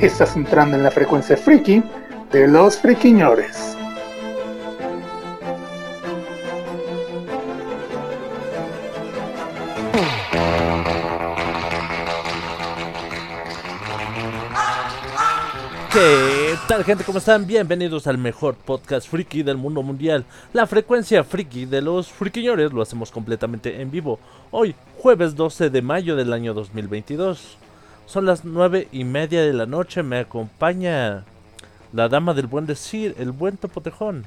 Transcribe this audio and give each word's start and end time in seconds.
Estás 0.00 0.36
entrando 0.36 0.76
en 0.76 0.82
la 0.82 0.90
frecuencia 0.90 1.38
friki 1.38 1.82
de 2.30 2.46
los 2.46 2.76
friquiñores. 2.76 3.74
¿Qué 15.90 16.54
tal 16.68 16.84
gente? 16.84 17.02
¿Cómo 17.02 17.16
están? 17.16 17.46
Bienvenidos 17.46 18.06
al 18.06 18.18
mejor 18.18 18.54
podcast 18.54 19.08
friki 19.08 19.42
del 19.42 19.56
mundo 19.56 19.82
mundial. 19.82 20.26
La 20.52 20.66
frecuencia 20.66 21.24
friki 21.24 21.64
de 21.64 21.80
los 21.80 22.08
friquiñores 22.08 22.70
lo 22.70 22.82
hacemos 22.82 23.10
completamente 23.10 23.80
en 23.80 23.90
vivo. 23.90 24.18
Hoy, 24.50 24.74
jueves 24.98 25.34
12 25.34 25.70
de 25.70 25.80
mayo 25.80 26.16
del 26.16 26.34
año 26.34 26.52
2022. 26.52 27.56
Son 28.06 28.24
las 28.24 28.44
nueve 28.44 28.88
y 28.92 29.04
media 29.04 29.42
de 29.42 29.52
la 29.52 29.66
noche. 29.66 30.02
Me 30.02 30.18
acompaña 30.20 31.24
la 31.92 32.08
dama 32.08 32.34
del 32.34 32.46
buen 32.46 32.66
decir, 32.66 33.14
el 33.18 33.32
buen 33.32 33.56
topotejón. 33.56 34.24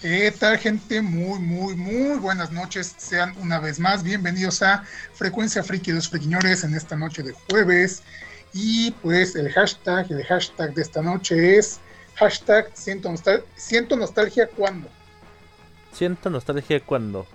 ¿Qué 0.00 0.32
tal 0.36 0.58
gente? 0.58 1.00
Muy, 1.00 1.38
muy, 1.38 1.76
muy 1.76 2.18
buenas 2.18 2.50
noches. 2.50 2.94
Sean 2.98 3.34
una 3.38 3.60
vez 3.60 3.78
más 3.78 4.02
bienvenidos 4.02 4.62
a 4.62 4.84
Frecuencia 5.14 5.62
Friki 5.62 5.92
de 5.92 5.96
los 5.96 6.08
Friquiñores 6.08 6.64
en 6.64 6.74
esta 6.74 6.96
noche 6.96 7.22
de 7.22 7.34
jueves. 7.48 8.02
Y 8.52 8.90
pues 9.02 9.36
el 9.36 9.50
hashtag, 9.52 10.10
el 10.10 10.24
hashtag 10.24 10.74
de 10.74 10.82
esta 10.82 11.02
noche 11.02 11.56
es 11.58 11.78
hashtag 12.16 12.68
siento, 12.74 13.08
nostal- 13.10 13.44
siento 13.54 13.96
nostalgia 13.96 14.48
cuando. 14.48 14.88
Siento 15.92 16.30
nostalgia 16.30 16.80
cuando. 16.80 17.26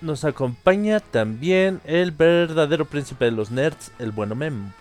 Nos 0.00 0.24
acompaña 0.24 0.98
también 1.00 1.82
el 1.84 2.10
verdadero 2.10 2.86
príncipe 2.86 3.26
de 3.26 3.32
los 3.32 3.50
nerds, 3.50 3.92
el 3.98 4.12
bueno 4.12 4.34
Mem. 4.34 4.72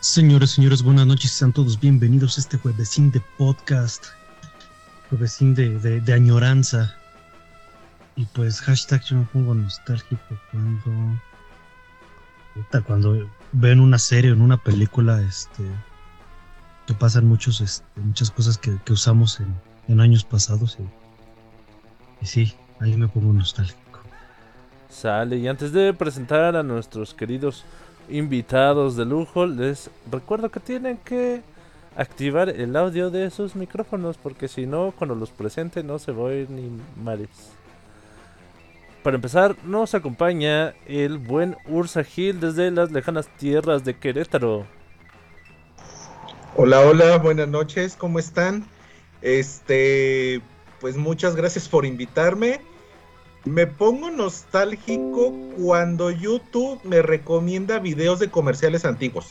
Señores, 0.00 0.52
señores, 0.52 0.82
buenas 0.82 1.06
noches. 1.06 1.32
Sean 1.32 1.52
todos 1.52 1.78
bienvenidos 1.78 2.38
a 2.38 2.40
este 2.40 2.56
juevesín 2.56 3.10
de 3.10 3.20
podcast. 3.36 4.06
Juevesín 5.10 5.54
de, 5.54 5.78
de, 5.80 6.00
de 6.00 6.12
añoranza. 6.14 6.94
Y 8.16 8.24
pues, 8.26 8.62
hashtag 8.62 9.04
yo 9.04 9.16
me 9.16 9.24
pongo 9.26 9.54
nostálgico 9.54 10.18
cuando. 10.50 11.20
Cuando 12.86 13.30
ven 13.52 13.80
una 13.80 13.98
serie 13.98 14.30
o 14.30 14.34
en 14.34 14.40
una 14.40 14.56
película, 14.56 15.20
este. 15.20 15.62
Que 16.86 16.94
pasan 16.94 17.26
muchos, 17.26 17.60
este, 17.60 17.84
muchas 18.00 18.30
cosas 18.30 18.56
que, 18.56 18.78
que 18.86 18.94
usamos 18.94 19.40
en, 19.40 19.54
en 19.88 20.00
años 20.00 20.24
pasados. 20.24 20.78
Y, 20.80 22.24
y 22.24 22.26
sí, 22.26 22.54
ahí 22.80 22.96
me 22.96 23.08
pongo 23.08 23.32
nostálgico. 23.32 24.00
Sale, 24.88 25.36
y 25.36 25.48
antes 25.48 25.72
de 25.72 25.92
presentar 25.92 26.56
a 26.56 26.62
nuestros 26.62 27.14
queridos 27.14 27.64
invitados 28.08 28.96
de 28.96 29.04
lujo, 29.04 29.46
les 29.46 29.90
recuerdo 30.10 30.50
que 30.50 30.60
tienen 30.60 30.96
que 30.98 31.42
activar 31.96 32.48
el 32.48 32.74
audio 32.76 33.10
de 33.10 33.30
sus 33.30 33.54
micrófonos, 33.54 34.16
porque 34.16 34.48
si 34.48 34.66
no, 34.66 34.92
cuando 34.96 35.14
los 35.14 35.30
presente 35.30 35.82
no 35.82 35.98
se 35.98 36.12
va 36.12 36.22
a 36.22 36.26
oír 36.26 36.48
ni 36.48 36.70
mares. 37.02 37.28
Para 39.02 39.16
empezar, 39.16 39.56
nos 39.64 39.94
acompaña 39.94 40.74
el 40.86 41.18
buen 41.18 41.56
Ursa 41.66 42.04
Gil 42.04 42.40
desde 42.40 42.70
las 42.70 42.90
lejanas 42.90 43.28
tierras 43.38 43.84
de 43.84 43.96
Querétaro. 43.96 44.66
Hola, 46.56 46.80
hola, 46.80 47.18
buenas 47.18 47.48
noches, 47.48 47.94
¿cómo 47.96 48.18
están? 48.18 48.66
Este, 49.22 50.40
pues 50.80 50.96
muchas 50.96 51.34
gracias 51.36 51.68
por 51.68 51.84
invitarme. 51.84 52.60
Me 53.44 53.66
pongo 53.66 54.10
nostálgico 54.10 55.32
cuando 55.56 56.10
YouTube 56.10 56.80
me 56.84 57.02
recomienda 57.02 57.78
videos 57.78 58.18
de 58.18 58.30
comerciales 58.30 58.84
antiguos. 58.84 59.26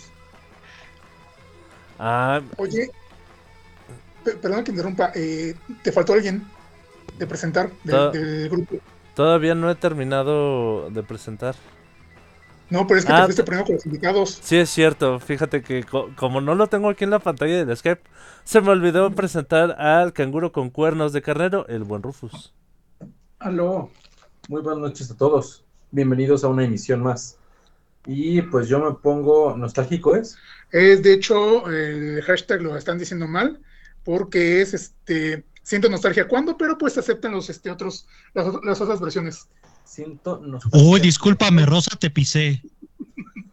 Ah, 2.00 2.42
Oye, 2.58 2.90
pe- 4.24 4.34
perdón 4.38 4.64
que 4.64 4.72
interrumpa, 4.72 5.12
eh, 5.16 5.56
te 5.84 5.92
faltó 5.92 6.14
alguien 6.14 6.46
de 7.18 7.28
presentar 7.28 7.72
del, 7.84 8.12
del 8.12 8.50
grupo. 8.50 8.78
todavía 9.16 9.56
no 9.56 9.70
he 9.70 9.76
terminado 9.76 10.90
de 10.90 11.04
presentar. 11.04 11.56
No, 12.70 12.86
pero 12.86 13.00
es 13.00 13.06
que 13.06 13.14
Ah, 13.14 13.20
te 13.22 13.26
fuiste 13.26 13.44
te- 13.44 13.46
primero 13.46 13.66
con 13.66 13.76
los 13.76 13.86
invitados. 13.86 14.40
Sí, 14.44 14.58
es 14.58 14.70
cierto. 14.70 15.20
Fíjate 15.20 15.62
que 15.64 15.84
co- 15.84 16.10
como 16.16 16.42
no 16.42 16.54
lo 16.56 16.68
tengo 16.68 16.90
aquí 16.90 17.06
en 17.06 17.12
la 17.12 17.20
pantalla 17.20 17.64
del 17.66 17.76
Skype, 17.78 18.02
se 18.44 18.62
me 18.62 18.70
olvidó 18.72 19.12
presentar 19.12 19.72
al 19.80 20.12
canguro 20.14 20.52
con 20.52 20.70
cuernos 20.70 21.14
de 21.14 21.22
carnero, 21.22 21.66
el 21.68 21.84
buen 21.84 22.04
Rufus. 22.04 22.54
Aló, 23.40 23.90
muy 24.50 24.62
buenas 24.62 24.82
noches 24.82 25.10
a 25.12 25.16
todos. 25.18 25.64
Bienvenidos 25.92 26.44
a 26.44 26.50
una 26.50 26.66
emisión 26.66 27.02
más. 27.02 27.38
Y 28.06 28.42
pues 28.44 28.68
yo 28.68 28.80
me 28.80 28.94
pongo 28.96 29.56
nostálgico, 29.56 30.16
¿es? 30.16 30.38
Es 30.72 31.04
de 31.04 31.14
hecho, 31.14 31.70
el 31.70 32.22
hashtag 32.24 32.62
lo 32.62 32.76
están 32.78 32.98
diciendo 32.98 33.28
mal, 33.28 33.62
porque 34.04 34.62
es 34.62 34.74
este 34.74 35.46
siento 35.64 35.90
nostalgia 35.90 36.28
cuando, 36.28 36.58
pero 36.58 36.78
pues 36.78 36.98
aceptan 36.98 37.34
los 37.34 37.50
este 37.50 37.70
otros, 37.70 38.08
las, 38.34 38.48
ot- 38.48 38.64
las 38.64 38.80
otras 38.80 39.02
versiones. 39.02 39.48
Siento 39.88 40.40
nostalgia. 40.40 40.90
Uy, 40.92 41.00
discúlpame, 41.00 41.66
Rosa, 41.66 41.96
te 41.98 42.10
pisé. 42.10 42.62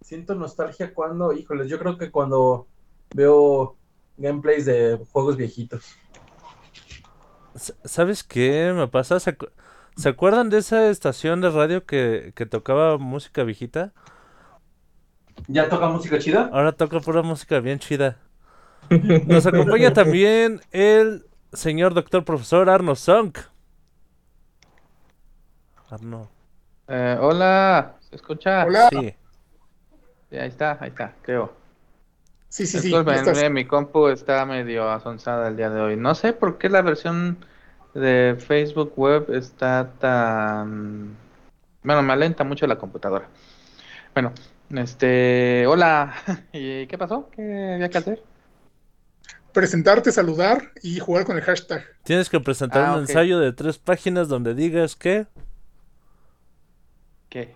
Siento 0.00 0.34
nostalgia 0.36 0.94
cuando, 0.94 1.32
híjoles, 1.32 1.68
yo 1.68 1.78
creo 1.78 1.98
que 1.98 2.10
cuando 2.12 2.68
veo 3.14 3.76
gameplays 4.16 4.64
de 4.64 5.00
juegos 5.12 5.36
viejitos. 5.36 5.96
¿Sabes 7.84 8.22
qué 8.22 8.72
me 8.76 8.86
pasa? 8.86 9.18
¿Se, 9.18 9.36
acu- 9.36 9.50
se 9.96 10.08
acuerdan 10.08 10.50
de 10.50 10.58
esa 10.58 10.88
estación 10.88 11.40
de 11.40 11.50
radio 11.50 11.84
que, 11.84 12.32
que 12.36 12.46
tocaba 12.46 12.96
música 12.96 13.42
viejita? 13.42 13.92
¿Ya 15.48 15.68
toca 15.68 15.88
música 15.88 16.18
chida? 16.20 16.48
Ahora 16.52 16.72
toca 16.72 17.00
pura 17.00 17.22
música 17.22 17.58
bien 17.58 17.80
chida. 17.80 18.18
Nos 19.26 19.46
acompaña 19.46 19.92
también 19.92 20.60
el 20.70 21.26
señor 21.52 21.92
doctor 21.94 22.24
profesor 22.24 22.70
Arno 22.70 22.94
Sunk. 22.94 23.38
Arno, 25.90 26.30
Eh, 26.88 27.16
hola, 27.20 27.94
¿se 28.00 28.16
escucha? 28.16 28.64
Hola. 28.64 28.88
sí. 28.90 29.14
Sí, 30.30 30.36
ahí 30.36 30.48
está, 30.48 30.76
ahí 30.80 30.88
está, 30.90 31.14
creo. 31.22 31.52
Sí, 32.48 32.66
sí, 32.66 32.78
sí. 32.78 32.88
Disculpen, 32.88 33.14
estás- 33.14 33.42
eh, 33.42 33.50
mi 33.50 33.64
compu 33.66 34.08
está 34.08 34.44
medio 34.44 34.88
asonsada 34.90 35.48
el 35.48 35.56
día 35.56 35.70
de 35.70 35.80
hoy. 35.80 35.96
No 35.96 36.14
sé 36.14 36.32
por 36.32 36.58
qué 36.58 36.68
la 36.68 36.82
versión 36.82 37.38
de 37.94 38.36
Facebook 38.38 38.92
Web 38.96 39.26
está 39.34 39.90
tan... 39.98 41.16
Bueno, 41.82 42.02
me 42.02 42.12
alenta 42.12 42.44
mucho 42.44 42.66
la 42.66 42.76
computadora. 42.76 43.28
Bueno, 44.14 44.32
este... 44.70 45.66
Hola, 45.66 46.14
¿y 46.52 46.86
qué 46.86 46.98
pasó? 46.98 47.28
¿Qué 47.30 47.72
había 47.74 47.88
que 47.88 47.98
hacer? 47.98 48.22
presentarte, 49.52 50.10
saludar 50.10 50.72
y 50.82 50.98
jugar 50.98 51.24
con 51.24 51.36
el 51.36 51.42
hashtag. 51.44 51.84
Tienes 52.02 52.28
que 52.28 52.40
presentar 52.40 52.86
Ah, 52.86 52.94
un 52.94 53.00
ensayo 53.02 53.38
de 53.38 53.52
tres 53.52 53.78
páginas 53.78 54.26
donde 54.28 54.52
digas 54.52 54.96
que... 54.96 55.28
¿Qué? 57.34 57.52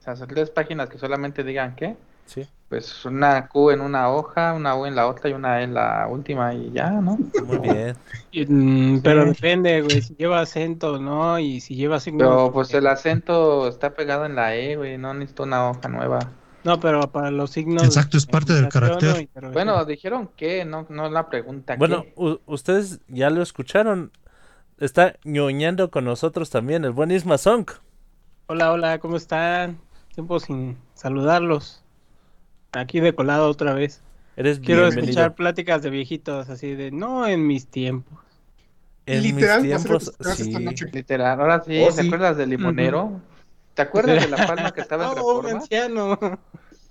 O 0.00 0.02
sea, 0.02 0.16
son 0.16 0.26
tres 0.26 0.50
páginas 0.50 0.88
que 0.88 0.98
solamente 0.98 1.44
digan 1.44 1.76
qué. 1.76 1.94
Sí, 2.26 2.44
Pues 2.68 3.04
una 3.04 3.46
Q 3.46 3.70
en 3.70 3.80
una 3.80 4.10
hoja, 4.10 4.52
una 4.52 4.74
U 4.74 4.84
en 4.84 4.96
la 4.96 5.06
otra 5.06 5.30
y 5.30 5.32
una 5.32 5.60
E 5.60 5.62
en 5.64 5.74
la 5.74 6.08
última 6.10 6.52
y 6.54 6.72
ya, 6.72 6.90
¿no? 6.90 7.16
muy 7.44 7.58
bien. 7.58 7.96
Y, 8.32 8.44
mm, 8.46 9.00
Pero 9.02 9.22
Sí. 9.22 9.28
depende, 9.28 9.80
güey, 9.82 10.02
si 10.02 10.16
lleva 10.16 10.40
acento, 10.40 10.98
¿no? 10.98 11.38
Y 11.38 11.60
si 11.60 11.76
lleva 11.76 12.00
signos. 12.00 12.26
Pero 12.26 12.52
pues 12.52 12.74
el 12.74 12.88
acento 12.88 13.68
está 13.68 13.90
pegado 13.94 14.26
en 14.26 14.34
la 14.34 14.56
E, 14.56 14.74
güey, 14.74 14.98
no 14.98 15.14
necesito 15.14 15.44
una 15.44 15.70
hoja 15.70 15.88
nueva. 15.88 16.18
No, 16.64 16.80
pero 16.80 17.02
para 17.12 17.30
los 17.30 17.50
signos. 17.50 17.84
Exacto, 17.84 18.16
es 18.16 18.26
parte 18.26 18.54
del 18.54 18.68
carácter. 18.70 19.10
o 19.10 19.20
interrogación. 19.20 19.52
Bueno, 19.52 19.84
dijeron 19.84 20.30
que, 20.36 20.64
no, 20.64 20.84
no 20.88 21.10
la 21.10 21.28
pregunta 21.28 21.76
Bueno, 21.76 22.06
ustedes 22.46 23.00
ya 23.06 23.30
lo 23.30 23.40
escucharon. 23.42 24.10
Está 24.78 25.14
ñoñando 25.22 25.92
con 25.92 26.06
nosotros 26.06 26.50
también 26.50 26.84
el 26.84 26.90
buen 26.90 27.12
Isma 27.12 27.38
Song. 27.38 27.66
Hola, 28.46 28.70
hola, 28.72 28.98
¿cómo 29.00 29.16
están? 29.16 29.80
Tiempo 30.14 30.38
sin 30.40 30.76
saludarlos. 30.94 31.82
Aquí 32.72 33.00
de 33.00 33.14
colado 33.14 33.48
otra 33.50 33.74
vez. 33.74 34.02
Eres 34.36 34.60
Quiero 34.62 34.82
bienvenido. 34.82 34.88
escuchar 34.88 35.34
pláticas 35.34 35.82
de 35.82 35.90
viejitos 35.90 36.48
así 36.50 36.74
de 36.74 36.90
no 36.92 37.26
en 37.26 37.46
mis 37.46 37.68
tiempos. 37.68 38.18
En 39.06 39.22
Literal, 39.22 39.60
mis 39.62 39.68
tiempos, 39.68 40.12
sí. 40.20 40.86
Literal, 40.92 41.40
ahora 41.40 41.62
sí, 41.62 41.72
Oh, 41.74 41.92
¿te 41.94 42.00
sí. 42.00 42.02
acuerdas 42.02 42.36
del 42.36 42.50
limonero? 42.50 43.20
¿Te 43.74 43.82
acuerdas 43.82 44.20
de 44.20 44.28
la 44.28 44.44
palma 44.44 44.72
que 44.72 44.80
estaba 44.80 45.04
en 45.04 45.10
un 45.10 45.16
reforma? 45.16 45.58
anciano. 45.58 46.18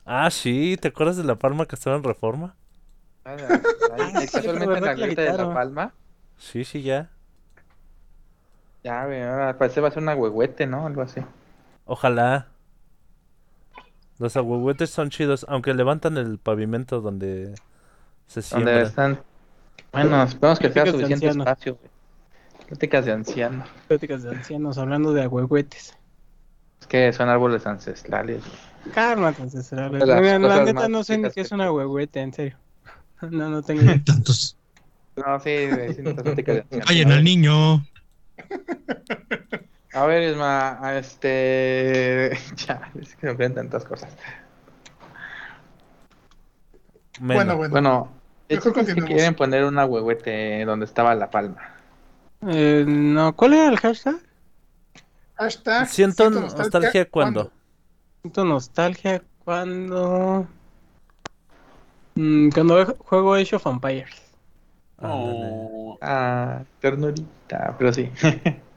Ah, 0.05 0.29
sí, 0.29 0.77
¿te 0.79 0.89
acuerdas 0.89 1.17
de 1.17 1.23
la 1.23 1.39
palma 1.39 1.65
que 1.65 1.73
estaba 1.75 1.95
en 1.95 2.03
reforma? 2.03 2.55
Ah, 3.25 3.61
ahí- 3.87 4.29
casualmente 4.29 4.77
en 4.79 4.83
¿verdad 4.83 4.85
la 4.85 4.93
grieta 4.95 5.21
de 5.23 5.33
La? 5.33 5.51
Palma. 5.51 5.93
Sí, 6.37 6.65
sí, 6.65 6.81
ya. 6.83 7.11
Ya, 8.83 9.05
güey, 9.05 9.21
ahora 9.23 9.57
parece 9.57 9.81
va 9.81 9.87
a 9.89 9.91
ser 9.91 10.03
una 10.03 10.15
huehuete, 10.15 10.65
¿no? 10.67 10.85
Algo 10.85 11.01
así. 11.01 11.21
Ojalá. 11.85 12.47
Los 14.19 14.37
ahuehuetes 14.37 14.89
son 14.91 15.09
chidos, 15.09 15.45
aunque 15.49 15.73
levantan 15.73 16.17
el 16.17 16.37
pavimento 16.37 17.01
donde 17.01 17.55
se 18.27 18.41
Donde 18.41 18.43
siembra. 18.43 18.81
están. 18.81 19.19
Bueno, 19.91 20.23
esperemos 20.23 20.59
que 20.59 20.69
de 20.69 20.85
suficiente 20.85 21.13
ancianos. 21.27 21.47
espacio. 21.47 21.77
Pláticas 22.67 23.05
de 23.05 23.11
ancianos. 23.11 23.69
Pláticas 23.87 24.23
de 24.23 24.29
ancianos 24.29 24.77
hablando 24.77 25.11
de 25.11 25.23
agüehuetes. 25.23 25.97
Es 26.79 26.87
que 26.87 27.11
son 27.13 27.29
árboles 27.29 27.65
ancestrales. 27.65 28.43
güey. 28.45 28.93
Cálmate, 28.93 29.41
ancestrales. 29.41 30.05
La, 30.07 30.21
la 30.21 30.63
neta 30.65 30.87
no 30.87 31.03
sé 31.03 31.17
ni 31.17 31.29
qué 31.31 31.41
es 31.41 31.51
una 31.51 31.65
agüehuete, 31.65 32.21
en 32.21 32.33
serio. 32.33 32.57
No, 33.29 33.49
no 33.49 33.61
tengo 33.61 33.83
idea. 33.83 34.01
Tantos. 34.03 34.57
No, 35.15 35.39
sí, 35.39 35.49
sí, 35.69 35.75
necesitas 35.75 36.13
pláticas 36.23 36.55
de 36.55 36.61
ancianos. 36.61 36.87
Callen 36.87 37.11
al 37.11 37.23
niño. 37.23 37.85
A 39.93 40.05
ver, 40.05 40.31
Isma, 40.31 40.79
este. 40.97 42.37
Ya, 42.67 42.91
es 42.99 43.15
que 43.15 43.27
me 43.27 43.33
ofenden 43.33 43.69
tantas 43.69 43.85
cosas. 43.85 44.15
Bueno, 47.19 47.57
bueno. 47.57 47.71
Bueno, 47.71 48.11
Mejor 48.49 48.73
chiste 48.73 48.91
es 48.91 48.95
que 48.95 49.13
quieren 49.13 49.35
poner 49.35 49.65
una 49.65 49.85
huehuete 49.85 50.65
donde 50.65 50.85
estaba 50.85 51.13
la 51.15 51.29
palma. 51.29 51.75
Eh, 52.47 52.83
no, 52.87 53.35
¿cuál 53.35 53.53
era 53.53 53.67
el 53.69 53.77
hashtag? 53.77 54.15
Hashtag 55.35 55.87
Siento 55.87 56.29
nostalgia 56.29 57.09
cuando. 57.09 57.51
Siento 58.21 58.45
nostalgia 58.45 59.21
cuando. 59.43 60.47
Mm, 62.15 62.49
cuando 62.49 62.95
juego 62.99 63.33
Age 63.35 63.55
of 63.55 63.65
Empires. 63.65 64.21
Ándale. 64.97 65.97
Ah, 66.01 66.63
ternurita, 66.79 67.75
pero 67.77 67.93
sí. 67.93 68.09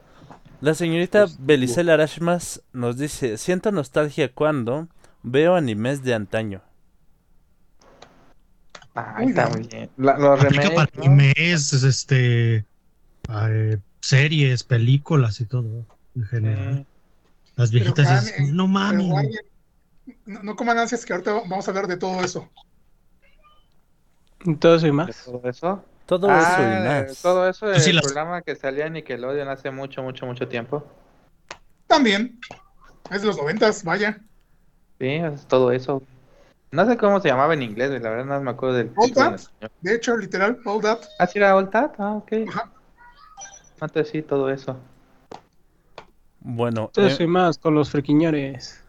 La 0.65 0.73
señorita 0.73 1.25
Pues, 1.25 1.37
Belicel 1.45 1.91
Arashmas 1.91 2.63
nos 2.73 2.97
dice, 2.97 3.37
siento 3.37 3.71
nostalgia 3.71 4.33
cuando 4.33 4.87
veo 5.21 5.53
animes 5.53 6.01
de 6.01 6.15
antaño. 6.15 6.63
Ah, 8.95 9.17
está 9.23 9.47
muy 9.47 9.61
bien. 9.67 9.91
La- 9.97 10.17
los 10.17 10.39
Aplica 10.39 10.63
remakes, 10.63 10.75
para 10.75 10.89
¿no? 10.95 11.03
animes, 11.03 11.71
este, 11.71 12.65
eh, 13.29 13.77
series, 14.01 14.63
películas 14.63 15.39
y 15.39 15.45
todo, 15.45 15.85
en 16.15 16.23
general. 16.25 16.77
Eh, 16.79 16.85
Las 17.57 17.69
viejitas, 17.69 18.07
Juan, 18.07 18.17
es- 18.17 18.31
eh, 18.31 18.51
no 18.51 18.63
Pero 18.63 18.69
mames. 18.69 19.05
guarden, 19.05 19.31
no, 20.25 20.41
no 20.41 20.55
coman 20.55 20.79
ansias 20.79 21.05
que 21.05 21.13
ahorita 21.13 21.31
vamos 21.31 21.67
a 21.67 21.69
hablar 21.69 21.85
de 21.85 21.97
todo 21.97 22.23
eso. 22.23 22.49
Y 24.43 24.55
todo 24.55 24.77
eso 24.77 24.87
y 24.87 24.89
de 24.89 24.95
más. 24.95 25.25
todo 25.25 25.41
eso. 25.47 25.85
Todo 26.05 26.29
Ah, 26.29 26.41
eso 26.41 26.61
y 26.61 26.87
más. 26.87 27.21
Todo 27.21 27.49
eso 27.49 27.65
Pues 27.67 27.83
sí, 27.83 27.89
el 27.89 27.95
las- 27.95 28.05
programa 28.05 28.41
que 28.41 28.55
salía 28.55 28.85
en 28.87 28.93
Nickelodeon 28.93 29.47
hace 29.47 29.71
mucho, 29.71 30.03
mucho, 30.03 30.25
mucho 30.25 30.47
tiempo. 30.47 30.83
También. 31.87 32.39
Es 33.09 33.21
de 33.21 33.27
los 33.27 33.37
noventas, 33.37 33.83
vaya. 33.83 34.19
Sí, 34.99 35.07
es 35.07 35.45
todo 35.47 35.71
eso. 35.71 36.01
No 36.71 36.85
sé 36.85 36.97
cómo 36.97 37.19
se 37.21 37.29
llamaba 37.29 37.53
en 37.53 37.61
inglés, 37.63 37.89
la 38.01 38.09
verdad 38.09 38.25
no 38.25 38.41
me 38.41 38.51
acuerdo 38.51 38.75
del 38.75 38.91
All 38.95 39.13
That. 39.13 39.39
De 39.81 39.95
hecho, 39.95 40.17
literal, 40.17 40.59
all 40.65 40.81
that. 40.81 40.99
Ah, 41.19 41.27
sí 41.27 41.37
era 41.37 41.55
All 41.55 41.69
That, 41.69 41.91
ah, 41.99 42.13
ok. 42.13 42.31
Ajá. 42.49 42.71
Antes 43.79 44.09
sí, 44.09 44.21
todo 44.21 44.49
eso. 44.49 44.77
Bueno, 46.39 46.89
Todo 46.93 47.05
eh, 47.05 47.11
eso 47.11 47.23
y 47.23 47.27
más 47.27 47.57
con 47.57 47.75
los 47.75 47.89
friquiñores. 47.91 48.81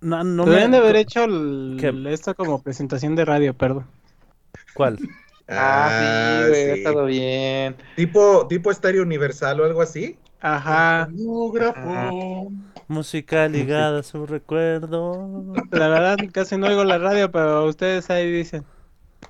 no, 0.00 0.24
no 0.24 0.44
Deberían 0.44 0.70
me... 0.70 0.76
de 0.78 0.82
haber 0.82 0.96
hecho 0.96 1.24
el, 1.24 2.06
esto 2.10 2.34
como 2.34 2.60
presentación 2.62 3.14
de 3.16 3.24
radio, 3.24 3.54
perdón. 3.54 3.86
¿Cuál? 4.74 4.98
Ah, 5.48 6.42
sí, 6.42 6.48
güey, 6.48 6.70
ha 6.70 6.74
estado 6.74 7.04
bien. 7.06 7.76
Tipo, 7.94 8.46
tipo 8.48 8.70
estéreo 8.70 9.02
universal 9.02 9.60
o 9.60 9.64
algo 9.64 9.82
así. 9.82 10.18
Ajá. 10.40 11.08
Música 12.88 13.48
ligada 13.48 14.00
a 14.00 14.02
su 14.02 14.26
recuerdo. 14.26 15.54
La 15.70 15.88
verdad 15.88 16.16
casi 16.32 16.56
no 16.56 16.66
oigo 16.66 16.84
la 16.84 16.98
radio, 16.98 17.30
pero 17.30 17.64
ustedes 17.66 18.10
ahí 18.10 18.30
dicen. 18.30 18.64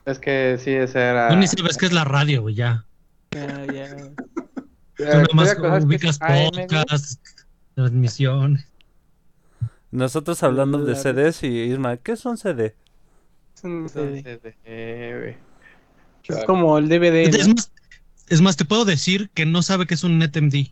Es 0.04 0.18
que 0.18 0.58
sí, 0.58 0.72
ese 0.72 1.00
era. 1.00 1.28
Tú 1.28 1.36
ni 1.36 1.46
sabes 1.46 1.76
qué 1.76 1.86
es 1.86 1.92
la 1.92 2.04
radio, 2.04 2.42
güey, 2.42 2.54
ya. 2.54 2.84
Ya, 3.32 3.66
ya. 3.66 3.84
Eh, 3.84 4.14
Tú 4.96 5.04
nada 5.04 5.26
más 5.34 5.48
estoy 5.48 5.62
de 5.68 5.68
acuerdo, 5.68 5.76
es 5.76 5.80
que 5.84 5.86
ubicas 5.86 6.18
güey. 6.18 6.50
podcasts, 6.50 7.20
transmisiones. 7.74 8.66
Nosotros 9.90 10.42
hablando 10.42 10.78
de 10.78 10.94
CDs 10.94 11.42
y 11.42 11.62
Isma, 11.64 11.96
¿qué 11.98 12.12
es 12.12 12.24
un 12.26 12.36
CD? 12.36 12.74
Es 13.54 13.64
un 13.64 13.88
CD. 13.88 14.18
Entonces, 14.18 15.36
Es 16.28 16.44
como 16.44 16.78
el 16.78 16.88
DVD. 16.88 17.28
Es 17.34 17.48
más, 17.48 17.72
es 18.28 18.40
más, 18.40 18.56
te 18.56 18.64
puedo 18.64 18.84
decir 18.84 19.30
que 19.34 19.46
no 19.46 19.62
sabe 19.62 19.86
qué 19.86 19.94
es 19.94 20.04
un 20.04 20.18
NetMD. 20.18 20.68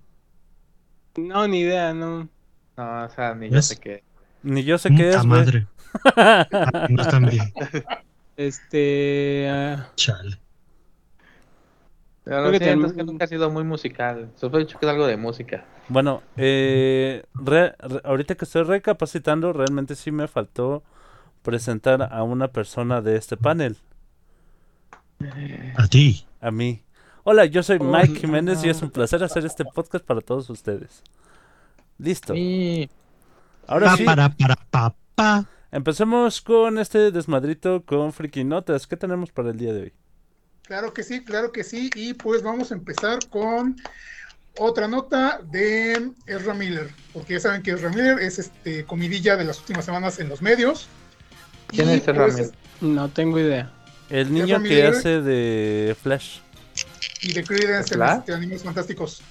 No, 1.17 1.47
ni 1.47 1.61
idea, 1.61 1.93
no. 1.95 2.29
No, 2.77 3.05
o 3.05 3.09
sea, 3.11 3.35
ni 3.35 3.51
yo 3.51 3.63
sé 3.63 3.77
qué. 3.77 4.03
Ni 4.43 4.65
yo 4.65 4.79
sé 4.79 4.91
qué 4.95 5.11
es, 5.11 5.25
madre. 5.25 5.67
No 6.91 7.03
están 7.03 7.27
bien. 7.27 7.53
Este. 8.37 9.49
ah, 9.49 9.89
Chale. 9.95 10.39
Pero 12.25 12.37
Creo 12.39 12.45
lo 12.47 12.51
que 12.53 12.59
siento, 12.59 12.71
también- 12.73 12.91
es 12.91 12.97
que 12.97 13.05
nunca 13.05 13.25
ha 13.27 13.29
sido 13.29 13.51
muy 13.51 13.65
musical. 13.65 14.31
Sospecho 14.37 14.79
que 14.79 14.87
es 14.87 14.91
algo 14.91 15.07
de 15.07 15.17
música. 15.17 15.65
Bueno, 15.89 16.23
eh, 16.37 17.23
re- 17.35 17.75
re- 17.79 18.01
ahorita 18.03 18.35
que 18.35 18.45
estoy 18.47 18.63
recapacitando, 18.65 19.53
realmente 19.53 19.95
sí 19.95 20.11
me 20.11 20.27
faltó 20.27 20.83
presentar 21.43 22.09
a 22.11 22.23
una 22.23 22.49
persona 22.49 23.03
de 23.03 23.17
este 23.17 23.37
panel, 23.37 23.77
A 25.77 25.87
ti. 25.89 26.27
a 26.41 26.51
mí. 26.51 26.83
Hola, 27.25 27.47
yo 27.47 27.63
soy 27.63 27.79
Mike 27.79 28.11
Hola. 28.11 28.21
Jiménez 28.21 28.65
y 28.65 28.69
es 28.69 28.83
un 28.83 28.91
placer 28.91 29.23
hacer 29.25 29.47
este 29.47 29.65
podcast 29.65 30.05
para 30.05 30.21
todos 30.21 30.51
ustedes. 30.51 31.03
Listo. 31.99 32.35
Ahora 33.67 33.87
Pa, 33.87 33.97
sí, 33.97 34.05
para, 34.05 34.29
para, 34.31 34.57
pa, 34.57 34.95
pa. 35.15 35.47
empecemos 35.73 36.41
con 36.43 36.79
este 36.79 37.11
desmadrito 37.11 37.83
con 37.85 38.13
Friki 38.13 38.45
Notas. 38.45 38.87
¿Qué 38.87 38.97
tenemos 38.97 39.33
para 39.33 39.51
el 39.51 39.57
día 39.59 39.73
de 39.73 39.83
hoy? 39.85 39.93
Claro 40.63 40.93
que 40.93 41.03
sí, 41.03 41.25
claro 41.25 41.53
que 41.53 41.65
sí. 41.65 41.91
Y 41.95 42.15
pues 42.15 42.43
vamos 42.43 42.73
a 42.73 42.75
empezar 42.75 43.19
con 43.31 43.77
otra 44.59 44.89
nota 44.89 45.41
de 45.51 46.13
Ezra 46.27 46.55
Miller. 46.55 46.91
Porque 47.13 47.35
ya 47.35 47.41
saben 47.41 47.63
que 47.63 47.71
Ezra 47.73 47.89
Miller 47.91 48.19
es 48.19 48.39
este 48.39 48.85
comidilla 48.85 49.37
de 49.37 49.45
las 49.45 49.59
últimas 49.61 49.85
semanas 49.87 50.19
en 50.21 50.29
los 50.29 50.43
medios. 50.43 50.91
¿Quién 51.69 51.89
Y, 51.89 51.95
es 51.95 52.07
Ezra 52.07 52.15
pues, 52.15 52.35
Miller? 52.35 52.53
no 52.81 53.09
tengo 53.11 53.39
idea. 53.39 53.73
El 54.11 54.33
niño 54.33 54.63
que 54.63 54.87
hace 54.87 55.21
de 55.23 55.97
Flash. 56.03 56.39
Y 57.23 57.33
de 57.33 57.45
Creedence 57.45 57.95
en 57.95 58.03
este, 58.03 58.33
Animales 58.35 58.63
Fantásticos. 58.63 59.23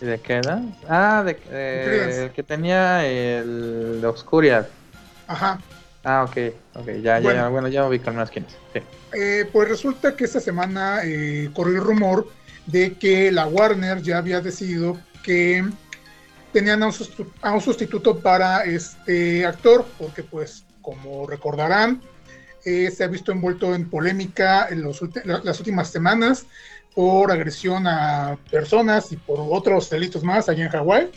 ¿Y 0.00 0.06
de 0.06 0.18
qué 0.20 0.34
era? 0.34 0.62
Ah, 0.88 1.22
de, 1.24 1.38
eh, 1.50 2.22
el 2.24 2.30
que 2.30 2.42
tenía 2.42 3.06
el 3.06 4.00
de 4.00 4.06
Obscuria. 4.06 4.66
Ajá. 5.26 5.60
Ah, 6.02 6.24
ok, 6.26 6.36
ok, 6.76 6.86
ya, 7.02 7.20
ya, 7.20 7.48
Bueno. 7.48 7.68
ya 7.68 7.86
ubico 7.86 8.08
al 8.08 8.14
menos 8.16 8.30
quién 8.30 8.46
es. 8.46 8.56
Sí. 8.72 8.80
Eh, 9.12 9.48
pues 9.52 9.68
resulta 9.68 10.16
que 10.16 10.24
esta 10.24 10.40
semana 10.40 11.00
eh, 11.04 11.50
corrió 11.52 11.74
el 11.76 11.84
rumor 11.84 12.26
de 12.64 12.94
que 12.94 13.30
la 13.30 13.46
Warner 13.46 14.00
ya 14.00 14.16
había 14.18 14.40
decidido 14.40 14.98
que 15.22 15.62
tenían 16.54 16.82
a 16.82 16.86
un, 16.86 16.92
sustitu- 16.92 17.30
a 17.42 17.52
un 17.52 17.60
sustituto 17.60 18.18
para 18.18 18.64
este 18.64 19.44
actor, 19.44 19.84
porque 19.98 20.22
pues 20.22 20.64
como 20.80 21.26
recordarán, 21.26 22.00
eh, 22.64 22.90
se 22.90 23.04
ha 23.04 23.08
visto 23.08 23.32
envuelto 23.32 23.74
en 23.74 23.88
polémica 23.88 24.68
en 24.68 24.82
los 24.82 25.00
las 25.24 25.58
últimas 25.58 25.90
semanas 25.90 26.46
por 26.94 27.30
agresión 27.30 27.86
a 27.86 28.38
personas 28.50 29.12
y 29.12 29.16
por 29.16 29.38
otros 29.40 29.90
delitos 29.90 30.24
más 30.24 30.48
allá 30.48 30.64
en 30.64 30.70
Hawái. 30.70 31.10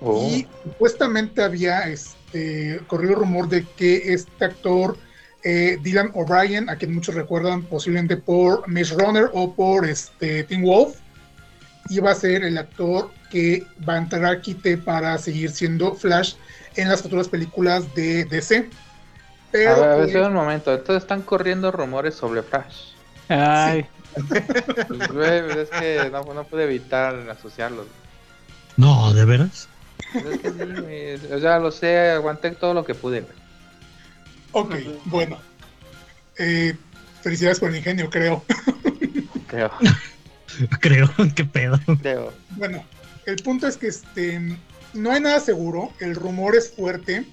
Oh. 0.00 0.28
Y 0.30 0.46
supuestamente 0.62 1.42
había 1.42 1.88
este, 1.88 2.80
corrido 2.86 3.14
el 3.14 3.20
rumor 3.20 3.48
de 3.48 3.64
que 3.76 4.12
este 4.12 4.44
actor, 4.44 4.96
eh, 5.42 5.78
Dylan 5.82 6.10
O'Brien, 6.14 6.68
a 6.68 6.76
quien 6.76 6.94
muchos 6.94 7.14
recuerdan 7.14 7.62
posiblemente 7.62 8.16
por 8.16 8.68
Maze 8.68 8.94
Runner 8.94 9.30
o 9.32 9.54
por 9.54 9.88
este, 9.88 10.44
Teen 10.44 10.62
Wolf, 10.62 10.96
iba 11.90 12.10
a 12.10 12.14
ser 12.14 12.44
el 12.44 12.56
actor 12.58 13.10
que 13.30 13.66
va 13.86 13.94
a 13.94 13.98
entrar 13.98 14.24
a 14.24 14.40
quite 14.40 14.76
para 14.76 15.18
seguir 15.18 15.50
siendo 15.50 15.94
Flash 15.94 16.34
en 16.76 16.88
las 16.88 17.02
futuras 17.02 17.28
películas 17.28 17.94
de 17.94 18.24
DC. 18.24 18.68
Pero 19.54 19.70
a 19.70 19.74
ver, 19.74 19.84
a 19.84 19.94
ver, 19.98 20.10
pues, 20.10 20.26
un 20.26 20.32
momento. 20.34 20.72
Entonces 20.74 21.04
están 21.04 21.22
corriendo 21.22 21.70
rumores 21.70 22.16
sobre 22.16 22.42
Flash. 22.42 22.86
Ay, 23.28 23.86
Pues, 24.12 25.08
güey, 25.12 25.44
pues, 25.44 25.56
es 25.56 25.70
que 25.70 26.10
no, 26.10 26.24
no 26.34 26.42
pude 26.42 26.64
evitar 26.64 27.14
asociarlos. 27.30 27.86
No, 28.76 29.14
¿de 29.14 29.24
veras? 29.24 29.68
Pues 30.12 30.24
es 30.26 30.38
que 30.40 31.18
sí, 31.20 31.32
o 31.32 31.38
sea, 31.38 31.60
lo 31.60 31.70
sé, 31.70 32.10
aguanté 32.10 32.50
todo 32.50 32.74
lo 32.74 32.84
que 32.84 32.96
pude. 32.96 33.20
güey. 33.20 33.32
ok, 34.50 34.74
bueno. 35.04 35.38
Eh, 36.36 36.76
felicidades 37.22 37.60
por 37.60 37.68
el 37.70 37.76
ingenio, 37.76 38.10
creo. 38.10 38.42
Creo, 39.46 39.70
Creo, 40.80 41.08
qué 41.36 41.44
pedo. 41.44 41.78
creo. 42.02 42.32
Bueno, 42.50 42.84
el 43.24 43.36
punto 43.36 43.68
es 43.68 43.76
que 43.76 43.86
este, 43.86 44.58
no 44.94 45.12
hay 45.12 45.20
nada 45.20 45.38
seguro, 45.38 45.92
el 46.00 46.16
rumor 46.16 46.56
es 46.56 46.72
fuerte, 46.72 47.24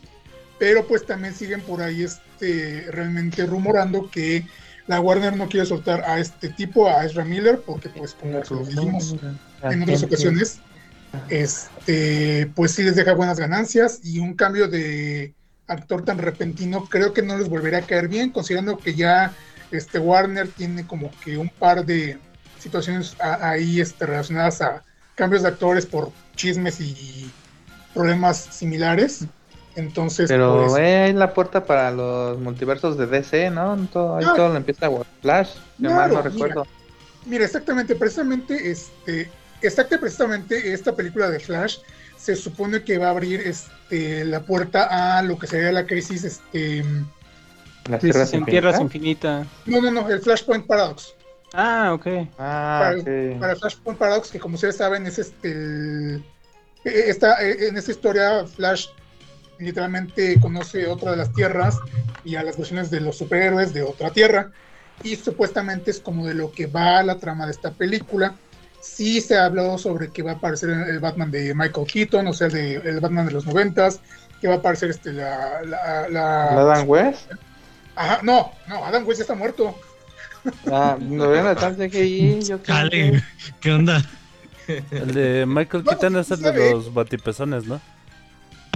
pero 0.62 0.86
pues 0.86 1.04
también 1.08 1.34
siguen 1.34 1.60
por 1.62 1.82
ahí 1.82 2.04
este, 2.04 2.86
realmente 2.92 3.48
rumorando 3.48 4.12
que 4.12 4.46
la 4.86 5.02
Warner 5.02 5.36
no 5.36 5.50
quiere 5.50 5.66
soltar 5.66 6.04
a 6.06 6.20
este 6.20 6.50
tipo, 6.50 6.88
a 6.88 7.04
Ezra 7.04 7.26
Miller, 7.26 7.64
porque 7.66 7.90
pues 7.90 8.14
como 8.14 8.34
lo 8.48 8.64
dijimos 8.64 9.16
en 9.64 9.82
otras 9.82 10.04
ocasiones, 10.04 10.60
este, 11.30 12.52
pues 12.54 12.74
sí 12.74 12.84
les 12.84 12.96
deja 12.96 13.16
buenas 13.16 13.40
ganancias 13.40 14.02
y 14.04 14.20
un 14.20 14.36
cambio 14.36 14.68
de 14.68 15.34
actor 15.66 16.06
tan 16.06 16.20
repentino 16.20 16.86
creo 16.86 17.12
que 17.12 17.24
no 17.24 17.40
les 17.40 17.50
volvería 17.50 17.80
a 17.80 17.88
caer 17.88 18.08
bien, 18.08 18.30
considerando 18.30 18.78
que 18.78 18.94
ya 18.94 19.34
este 19.72 19.98
Warner 19.98 20.48
tiene 20.48 20.86
como 20.86 21.10
que 21.24 21.40
un 21.40 21.50
par 21.50 21.88
de 21.88 22.20
situaciones 22.60 23.16
ahí 23.20 23.82
este, 23.82 24.06
relacionadas 24.06 24.62
a 24.62 24.84
cambios 25.16 25.42
de 25.42 25.48
actores 25.48 25.88
por 25.88 26.12
chismes 26.36 26.80
y 26.80 27.32
problemas 27.96 28.38
similares. 28.38 29.26
Entonces, 29.76 30.28
Pero 30.30 30.66
pues, 30.68 30.82
eh, 30.82 30.98
hay 30.98 31.14
la 31.14 31.34
puerta 31.34 31.64
para 31.66 31.92
los 31.92 32.38
multiversos 32.40 32.98
de 32.98 33.08
DC, 33.08 33.50
¿no? 33.52 33.78
Todo, 33.92 34.18
ahí 34.18 34.26
Ah. 34.28 34.34
todo 34.36 34.50
lo 34.50 34.58
empieza 34.58 34.88
a 34.88 34.92
Flash, 35.22 35.50
mal 35.78 35.92
Claro, 35.94 36.14
no 36.16 36.22
recuerdo. 36.22 36.68
Mira, 37.26 37.46
exactamente, 37.46 37.96
precisamente, 37.96 38.72
este, 38.72 39.30
exacto, 39.62 40.00
precisamente 40.00 40.74
esta 40.74 40.94
película 40.96 41.30
de 41.30 41.40
Flash 41.40 41.78
se 42.18 42.36
supone 42.36 42.84
que 42.84 42.98
va 42.98 43.08
a 43.08 43.12
abrir 43.12 43.40
este, 43.42 44.26
la 44.26 44.42
puerta 44.42 45.18
a 45.18 45.22
lo 45.24 45.38
que 45.40 45.48
sería 45.48 45.72
la 45.72 45.86
crisis, 45.86 46.24
este, 46.24 46.84
Las 47.90 48.02
tierras 48.02 48.34
en 48.34 48.46
Tierras 48.46 48.80
infinitas. 48.80 49.48
No, 49.66 49.82
no, 49.82 49.90
no, 49.90 50.10
el 50.10 50.20
Flashpoint 50.20 50.68
Paradox. 50.68 51.16
Ah, 51.54 51.92
ok. 51.94 52.08
Ah, 52.38 52.80
para, 52.84 52.98
ok. 53.00 53.40
para 53.40 53.56
Flashpoint 53.56 54.00
Paradox, 54.00 54.30
que 54.32 54.40
como 54.40 54.56
ustedes 54.56 54.78
saben 54.78 55.06
es 55.08 55.18
este, 55.18 55.52
el- 55.52 56.24
esta, 56.84 57.42
eh, 57.44 57.68
en 57.68 57.78
esta 57.78 57.92
historia 57.92 58.46
Flash 58.48 58.88
literalmente 59.62 60.40
conoce 60.40 60.88
otra 60.88 61.12
de 61.12 61.18
las 61.18 61.32
tierras 61.34 61.78
y 62.26 62.36
a 62.36 62.44
las 62.44 62.58
versiones 62.58 62.90
de 62.92 63.00
los 63.02 63.18
superhéroes 63.18 63.74
de 63.74 63.84
otra 63.84 64.12
tierra 64.12 64.52
y 65.04 65.16
supuestamente 65.16 65.92
es 65.92 66.00
como 66.00 66.28
de 66.28 66.34
lo 66.34 66.52
que 66.52 66.68
va 66.68 67.02
la 67.04 67.18
trama 67.18 67.46
de 67.46 67.52
esta 67.52 67.72
película. 67.72 68.36
Sí 68.82 69.22
se 69.22 69.38
ha 69.38 69.46
hablado 69.46 69.78
sobre 69.78 70.10
que 70.10 70.24
va 70.24 70.32
a 70.32 70.36
aparecer 70.36 70.70
el 70.70 71.00
Batman 71.00 71.32
de 71.32 71.54
Michael 71.54 71.88
Keaton, 71.88 72.28
o 72.28 72.34
sea, 72.34 72.48
el, 72.48 72.54
de, 72.54 72.74
el 72.76 73.00
Batman 73.00 73.28
de 73.28 73.32
los 73.34 73.46
noventas, 73.46 74.00
que 74.40 74.48
va 74.48 74.56
a 74.56 74.58
aparecer 74.58 74.90
este, 74.90 75.14
la... 75.14 75.62
la, 75.64 76.10
la- 76.10 76.56
¿La 76.56 76.64
Dan 76.64 76.84
West? 76.88 77.32
Ajá, 77.96 78.20
no, 78.24 78.52
no, 78.68 78.84
Adam 78.86 79.06
West 79.08 79.20
ya 79.20 79.24
está 79.24 79.36
muerto. 79.36 79.76
Ah, 80.72 80.98
no 81.00 81.30
veo 81.30 81.44
la 81.44 81.56
CGI, 81.56 82.42
yo 82.44 82.60
creo 82.64 82.90
que- 82.90 83.22
¿qué 83.60 83.72
onda? 83.72 84.04
El 84.68 85.14
de 85.14 85.46
Michael 85.48 85.84
No, 85.84 85.90
Keaton 85.92 86.16
es 86.18 86.32
el 86.32 86.40
sabe. 86.40 86.60
de 86.60 86.72
los 86.72 86.92
batipezones, 86.94 87.66
¿no? 87.66 87.80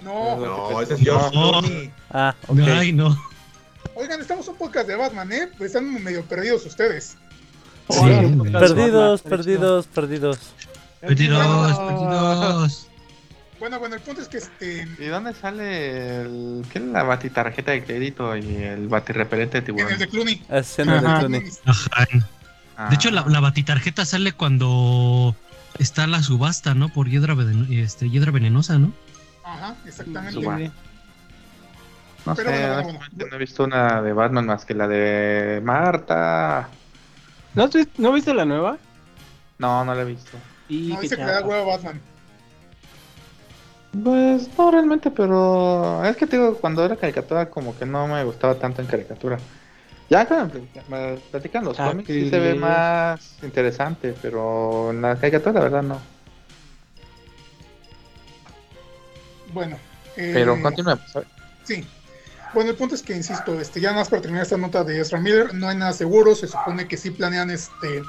No, 0.05 0.37
No, 0.37 0.81
ese 0.81 0.93
es 0.93 0.99
George 1.01 1.35
No. 1.35 1.51
Clooney. 1.59 1.91
Ah, 2.11 2.33
ok. 2.47 2.59
Ay, 2.59 2.93
no. 2.93 3.17
oigan, 3.95 4.21
estamos 4.21 4.45
en 4.47 4.51
un 4.53 4.57
podcast 4.57 4.87
de 4.87 4.95
Batman, 4.95 5.31
¿eh? 5.31 5.49
Pues 5.57 5.69
están 5.75 5.91
medio 6.03 6.23
perdidos 6.23 6.65
ustedes. 6.65 7.17
Sí, 7.89 7.99
Perdidos, 7.99 8.37
Batman, 8.37 8.51
perdidos, 9.29 9.87
perdidos. 9.87 10.39
Perdidos, 11.01 11.79
perdidos. 11.79 12.87
Bueno, 13.59 13.79
bueno, 13.79 13.95
el 13.95 14.01
punto 14.01 14.21
es 14.21 14.27
que 14.27 14.37
este, 14.37 14.87
¿Y 14.99 15.05
dónde 15.05 15.33
sale 15.33 16.21
el, 16.21 16.65
qué 16.71 16.79
es 16.79 16.85
la 16.85 17.03
batitarjeta 17.03 17.71
de 17.71 17.83
crédito 17.83 18.35
y 18.35 18.55
el 18.57 18.87
batirrepelente 18.89 19.53
de 19.53 19.59
en 19.59 19.65
tiburón? 19.65 19.93
el 19.93 19.99
de 19.99 20.07
Clooney. 20.07 20.41
De 20.49 20.57
Ajá. 20.57 21.19
Clooney. 21.19 21.43
Ajá. 21.65 22.07
Ah, 22.77 22.89
De 22.89 22.95
hecho, 22.95 23.09
la, 23.11 23.25
la 23.27 23.39
batitarjeta 23.39 24.05
sale 24.05 24.33
cuando 24.33 25.35
está 25.79 26.05
la 26.07 26.21
subasta, 26.21 26.73
¿no? 26.75 26.89
Por 26.89 27.07
hiedra, 27.09 27.33
venen- 27.33 27.71
este, 27.71 28.09
hiedra 28.09 28.31
venenosa, 28.31 28.77
¿no? 28.77 28.91
Ajá, 29.45 29.75
exactamente. 29.85 30.41
Suba. 30.41 30.57
No 32.25 32.35
sé, 32.35 32.43
pero 32.43 32.51
bueno, 32.51 32.73
bueno, 32.73 32.73
honestamente 32.73 33.15
bueno. 33.15 33.29
no 33.29 33.35
he 33.35 33.39
visto 33.39 33.63
una 33.63 34.01
de 34.01 34.13
Batman 34.13 34.45
más 34.47 34.65
que 34.65 34.73
la 34.73 34.87
de 34.87 35.61
Marta. 35.63 36.69
¿No, 37.53 37.69
¿No 37.97 38.11
viste 38.11 38.33
la 38.33 38.45
nueva? 38.45 38.77
No, 39.59 39.85
no 39.85 39.93
la 39.95 40.01
he 40.01 40.05
visto. 40.05 40.37
Y 40.67 40.93
No 40.93 41.01
dice 41.01 41.15
que 41.15 41.23
da 41.23 41.41
huevo 41.41 41.67
Batman. 41.67 42.01
Pues 44.03 44.49
no 44.57 44.71
realmente, 44.71 45.09
pero 45.11 46.03
es 46.03 46.17
que 46.17 46.27
te 46.27 46.37
digo, 46.37 46.57
cuando 46.59 46.83
era 46.83 46.97
caricatura 46.97 47.49
como 47.49 47.77
que 47.77 47.85
no 47.85 48.07
me 48.07 48.23
gustaba 48.25 48.59
tanto 48.59 48.81
en 48.81 48.87
caricatura. 48.87 49.39
Ya 50.09 50.25
cuando 50.27 50.53
me 50.53 50.59
platican- 50.61 50.89
me 50.89 51.17
platican 51.31 51.65
los 51.65 51.79
Ah, 51.79 51.89
cómics 51.89 52.09
sí 52.11 52.29
se 52.29 52.39
ve 52.39 52.55
más 52.55 53.39
interesante, 53.41 54.13
pero 54.21 54.91
en 54.91 55.01
la 55.01 55.15
caricatura 55.17 55.53
la 55.53 55.59
verdad 55.61 55.83
no. 55.83 56.14
Bueno. 59.55 59.77
eh, 60.17 60.31
Pero 60.33 60.57
ver. 60.61 61.25
Sí. 61.63 61.87
Bueno, 62.53 62.69
el 62.71 62.75
punto 62.75 62.93
es 62.93 63.01
que, 63.01 63.15
insisto, 63.15 63.59
este, 63.59 63.79
ya 63.81 63.89
nada 63.89 64.01
más 64.01 64.09
para 64.09 64.21
terminar 64.21 64.43
esta 64.43 64.57
nota 64.57 64.83
de 64.83 64.99
Ezra 64.99 65.19
Miller, 65.19 65.53
no 65.53 65.67
hay 65.69 65.77
nada 65.77 65.93
seguro, 65.93 66.35
se 66.35 66.47
supone 66.47 66.87
que 66.87 66.97
sí 66.97 67.09
planean 67.11 67.49
este... 67.49 68.03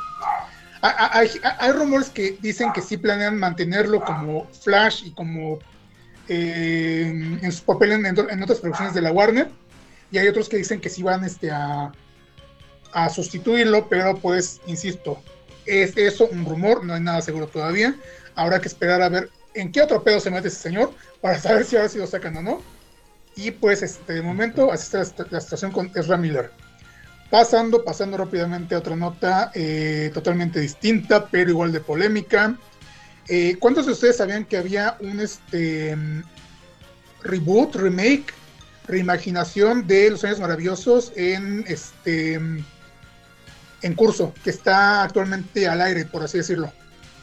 ha- 0.82 0.88
ha- 0.88 1.18
Hay, 1.18 1.30
hay 1.58 1.72
rumores 1.72 2.10
que 2.10 2.36
dicen 2.40 2.72
que 2.72 2.82
sí 2.82 2.96
planean 2.96 3.38
mantenerlo 3.38 4.04
como 4.04 4.46
Flash 4.62 5.04
y 5.06 5.12
como 5.12 5.58
eh, 6.28 7.38
en 7.40 7.52
su 7.52 7.62
papel 7.64 7.92
en, 7.92 8.06
en 8.06 8.42
otras 8.42 8.58
producciones 8.58 8.92
de 8.94 9.02
la 9.02 9.12
Warner, 9.12 9.48
y 10.10 10.18
hay 10.18 10.26
otros 10.28 10.48
que 10.48 10.56
dicen 10.58 10.80
que 10.80 10.90
sí 10.90 11.02
van 11.02 11.24
este, 11.24 11.50
a, 11.50 11.92
a 12.92 13.08
sustituirlo, 13.08 13.88
pero 13.88 14.16
pues, 14.16 14.60
insisto, 14.66 15.20
es 15.64 15.96
eso 15.96 16.28
un 16.28 16.44
rumor, 16.44 16.84
no 16.84 16.94
hay 16.94 17.00
nada 17.00 17.20
seguro 17.22 17.46
todavía, 17.48 17.94
habrá 18.36 18.60
que 18.60 18.68
esperar 18.68 19.02
a 19.02 19.08
ver 19.08 19.30
en 19.56 19.72
qué 19.72 19.82
otro 19.82 20.02
pedo 20.02 20.20
se 20.20 20.30
mete 20.30 20.48
ese 20.48 20.58
señor 20.58 20.92
para 21.20 21.38
saber 21.40 21.64
si 21.64 21.76
ahora 21.76 21.88
sí 21.88 21.98
lo 21.98 22.06
sacan 22.06 22.36
o 22.36 22.42
no. 22.42 22.62
Y 23.34 23.50
pues 23.50 23.82
este, 23.82 24.14
de 24.14 24.22
momento 24.22 24.72
así 24.72 24.84
está 24.84 25.22
la, 25.22 25.28
la 25.30 25.40
situación 25.40 25.72
con 25.72 25.90
Ezra 25.94 26.16
Miller. 26.16 26.50
Pasando, 27.30 27.84
pasando 27.84 28.16
rápidamente 28.16 28.74
a 28.74 28.78
otra 28.78 28.96
nota 28.96 29.50
eh, 29.54 30.10
totalmente 30.14 30.60
distinta, 30.60 31.26
pero 31.26 31.50
igual 31.50 31.72
de 31.72 31.80
polémica. 31.80 32.56
Eh, 33.28 33.56
¿Cuántos 33.58 33.86
de 33.86 33.92
ustedes 33.92 34.16
sabían 34.18 34.44
que 34.44 34.56
había 34.56 34.96
un 35.00 35.20
este, 35.20 35.96
reboot, 37.22 37.74
remake, 37.74 38.26
reimaginación 38.86 39.86
de 39.86 40.10
Los 40.10 40.22
Años 40.24 40.38
Maravillosos 40.38 41.12
en 41.16 41.64
este 41.66 42.34
en 43.82 43.94
curso, 43.94 44.32
que 44.42 44.50
está 44.50 45.02
actualmente 45.02 45.68
al 45.68 45.80
aire, 45.80 46.06
por 46.06 46.22
así 46.22 46.38
decirlo? 46.38 46.72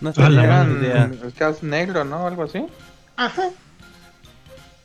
No 0.03 0.12
Ah, 0.17 0.65
idea. 0.69 1.10
el 1.24 1.33
caos 1.33 1.63
negro, 1.63 2.03
¿no? 2.03 2.27
Algo 2.27 2.43
así. 2.43 2.65
Ajá, 3.15 3.50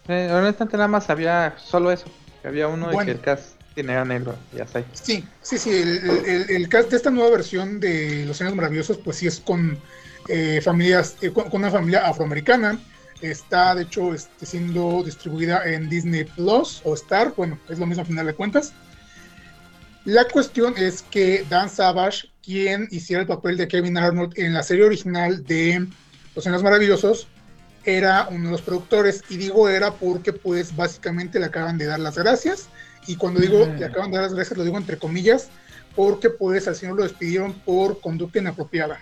Eh, 0.06 0.30
honestamente 0.32 0.76
nada 0.76 0.88
más 0.88 1.10
había 1.10 1.54
solo 1.58 1.90
eso. 1.92 2.06
que 2.40 2.48
Había 2.48 2.68
uno 2.68 2.86
Bueno. 2.86 3.02
y 3.02 3.04
que 3.06 3.10
el 3.12 3.20
cast 3.20 3.60
era 3.76 4.04
negro, 4.04 4.36
ya 4.56 4.62
está. 4.64 4.82
Sí, 4.92 5.24
sí, 5.42 5.58
sí, 5.58 5.70
el, 5.70 5.98
el- 5.98 6.24
el- 6.26 6.50
el 6.50 6.68
cast 6.68 6.90
de 6.90 6.96
esta 6.96 7.10
nueva 7.10 7.30
versión 7.30 7.78
de 7.80 8.24
Los 8.26 8.40
Años 8.40 8.54
Maravillosos, 8.54 8.98
pues 8.98 9.16
sí 9.18 9.26
es 9.26 9.40
con 9.40 9.78
eh, 10.28 10.60
familias, 10.62 11.16
eh, 11.20 11.30
con, 11.30 11.48
con 11.50 11.60
una 11.62 11.70
familia 11.70 12.06
afroamericana. 12.06 12.78
Está, 13.20 13.74
de 13.74 13.82
hecho, 13.82 14.14
este, 14.14 14.46
siendo 14.46 15.02
distribuida 15.04 15.64
en 15.64 15.88
Disney 15.88 16.24
Plus 16.24 16.80
o 16.84 16.94
Star, 16.94 17.32
bueno, 17.36 17.58
es 17.68 17.78
lo 17.80 17.86
mismo 17.86 18.02
a 18.02 18.06
final 18.06 18.26
de 18.26 18.34
cuentas. 18.34 18.72
La 20.04 20.24
cuestión 20.26 20.74
es 20.76 21.02
que 21.02 21.44
Dan 21.50 21.68
Savage, 21.68 22.30
quien 22.48 22.88
hiciera 22.90 23.20
el 23.20 23.28
papel 23.28 23.58
de 23.58 23.68
Kevin 23.68 23.98
Arnold 23.98 24.32
en 24.38 24.54
la 24.54 24.62
serie 24.62 24.84
original 24.84 25.44
de 25.44 25.86
Los 26.34 26.46
Años 26.46 26.62
Maravillosos, 26.62 27.28
era 27.84 28.26
uno 28.30 28.46
de 28.46 28.52
los 28.52 28.62
productores. 28.62 29.22
Y 29.28 29.36
digo 29.36 29.68
era 29.68 29.92
porque, 29.92 30.32
pues, 30.32 30.74
básicamente 30.74 31.38
le 31.38 31.44
acaban 31.44 31.76
de 31.76 31.84
dar 31.84 32.00
las 32.00 32.16
gracias. 32.16 32.70
Y 33.06 33.16
cuando 33.16 33.40
digo 33.40 33.66
Mm. 33.66 33.78
le 33.80 33.84
acaban 33.84 34.10
de 34.10 34.16
dar 34.16 34.24
las 34.24 34.34
gracias, 34.34 34.56
lo 34.56 34.64
digo 34.64 34.78
entre 34.78 34.96
comillas, 34.96 35.50
porque, 35.94 36.30
pues, 36.30 36.66
al 36.66 36.74
señor 36.74 36.96
lo 36.96 37.02
despidieron 37.02 37.52
por 37.52 38.00
conducta 38.00 38.38
inapropiada. 38.38 38.98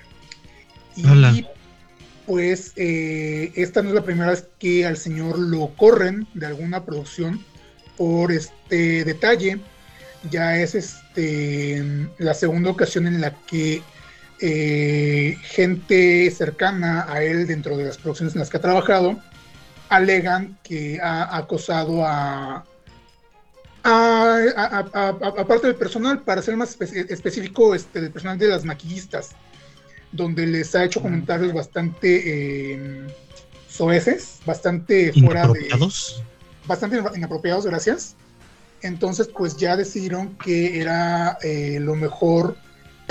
Y, 0.97 1.07
Hola. 1.07 1.33
pues, 2.27 2.73
eh, 2.75 3.53
esta 3.55 3.81
no 3.81 3.91
es 3.91 3.95
la 3.95 4.03
primera 4.03 4.31
vez 4.33 4.49
que 4.59 4.85
al 4.85 4.97
señor 4.97 5.39
lo 5.39 5.69
corren 5.77 6.27
de 6.35 6.47
alguna 6.47 6.85
producción 6.85 7.45
por 7.97 8.33
este 8.33 9.05
detalle 9.05 9.61
ya 10.31 10.57
es 10.59 10.75
este 10.75 11.83
la 12.19 12.35
segunda 12.35 12.71
ocasión 12.71 13.07
en 13.07 13.21
la 13.21 13.31
que 13.47 13.83
eh, 14.41 15.37
gente 15.43 16.31
cercana 16.31 17.07
a 17.09 17.23
él 17.23 17.47
dentro 17.47 17.77
de 17.77 17.85
las 17.85 17.97
producciones 17.99 18.35
en 18.35 18.41
las 18.41 18.51
que 18.51 18.59
ha 18.59 18.61
trabajado 18.61 19.19
alegan 19.89 20.59
que 20.63 21.01
ha 21.03 21.37
acosado 21.37 22.05
a 22.07 22.65
a, 23.83 24.39
a- 24.57 24.89
a- 24.93 25.09
a- 25.09 25.41
a 25.41 25.47
parte 25.47 25.69
del 25.69 25.77
personal, 25.77 26.23
para 26.23 26.43
ser 26.43 26.57
más 26.57 26.77
espe- 26.77 27.07
específico, 27.09 27.73
este, 27.73 28.01
del 28.01 28.11
personal 28.11 28.37
de 28.37 28.49
las 28.49 28.65
maquillistas, 28.65 29.31
donde 30.11 30.45
les 30.47 30.75
ha 30.75 30.85
hecho 30.85 31.01
comentarios 31.01 31.53
bastante 31.53 32.73
eh, 32.75 33.07
soeces, 33.69 34.41
bastante 34.45 35.13
fuera 35.13 35.43
de 35.55 35.69
bastante 36.67 37.01
inapropiados, 37.15 37.65
gracias. 37.65 38.17
Entonces, 38.83 39.29
pues 39.29 39.57
ya 39.57 39.77
decidieron 39.77 40.37
que 40.37 40.81
era 40.81 41.39
eh, 41.43 41.79
lo 41.81 41.95
mejor 41.95 42.57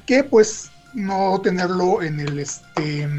que 0.05 0.24
pues 0.24 0.69
no 0.93 1.41
tenerlo 1.41 2.01
en 2.01 2.19
el 2.19 2.39
este 2.39 3.10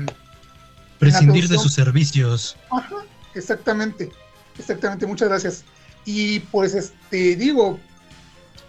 Prescindir 0.99 1.49
de 1.49 1.59
sus 1.59 1.75
servicios. 1.75 2.57
Ajá, 2.71 2.97
exactamente, 3.35 4.11
exactamente, 4.59 5.07
muchas 5.07 5.29
gracias. 5.29 5.65
Y 6.07 6.41
pues, 6.41 6.75
este, 6.75 7.37
digo, 7.37 7.79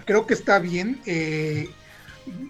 creo 0.06 0.26
que 0.26 0.34
está 0.34 0.60
bien. 0.60 1.00
eh, 1.06 1.70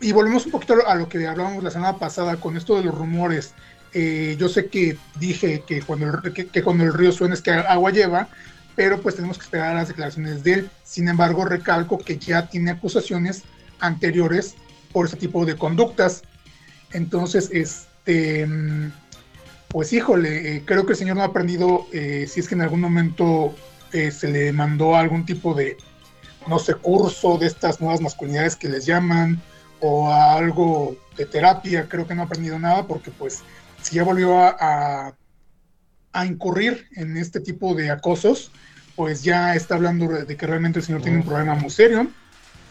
y 0.02 0.12
volvemos 0.12 0.46
un 0.46 0.52
poquito 0.52 0.76
a 0.88 0.96
lo 0.96 1.08
que 1.08 1.28
hablábamos 1.28 1.64
la 1.64 1.70
semana 1.70 1.98
pasada 1.98 2.38
con 2.38 2.58
esto 2.58 2.78
de 2.78 2.84
los 2.86 2.96
rumores. 2.96 3.54
Eh, 3.94 4.36
yo 4.40 4.50
sé 4.50 4.68
que 4.68 4.98
dije 5.20 5.64
que 5.68 5.82
cuando, 5.82 6.20
el, 6.24 6.34
que, 6.34 6.48
que 6.48 6.64
cuando 6.64 6.84
el 6.84 6.94
río 6.94 7.12
suena 7.12 7.36
es 7.36 7.42
que 7.42 7.52
agua 7.52 7.92
lleva, 7.92 8.28
pero 8.76 9.00
pues 9.02 9.16
tenemos 9.16 9.38
que 9.38 9.44
esperar 9.44 9.76
las 9.76 9.88
declaraciones 9.88 10.44
de 10.44 10.54
él. 10.54 10.70
Sin 10.88 11.10
embargo, 11.10 11.44
recalco 11.44 11.98
que 11.98 12.18
ya 12.18 12.48
tiene 12.48 12.72
acusaciones 12.72 13.44
anteriores 13.80 14.56
por 14.94 15.08
ese 15.08 15.18
tipo 15.18 15.46
de 15.46 15.58
conductas. 15.58 16.24
Entonces, 16.94 17.50
este, 17.52 18.48
pues 19.68 19.92
híjole, 19.92 20.56
eh, 20.56 20.64
creo 20.66 20.86
que 20.86 20.94
el 20.94 20.98
señor 20.98 21.18
no 21.18 21.24
ha 21.24 21.26
aprendido 21.26 21.88
eh, 21.92 22.26
si 22.30 22.40
es 22.40 22.48
que 22.48 22.56
en 22.56 22.62
algún 22.62 22.80
momento 22.80 23.54
eh, 23.92 24.12
se 24.12 24.30
le 24.30 24.54
mandó 24.54 24.96
algún 24.96 25.26
tipo 25.26 25.54
de, 25.54 25.76
no 26.48 26.58
sé, 26.58 26.74
curso 26.76 27.38
de 27.38 27.48
estas 27.48 27.82
nuevas 27.82 28.00
masculinidades 28.00 28.56
que 28.56 28.70
les 28.70 28.86
llaman, 28.86 29.42
o 29.82 30.10
a 30.10 30.36
algo 30.36 30.96
de 31.18 31.26
terapia, 31.26 31.90
creo 31.90 32.08
que 32.08 32.16
no 32.16 32.22
ha 32.22 32.26
aprendido 32.26 32.58
nada 32.58 32.88
porque 32.88 33.12
pues 33.12 33.44
si 33.82 33.96
ya 33.96 34.04
volvió 34.04 34.40
a, 34.40 34.56
a, 34.58 35.14
a 36.14 36.26
incurrir 36.26 36.88
en 36.96 37.18
este 37.18 37.42
tipo 37.42 37.76
de 37.76 37.92
acosos, 37.92 38.52
pues 38.98 39.24
ya 39.24 39.56
está 39.56 39.76
hablando 39.76 40.08
de 40.08 40.36
que 40.36 40.48
realmente 40.48 40.80
el 40.80 40.86
señor 40.86 41.04
tiene 41.04 41.20
un 41.20 41.24
problema 41.24 41.54
muy 41.54 41.70
serio. 41.70 42.08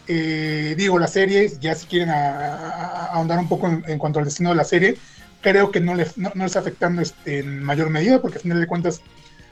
Eh, 0.09 0.75
digo, 0.77 0.99
la 0.99 1.07
serie, 1.07 1.49
ya 1.61 1.73
si 1.73 1.87
quieren 1.87 2.09
ahondar 2.09 3.39
un 3.39 3.47
poco 3.47 3.67
en, 3.67 3.83
en 3.87 3.97
cuanto 3.97 4.19
al 4.19 4.25
destino 4.25 4.49
de 4.49 4.57
la 4.57 4.65
serie, 4.65 4.97
creo 5.39 5.71
que 5.71 5.79
no 5.79 5.95
le, 5.95 6.05
no, 6.17 6.29
no 6.35 6.45
está 6.45 6.59
afectando 6.59 7.01
este, 7.01 7.39
en 7.39 7.63
mayor 7.63 7.89
medida, 7.89 8.21
porque 8.21 8.39
al 8.39 8.43
final 8.43 8.59
de 8.59 8.67
cuentas 8.67 8.99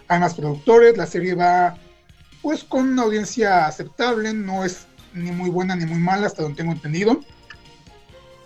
hay 0.09 0.19
más 0.19 0.33
productores, 0.33 0.97
la 0.97 1.07
serie 1.07 1.33
va 1.33 1.77
pues 2.41 2.65
con 2.65 2.89
una 2.89 3.03
audiencia 3.03 3.67
aceptable, 3.67 4.33
no 4.33 4.65
es 4.65 4.85
ni 5.13 5.31
muy 5.31 5.49
buena 5.49 5.77
ni 5.77 5.85
muy 5.85 5.97
mala, 5.97 6.27
hasta 6.27 6.43
donde 6.43 6.57
tengo 6.57 6.73
entendido. 6.73 7.21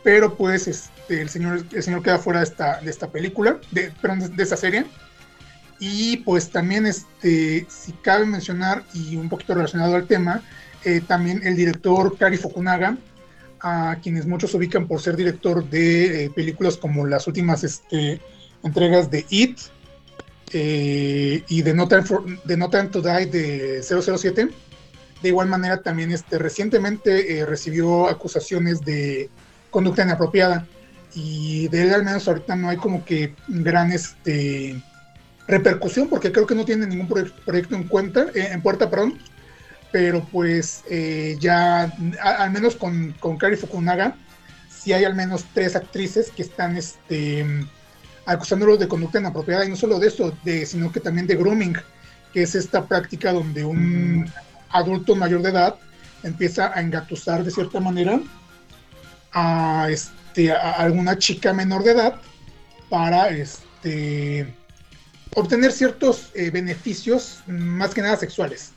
Pero 0.04 0.36
pues 0.36 0.68
este, 0.68 1.20
el, 1.20 1.30
señor, 1.30 1.66
el 1.72 1.84
señor 1.84 2.04
queda 2.04 2.20
fuera 2.20 2.42
de 2.42 2.46
esta, 2.46 2.80
de 2.80 2.92
esta 2.92 3.08
película, 3.08 3.60
de, 3.72 3.92
perdón, 4.02 4.20
de, 4.20 4.30
de 4.30 4.44
esta 4.44 4.56
serie. 4.56 4.86
Y 5.80 6.18
pues 6.18 6.50
también, 6.50 6.86
este, 6.86 7.66
si 7.70 7.94
cabe 7.94 8.26
mencionar, 8.26 8.84
y 8.94 9.16
un 9.16 9.30
poquito 9.30 9.56
relacionado 9.56 9.96
al 9.96 10.08
tema, 10.08 10.44
eh, 10.84 11.02
también 11.06 11.42
el 11.46 11.56
director 11.56 12.18
Kari 12.18 12.38
Fukunaga, 12.38 12.98
a 13.62 13.98
quienes 14.02 14.26
muchos 14.26 14.54
ubican 14.54 14.88
por 14.88 15.02
ser 15.02 15.16
director 15.16 15.70
de 15.70 16.26
eh, 16.26 16.30
películas 16.30 16.78
como 16.78 17.06
las 17.06 17.28
últimas 17.28 17.64
este, 17.66 18.22
entregas 18.64 19.12
de 19.12 19.26
It 19.30 19.60
eh, 20.54 21.44
y 21.48 21.62
de 21.62 21.74
no, 21.74 21.88
Time 21.88 22.04
de 22.46 22.58
no 22.58 22.70
Time 22.70 22.88
to 22.88 23.02
Die 23.02 23.26
de 23.26 23.84
007. 23.84 24.50
De 25.22 25.28
igual 25.28 25.50
manera, 25.50 25.82
también 25.82 26.12
este, 26.12 26.38
recientemente 26.38 27.46
recibió 27.46 28.08
acusaciones 28.08 28.82
de 28.82 29.30
conducta 29.70 30.04
inapropiada 30.04 30.66
y 31.14 31.68
de 31.68 31.82
él 31.82 31.94
al 31.94 32.06
menos 32.06 32.28
ahorita 32.28 32.56
no 32.56 32.70
hay 32.70 32.78
como 32.78 33.04
que 33.04 33.36
gran 33.48 33.92
este, 33.92 34.82
repercusión 35.50 36.08
porque 36.08 36.32
creo 36.32 36.46
que 36.46 36.56
no 36.56 36.63
tiene 36.63 36.86
ningún 36.88 37.08
proye- 37.10 37.32
proyecto 37.46 37.75
en 37.75 37.84
cuenta, 37.84 38.27
eh, 38.36 38.50
en 38.51 38.62
puerta, 38.62 38.89
perdón, 38.89 39.18
pero 39.91 40.24
pues 40.32 40.84
eh, 40.89 41.36
ya 41.39 41.91
a- 42.22 42.44
al 42.44 42.51
menos 42.51 42.75
con, 42.75 43.13
con 43.20 43.38
Kari 43.38 43.56
Fukunaga 43.58 44.15
sí 44.70 44.94
hay 44.94 45.03
al 45.03 45.15
menos 45.15 45.46
tres 45.53 45.75
actrices 45.75 46.32
que 46.32 46.44
están 46.44 46.77
este, 46.77 47.46
acusándolo 48.25 48.77
de 48.77 48.88
conducta 48.88 49.20
inapropiada 49.20 49.65
y 49.65 49.70
no 49.70 49.75
solo 49.75 50.00
de 50.00 50.08
eso, 50.08 50.38
de, 50.44 50.65
sino 50.65 50.91
que 50.91 51.00
también 51.00 51.25
de 51.27 51.36
grooming, 51.36 51.75
que 52.32 52.44
es 52.44 52.53
esta 52.56 52.86
práctica 52.86 53.34
donde 53.34 53.65
un 53.65 54.32
adulto 54.69 55.15
mayor 55.15 55.41
de 55.41 55.50
edad 55.50 55.76
empieza 56.21 56.71
a 56.78 56.80
engatusar 56.82 57.43
de 57.43 57.50
cierta 57.52 57.80
manera 57.80 58.21
a, 59.34 59.88
este, 59.89 60.52
a 60.52 60.74
alguna 60.74 61.17
chica 61.17 61.54
menor 61.54 61.84
de 61.84 61.91
edad 61.91 62.21
para 62.89 63.30
este, 63.30 64.54
obtener 65.39 65.71
ciertos 65.71 66.32
eh, 66.34 66.49
beneficios, 66.49 67.41
más 67.47 67.93
que 67.93 68.02
nada 68.02 68.17
sexuales. 68.17 68.71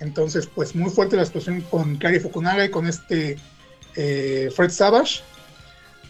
Entonces, 0.00 0.46
pues 0.46 0.74
muy 0.74 0.90
fuerte 0.90 1.16
la 1.16 1.24
situación 1.24 1.62
con 1.62 1.96
Kari 1.96 2.20
Fukunaga 2.20 2.64
y 2.64 2.70
con 2.70 2.86
este 2.86 3.38
eh, 3.94 4.50
Fred 4.54 4.70
Savage, 4.70 5.22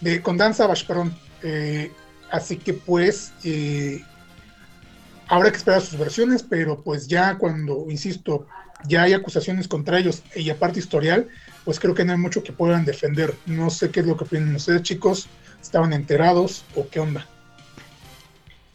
de, 0.01 0.20
con 0.20 0.37
Dan 0.37 0.55
Savage, 0.55 0.85
perdón. 0.87 1.16
Eh, 1.42 1.92
así 2.31 2.57
que 2.57 2.75
pues 2.75 3.33
habrá 5.29 5.51
que 5.51 5.57
esperar 5.57 5.81
sus 5.83 5.99
versiones, 5.99 6.42
pero 6.42 6.83
pues 6.83 7.07
ya 7.07 7.38
cuando, 7.38 7.87
insisto, 7.88 8.46
ya 8.88 9.03
hay 9.03 9.12
acusaciones 9.12 9.68
contra 9.68 9.99
ellos 9.99 10.22
y 10.35 10.51
aparte 10.51 10.81
historial, 10.81 11.29
pues 11.64 11.79
creo 11.79 11.94
que 11.94 12.05
no 12.05 12.12
hay 12.12 12.18
mucho 12.18 12.42
que 12.42 12.53
puedan 12.53 12.85
defender. 12.85 13.35
No 13.46 13.70
sé 13.70 13.90
qué 13.90 14.01
es 14.01 14.07
lo 14.07 14.16
que 14.16 14.25
opinan 14.25 14.55
ustedes, 14.57 14.83
chicos. 14.83 15.29
¿Estaban 15.62 15.92
enterados 15.92 16.64
o 16.75 16.88
qué 16.88 17.01
onda? 17.01 17.27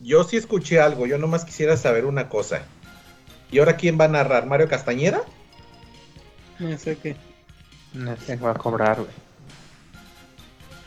Yo 0.03 0.23
sí 0.23 0.37
escuché 0.37 0.79
algo, 0.79 1.05
yo 1.05 1.17
nomás 1.17 1.45
quisiera 1.45 1.77
saber 1.77 2.05
una 2.05 2.27
cosa. 2.29 2.61
¿Y 3.51 3.59
ahora 3.59 3.75
quién 3.77 3.99
va 3.99 4.05
a 4.05 4.09
narrar? 4.09 4.45
¿Mario 4.47 4.67
Castañeda? 4.67 5.21
No 6.59 6.77
sé 6.77 6.97
qué. 6.97 7.15
No 7.93 8.15
sé, 8.17 8.35
va 8.37 8.51
a 8.51 8.55
cobrar, 8.55 8.97
güey. 8.97 9.09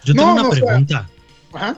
Yo 0.04 0.14
tengo 0.14 0.26
No, 0.26 0.32
una 0.34 0.42
no, 0.42 0.48
o 0.48 0.54
sea- 0.54 0.64
pregunta. 0.66 1.08
Ajá. 1.52 1.76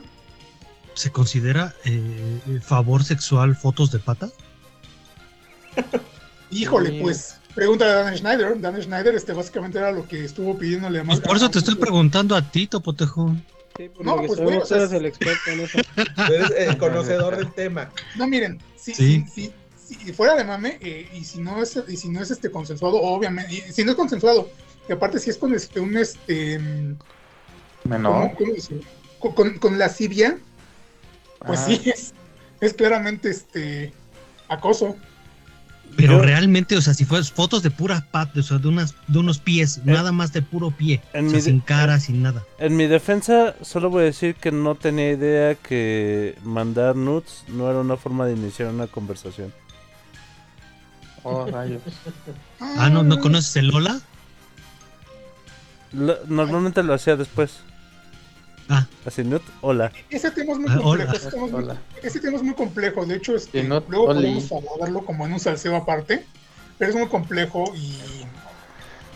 ¿Se 0.95 1.11
considera 1.13 1.75
eh, 1.85 2.61
favor 2.63 3.05
sexual 3.05 3.55
fotos 3.57 3.91
de 3.91 3.99
pata? 3.99 4.29
Híjole, 6.51 6.91
Sí. 6.91 6.99
pues 7.03 7.37
pregunta 7.55 7.85
de 7.87 7.93
Dan 8.05 8.17
Schneider. 8.17 8.61
Dan 8.61 8.81
Schneider 8.83 9.15
este, 9.15 9.33
básicamente 9.33 9.79
era 9.79 9.93
lo 9.93 10.07
que 10.09 10.25
estuvo 10.25 10.57
pidiéndole 10.57 11.01
a 11.01 11.05
Pues 11.05 11.21
por 11.21 11.37
eso 11.37 11.51
te 11.51 11.59
estoy 11.59 11.75
preguntando 11.75 12.35
a 12.37 12.43
ti, 12.43 12.67
Topotejo. 12.67 13.35
Sí, 13.77 13.91
No, 14.01 14.17
pues, 14.17 14.31
sabemos, 14.33 14.39
güey, 14.41 14.57
o 14.59 14.67
sea, 14.67 14.77
eres 14.79 14.93
el 14.93 15.07
experto 15.07 15.51
en 15.51 15.61
eso. 15.61 15.79
Eres 16.33 16.51
el 16.57 16.79
conocedor 16.79 17.37
del 17.37 17.53
tema. 17.53 17.91
No, 18.17 18.27
miren, 18.27 18.61
si, 18.77 18.95
Sí. 18.95 19.25
si, 19.33 19.53
si- 19.87 19.95
si 19.97 20.13
fuera 20.13 20.35
de 20.35 20.45
mame, 20.45 20.79
eh, 20.81 21.09
y 21.13 21.25
si 21.25 21.41
no 21.41 21.63
es, 21.63 21.79
y 21.89 21.97
si 21.97 22.09
no 22.09 22.21
es 22.23 22.31
este 22.31 22.51
consensuado, 22.51 23.01
obviamente, 23.01 23.53
y 23.55 23.61
si 23.73 23.85
no 23.85 23.91
es 23.93 23.97
consensuado, 23.97 24.49
y 24.89 24.93
aparte 24.93 25.19
si 25.19 25.31
es 25.31 25.37
con 25.39 25.55
este, 25.55 25.81
un 25.81 25.97
este 25.97 26.59
Menor. 27.85 28.13
¿cómo- 28.33 28.35
cómo 28.37 28.53
decirlo? 28.55 28.83
Con, 29.21 29.33
con, 29.33 29.59
con 29.59 29.79
lascivia, 29.79 30.39
pues 31.47 31.61
Ah. 31.61 31.65
sí, 31.67 31.83
es, 31.85 32.15
es 32.61 32.73
claramente 32.75 33.31
este 33.31 33.93
acoso. 34.49 34.97
Pero 35.97 36.19
Yo- 36.19 36.23
realmente, 36.23 36.77
o 36.77 36.83
sea, 36.83 36.93
si 36.95 37.05
fueras 37.05 37.31
fotos 37.33 37.63
de 37.63 37.71
pura 37.71 38.07
pata, 38.11 38.41
o 38.41 38.43
sea, 38.43 38.59
de, 38.59 38.69
unas, 38.69 38.95
de 39.09 39.19
unos 39.19 39.39
pies, 39.39 39.81
nada 39.85 40.13
más 40.13 40.33
de 40.33 40.43
puro 40.43 40.71
pie, 40.71 41.01
en 41.15 41.27
o 41.27 41.31
sea, 41.31 41.37
mi 41.39 41.43
de- 41.43 41.43
sin 41.43 41.61
cara, 41.61 41.99
sin 42.01 42.23
nada. 42.23 42.45
En 42.59 42.77
mi 42.77 42.87
defensa, 42.87 43.55
solo 43.63 43.89
voy 43.91 44.03
a 44.03 44.05
decir 44.07 44.35
que 44.35 44.53
no 44.53 44.75
tenía 44.75 45.11
idea 45.13 45.55
que 45.55 46.37
mandar 46.45 46.97
nudes 46.97 47.45
no 47.49 47.71
era 47.71 47.81
una 47.81 47.97
forma 47.97 48.27
de 48.27 48.35
iniciar 48.35 48.69
una 48.69 48.87
conversación. 48.87 49.53
Oh, 51.23 51.47
rayos. 51.47 51.83
Ah, 52.61 52.89
¿no, 52.91 53.03
¿no 53.03 53.19
conoces 53.21 53.57
el 53.57 53.69
Lola? 53.69 53.99
Lo- 55.93 56.19
normalmente 56.27 56.83
lo 56.83 56.95
hacía 56.95 57.17
después. 57.17 57.61
Ah, 58.69 58.87
Así, 59.05 59.23
nude, 59.23 59.43
hola. 59.61 59.93
Ese 60.11 60.31
tema 60.33 60.53
es 60.53 60.59
muy 60.59 60.69
Ah, 60.71 60.79
complejo. 60.83 61.13
Ese 61.13 61.31
tema 61.31 61.47
es 61.47 61.53
muy, 61.53 61.63
Hola. 61.63 61.77
ese 62.03 62.21
tema 62.21 62.37
es 62.37 62.43
muy 62.43 62.55
complejo. 62.55 63.07
De 63.07 63.15
hecho, 63.17 63.37
este, 63.37 63.63
Sí, 63.63 63.69
luego 63.69 64.07
Oli. 64.07 64.21
podemos 64.41 64.53
abordarlo 64.53 65.05
como 65.05 65.27
en 65.27 65.33
un 65.35 65.41
salseo 65.41 65.77
aparte, 65.77 66.25
pero 66.79 66.91
es 66.91 66.97
muy 66.97 67.07
complejo 67.09 67.65
y. 67.77 68.03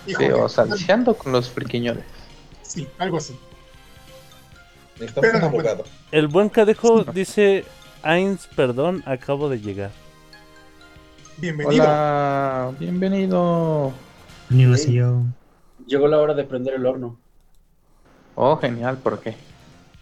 Sí, 0.06 0.24
o 0.32 0.48
salseando 0.48 1.14
con 1.14 1.32
los 1.32 1.50
friquiñones. 1.50 2.04
sí, 2.62 2.86
algo 2.98 3.16
así. 3.18 3.36
Pero 5.20 5.38
no, 5.40 5.46
abogado. 5.46 5.84
El 6.12 6.28
buen 6.28 6.48
cadejo 6.48 7.04
dice, 7.04 7.64
Ains, 8.02 8.46
perdón, 8.54 9.02
acabo 9.06 9.48
de 9.48 9.60
llegar. 9.60 9.90
Bienvenido. 11.38 11.82
Hola, 11.84 12.72
bienvenido. 12.78 13.92
ni 14.50 14.64
lo 14.66 14.74
hacía 14.74 14.92
yo. 15.00 15.22
Llegó 15.86 16.06
la 16.06 16.18
hora 16.18 16.34
de 16.34 16.44
prender 16.44 16.74
el 16.74 16.84
horno. 16.86 17.18
Oh, 18.42 18.56
genial, 18.56 18.96
¿por 18.96 19.20
qué? 19.20 19.34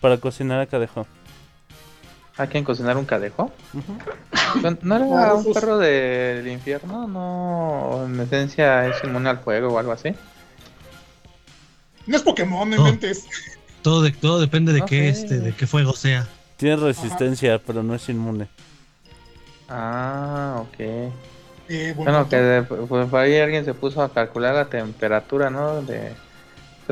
Para 0.00 0.16
cocinar 0.18 0.60
a 0.60 0.66
cadejo. 0.66 1.08
¿Hay 2.36 2.46
quien 2.46 2.62
cocinar 2.62 2.96
un 2.96 3.04
cadejo? 3.04 3.50
Ujú. 3.74 4.76
¿No 4.82 4.94
era 4.94 5.34
un 5.34 5.42
pues- 5.42 5.54
perro 5.58 5.76
del 5.78 6.46
infierno? 6.46 7.08
¿No? 7.08 8.04
¿En 8.06 8.20
esencia 8.20 8.86
es 8.86 9.02
inmune 9.02 9.28
al 9.28 9.38
fuego 9.40 9.74
o 9.74 9.78
algo 9.80 9.90
así? 9.90 10.14
No 12.06 12.16
es 12.16 12.22
Pokémon, 12.22 12.70
no 12.70 12.76
inventes. 12.76 13.26
Todo, 13.82 14.02
de, 14.02 14.12
todo 14.12 14.38
depende 14.38 14.72
de 14.72 14.80
No 14.80 14.86
qué, 14.86 15.12
sé. 15.12 15.20
este, 15.22 15.40
de 15.40 15.52
qué 15.52 15.66
fuego 15.66 15.92
sea. 15.94 16.28
Tiene 16.58 16.76
resistencia, 16.76 17.58
pero 17.58 17.82
no 17.82 17.92
es 17.96 18.08
inmune. 18.08 18.46
Ah, 19.68 20.58
ok. 20.60 20.78
Eh, 20.78 21.92
bueno, 21.96 22.12
Bueno, 22.12 22.28
que 22.28 22.36
de- 22.36 22.62
pues, 22.62 23.08
por 23.10 23.18
ahí 23.20 23.36
alguien 23.36 23.64
se 23.64 23.74
puso 23.74 24.00
a 24.00 24.12
calcular 24.12 24.54
la 24.54 24.66
temperatura, 24.66 25.50
¿no? 25.50 25.82
De, 25.82 26.12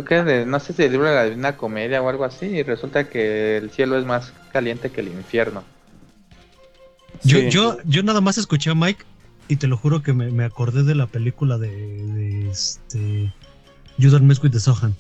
creo 0.05 0.25
que 0.25 0.31
de, 0.31 0.47
no 0.47 0.61
sé 0.61 0.73
si 0.73 0.83
el 0.83 0.93
libro 0.93 1.09
de 1.09 1.15
la 1.15 1.25
Divina 1.25 1.57
Comedia 1.57 2.03
o 2.03 2.09
algo 2.09 2.25
así, 2.25 2.47
y 2.47 2.63
resulta 2.63 3.09
que 3.09 3.57
el 3.57 3.71
cielo 3.71 3.99
es 3.99 4.05
más 4.05 4.33
caliente 4.53 4.91
que 4.91 5.01
el 5.01 5.09
infierno. 5.09 5.65
Yo, 7.23 7.39
Sí. 7.39 7.51
yo, 7.51 7.79
yo 7.85 8.03
nada 8.03 8.21
más 8.21 8.37
escuché 8.39 8.71
a 8.71 8.75
Mike 8.75 9.05
y 9.49 9.57
te 9.57 9.67
lo 9.67 9.77
juro 9.77 10.03
que 10.03 10.13
me, 10.13 10.31
me 10.31 10.45
acordé 10.45 10.83
de 10.83 10.95
la 10.95 11.07
película 11.07 11.57
de, 11.59 11.69
de 11.71 12.51
este 12.51 13.33
You 13.99 14.11
Don't 14.11 14.25
Mess 14.25 14.43
with 14.43 14.51
the 14.51 14.61
Sohan. 14.61 14.95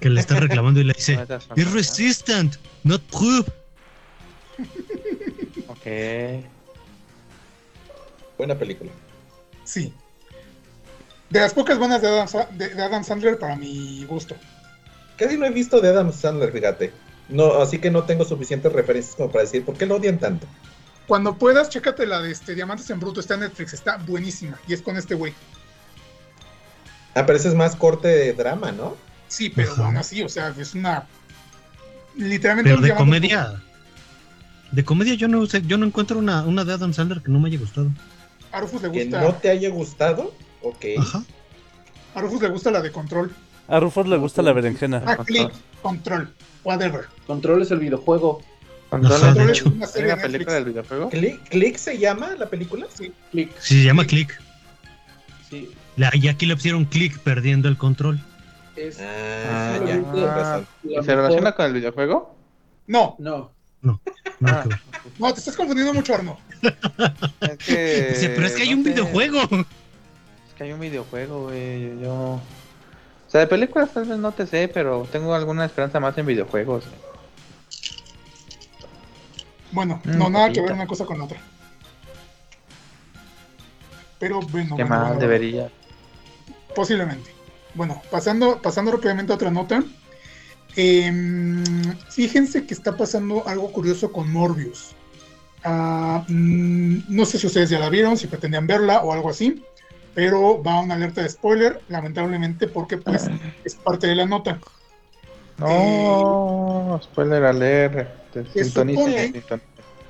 Que 0.00 0.10
le 0.10 0.20
está 0.20 0.38
reclamando 0.38 0.80
y 0.80 0.84
le 0.84 0.92
dice, 0.92 1.18
es 1.56 1.72
resistant, 1.72 2.56
not 2.82 3.00
proof. 3.04 3.48
Ok. 5.68 5.86
Buena 8.36 8.54
película. 8.56 8.90
Sí. 9.64 9.92
De 11.34 11.40
las 11.40 11.52
pocas 11.52 11.78
buenas 11.78 12.00
de 12.00 12.06
Adam, 12.06 12.28
de, 12.56 12.68
de 12.68 12.80
Adam 12.80 13.02
Sandler 13.02 13.36
para 13.40 13.56
mi 13.56 14.04
gusto. 14.04 14.36
Casi 15.16 15.36
no 15.36 15.46
he 15.46 15.50
visto 15.50 15.80
de 15.80 15.88
Adam 15.88 16.12
Sandler, 16.12 16.52
fíjate. 16.52 16.92
No, 17.28 17.60
así 17.60 17.78
que 17.80 17.90
no 17.90 18.04
tengo 18.04 18.24
suficientes 18.24 18.72
referencias 18.72 19.16
como 19.16 19.32
para 19.32 19.42
decir 19.42 19.64
por 19.64 19.76
qué 19.76 19.84
lo 19.84 19.96
odian 19.96 20.20
tanto. 20.20 20.46
Cuando 21.08 21.36
puedas, 21.36 21.70
chécate 21.70 22.06
la 22.06 22.22
de 22.22 22.30
este 22.30 22.54
Diamantes 22.54 22.88
en 22.90 23.00
Bruto, 23.00 23.18
está 23.18 23.34
en 23.34 23.40
Netflix, 23.40 23.74
está 23.74 23.96
buenísima. 23.96 24.60
Y 24.68 24.74
es 24.74 24.80
con 24.80 24.96
este 24.96 25.16
güey. 25.16 25.34
Ah, 27.16 27.26
pero 27.26 27.36
ese 27.36 27.48
es 27.48 27.54
más 27.54 27.74
corte 27.74 28.06
de 28.06 28.32
drama, 28.32 28.70
¿no? 28.70 28.96
Sí, 29.26 29.50
pero 29.50 29.72
Ajá. 29.72 29.86
aún 29.86 29.96
así, 29.96 30.22
o 30.22 30.28
sea, 30.28 30.54
es 30.56 30.74
una. 30.74 31.04
Literalmente 32.16 32.70
Pero 32.70 32.80
un 32.80 32.88
de 32.88 32.94
comedia. 32.94 33.60
De 34.70 34.84
comedia 34.84 35.14
yo 35.14 35.26
no 35.26 35.44
sé, 35.46 35.62
yo 35.66 35.78
no 35.78 35.86
encuentro 35.86 36.16
una, 36.16 36.44
una 36.44 36.64
de 36.64 36.74
Adam 36.74 36.92
Sandler 36.94 37.22
que 37.22 37.32
no 37.32 37.40
me 37.40 37.48
haya 37.48 37.58
gustado. 37.58 37.86
Bruto. 37.88 38.00
A 38.52 38.60
Rufus 38.60 38.82
le 38.82 38.92
Que 38.92 39.02
gusta. 39.06 39.20
no 39.20 39.34
te 39.34 39.50
haya 39.50 39.68
gustado. 39.70 40.32
Ok. 40.64 40.84
Ajá. 40.98 41.22
A 42.14 42.20
Rufus 42.20 42.42
le 42.42 42.48
gusta 42.48 42.70
la 42.70 42.80
de 42.80 42.90
Control. 42.90 43.32
A 43.68 43.80
Rufus 43.80 44.06
le 44.06 44.16
gusta 44.16 44.42
la 44.42 44.52
berenjena. 44.52 45.02
Ah, 45.06 45.16
Click, 45.24 45.50
Control, 45.82 46.32
whatever. 46.64 47.06
Control 47.26 47.62
es 47.62 47.70
el 47.70 47.78
videojuego. 47.78 48.42
¿Control 48.90 49.12
Ajá, 49.12 49.30
es 49.30 49.34
Control 49.62 49.72
una 49.76 49.86
¿Hay 49.86 49.92
serie 49.92 50.14
de 50.14 50.16
película 50.22 50.54
del 50.54 50.64
videojuego? 50.64 51.08
¿Click, 51.10 51.48
¿Click 51.48 51.76
se 51.76 51.98
llama 51.98 52.30
la 52.38 52.46
película? 52.48 52.86
Sí. 52.92 53.12
Click. 53.30 53.50
Sí, 53.60 53.78
se 53.80 53.84
llama 53.84 54.04
Click. 54.06 54.40
Sí. 55.50 55.70
La- 55.96 56.10
y 56.14 56.28
aquí 56.28 56.46
le 56.46 56.54
pusieron 56.56 56.84
Click 56.84 57.18
perdiendo 57.20 57.68
el 57.68 57.76
control. 57.76 58.20
Es 58.76 58.98
Ah, 59.00 59.78
ya. 59.86 59.96
la 59.96 60.64
¿Y 60.82 61.04
se 61.04 61.14
relaciona 61.14 61.52
con 61.52 61.66
el 61.66 61.72
videojuego? 61.74 62.36
No, 62.86 63.16
No. 63.18 63.52
Ah. 64.46 64.64
ver. 64.66 64.80
no, 65.18 65.32
te 65.32 65.38
estás 65.40 65.56
confundiendo 65.56 65.92
mucho, 65.94 66.14
Arno. 66.14 66.38
Es 67.40 67.58
que. 67.66 68.06
Dice, 68.10 68.28
pero 68.30 68.46
es 68.46 68.54
que 68.54 68.62
hay 68.62 68.70
no 68.70 68.78
un 68.78 68.84
sé. 68.84 68.90
videojuego. 68.90 69.40
Que 70.56 70.64
hay 70.64 70.72
un 70.72 70.80
videojuego, 70.80 71.44
güey. 71.44 71.98
Yo. 72.00 72.12
O 72.34 72.40
sea, 73.28 73.40
de 73.40 73.46
películas 73.46 73.90
tal 73.92 74.04
vez 74.04 74.18
no 74.18 74.32
te 74.32 74.46
sé, 74.46 74.68
pero 74.72 75.06
tengo 75.10 75.34
alguna 75.34 75.64
esperanza 75.64 75.98
más 76.00 76.16
en 76.18 76.26
videojuegos. 76.26 76.84
Bueno, 79.72 80.00
Mm, 80.04 80.18
no, 80.18 80.30
nada 80.30 80.52
que 80.52 80.60
ver 80.60 80.72
una 80.72 80.86
cosa 80.86 81.04
con 81.04 81.20
otra. 81.20 81.40
Pero 84.20 84.40
bueno, 84.40 84.76
Qué 84.76 84.84
bueno, 84.84 85.00
bueno, 85.06 85.20
debería. 85.20 85.70
posiblemente. 86.74 87.30
Bueno, 87.74 88.00
pasando, 88.10 88.62
pasando 88.62 88.92
rápidamente 88.92 89.32
a 89.32 89.36
otra 89.36 89.50
nota. 89.50 89.82
Em, 90.76 91.62
fíjense 92.10 92.66
que 92.66 92.74
está 92.74 92.96
pasando 92.96 93.46
algo 93.46 93.70
curioso 93.72 94.12
con 94.12 94.30
Morbius. 94.32 94.92
Ah, 95.64 96.24
mm, 96.28 96.98
no 97.08 97.24
sé 97.26 97.38
si 97.38 97.46
ustedes 97.48 97.70
ya 97.70 97.78
la 97.80 97.88
vieron, 97.88 98.16
si 98.16 98.26
pretendían 98.28 98.66
verla 98.66 99.02
o 99.02 99.12
algo 99.12 99.30
así, 99.30 99.64
pero 100.14 100.62
va 100.62 100.80
una 100.80 100.94
alerta 100.94 101.22
de 101.22 101.28
spoiler, 101.28 101.82
lamentablemente, 101.88 102.68
porque 102.68 102.98
pues 102.98 103.28
es 103.64 103.74
parte 103.74 104.06
de 104.06 104.14
la 104.16 104.26
nota. 104.26 104.58
No, 105.58 107.00
spoiler 107.02 107.44
alert. 107.44 108.08
Te 108.32 108.44
Se 108.46 108.64
sintoniza, 108.64 109.00
supone-. 109.02 109.62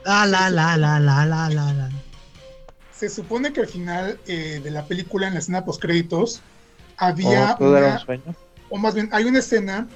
Ah, 0.04 0.26
la, 0.26 0.50
la, 0.50 0.76
la, 0.76 0.98
la, 1.00 1.24
la, 1.26 1.48
la, 1.50 1.72
la. 1.72 1.90
Se 2.90 3.08
supone 3.08 3.52
que 3.52 3.60
al 3.60 3.66
final 3.68 4.20
eh, 4.26 4.60
de 4.62 4.70
la 4.70 4.86
película, 4.86 5.26
en 5.28 5.34
la 5.34 5.40
escena 5.40 5.64
post 5.64 5.80
créditos, 5.82 6.42
había 6.96 7.52
¿O 7.52 7.56
todo 7.56 7.76
era 7.76 7.88
una, 7.88 7.94
un 7.94 7.98
sueño? 7.98 8.36
o 8.68 8.78
más 8.78 8.94
bien 8.94 9.08
hay 9.12 9.24
una 9.24 9.40
escena 9.40 9.88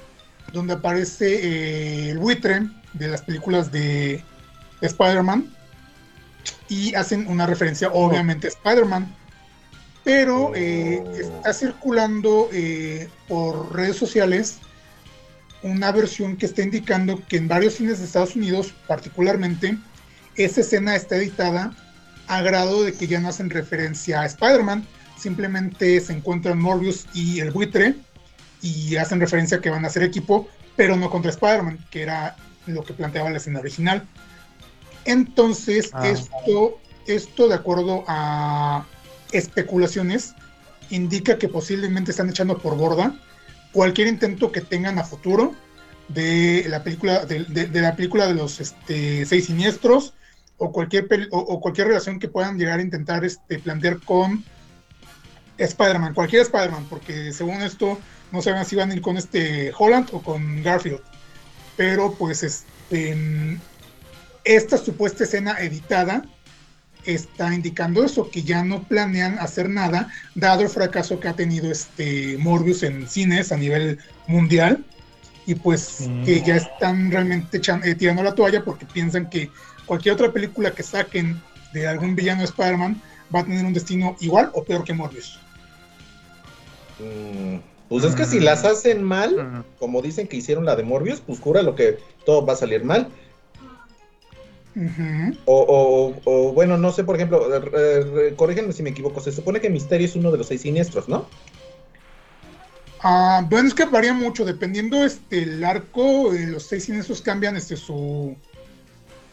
donde 0.51 0.73
aparece 0.73 2.07
eh, 2.07 2.09
el 2.11 2.17
buitre 2.19 2.67
de 2.93 3.07
las 3.07 3.21
películas 3.21 3.71
de, 3.71 4.23
de 4.81 4.87
Spider-Man 4.87 5.55
y 6.67 6.93
hacen 6.95 7.27
una 7.27 7.45
referencia 7.47 7.89
obviamente 7.91 8.47
a 8.47 8.49
Spider-Man. 8.49 9.15
Pero 10.03 10.53
eh, 10.55 11.03
está 11.19 11.53
circulando 11.53 12.49
eh, 12.51 13.09
por 13.27 13.75
redes 13.75 13.97
sociales 13.97 14.59
una 15.61 15.91
versión 15.91 16.37
que 16.37 16.45
está 16.45 16.61
indicando 16.61 17.21
que 17.27 17.37
en 17.37 17.47
varios 17.47 17.75
cines 17.75 17.99
de 17.99 18.05
Estados 18.05 18.35
Unidos, 18.35 18.73
particularmente, 18.87 19.77
esa 20.35 20.61
escena 20.61 20.95
está 20.95 21.17
editada 21.17 21.75
a 22.27 22.41
grado 22.41 22.83
de 22.83 22.93
que 22.93 23.07
ya 23.07 23.19
no 23.19 23.27
hacen 23.27 23.49
referencia 23.49 24.21
a 24.21 24.25
Spider-Man, 24.25 24.87
simplemente 25.17 25.99
se 25.99 26.13
encuentran 26.13 26.59
Morbius 26.59 27.07
y 27.13 27.41
el 27.41 27.51
buitre 27.51 27.95
y 28.61 28.95
hacen 28.95 29.19
referencia 29.19 29.57
a 29.57 29.61
que 29.61 29.69
van 29.69 29.83
a 29.83 29.89
ser 29.89 30.03
equipo, 30.03 30.47
pero 30.77 30.95
no 30.95 31.09
contra 31.09 31.31
Spider-Man, 31.31 31.85
que 31.91 32.03
era 32.03 32.37
lo 32.67 32.83
que 32.83 32.93
planteaba 32.93 33.29
la 33.29 33.37
escena 33.37 33.59
original. 33.59 34.07
Entonces, 35.05 35.89
Ah. 35.93 36.07
esto, 36.07 36.79
esto, 37.07 37.47
de 37.47 37.55
acuerdo 37.55 38.05
a 38.07 38.85
especulaciones, 39.31 40.33
indica 40.89 41.37
que 41.37 41.47
posiblemente 41.47 42.11
están 42.11 42.29
echando 42.29 42.57
por 42.57 42.75
borda 42.75 43.13
cualquier 43.71 44.07
intento 44.07 44.51
que 44.51 44.61
tengan 44.61 44.97
a 44.97 45.03
futuro 45.03 45.53
de 46.07 46.65
la 46.67 46.83
película 46.83 47.25
de, 47.25 47.69
la 47.71 47.95
película 47.95 48.27
de 48.27 48.33
los 48.33 48.59
este, 48.59 49.25
seis 49.25 49.45
siniestros 49.45 50.15
o 50.57 50.71
cualquier 50.71 51.07
o, 51.31 51.37
o 51.37 51.61
cualquier 51.61 51.87
relación 51.87 52.19
que 52.19 52.27
puedan 52.27 52.57
llegar 52.57 52.79
a 52.79 52.81
intentar 52.81 53.23
este, 53.23 53.59
plantear 53.59 53.99
con 53.99 54.43
Spider-Man, 55.57 56.13
cualquier 56.13 56.43
Spider-Man, 56.43 56.87
porque 56.89 57.31
según 57.31 57.61
esto 57.61 57.99
no 58.31 58.41
saben 58.41 58.65
si 58.65 58.75
van 58.75 58.91
a 58.91 58.95
ir 58.95 59.01
con 59.01 59.17
este 59.17 59.71
Holland 59.77 60.09
o 60.11 60.21
con 60.21 60.63
Garfield. 60.63 61.01
Pero 61.75 62.13
pues 62.13 62.43
este, 62.43 63.59
esta 64.43 64.77
supuesta 64.77 65.23
escena 65.23 65.59
editada 65.59 66.23
está 67.05 67.53
indicando 67.53 68.03
eso, 68.03 68.29
que 68.29 68.43
ya 68.43 68.63
no 68.63 68.83
planean 68.83 69.39
hacer 69.39 69.69
nada, 69.69 70.09
dado 70.35 70.61
el 70.61 70.69
fracaso 70.69 71.19
que 71.19 71.27
ha 71.27 71.35
tenido 71.35 71.71
este 71.71 72.37
Morbius 72.37 72.83
en 72.83 73.07
cines 73.07 73.51
a 73.51 73.57
nivel 73.57 73.99
mundial, 74.27 74.83
y 75.45 75.55
pues 75.55 76.01
Mm. 76.07 76.23
que 76.25 76.41
ya 76.41 76.55
están 76.57 77.09
realmente 77.09 77.57
echan- 77.59 77.83
eh, 77.83 77.95
tirando 77.95 78.21
la 78.21 78.35
toalla 78.35 78.63
porque 78.63 78.85
piensan 78.85 79.29
que 79.29 79.49
cualquier 79.85 80.13
otra 80.13 80.31
película 80.31 80.71
que 80.71 80.83
saquen 80.83 81.41
de 81.73 81.87
algún 81.87 82.15
villano 82.15 82.41
de 82.41 82.45
Spider-Man 82.45 83.01
va 83.33 83.39
a 83.39 83.45
tener 83.45 83.65
un 83.65 83.73
destino 83.73 84.15
igual 84.19 84.51
o 84.53 84.63
peor 84.63 84.83
que 84.83 84.93
Morbius. 84.93 85.39
Mm, 86.99 87.57
Pues 87.87 88.03
es 88.03 88.13
que 88.13 88.25
si 88.25 88.39
las 88.39 88.65
hacen 88.65 89.01
mal, 89.01 89.35
Mm. 89.35 89.63
como 89.79 90.03
dicen 90.03 90.27
que 90.27 90.37
hicieron 90.37 90.63
la 90.63 90.75
de 90.75 90.83
Morbius, 90.83 91.21
pues 91.21 91.39
jura 91.39 91.63
lo 91.63 91.73
que 91.73 91.97
todo 92.23 92.45
va 92.45 92.53
a 92.53 92.55
salir 92.55 92.83
mal. 92.83 93.07
O, 95.45 95.61
o- 95.61 96.21
o, 96.25 96.53
bueno, 96.53 96.77
no 96.77 96.91
sé, 96.91 97.03
por 97.03 97.15
ejemplo, 97.15 97.47
eh, 97.75 98.33
corrígenme 98.35 98.71
si 98.73 98.83
me 98.83 98.91
equivoco, 98.91 99.19
se 99.19 99.31
supone 99.31 99.59
que 99.59 99.69
Misterio 99.69 100.05
es 100.07 100.15
uno 100.15 100.31
de 100.31 100.37
los 100.37 100.47
seis 100.47 100.61
siniestros, 100.61 101.09
¿no? 101.09 101.27
Ah, 103.01 103.45
bueno, 103.49 103.67
es 103.67 103.73
que 103.73 103.85
varía 103.85 104.13
mucho, 104.13 104.45
dependiendo 104.45 105.03
este 105.03 105.43
el 105.43 105.63
arco, 105.63 106.33
eh, 106.33 106.47
los 106.47 106.63
seis 106.63 106.83
siniestros 106.85 107.21
cambian 107.21 107.55
este 107.55 107.77
su 107.77 108.35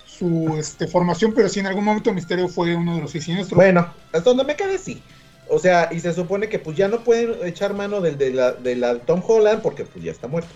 su 0.06 0.56
este, 0.58 0.86
formación, 0.86 1.34
pero 1.34 1.48
sí 1.48 1.60
en 1.60 1.66
algún 1.66 1.84
momento 1.84 2.12
Misterio 2.12 2.48
fue 2.48 2.74
uno 2.74 2.94
de 2.96 3.02
los 3.02 3.10
seis 3.10 3.24
siniestros. 3.24 3.56
Bueno, 3.56 3.92
hasta 4.12 4.20
donde 4.30 4.44
me 4.44 4.56
quedé 4.56 4.78
sí. 4.78 5.02
O 5.48 5.58
sea, 5.58 5.90
y 5.92 6.00
se 6.00 6.12
supone 6.14 6.48
que 6.48 6.58
pues 6.58 6.76
ya 6.76 6.88
no 6.88 7.04
pueden 7.04 7.46
echar 7.46 7.74
mano 7.74 8.00
del 8.00 8.16
de 8.16 8.32
la, 8.32 8.52
de 8.52 8.76
la 8.76 8.98
Tom 9.00 9.22
Holland 9.26 9.62
porque 9.62 9.84
pues 9.84 10.02
ya 10.04 10.10
está 10.12 10.26
muerto. 10.26 10.48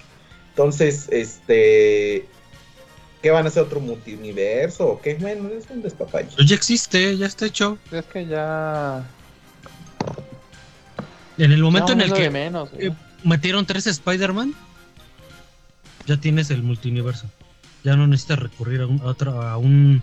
Entonces, 0.51 1.09
este... 1.11 2.27
¿Qué 3.23 3.31
van 3.31 3.45
a 3.45 3.49
hacer 3.49 3.63
otro 3.63 3.81
multiverso 3.81 4.89
o 4.89 5.01
qué? 5.01 5.15
Bueno, 5.15 5.49
es 5.51 5.69
un 5.69 5.83
despapalle. 5.83 6.29
Pues 6.35 6.49
ya 6.49 6.55
existe, 6.55 7.17
ya 7.19 7.27
está 7.27 7.47
hecho. 7.47 7.79
Es 7.93 8.05
que 8.07 8.27
ya. 8.27 9.05
En 11.37 11.53
el 11.53 11.63
momento 11.63 11.93
en 11.93 12.01
el 12.01 12.13
que 12.13 12.31
menos, 12.31 12.71
güey. 12.71 12.89
eh, 12.89 12.93
metieron 13.25 13.67
tres 13.67 13.87
Spider-Man, 13.87 14.55
ya 16.07 16.17
tienes 16.17 16.51
el 16.51 16.63
multiverso. 16.63 17.27
Ya 17.85 17.97
no 17.97 18.07
necesitas 18.07 18.39
recurrir 18.39 18.83
a 18.83 18.87
un, 18.87 19.01
a 19.01 19.05
otro, 19.05 19.43
a 19.43 19.57
un 19.57 20.03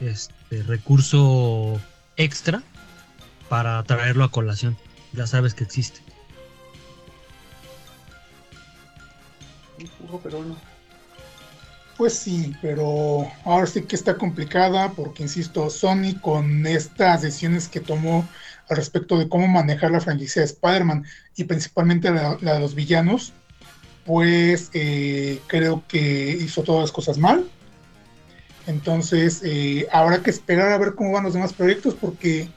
este, 0.00 0.62
recurso 0.62 1.80
extra 2.16 2.62
para 3.48 3.82
traerlo 3.82 4.24
a 4.24 4.30
colación. 4.30 4.76
Ya 5.12 5.26
sabes 5.26 5.54
que 5.54 5.64
existe. 5.64 6.00
pero 10.22 10.42
no. 10.42 10.73
Pues 11.96 12.14
sí, 12.14 12.52
pero 12.60 13.30
ahora 13.44 13.66
sí 13.66 13.82
que 13.82 13.94
está 13.94 14.16
complicada 14.16 14.90
porque, 14.92 15.22
insisto, 15.22 15.70
Sony 15.70 16.18
con 16.20 16.66
estas 16.66 17.22
decisiones 17.22 17.68
que 17.68 17.78
tomó 17.80 18.28
al 18.68 18.76
respecto 18.76 19.16
de 19.16 19.28
cómo 19.28 19.46
manejar 19.46 19.92
la 19.92 20.00
franquicia 20.00 20.40
de 20.42 20.46
Spider-Man 20.46 21.04
y 21.36 21.44
principalmente 21.44 22.10
la, 22.10 22.36
la 22.40 22.54
de 22.54 22.60
los 22.60 22.74
villanos, 22.74 23.32
pues 24.04 24.70
eh, 24.74 25.38
creo 25.46 25.84
que 25.86 26.30
hizo 26.32 26.62
todas 26.64 26.82
las 26.82 26.92
cosas 26.92 27.16
mal. 27.16 27.44
Entonces, 28.66 29.42
eh, 29.44 29.86
habrá 29.92 30.22
que 30.22 30.30
esperar 30.30 30.72
a 30.72 30.78
ver 30.78 30.94
cómo 30.94 31.12
van 31.12 31.24
los 31.24 31.34
demás 31.34 31.52
proyectos 31.52 31.94
porque 31.94 32.48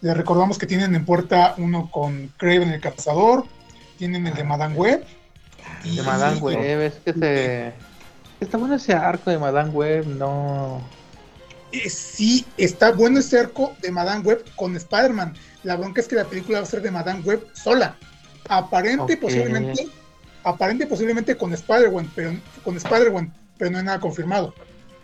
les 0.00 0.16
recordamos 0.16 0.58
que 0.58 0.66
tienen 0.66 0.94
en 0.94 1.04
puerta 1.04 1.54
uno 1.58 1.88
con 1.90 2.28
Craven 2.36 2.70
el 2.70 2.80
Cazador, 2.80 3.46
tienen 3.98 4.26
el 4.26 4.34
de 4.34 4.44
Madame 4.44 4.74
Web. 4.74 5.04
y- 5.84 5.96
De 5.96 6.02
Madame 6.02 6.38
Web, 6.40 6.80
es 6.82 6.94
que 7.04 7.12
se... 7.14 7.72
Está 8.42 8.58
bueno 8.58 8.74
ese 8.74 8.92
arco 8.92 9.30
de 9.30 9.38
Madame 9.38 9.70
Web, 9.70 10.04
no... 10.18 10.82
Eh, 11.70 11.88
sí, 11.88 12.44
está 12.56 12.90
bueno 12.90 13.20
ese 13.20 13.38
arco 13.38 13.76
de 13.80 13.92
Madame 13.92 14.24
Web 14.24 14.44
con 14.56 14.74
Spider-Man. 14.76 15.32
La 15.62 15.76
bronca 15.76 16.00
es 16.00 16.08
que 16.08 16.16
la 16.16 16.24
película 16.24 16.58
va 16.58 16.64
a 16.64 16.68
ser 16.68 16.82
de 16.82 16.90
Madame 16.90 17.20
Web 17.20 17.46
sola. 17.54 17.96
Aparente 18.48 19.14
Ok. 19.14 19.20
posiblemente, 19.20 19.86
aparente 20.42 20.86
posiblemente 20.88 21.36
con 21.36 21.52
Spider-Man, 21.52 22.10
pero 22.16 22.32
con 22.64 22.76
Spider-Man, 22.76 23.32
pero 23.56 23.70
no 23.70 23.78
hay 23.78 23.84
nada 23.84 24.00
confirmado. 24.00 24.52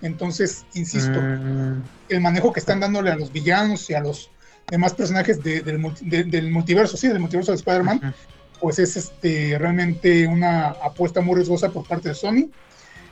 Entonces, 0.03 0.65
insisto, 0.75 1.21
Mm, 1.21 1.83
el 2.09 2.21
manejo 2.21 2.53
que 2.53 2.59
están 2.61 2.81
dándole 2.81 3.13
a 3.13 3.17
los 3.17 3.31
villanos 3.33 3.89
y 3.89 3.95
a 3.95 4.01
los 4.01 4.31
demás 4.69 4.95
personajes 4.95 5.43
de- 5.45 5.61
del, 5.63 5.79
multi- 5.79 6.11
de- 6.11 6.25
del 6.25 6.51
multiverso, 6.51 6.97
sí, 6.97 7.07
del 7.07 7.21
multiverso 7.21 7.53
de 7.53 7.57
Spider-Man, 7.59 8.15
pues 8.61 8.81
es 8.81 8.97
este 8.97 9.57
realmente 9.59 10.27
una 10.27 10.71
apuesta 10.71 11.21
muy 11.21 11.37
riesgosa 11.37 11.71
por 11.71 11.87
parte 11.87 12.09
de 12.09 12.15
Sony. 12.17 12.51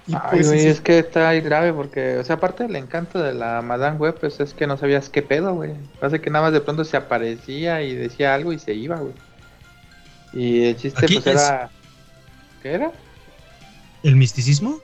Y 0.09 0.15
Ay, 0.15 0.21
pues, 0.31 0.47
güey, 0.49 0.67
es 0.67 0.81
que 0.81 1.01
está 1.01 1.29
ahí 1.31 1.41
grave 1.41 1.73
porque, 1.73 2.19
o 2.19 2.25
sea, 2.25 2.37
aparte 2.37 2.63
del 2.65 2.77
encanto 2.77 3.21
de 3.21 3.35
la 3.35 3.61
Madame 3.63 3.97
Web, 3.99 4.19
pues 4.21 4.39
es 4.41 4.55
que 4.55 4.67
no 4.67 4.77
sabías 4.77 5.09
qué 5.09 5.23
pedo, 5.23 5.55
güey. 5.55 5.73
Parece 5.99 6.21
que 6.21 6.31
nada 6.31 6.45
más 6.45 6.53
de 6.53 6.61
pronto 6.61 6.85
se 6.85 6.97
aparecía 6.97 7.83
y 7.83 7.95
decía 7.95 8.35
algo 8.35 8.53
y 8.53 8.59
se 8.59 8.73
iba, 8.75 8.97
güey. 8.97 9.15
Y 10.33 10.65
el 10.67 10.77
chiste, 10.77 11.05
Aquí 11.07 11.15
pues 11.15 11.27
es- 11.27 11.33
era. 11.43 11.71
¿Qué 12.63 12.73
era? 12.75 12.93
¿El 14.03 14.17
misticismo? 14.17 14.79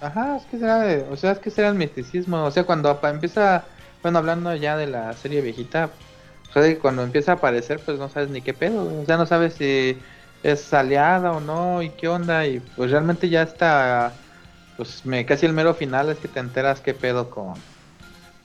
Ajá, 0.00 0.36
es 0.36 0.44
que 0.44 0.58
será 0.58 0.78
de, 0.80 1.04
o 1.10 1.16
sea, 1.16 1.32
es 1.32 1.38
que 1.38 1.50
será 1.50 1.68
el 1.68 1.74
misticismo, 1.74 2.44
o 2.44 2.50
sea, 2.50 2.64
cuando 2.64 3.00
empieza, 3.04 3.64
bueno, 4.02 4.18
hablando 4.18 4.54
ya 4.54 4.76
de 4.76 4.86
la 4.86 5.12
serie 5.14 5.40
viejita, 5.40 5.90
o 6.50 6.52
sea, 6.52 6.62
que 6.62 6.78
cuando 6.78 7.02
empieza 7.02 7.32
a 7.32 7.34
aparecer, 7.36 7.80
pues 7.80 7.98
no 7.98 8.08
sabes 8.10 8.28
ni 8.28 8.42
qué 8.42 8.52
pedo, 8.52 8.84
güey, 8.84 9.02
o 9.02 9.06
sea, 9.06 9.16
no 9.16 9.24
sabes 9.26 9.54
si 9.54 9.98
es 10.42 10.72
aliada 10.74 11.32
o 11.32 11.40
no, 11.40 11.82
y 11.82 11.90
qué 11.90 12.08
onda, 12.08 12.46
y 12.46 12.60
pues 12.60 12.90
realmente 12.90 13.28
ya 13.30 13.42
está, 13.42 14.12
pues 14.76 15.04
me, 15.06 15.24
casi 15.26 15.46
el 15.46 15.52
mero 15.52 15.74
final 15.74 16.10
es 16.10 16.18
que 16.18 16.28
te 16.28 16.40
enteras 16.40 16.80
qué 16.80 16.94
pedo 16.94 17.30
con, 17.30 17.54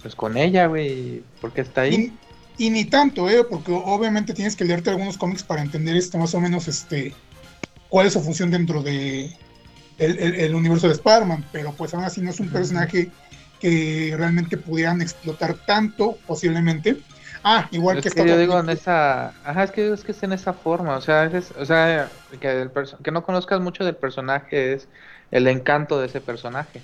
pues 0.01 0.15
con 0.15 0.37
ella, 0.37 0.67
güey, 0.67 0.87
y 0.91 1.23
por 1.39 1.51
qué 1.53 1.61
está 1.61 1.81
ahí. 1.81 2.13
Y, 2.57 2.65
y 2.67 2.69
ni 2.69 2.85
tanto, 2.85 3.29
¿eh? 3.29 3.43
porque 3.49 3.71
obviamente 3.71 4.33
tienes 4.33 4.55
que 4.55 4.65
leerte 4.65 4.89
algunos 4.89 5.17
cómics 5.17 5.43
para 5.43 5.61
entender 5.61 5.95
este 5.95 6.17
más 6.17 6.33
o 6.35 6.39
menos 6.39 6.67
este 6.67 7.13
cuál 7.89 8.07
es 8.07 8.13
su 8.13 8.21
función 8.21 8.51
dentro 8.51 8.81
de 8.81 9.25
el, 9.99 10.17
el- 10.19 10.35
el 10.35 10.55
universo 10.55 10.87
de 10.87 10.93
Spider-Man, 10.93 11.45
pero 11.51 11.73
pues 11.73 11.93
aún 11.93 12.03
así 12.03 12.21
no 12.21 12.29
es 12.31 12.39
un 12.39 12.49
personaje 12.49 13.11
que 13.59 14.13
realmente 14.17 14.57
pudieran 14.57 15.01
explotar 15.01 15.53
tanto, 15.65 16.17
posiblemente. 16.25 16.97
Ah, 17.43 17.67
igual 17.71 17.97
Es 17.97 18.03
que, 18.03 18.09
que 18.11 18.21
esta 18.21 18.25
yo 18.31 18.37
digo 18.39 18.59
en 18.59 18.69
esa, 18.69 19.27
ajá, 19.43 19.63
es 19.63 19.71
que 19.71 19.91
es 19.93 20.03
que 20.03 20.11
es 20.11 20.23
en 20.23 20.33
esa 20.33 20.53
forma, 20.53 20.97
o 20.97 21.01
sea, 21.01 21.25
es, 21.25 21.51
o 21.51 21.65
sea, 21.65 22.09
que, 22.39 22.61
el 22.61 22.71
perso- 22.71 22.97
que 23.03 23.11
no 23.11 23.23
conozcas 23.23 23.59
mucho 23.61 23.83
del 23.85 23.95
personaje 23.95 24.73
es 24.73 24.87
el 25.31 25.47
encanto 25.47 25.99
de 25.99 26.07
ese 26.07 26.21
personaje. 26.21 26.81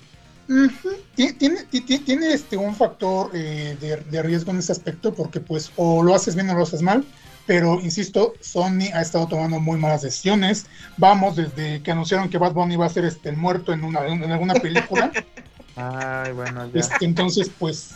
Tiene, 1.14 1.64
ti- 1.70 1.82
ti- 1.82 1.98
tiene 1.98 2.32
este 2.32 2.56
un 2.56 2.74
factor 2.74 3.30
eh, 3.34 3.76
de, 3.80 3.96
de 3.96 4.22
riesgo 4.22 4.50
en 4.50 4.58
ese 4.58 4.72
aspecto, 4.72 5.12
porque 5.14 5.40
pues 5.40 5.70
o 5.76 6.02
lo 6.02 6.14
haces 6.14 6.34
bien 6.34 6.48
o 6.50 6.54
lo 6.54 6.62
haces 6.62 6.80
mal, 6.80 7.04
pero 7.46 7.80
insisto, 7.80 8.34
Sony 8.40 8.88
ha 8.94 9.02
estado 9.02 9.26
tomando 9.26 9.58
muy 9.60 9.78
malas 9.78 10.02
decisiones. 10.02 10.66
Vamos, 10.96 11.36
desde 11.36 11.82
que 11.82 11.90
anunciaron 11.90 12.30
que 12.30 12.38
Bad 12.38 12.52
Bunny 12.52 12.76
va 12.76 12.86
a 12.86 12.90
ser 12.90 13.04
este, 13.04 13.28
el 13.30 13.36
muerto 13.36 13.72
en, 13.72 13.84
una, 13.84 14.06
en 14.06 14.30
alguna 14.30 14.54
película, 14.54 15.12
Ay, 15.76 16.32
bueno, 16.32 16.70
ya. 16.72 16.80
este, 16.80 17.04
entonces 17.04 17.50
pues 17.58 17.90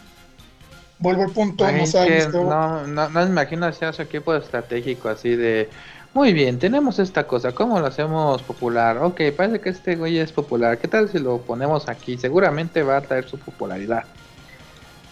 vuelvo 0.99 1.23
al 1.23 1.31
punto, 1.33 1.65
Ay, 1.65 1.75
no 1.79 1.83
es 1.85 1.91
sabes, 1.91 2.29
no, 2.29 2.87
no, 2.87 3.09
no 3.09 3.21
me 3.25 3.27
imagino 3.31 3.67
hacer 3.67 3.93
su 3.95 4.03
equipo 4.03 4.35
estratégico 4.35 5.09
así 5.09 5.35
de, 5.37 5.69
muy 6.15 6.33
bien, 6.33 6.59
tenemos 6.59 6.99
esta 6.99 7.27
cosa, 7.27 7.53
¿cómo 7.55 7.81
lo 7.81 7.87
hacemos 7.87 8.43
popular? 8.43 8.99
Ok, 8.99 9.21
parece 9.37 9.61
que 9.61 9.71
este 9.71 9.97
güey 9.97 10.19
es 10.19 10.31
popular, 10.33 10.79
¿qué 10.79 10.89
tal 10.89 11.09
si 11.09 11.19
lo 11.19 11.41
ponemos 11.41 11.89
aquí? 11.89 12.19
Seguramente 12.19 12.83
va 12.83 12.99
a 12.99 13.03
traer 13.03 13.29
su 13.29 13.39
popularidad. 13.39 14.05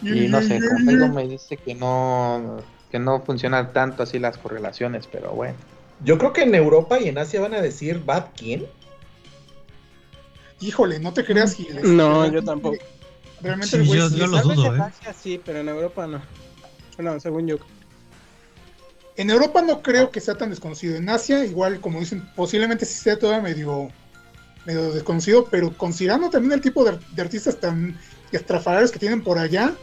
Y 0.03 0.29
no 0.29 0.43
sé, 0.43 0.61
como 0.61 0.79
algo 0.91 1.09
me 1.09 1.27
dice 1.27 1.57
que 1.57 1.75
no, 1.75 2.59
que 2.91 2.99
no 2.99 3.21
funcionan 3.23 3.73
tanto 3.73 4.03
así 4.03 4.19
las 4.19 4.37
correlaciones, 4.39 5.07
pero 5.07 5.31
bueno. 5.33 5.57
Yo 6.03 6.19
creo 6.19 6.33
que 6.33 6.43
en 6.43 6.55
Europa 6.55 6.99
y 6.99 7.09
en 7.09 7.19
Asia 7.19 7.41
van 7.41 7.55
a 7.55 7.61
decir 7.61 8.03
Bad 8.05 8.27
quién. 8.37 8.67
Híjole, 10.61 10.99
no 10.99 11.13
te 11.13 11.25
creas, 11.25 11.55
Giles. 11.55 11.85
No, 11.85 12.31
yo 12.31 12.43
tampoco. 12.43 12.77
Realmente 13.41 13.77
Sí, 13.77 13.83
el 13.83 13.87
güey 13.87 13.99
yo- 14.01 14.09
sí 14.11 14.17
yo 14.19 14.25
es- 14.27 14.31
lo 14.31 14.43
dudo, 14.43 14.75
en 14.75 14.81
¿eh? 14.81 14.85
Asia 14.85 15.13
sí, 15.15 15.41
pero 15.45 15.61
en 15.61 15.69
Europa 15.71 16.07
no. 16.07 16.21
Bueno, 16.97 17.19
según 17.21 17.47
yo. 17.47 17.57
En 19.21 19.29
Europa 19.29 19.61
no 19.61 19.83
creo 19.83 20.11
que 20.11 20.21
sea 20.21 20.35
tan 20.35 20.49
desconocido. 20.51 20.97
En 20.97 21.09
Asia, 21.11 21.45
igual, 21.45 21.81
como 21.81 22.01
dicen, 22.01 22.27
posiblemente 22.35 22.87
sí 22.87 22.95
sea 22.95 23.19
todavía 23.19 23.43
medio, 23.43 23.91
medio 24.65 24.93
desconocido, 24.93 25.45
pero 25.51 25.77
considerando 25.77 26.31
también 26.31 26.53
el 26.53 26.61
tipo 26.63 26.85
de, 26.85 26.99
de 27.15 27.23
artistas 27.23 27.57
tan 27.61 27.99
estrafalarios 28.33 28.91
que 28.91 28.99
tienen 28.99 29.23
por 29.23 29.39
allá, 29.39 29.75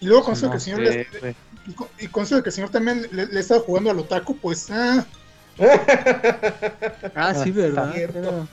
y 0.00 0.06
luego 0.06 0.22
con 0.24 0.34
eso 0.34 0.46
No 0.46 0.52
que 0.52 0.56
el 0.58 0.62
señor 0.62 0.86
sé, 0.86 0.92
le- 1.12 1.18
güey. 1.20 1.34
y 1.66 1.72
con, 1.72 1.88
y 1.98 2.06
con 2.06 2.22
eso 2.22 2.36
de 2.36 2.42
que 2.44 2.50
el 2.50 2.54
señor 2.54 2.70
también 2.70 3.08
le, 3.10 3.26
le 3.26 3.40
está 3.40 3.58
jugando 3.58 3.90
al 3.90 3.98
otaku, 3.98 4.36
pues 4.36 4.70
ah, 4.70 5.04
Ah, 7.16 7.34
sí, 7.34 7.50
¿verdad? 7.50 7.92
Pero- 8.12 8.46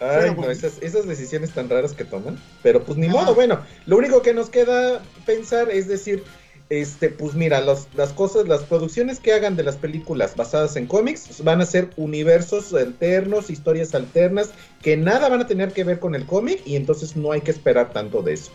Ay, 0.00 0.08
Pero 0.20 0.26
no, 0.28 0.34
bueno. 0.36 0.52
esas, 0.52 0.74
esas 0.80 1.06
decisiones 1.06 1.50
tan 1.50 1.68
raras 1.68 1.92
que 1.92 2.04
toman. 2.04 2.38
Pero 2.62 2.84
pues 2.84 2.96
ni 2.96 3.08
Ah. 3.08 3.10
modo, 3.10 3.34
bueno, 3.34 3.60
lo 3.86 3.96
único 3.98 4.22
que 4.22 4.32
nos 4.32 4.48
queda 4.48 5.02
pensar 5.26 5.70
es 5.70 5.88
decir, 5.88 6.22
este, 6.70 7.08
pues 7.10 7.34
mira, 7.34 7.60
los- 7.60 7.88
las 7.94 8.12
cosas, 8.12 8.46
las 8.48 8.64
producciones 8.64 9.20
que 9.20 9.32
hagan 9.32 9.56
de 9.56 9.62
las 9.62 9.76
películas 9.76 10.36
basadas 10.36 10.76
en 10.76 10.86
cómics 10.86 11.42
van 11.42 11.60
a 11.60 11.66
ser 11.66 11.90
universos 11.96 12.72
alternos, 12.74 13.50
historias 13.50 13.94
alternas, 13.94 14.50
que 14.82 14.96
nada 14.96 15.28
van 15.28 15.40
a 15.40 15.46
tener 15.46 15.72
que 15.72 15.84
ver 15.84 15.98
con 15.98 16.14
el 16.14 16.26
cómic 16.26 16.60
y 16.66 16.76
entonces 16.76 17.16
no 17.16 17.32
hay 17.32 17.40
que 17.42 17.50
esperar 17.52 17.92
tanto 17.92 18.22
de 18.22 18.34
eso. 18.34 18.52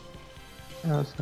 No 0.83 1.03
sé. 1.05 1.13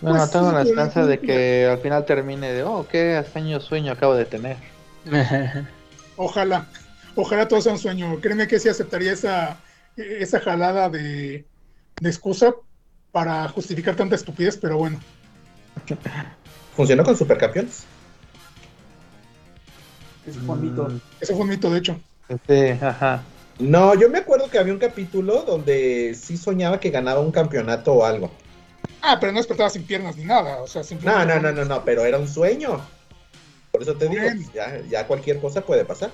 Bueno, 0.00 0.18
Pues 0.18 0.30
tengo 0.30 0.50
sí, 0.50 0.54
la 0.54 0.62
esperanza 0.62 1.06
de 1.06 1.20
que 1.20 1.66
al 1.66 1.78
final 1.78 2.04
termine 2.04 2.52
de, 2.52 2.62
oh, 2.62 2.86
qué 2.88 3.18
extraño 3.18 3.60
sueño 3.60 3.92
acabo 3.92 4.14
de 4.14 4.24
tener. 4.26 4.56
ojalá, 6.16 6.68
ojalá 7.14 7.48
todo 7.48 7.60
sea 7.60 7.72
un 7.72 7.78
sueño. 7.78 8.20
Créeme 8.20 8.46
que 8.48 8.58
sí 8.58 8.68
aceptaría 8.68 9.12
esa, 9.12 9.58
esa 9.96 10.40
jalada 10.40 10.88
de, 10.88 11.46
de 12.00 12.08
excusa 12.08 12.54
para 13.10 13.48
justificar 13.48 13.96
tanta 13.96 14.16
estupidez, 14.16 14.56
pero 14.56 14.78
bueno. 14.78 15.00
¿Funcionó 16.76 17.04
con 17.04 17.16
Supercampeones? 17.16 17.84
Es 20.26 20.44
bonito. 20.46 20.84
Mm, 20.88 21.00
Eso 21.20 21.34
fue 21.34 21.42
un 21.42 21.50
mito, 21.50 21.70
de 21.70 21.78
hecho. 21.78 22.00
Sí, 22.48 22.70
ajá. 22.80 23.22
No, 23.58 23.94
yo 23.94 24.08
me 24.08 24.18
acuerdo 24.18 24.48
que 24.50 24.58
había 24.58 24.72
un 24.72 24.78
capítulo 24.78 25.42
donde 25.42 26.16
sí 26.20 26.36
soñaba 26.36 26.80
que 26.80 26.90
ganaba 26.90 27.20
un 27.20 27.30
campeonato 27.30 27.92
o 27.92 28.04
algo. 28.04 28.30
Ah, 29.02 29.18
pero 29.20 29.32
no 29.32 29.38
despertaba 29.38 29.70
sin 29.70 29.84
piernas 29.84 30.16
ni 30.16 30.24
nada. 30.24 30.62
O 30.62 30.66
sea, 30.66 30.80
No, 30.80 30.88
simplemente. 30.88 31.34
no, 31.34 31.40
no, 31.40 31.52
no, 31.52 31.64
no, 31.64 31.84
pero 31.84 32.04
era 32.04 32.18
un 32.18 32.26
sueño. 32.26 32.80
Por 33.70 33.82
eso 33.82 33.94
te 33.94 34.08
digo, 34.08 34.22
ya, 34.54 34.80
ya 34.88 35.06
cualquier 35.06 35.40
cosa 35.40 35.60
puede 35.60 35.84
pasar. 35.84 36.10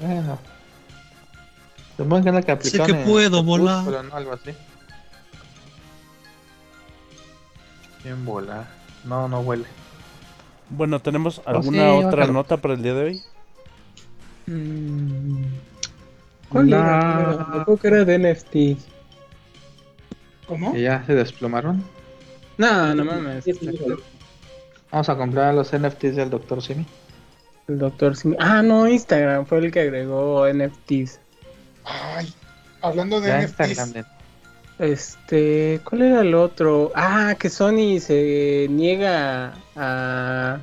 Bueno. 0.00 0.38
Supongo 1.96 2.44
que 2.44 2.68
Sé 2.68 2.78
que 2.82 2.94
puedo 2.94 3.42
volar. 3.42 3.84
¿no? 3.84 4.14
Algo 4.14 4.32
así. 4.32 4.50
Bien 8.02 8.24
volar. 8.24 8.75
No, 9.06 9.28
no 9.28 9.40
huele. 9.40 9.64
Bueno, 10.70 11.00
¿tenemos 11.00 11.38
Oh, 11.46 11.50
alguna 11.50 11.82
sí, 11.92 11.98
otra 11.98 12.10
bájalo. 12.10 12.32
nota 12.32 12.56
para 12.56 12.74
el 12.74 12.82
día 12.82 12.94
de 12.94 13.04
hoy? 13.04 13.22
¿Cuál 16.48 16.70
No. 16.70 16.76
era? 16.76 17.48
Yo 17.54 17.64
creo 17.64 17.76
que 17.76 17.88
era 17.88 18.04
de 18.04 18.18
NFT. 18.18 18.78
¿Cómo? 20.46 20.72
¿Que 20.72 20.82
ya 20.82 21.04
se 21.06 21.14
desplomaron? 21.14 21.82
No, 22.58 22.94
no 22.94 23.04
mames. 23.04 23.44
Vamos 24.90 25.08
a 25.08 25.16
comprar 25.16 25.54
los 25.54 25.72
NFTs 25.72 26.16
del 26.16 26.30
Dr. 26.30 26.62
Simi. 26.62 26.86
El 27.68 27.78
doctor 27.78 28.16
Simi. 28.16 28.36
Ah, 28.38 28.62
no, 28.62 28.86
Instagram 28.86 29.44
fue 29.46 29.58
el 29.58 29.72
que 29.72 29.80
agregó 29.80 30.46
NFTs. 30.48 31.18
Ay, 31.84 32.32
hablando 32.80 33.20
de 33.20 33.28
Ya 33.28 33.42
NFTs. 33.42 33.68
Instagram. 33.70 34.06
Este, 34.78 35.80
¿cuál 35.84 36.02
era 36.02 36.20
el 36.20 36.34
otro? 36.34 36.92
Ah, 36.94 37.34
que 37.38 37.48
Sony 37.48 37.98
se 37.98 38.66
niega 38.68 39.54
a, 39.74 40.58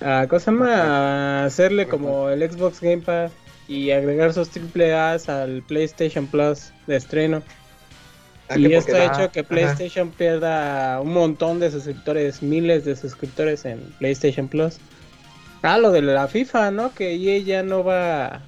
a 0.00 0.26
¿cómo 0.28 0.40
se 0.40 0.50
llama? 0.50 0.74
A 0.74 1.44
hacerle 1.46 1.88
como 1.88 2.28
el 2.28 2.50
Xbox 2.50 2.80
Game 2.80 2.98
Pass 2.98 3.32
y 3.66 3.92
agregar 3.92 4.34
sus 4.34 4.50
triple 4.50 4.94
A's 4.94 5.30
al 5.30 5.62
PlayStation 5.62 6.26
Plus 6.26 6.72
de 6.86 6.96
estreno. 6.96 7.42
Ah, 8.50 8.58
y 8.58 8.74
esto 8.74 8.94
ha 8.94 9.04
hecho 9.06 9.32
que 9.32 9.40
ajá. 9.40 9.48
PlayStation 9.48 10.10
pierda 10.10 11.00
un 11.00 11.14
montón 11.14 11.60
de 11.60 11.70
suscriptores, 11.70 12.42
miles 12.42 12.84
de 12.84 12.94
suscriptores 12.94 13.64
en 13.64 13.80
PlayStation 13.98 14.48
Plus. 14.48 14.76
Ah, 15.62 15.78
lo 15.78 15.92
de 15.92 16.02
la 16.02 16.28
FIFA, 16.28 16.72
¿no? 16.72 16.92
Que 16.92 17.14
EA 17.14 17.38
ya 17.38 17.62
no 17.62 17.82
va 17.84 18.42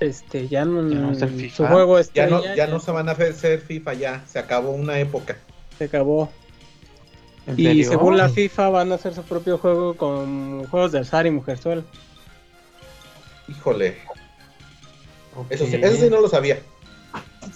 este 0.00 0.48
ya 0.48 0.64
no, 0.64 1.12
Ya 1.12 1.28
su 1.50 1.66
juego 1.66 1.98
está 1.98 2.14
Ya 2.14 2.26
no, 2.28 2.54
ya 2.54 2.66
no 2.66 2.80
se 2.80 2.90
van 2.90 3.08
a 3.08 3.12
hacer 3.12 3.60
FIFA, 3.60 3.94
ya. 3.94 4.24
Se 4.26 4.38
acabó 4.38 4.70
una 4.70 4.98
época. 4.98 5.36
se 5.78 5.84
acabó. 5.84 6.30
¿En 7.46 7.58
Y 7.60 7.64
serio? 7.64 7.88
según 7.90 8.16
la 8.16 8.28
FIFA 8.28 8.68
van 8.70 8.92
a 8.92 8.96
hacer 8.96 9.14
su 9.14 9.22
propio 9.22 9.56
juego 9.58 9.96
con 9.96 10.64
juegos 10.66 10.92
de 10.92 10.98
azar 11.00 11.26
y 11.26 11.30
mujerzuela. 11.30 11.82
Híjole. 13.48 13.96
Eso 15.50 15.66
sí, 15.66 15.76
eso 15.76 15.96
sí 15.96 16.10
no 16.10 16.20
lo 16.20 16.28
sabía. 16.28 16.58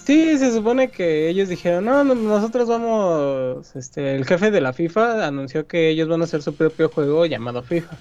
Sí, 0.05 0.37
se 0.37 0.53
supone 0.53 0.89
que 0.89 1.27
ellos 1.29 1.49
dijeron, 1.49 1.83
no, 1.85 2.03
no, 2.03 2.15
nosotros 2.15 2.67
vamos, 2.69 3.75
este, 3.75 4.15
el 4.15 4.25
jefe 4.25 4.49
de 4.51 4.61
la 4.61 4.71
FIFA 4.71 5.27
anunció 5.27 5.67
que 5.67 5.89
ellos 5.89 6.07
van 6.07 6.21
a 6.21 6.23
hacer 6.23 6.41
su 6.41 6.55
propio 6.55 6.89
juego 6.89 7.25
llamado 7.25 7.61
FIFA. 7.61 7.97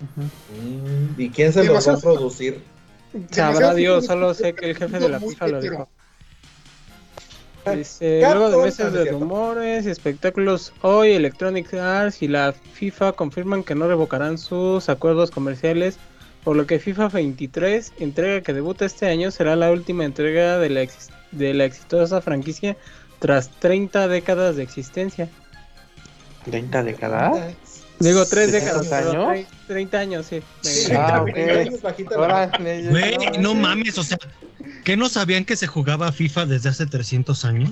Mm, 0.00 1.18
¿Y 1.20 1.30
quién 1.30 1.52
se 1.52 1.64
los 1.64 1.88
va 1.88 1.92
a 1.94 1.96
producir? 1.98 2.62
Sabrá 3.30 3.74
Dios, 3.74 4.06
solo 4.06 4.34
sé 4.34 4.54
que 4.54 4.70
el 4.70 4.76
jefe 4.76 4.98
de 4.98 5.08
la 5.08 5.18
FIFA 5.20 5.46
lo 5.48 5.60
dijo. 5.60 5.88
Dice, 7.74 8.20
luego 8.34 8.50
de 8.50 8.56
meses 8.64 8.92
de 8.92 9.04
rumores 9.20 9.86
y 9.86 9.90
espectáculos, 9.90 10.72
hoy 10.82 11.12
Electronic 11.12 11.74
Arts 11.74 12.22
y 12.22 12.28
la 12.28 12.52
FIFA 12.52 13.12
confirman 13.12 13.64
que 13.64 13.74
no 13.74 13.88
revocarán 13.88 14.38
sus 14.38 14.88
acuerdos 14.88 15.32
comerciales, 15.32 15.98
por 16.44 16.56
lo 16.56 16.64
que 16.66 16.78
FIFA 16.78 17.08
23, 17.08 17.92
entrega 17.98 18.40
que 18.42 18.52
debuta 18.52 18.84
este 18.84 19.06
año, 19.08 19.32
será 19.32 19.56
la 19.56 19.72
última 19.72 20.04
entrega 20.04 20.58
de 20.58 20.70
la, 20.70 20.82
ex- 20.82 21.08
de 21.32 21.54
la 21.54 21.64
exitosa 21.64 22.20
franquicia 22.20 22.76
tras 23.18 23.50
30 23.50 24.06
décadas 24.06 24.54
de 24.54 24.62
existencia. 24.62 25.28
¿30 26.48 26.84
décadas? 26.84 27.32
Digo, 27.98 28.26
3 28.26 28.48
¿30 28.48 28.52
décadas, 28.52 28.92
años? 28.92 29.46
30 29.66 29.98
años, 29.98 30.26
sí. 30.26 30.42
Sí, 30.62 30.92
Ah, 30.94 31.22
ok. 31.22 31.32
30 31.32 31.60
años 31.60 31.82
bajita 31.82 32.10
la- 32.18 32.20
Órale, 32.24 32.84
yo- 32.84 32.90
Güey, 32.90 33.16
no 33.40 33.54
mames, 33.54 33.96
o 33.98 34.04
sea, 34.04 34.18
¿qué 34.84 34.96
no 34.96 35.08
sabían 35.08 35.44
que 35.44 35.56
se 35.56 35.66
jugaba 35.66 36.12
FIFA 36.12 36.46
desde 36.46 36.68
hace 36.68 36.86
300 36.86 37.44
años? 37.44 37.70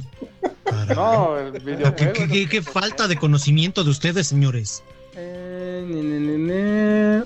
No, 0.94 1.38
el 1.38 1.52
¿Qué, 1.52 1.58
videojuego. 1.60 2.12
qué- 2.14 2.28
qué- 2.28 2.48
qué 2.48 2.62
falta 2.62 3.06
de 3.06 3.16
conocimiento 3.16 3.84
de 3.84 3.90
ustedes, 3.90 4.26
señores? 4.26 4.82
Eh, 5.14 5.84
ne, 5.86 6.02
ne, 6.02 6.18
ne, 6.20 6.38
ne. 6.38 7.24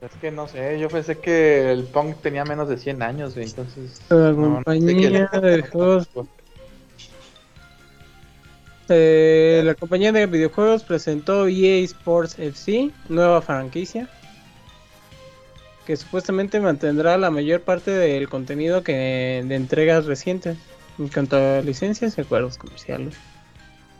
Es 0.00 0.12
que 0.20 0.30
no 0.30 0.46
sé, 0.46 0.78
yo 0.78 0.88
pensé 0.88 1.18
que 1.18 1.72
el 1.72 1.84
Pong 1.84 2.14
tenía 2.22 2.44
menos 2.44 2.68
de 2.68 2.78
100 2.78 3.02
años, 3.02 3.34
güey, 3.34 3.46
entonces... 3.46 4.00
La 4.08 4.16
no, 4.16 4.32
no 4.32 4.56
sé 4.58 4.64
compañía 4.64 5.28
qué- 5.32 5.40
de 5.40 5.62
juegos 5.62 6.08
Eh, 8.88 9.62
la 9.64 9.74
compañía 9.74 10.12
de 10.12 10.26
videojuegos 10.26 10.84
presentó 10.84 11.48
EA 11.48 11.82
Sports 11.84 12.38
FC, 12.38 12.90
nueva 13.08 13.42
franquicia, 13.42 14.08
que 15.86 15.96
supuestamente 15.96 16.60
mantendrá 16.60 17.18
la 17.18 17.30
mayor 17.30 17.62
parte 17.62 17.90
del 17.90 18.28
contenido 18.28 18.82
que 18.82 19.44
de 19.46 19.54
entregas 19.54 20.06
recientes, 20.06 20.56
en 20.98 21.08
cuanto 21.08 21.36
a 21.36 21.60
licencias 21.62 22.16
y 22.16 22.20
acuerdos 22.20 22.58
comerciales. 22.58 23.16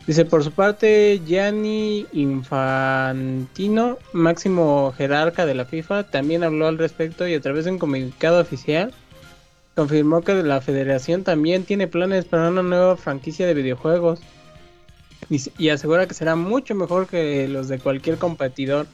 Dice 0.05 0.23
por 0.23 0.41
su 0.41 0.51
parte 0.53 1.21
Gianni 1.25 2.05
Infantino, 2.13 3.97
máximo 4.13 4.93
jerarca 4.97 5.45
de 5.45 5.53
la 5.53 5.65
FIFA, 5.65 6.03
también 6.03 6.45
habló 6.45 6.67
al 6.67 6.77
respecto 6.77 7.27
y 7.27 7.33
a 7.33 7.41
través 7.41 7.65
de 7.65 7.71
un 7.71 7.79
comunicado 7.79 8.39
oficial 8.39 8.93
confirmó 9.75 10.21
que 10.21 10.33
la 10.33 10.61
federación 10.61 11.23
también 11.23 11.65
tiene 11.65 11.87
planes 11.87 12.25
para 12.25 12.49
una 12.49 12.63
nueva 12.63 12.95
franquicia 12.95 13.45
de 13.45 13.53
videojuegos 13.53 14.21
y, 15.29 15.69
asegura 15.69 16.07
que 16.07 16.13
será 16.13 16.35
mucho 16.35 16.73
mejor 16.75 17.07
que 17.07 17.47
los 17.47 17.67
de 17.67 17.79
cualquier 17.79 18.17
competidor. 18.17 18.87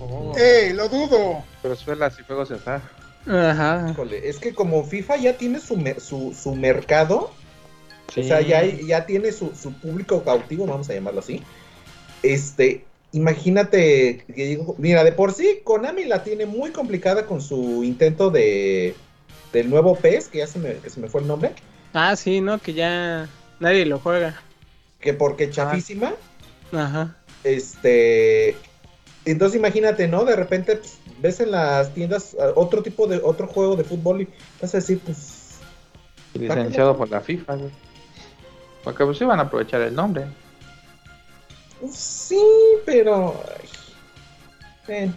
Oh, 0.00 0.32
¡Eh, 0.36 0.72
lo 0.74 0.88
dudo! 0.88 1.44
pero 1.62 1.76
suelas 1.76 2.16
y 2.18 2.24
juegos 2.24 2.50
azar. 2.50 2.80
Ajá. 3.26 3.88
Híjole, 3.90 4.28
es 4.28 4.38
que 4.38 4.54
como 4.54 4.82
FIFA 4.84 5.16
ya 5.18 5.36
tiene 5.36 5.60
su, 5.60 5.76
mer- 5.76 6.00
su, 6.00 6.34
su 6.40 6.54
mercado, 6.54 7.30
Sí. 8.14 8.22
o 8.22 8.24
sea, 8.24 8.40
ya, 8.40 8.64
ya 8.64 9.06
tiene 9.06 9.30
su, 9.30 9.52
su 9.54 9.72
público 9.72 10.24
cautivo, 10.24 10.66
vamos 10.66 10.90
a 10.90 10.94
llamarlo 10.94 11.20
así. 11.20 11.42
Este, 12.24 12.84
imagínate, 13.12 14.24
que 14.34 14.60
mira, 14.78 15.04
de 15.04 15.12
por 15.12 15.32
sí, 15.32 15.60
Konami 15.62 16.06
la 16.06 16.24
tiene 16.24 16.44
muy 16.46 16.70
complicada 16.72 17.26
con 17.26 17.40
su 17.40 17.84
intento 17.84 18.30
de 18.30 18.94
del 19.52 19.68
nuevo 19.70 19.96
PES, 19.96 20.28
que 20.28 20.38
ya 20.38 20.46
se 20.46 20.58
me, 20.60 20.74
que 20.74 20.90
se 20.90 21.00
me 21.00 21.08
fue 21.08 21.20
el 21.20 21.26
nombre, 21.28 21.52
Ah, 21.92 22.14
sí, 22.16 22.40
¿no? 22.40 22.58
Que 22.58 22.72
ya 22.72 23.28
nadie 23.58 23.84
lo 23.84 23.98
juega. 23.98 24.40
Que 25.00 25.14
porque 25.14 25.50
chafísima, 25.50 26.14
Ajá. 26.72 27.16
este, 27.44 28.56
entonces 29.24 29.58
imagínate, 29.58 30.08
¿no? 30.08 30.24
De 30.24 30.36
repente 30.36 30.76
pues, 30.76 30.98
ves 31.20 31.40
en 31.40 31.52
las 31.52 31.92
tiendas 31.94 32.36
ah, 32.40 32.52
otro 32.54 32.82
tipo 32.82 33.06
de, 33.06 33.20
otro 33.22 33.46
juego 33.46 33.76
de 33.76 33.84
fútbol 33.84 34.22
y 34.22 34.28
vas 34.60 34.74
a 34.74 34.78
decir, 34.78 35.00
pues, 35.00 35.40
Licenciado 36.34 36.96
por 36.96 37.10
la 37.10 37.20
FIFA, 37.20 37.56
güey. 37.56 37.70
Porque 38.84 39.04
pues 39.04 39.20
iban 39.20 39.38
a 39.40 39.44
aprovechar 39.44 39.80
el 39.82 39.94
nombre. 39.94 40.26
Pues 41.80 41.94
Sí, 41.94 42.40
pero. 42.86 43.42
ay, 44.88 45.06
eh, 45.06 45.10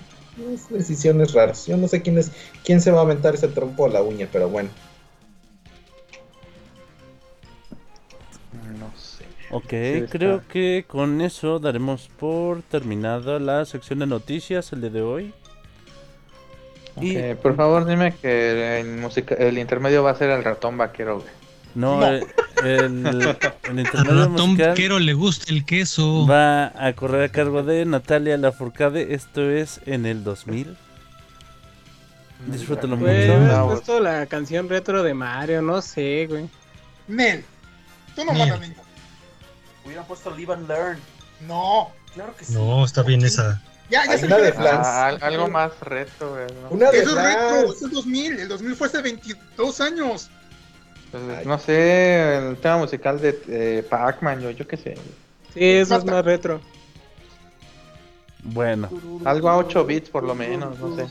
es 0.54 0.70
decisiones 0.70 1.34
raras. 1.34 1.68
Yo 1.68 1.78
no 1.78 1.88
sé 1.88 2.02
quién 2.02 2.18
es, 2.18 2.32
quién 2.64 2.82
se 2.82 2.92
va 2.92 3.00
a 3.00 3.04
aventar 3.04 3.36
ese 3.36 3.48
trompo 3.48 3.86
a 3.86 3.90
la 3.90 4.02
uña, 4.02 4.28
pero 4.32 4.50
bueno. 4.50 4.70
Ok, 9.54 9.74
está. 9.74 10.18
creo 10.18 10.42
que 10.48 10.86
con 10.88 11.22
eso 11.22 11.60
daremos 11.60 12.10
por 12.20 12.62
terminada 12.64 13.40
la 13.40 13.66
sección 13.66 14.00
de 14.00 14.08
noticias 14.08 14.72
el 14.74 14.82
día 14.82 14.90
de 14.90 15.02
hoy. 15.02 15.34
Y 17.02 17.18
Ok, 17.18 17.38
por 17.42 17.56
favor, 17.56 17.86
dime 17.86 18.14
que 18.22 18.80
el, 18.82 18.98
musica- 18.98 19.36
el 19.36 19.58
intermedio 19.58 20.04
va 20.04 20.12
a 20.12 20.16
ser 20.16 20.30
el 20.30 20.44
ratón 20.44 20.78
vaquero, 20.78 21.16
güey. 21.20 21.30
no, 21.76 22.00
No. 22.00 22.14
eh, 22.14 22.22
el, 22.64 23.06
el 23.70 23.80
intermedio 23.80 24.28
ratón 24.30 24.56
quiero 24.76 25.00
le 25.00 25.14
gusta 25.14 25.52
el 25.52 25.66
queso. 25.66 26.26
va 26.28 26.68
a 26.76 26.94
correr 26.94 27.24
a 27.24 27.30
cargo 27.30 27.64
de 27.64 27.84
Natalia 27.86 28.38
Lafourcade. 28.38 29.14
Esto 29.14 29.50
es 29.50 29.82
en 29.86 30.06
el 30.06 30.24
2000. 30.24 30.76
Disfrútalo 32.48 32.98
Güey, 32.98 33.28
mucho. 33.28 33.38
hubieras 33.40 33.58
No, 33.58 33.68
puesto 33.70 34.00
la 34.00 34.26
canción 34.26 34.68
retro 34.70 35.02
de 35.02 35.14
Mario, 35.14 35.62
no 35.62 35.82
sé, 35.82 36.28
güey. 36.30 36.50
Nel, 37.08 37.44
tú 38.16 38.24
no 38.26 38.34
ningún. 38.34 38.83
Hubieran 39.86 40.06
puesto 40.06 40.32
Live 40.36 40.54
and 40.54 40.68
Learn. 40.68 41.00
No, 41.48 41.92
Claro 42.14 42.36
que 42.36 42.46
sí. 42.46 42.54
No, 42.54 42.86
está 42.86 43.02
bien 43.02 43.24
esa. 43.26 43.60
ya, 43.90 44.06
ya 44.06 44.12
Hay 44.12 44.20
se 44.20 44.26
una 44.28 44.38
de. 44.38 44.54
Flans. 44.54 44.88
Ah, 44.88 45.08
al- 45.08 45.24
algo 45.24 45.48
más 45.48 45.72
reto, 45.82 46.30
güey. 46.30 46.46
¿no? 46.62 46.70
Una 46.70 46.92
de 46.92 47.00
Eso 47.00 47.10
es 47.10 47.16
retro, 47.26 47.50
Flans. 47.50 47.76
es 47.76 47.82
el 47.82 47.90
2000. 47.92 48.40
El 48.40 48.48
2000 48.50 48.76
fue 48.76 48.88
hace 48.88 49.02
22 49.02 49.82
años. 49.82 50.30
Pues, 51.12 51.46
no 51.46 51.60
sé, 51.60 52.38
el 52.50 52.58
tema 52.58 52.78
musical 52.78 53.20
de 53.20 53.40
eh, 53.48 53.86
Pac-Man, 53.90 54.42
yo, 54.42 54.52
yo 54.52 54.68
qué 54.68 54.78
sé. 54.78 54.96
Sí, 55.54 55.60
eso 55.64 55.98
es 55.98 56.06
más 56.06 56.24
retro. 56.26 56.62
Bueno, 58.44 58.90
Algo 59.26 59.50
a 59.50 59.58
8 59.58 59.86
bits 59.86 60.10
por 60.10 60.24
lo 60.24 60.36
menos, 60.36 60.78
no 60.80 60.96
sé. 60.96 61.08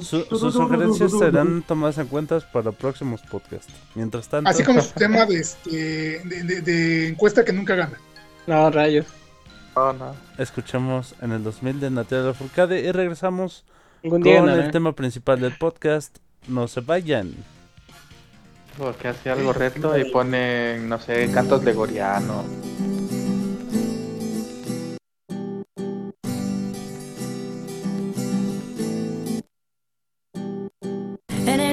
Su- 0.00 0.24
sus 0.30 0.52
sugerencias 0.54 1.12
serán 1.12 1.62
tomadas 1.62 1.98
en 1.98 2.06
cuenta 2.06 2.40
para 2.52 2.72
próximos 2.72 3.20
podcasts. 3.22 3.72
Mientras 3.94 4.28
tanto, 4.28 4.48
Así 4.50 4.64
como 4.64 4.80
su 4.80 4.90
tema 4.94 5.26
de, 5.26 5.36
este, 5.38 6.20
de, 6.24 6.42
de- 6.44 6.60
de 6.62 7.08
encuesta 7.08 7.44
que 7.44 7.52
nunca 7.52 7.74
gana. 7.74 7.98
No, 8.46 8.70
rayos. 8.70 9.06
No, 9.76 9.92
no. 9.94 10.14
escuchamos 10.38 11.14
en 11.22 11.32
el 11.32 11.42
2000 11.44 11.80
de 11.80 11.90
Natalia 11.90 12.24
Lafourcade 12.26 12.80
y 12.80 12.92
regresamos 12.92 13.64
día 14.02 14.40
con 14.40 14.50
el 14.50 14.70
tema 14.70 14.92
principal 14.92 15.40
del 15.40 15.56
podcast. 15.56 16.18
No 16.48 16.68
se 16.68 16.80
vayan. 16.80 17.32
Porque 18.76 19.08
hace 19.08 19.30
algo 19.30 19.52
reto 19.52 19.96
y 19.98 20.10
pone, 20.10 20.78
no 20.78 20.98
sé, 20.98 21.30
cantos 21.32 21.62
de 21.64 21.72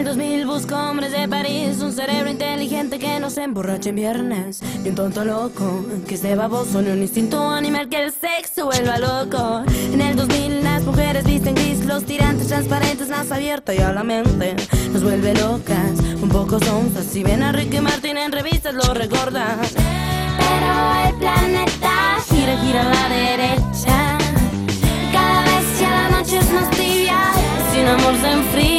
2000 0.09 0.47
busco 0.47 0.75
hombres 0.75 1.11
de 1.11 1.27
París, 1.27 1.81
un 1.83 1.93
cerebro 1.93 2.31
inteligente 2.31 2.97
que 2.97 3.19
no 3.19 3.29
se 3.29 3.43
emborrache 3.43 3.89
en 3.89 3.95
viernes, 3.95 4.59
ni 4.81 4.89
un 4.89 4.95
tonto 4.95 5.23
loco 5.23 5.85
que 6.07 6.15
esté 6.15 6.33
baboso, 6.33 6.81
ni 6.81 6.89
un 6.89 6.99
instinto 7.03 7.47
animal 7.47 7.89
que 7.89 8.05
el 8.05 8.11
sexo 8.11 8.65
vuelva 8.65 8.97
loco. 8.97 9.61
En 9.93 10.01
el 10.01 10.15
2000 10.15 10.63
las 10.63 10.81
mujeres 10.83 11.25
visten 11.25 11.53
gris, 11.53 11.85
los 11.85 12.05
tirantes 12.05 12.47
transparentes, 12.47 13.09
más 13.09 13.31
abierto 13.31 13.71
y 13.71 13.77
a 13.77 13.93
la 13.93 14.03
mente 14.03 14.55
nos 14.91 15.03
vuelve 15.03 15.35
locas, 15.35 15.99
un 16.19 16.29
poco 16.29 16.59
sonzas. 16.59 17.05
Si 17.05 17.21
ven 17.21 17.43
a 17.43 17.51
Ricky 17.51 17.79
Martin 17.79 18.17
en 18.17 18.31
revistas 18.31 18.73
lo 18.73 18.91
recordan. 18.95 19.59
Pero 20.39 21.07
el 21.07 21.15
planeta 21.19 22.17
gira, 22.27 22.57
gira 22.57 22.81
a 22.81 22.85
la 22.85 23.09
derecha. 23.09 24.17
Cada 25.13 25.43
vez 25.43 25.79
ya 25.79 25.89
la 25.91 26.09
noche 26.17 26.39
es 26.39 26.51
más 26.51 26.71
tibia, 26.71 27.19
sin 27.71 27.85
amor 27.85 28.15
se 28.19 28.31
enfría. 28.31 28.78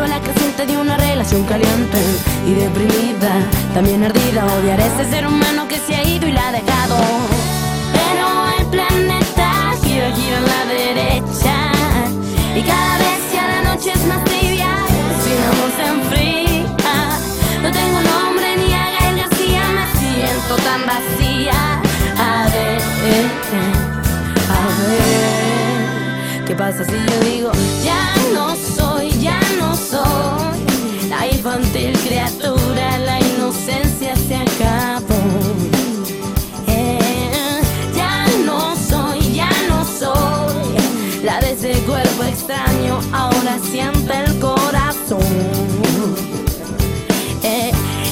célula 0.00 0.20
creciente 0.20 0.66
de 0.66 0.78
una 0.78 0.96
relación 0.96 1.44
caliente 1.44 1.98
y 2.46 2.54
deprimida, 2.54 3.32
también 3.74 4.02
ardida. 4.02 4.46
Odiar 4.46 4.80
a 4.80 4.86
ese 4.86 5.10
ser 5.10 5.26
humano 5.26 5.68
que 5.68 5.78
se 5.78 5.94
ha 5.94 6.02
ido 6.02 6.26
y 6.26 6.32
la 6.32 6.48
ha 6.48 6.52
dejado. 6.52 6.96
Pero 7.92 8.26
el 8.58 8.66
planeta 8.66 9.74
gira, 9.82 10.10
gira 10.14 10.38
a 10.38 10.40
la 10.40 10.64
derecha 10.72 11.72
y 12.56 12.62
cada 12.62 12.98
vez 12.98 13.20
ya 13.32 13.46
la 13.46 13.74
noche 13.74 13.92
es 13.92 14.06
más 14.06 14.24
trivial. 14.24 14.86
Sin 15.22 15.38
amor 15.50 15.70
se 15.76 15.84
enfría. 15.94 16.60
No 17.62 17.70
tengo 17.70 18.00
nombre 18.00 18.56
ni 18.56 18.72
a 18.72 18.90
Gael 18.98 19.16
García, 19.16 19.62
me 19.76 19.84
siento 20.00 20.54
tan 20.68 20.80
vacía. 20.86 21.58
A 22.16 22.44
ver, 22.54 22.80
a 24.48 24.62
ver, 24.88 26.44
¿qué 26.46 26.54
pasa 26.54 26.84
si 26.84 26.92
yo 26.92 27.20
digo 27.30 27.52
ya 27.84 28.14
no 28.34 28.50
soy, 28.56 28.69
extraño, 42.50 43.00
ahora 43.12 43.58
siente 43.62 44.12
el 44.12 44.38
corazón. 44.40 45.20
Eh, 47.42 47.70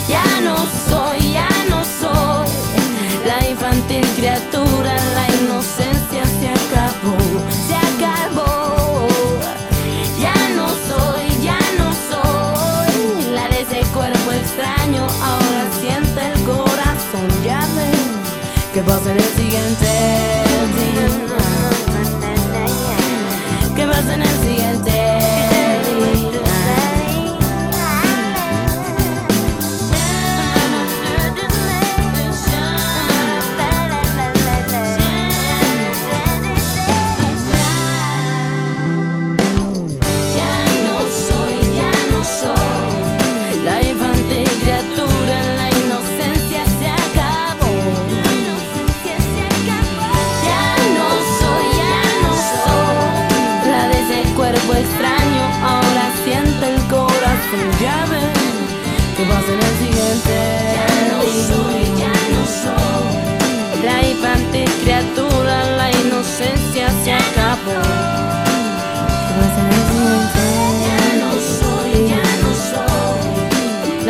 ya 0.09 0.41
no 0.43 0.57
soy, 0.89 1.33
ya 1.33 1.49
no 1.69 1.83
soy 1.85 2.49
la 3.27 3.49
infantil 3.49 4.07
criatura, 4.17 4.95
la 5.15 5.27
inocencia 5.43 6.25
se 6.25 6.49
acabó, 6.49 7.17
se 7.67 7.75
acabó. 7.75 9.09
Ya 10.21 10.49
no 10.57 10.69
soy, 10.69 11.43
ya 11.43 11.59
no 11.77 11.93
soy 12.11 13.33
la 13.33 13.49
de 13.49 13.63
ese 13.63 13.81
cuerpo 13.93 14.33
extraño, 14.33 15.07
ahora 15.23 15.65
siente 15.81 16.21
el 16.33 16.45
corazón, 16.45 17.45
ya 17.45 17.61
ven 17.77 18.09
que 18.73 18.83
pasa 18.83 19.13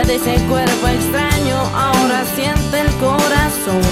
de 0.09 0.15
ese 0.15 0.37
cuerpo 0.47 0.89
extraño, 0.89 1.57
ahora 1.77 2.25
siente 2.35 2.81
el 2.81 2.91
corazón. 2.97 3.83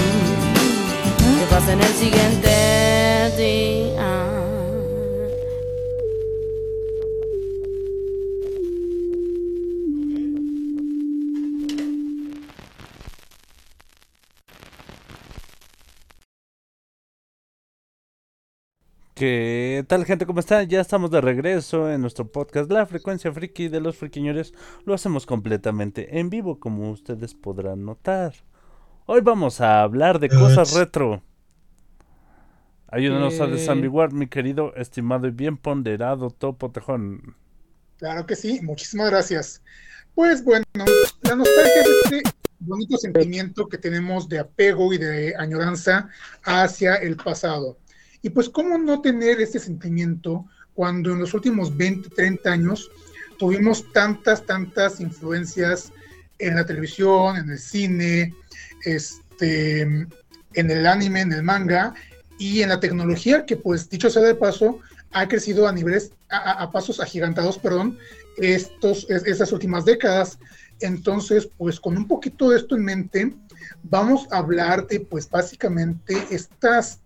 ¿Qué 1.37 1.45
pasa 1.47 1.73
en 1.73 1.81
el 1.81 1.93
siguiente 1.93 3.33
día? 3.37 4.46
Tal 19.87 20.05
gente? 20.05 20.25
¿Cómo 20.25 20.41
están? 20.41 20.67
Ya 20.67 20.81
estamos 20.81 21.09
de 21.11 21.21
regreso 21.21 21.89
en 21.89 22.01
nuestro 22.01 22.29
podcast 22.29 22.69
La 22.69 22.85
Frecuencia 22.85 23.31
Friki 23.31 23.69
de 23.69 23.79
los 23.79 23.95
Friquiñores. 23.95 24.53
Lo 24.85 24.93
hacemos 24.93 25.25
completamente 25.25 26.19
en 26.19 26.29
vivo, 26.29 26.59
como 26.59 26.91
ustedes 26.91 27.33
podrán 27.33 27.85
notar. 27.85 28.33
Hoy 29.05 29.21
vamos 29.21 29.61
a 29.61 29.81
hablar 29.81 30.19
de 30.19 30.27
cosas 30.27 30.73
retro. 30.73 31.23
Ayúdanos 32.89 33.39
a 33.39 33.47
desambiguar, 33.47 34.11
mi 34.11 34.27
querido, 34.27 34.75
estimado 34.75 35.25
y 35.27 35.31
bien 35.31 35.55
ponderado 35.55 36.31
Topo 36.31 36.69
Tejón. 36.69 37.35
Claro 37.97 38.25
que 38.25 38.35
sí, 38.35 38.59
muchísimas 38.61 39.09
gracias. 39.09 39.61
Pues 40.15 40.43
bueno, 40.43 40.65
la 41.21 41.35
nostalgia 41.35 41.81
es 41.81 42.11
este 42.11 42.23
bonito 42.59 42.97
sentimiento 42.97 43.69
que 43.69 43.77
tenemos 43.77 44.27
de 44.27 44.39
apego 44.39 44.91
y 44.91 44.97
de 44.97 45.33
añoranza 45.37 46.09
hacia 46.43 46.95
el 46.95 47.15
pasado. 47.15 47.77
Y 48.21 48.29
pues, 48.29 48.49
¿cómo 48.49 48.77
no 48.77 49.01
tener 49.01 49.39
este 49.41 49.59
sentimiento 49.59 50.45
cuando 50.73 51.11
en 51.13 51.19
los 51.19 51.33
últimos 51.33 51.75
20, 51.75 52.09
30 52.09 52.51
años 52.51 52.89
tuvimos 53.37 53.91
tantas, 53.93 54.45
tantas 54.45 54.99
influencias 54.99 55.91
en 56.39 56.55
la 56.55 56.65
televisión, 56.65 57.37
en 57.37 57.49
el 57.51 57.59
cine, 57.59 58.33
este, 58.83 59.81
en 59.81 60.71
el 60.71 60.85
anime, 60.87 61.21
en 61.21 61.33
el 61.33 61.43
manga 61.43 61.93
y 62.39 62.61
en 62.61 62.69
la 62.69 62.79
tecnología 62.79 63.45
que, 63.45 63.57
pues, 63.57 63.89
dicho 63.89 64.09
sea 64.09 64.21
de 64.23 64.35
paso, 64.35 64.79
ha 65.11 65.27
crecido 65.27 65.67
a 65.67 65.71
niveles, 65.71 66.11
a, 66.29 66.63
a- 66.63 66.71
pasos 66.71 66.99
agigantados, 66.99 67.57
perdón, 67.57 67.97
estos, 68.37 69.09
es- 69.09 69.25
estas 69.25 69.51
últimas 69.51 69.85
décadas. 69.85 70.37
Entonces, 70.79 71.49
pues 71.57 71.79
con 71.79 71.97
un 71.97 72.07
poquito 72.07 72.49
de 72.49 72.57
esto 72.57 72.75
en 72.75 72.83
mente, 72.83 73.33
vamos 73.83 74.27
a 74.31 74.37
hablar 74.37 74.85
de, 74.87 74.99
pues 74.99 75.27
básicamente, 75.29 76.15
estas, 76.29 76.99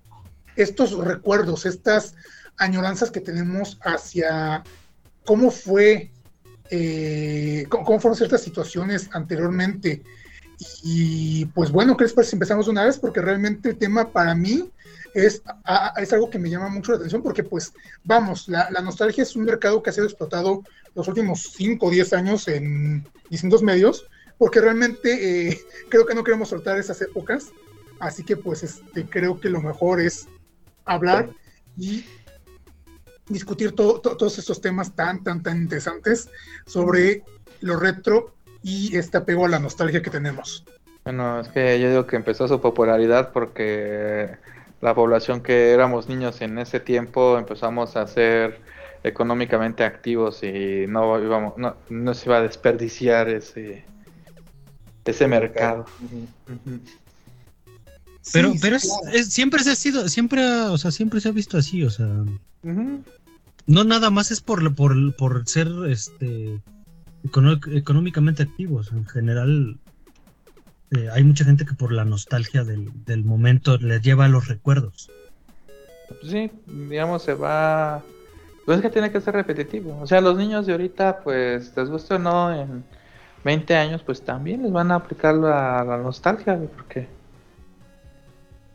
estos 0.64 0.98
recuerdos, 0.98 1.66
estas 1.66 2.16
añoranzas 2.58 3.12
que 3.12 3.22
tenemos 3.22 3.80
hacia 3.84 4.64
cómo 5.26 5.52
fue, 5.52 6.12
eh, 6.70 7.66
cómo, 7.70 8.00
fueron 8.00 8.16
ciertas 8.18 8.42
situaciones 8.42 9.10
anteriormente. 9.14 10.04
Y 10.84 11.46
pues 11.48 11.72
bueno, 11.72 11.98
¿qué 11.98 12.04
les 12.04 12.14
parece 12.14 12.32
si 12.32 12.36
empezamos 12.36 12.68
una 12.68 12.86
vez? 12.86 13.00
Porque 13.00 13.22
realmente 13.22 13.70
el 13.70 13.78
tema 13.78 14.12
para 14.12 14.36
mí 14.36 14.70
es, 15.14 15.42
a- 15.66 15.94
es 15.98 16.14
algo 16.14 16.30
que 16.30 16.38
me 16.40 16.50
llama 16.50 16.70
mucho 16.70 16.92
la 16.92 16.98
atención 17.00 17.24
porque 17.24 17.44
pues 17.44 17.74
vamos, 18.04 18.48
la, 18.48 18.70
la 18.70 18.82
nostalgia 18.82 19.24
es 19.24 19.36
un 19.36 19.44
mercado 19.46 19.82
que 19.82 19.90
ha 19.90 19.94
sido 19.94 20.06
explotado 20.06 20.64
los 20.96 21.08
últimos 21.08 21.52
5 21.56 21.88
o 21.88 21.90
10 21.90 22.14
años 22.14 22.48
en 22.48 23.04
distintos 23.30 23.64
medios, 23.64 24.06
porque 24.38 24.62
realmente 24.62 25.50
eh, 25.50 25.62
creo 25.90 26.06
que 26.06 26.14
no 26.16 26.24
queremos 26.24 26.50
soltar 26.50 26.78
esas 26.78 27.02
épocas, 27.02 27.48
así 28.00 28.24
que 28.24 28.38
pues 28.38 28.64
este, 28.64 29.06
creo 29.06 29.40
que 29.40 29.50
lo 29.50 29.62
mejor 29.62 30.00
es 30.00 30.28
hablar 30.86 31.30
y 31.78 32.06
discutir 33.28 33.74
to- 33.74 34.00
to- 34.02 34.18
todos 34.18 34.38
estos 34.38 34.60
temas 34.62 34.94
tan, 34.96 35.24
tan, 35.24 35.42
tan 35.42 35.58
interesantes 35.58 36.30
sobre 36.66 37.24
lo 37.62 37.78
retro 37.80 38.36
y 38.64 38.96
este 38.98 39.18
apego 39.18 39.46
a 39.46 39.50
la 39.50 39.60
nostalgia 39.60 40.02
que 40.02 40.10
tenemos. 40.10 40.64
Bueno, 41.04 41.40
es 41.40 41.48
que 41.48 41.80
yo 41.80 41.90
digo 41.90 42.06
que 42.06 42.16
empezó 42.16 42.48
su 42.48 42.60
popularidad 42.62 43.32
porque 43.32 44.30
la 44.82 44.94
población 44.94 45.42
que 45.42 45.72
éramos 45.72 46.08
niños 46.10 46.42
en 46.42 46.58
ese 46.60 46.80
tiempo 46.80 47.38
empezamos 47.38 47.96
a 47.96 48.06
ser 48.08 48.60
económicamente 49.04 49.84
activos 49.84 50.44
y 50.44 50.86
no 50.88 51.20
íbamos, 51.20 51.58
no, 51.58 51.76
no 51.90 52.14
se 52.14 52.30
iba 52.30 52.38
a 52.38 52.42
desperdiciar 52.42 53.30
ese 53.30 53.84
ese 55.06 55.28
mercado. 55.28 55.86
Ujú. 56.04 56.80
Pero, 58.34 58.52
Sí, 58.54 58.60
pero 58.62 58.76
es, 58.76 58.84
claro. 58.84 59.18
es- 59.18 59.34
siempre 59.34 59.64
se 59.64 59.72
ha 59.72 59.76
sido, 59.76 60.08
siempre, 60.10 60.44
o 60.46 60.78
sea, 60.78 60.92
siempre 60.92 61.20
se 61.22 61.30
ha 61.30 61.32
visto 61.32 61.58
así, 61.58 61.84
o 61.84 61.90
sea, 61.90 62.08
no 63.68 63.84
nada 63.84 64.10
más 64.10 64.32
es 64.32 64.42
por, 64.42 64.74
por, 64.76 65.16
por 65.16 65.48
ser, 65.48 65.68
este, 65.88 66.62
económicamente 67.24 68.44
activos. 68.44 68.92
En 68.92 69.06
general, 69.08 69.78
eh, 70.92 71.10
hay 71.12 71.24
mucha 71.24 71.46
gente 71.46 71.66
que 71.66 71.74
por 71.74 71.92
la 71.92 72.06
nostalgia 72.06 72.64
del, 72.64 72.92
del 73.06 73.24
momento 73.24 73.78
les 73.78 74.02
lleva 74.02 74.26
a 74.26 74.30
los 74.30 74.48
recuerdos. 74.48 75.10
Sí, 76.24 76.52
digamos, 76.68 77.24
se 77.24 77.34
va. 77.34 78.04
Pues 78.66 78.78
es 78.78 78.82
que 78.84 78.90
tiene 78.90 79.12
que 79.12 79.22
ser 79.22 79.34
repetitivo. 79.34 79.98
O 80.02 80.06
sea, 80.08 80.22
los 80.22 80.38
niños 80.38 80.66
de 80.66 80.74
ahorita, 80.74 81.22
pues, 81.24 81.72
les 81.76 81.90
guste 81.90 82.16
o 82.16 82.20
no, 82.20 82.54
en 82.54 82.84
20 83.44 83.76
años, 83.76 84.04
pues 84.06 84.22
también 84.22 84.62
les 84.64 84.72
van 84.72 84.92
a 84.92 84.96
aplicar 84.96 85.34
la, 85.36 85.84
la 85.84 85.98
nostalgia, 85.98 86.60
porque 86.76 87.08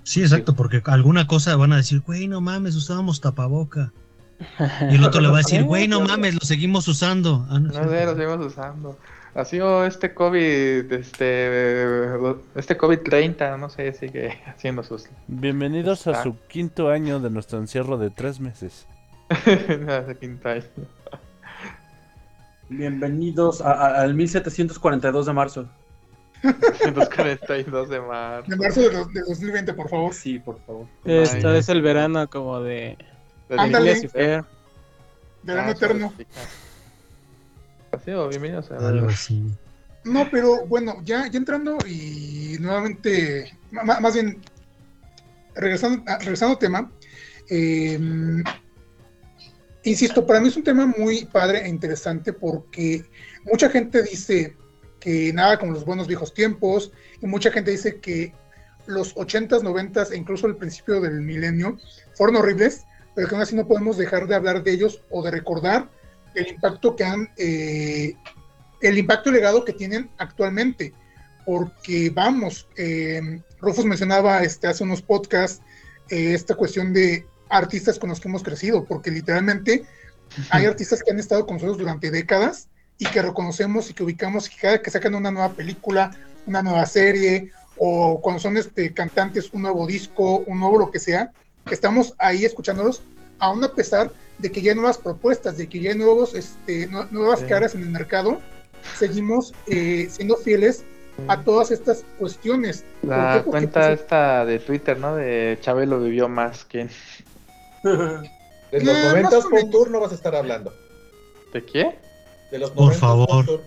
Sí, 0.07 0.23
exacto, 0.23 0.55
porque 0.55 0.81
alguna 0.85 1.27
cosa 1.27 1.57
van 1.57 1.73
a 1.73 1.79
decir, 1.79 2.01
güey, 2.01 2.29
no 2.29 2.41
mames, 2.41 2.77
usábamos 2.77 3.21
tapaboca. 3.21 3.93
Y 4.89 4.95
el 4.95 5.05
otro 5.05 5.21
le 5.21 5.27
va 5.29 5.35
a 5.35 5.39
decir, 5.39 5.65
güey, 5.65 5.89
no 5.89 6.01
mames, 6.01 6.35
lo 6.35 6.41
seguimos 6.43 6.87
usando. 6.87 7.45
Ah, 7.51 7.59
no, 7.59 7.73
sé, 7.73 8.05
lo 8.05 8.15
seguimos 8.15 8.47
usando. 8.47 8.97
Así 9.35 9.59
o 9.61 9.85
este 9.85 10.15
COVID, 10.15 10.93
este, 10.93 12.15
este 12.55 12.79
COVID-30, 12.79 13.59
no 13.59 13.69
sé, 13.69 13.93
sigue 13.95 14.39
haciendo 14.47 14.85
sus... 14.85 15.07
Bienvenidos 15.27 16.07
a 16.07 16.23
su 16.23 16.37
quinto 16.47 16.89
año 16.89 17.19
de 17.19 17.29
nuestro 17.31 17.59
encierro 17.59 17.99
de 17.99 18.11
tres 18.11 18.39
meses. 18.39 18.87
hace 19.29 20.17
quinto 20.21 20.49
año. 20.49 20.63
Bienvenidos 22.69 23.61
a- 23.61 23.73
a- 23.73 24.01
al 24.03 24.15
1742 24.15 25.27
de 25.27 25.33
marzo. 25.33 25.67
242 26.43 27.89
de 27.89 28.01
marzo. 28.01 28.51
De 28.51 28.57
marzo 28.57 28.81
de, 28.81 28.89
de 28.91 29.21
2020, 29.29 29.75
por 29.75 29.89
favor. 29.89 30.15
Sí, 30.15 30.39
por 30.39 30.61
favor. 30.65 30.87
Esto 31.05 31.49
Ay, 31.49 31.59
es 31.59 31.69
el 31.69 31.83
verano 31.83 32.29
como 32.29 32.61
de 32.61 32.97
de 33.49 33.57
Ándale. 33.59 34.01
Verano 35.43 35.69
Ah, 35.69 35.71
eterno. 35.71 36.13
Así 37.93 38.11
o 38.11 38.29
bienvenidos 38.29 38.71
a... 38.73 38.89
Algo 38.89 39.09
así. 39.09 39.43
No, 40.05 40.29
pero 40.31 40.67
bueno, 40.67 40.97
ya, 41.05 41.29
ya 41.29 41.39
entrando 41.39 41.79
y 41.87 42.57
nuevamente, 42.61 43.57
más 43.71 44.15
bien, 44.15 44.41
regresando, 45.55 46.03
a- 46.11 46.19
regresando 46.19 46.55
al 46.55 46.59
tema, 46.59 46.91
eh, 47.49 47.99
insisto, 49.85 50.27
para 50.27 50.41
mí 50.41 50.49
es 50.49 50.57
un 50.57 50.65
tema 50.65 50.87
muy 50.87 51.25
padre 51.27 51.65
e 51.65 51.69
interesante 51.69 52.33
porque 52.33 53.05
mucha 53.45 53.69
gente 53.71 54.03
dice 54.03 54.57
que 55.07 55.33
nada 55.33 55.57
como 55.57 55.71
los 55.71 55.85
buenos 55.85 56.09
viejos 56.09 56.35
tiempos 56.35 56.91
y 57.23 57.27
mucha 57.27 57.53
gente 57.53 57.71
dice 57.71 58.01
que 58.01 58.35
los 58.87 59.15
80s, 59.15 59.63
90s 59.63 60.11
e 60.11 60.17
incluso 60.17 60.49
el 60.49 60.57
principio 60.57 61.01
del 61.01 61.21
milenio 61.21 61.79
fueron 62.15 62.35
horribles, 62.35 62.85
pero 63.15 63.29
que 63.29 63.37
aún 63.37 63.43
así 63.43 63.55
no 63.55 63.69
podemos 63.69 63.97
dejar 63.99 64.27
de 64.27 64.35
hablar 64.35 64.65
de 64.65 64.73
ellos 64.73 65.01
o 65.11 65.23
de 65.23 65.31
recordar 65.31 65.89
el 66.35 66.49
impacto 66.49 66.97
que 66.97 67.05
han 67.05 67.31
eh, 67.37 68.15
el 68.83 68.99
impacto 68.99 69.31
y 69.31 69.35
legado 69.35 69.65
que 69.65 69.75
tienen 69.75 70.11
actualmente. 70.19 70.93
Porque 71.45 72.11
vamos, 72.11 72.69
eh, 72.77 73.41
Rufus 73.61 73.85
mencionaba 73.85 74.43
este, 74.43 74.67
hace 74.67 74.83
unos 74.83 75.03
podcasts 75.03 75.63
eh, 76.11 76.35
esta 76.35 76.57
cuestión 76.57 76.93
de 76.93 77.25
artistas 77.49 78.01
con 78.01 78.11
los 78.11 78.19
que 78.19 78.27
hemos 78.27 78.43
crecido, 78.43 78.85
porque 78.85 79.13
literalmente 79.13 79.85
hay 80.51 80.65
artistas 80.67 81.01
que 81.01 81.13
han 81.13 81.21
estado 81.21 81.47
con 81.47 81.59
nosotros 81.59 81.79
durante 81.79 82.11
décadas 82.11 82.69
y 82.99 83.07
que 83.07 83.23
reconocemos 83.23 83.91
y 83.91 83.95
que 83.95 84.03
ubicamos 84.05 84.51
y 84.51 84.57
cada 84.57 84.81
que 84.83 84.91
sacan 84.91 85.15
una 85.15 85.31
nueva 85.31 85.53
película, 85.53 86.11
una 86.47 86.63
nueva 86.63 86.87
serie, 86.87 87.51
o 87.77 88.21
cuando 88.23 88.41
son 88.41 88.57
este, 88.57 88.93
cantantes, 88.95 89.51
un 89.53 89.63
nuevo 89.63 89.87
disco, 89.87 90.39
un 90.47 90.61
nuevo 90.61 90.79
lo 90.79 90.91
que 90.91 90.99
sea, 90.99 91.31
estamos 91.71 92.15
ahí 92.19 92.45
escuchándolos, 92.45 93.03
aún 93.39 93.63
a 93.65 93.69
pesar 93.75 94.11
de 94.39 94.51
que 94.51 94.63
ya 94.63 94.71
hay 94.73 94.77
nuevas 94.77 94.99
propuestas, 94.99 95.57
de 95.59 95.69
que 95.69 95.81
ya 95.81 95.91
hay 95.91 95.99
nuevos, 95.99 96.35
este, 96.35 96.89
nue- 96.89 97.09
nuevas 97.11 97.41
Sí. 97.41 97.47
caras 97.47 97.75
en 97.75 97.83
el 97.83 97.91
mercado, 97.91 98.41
seguimos 98.99 99.53
eh, 99.67 100.09
siendo 100.11 100.37
fieles 100.37 100.85
a 101.29 101.43
todas 101.43 101.71
estas 101.71 102.05
cuestiones. 102.19 102.85
¿Por? 103.01 103.11
La 103.11 103.33
Porque, 103.35 103.51
cuenta 103.51 103.81
pues, 103.89 104.01
esta 104.01 104.45
de 104.45 104.59
Twitter, 104.59 104.99
¿no? 104.99 105.17
De 105.17 105.59
Chabelo 105.61 105.99
vivió 106.01 106.29
más 106.29 106.65
que... 106.65 106.89
De 107.83 107.83
los 108.85 108.99
momentos 109.05 109.33
más 109.33 109.45
o 109.47 109.51
menos. 109.51 109.63
Pop 109.65 109.71
Tour 109.71 109.91
no 109.91 110.01
vas 110.01 110.13
a 110.13 110.15
estar 110.15 110.35
hablando. 110.35 110.75
¿De 111.53 111.65
qué? 111.65 111.99
De 112.51 112.59
los 112.59 112.71
Por 112.71 112.95
favor. 112.95 113.45
Tour. 113.45 113.63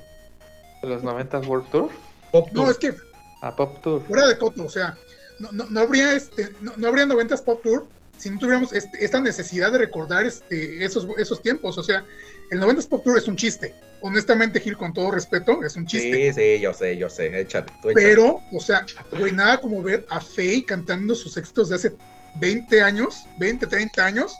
¿De 0.81 0.89
los 0.89 1.03
90 1.03 1.39
World 1.39 1.69
Tour? 1.69 1.89
Pop 2.31 2.49
no, 2.51 2.61
Tour. 2.61 2.71
es 2.71 2.77
que 2.77 2.93
A 3.41 3.55
Pop 3.55 3.81
Tour. 3.81 4.03
fuera 4.07 4.27
de 4.27 4.37
coto, 4.37 4.65
o 4.65 4.69
sea, 4.69 4.97
no, 5.39 5.51
no, 5.51 5.65
no 5.69 5.79
habría 5.81 6.13
este, 6.13 6.49
no, 6.61 6.73
no 6.77 6.87
habría 6.87 7.05
90s 7.05 7.43
Pop 7.43 7.61
Tour 7.63 7.87
si 8.19 8.29
no 8.29 8.37
tuviéramos 8.37 8.73
este, 8.73 9.03
esta 9.03 9.21
necesidad 9.21 9.71
de 9.71 9.77
recordar 9.77 10.25
este, 10.25 10.83
esos, 10.83 11.07
esos 11.17 11.41
tiempos. 11.41 11.77
O 11.77 11.83
sea, 11.83 12.03
el 12.51 12.59
90s 12.59 12.87
Pop 12.87 13.03
Tour 13.03 13.17
es 13.17 13.27
un 13.27 13.37
chiste. 13.37 13.73
Honestamente, 14.01 14.59
Gil, 14.59 14.77
con 14.77 14.93
todo 14.93 15.11
respeto, 15.11 15.63
es 15.63 15.75
un 15.77 15.85
chiste. 15.85 16.33
Sí, 16.33 16.41
sí, 16.41 16.59
yo 16.59 16.73
sé, 16.73 16.97
yo 16.97 17.09
sé. 17.09 17.29
Tú 17.29 17.35
échale. 17.37 17.65
Pero, 17.95 18.41
o 18.51 18.59
sea, 18.59 18.85
güey, 19.17 19.31
nada 19.31 19.59
como 19.59 19.81
ver 19.81 20.05
a 20.09 20.19
Faye 20.19 20.65
cantando 20.65 21.15
sus 21.15 21.37
éxitos 21.37 21.69
de 21.69 21.75
hace 21.75 21.93
20 22.39 22.81
años, 22.81 23.23
20, 23.39 23.65
30 23.65 24.05
años, 24.05 24.33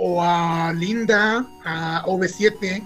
o 0.00 0.22
a 0.22 0.72
Linda, 0.74 1.44
a 1.64 2.04
OV7, 2.06 2.84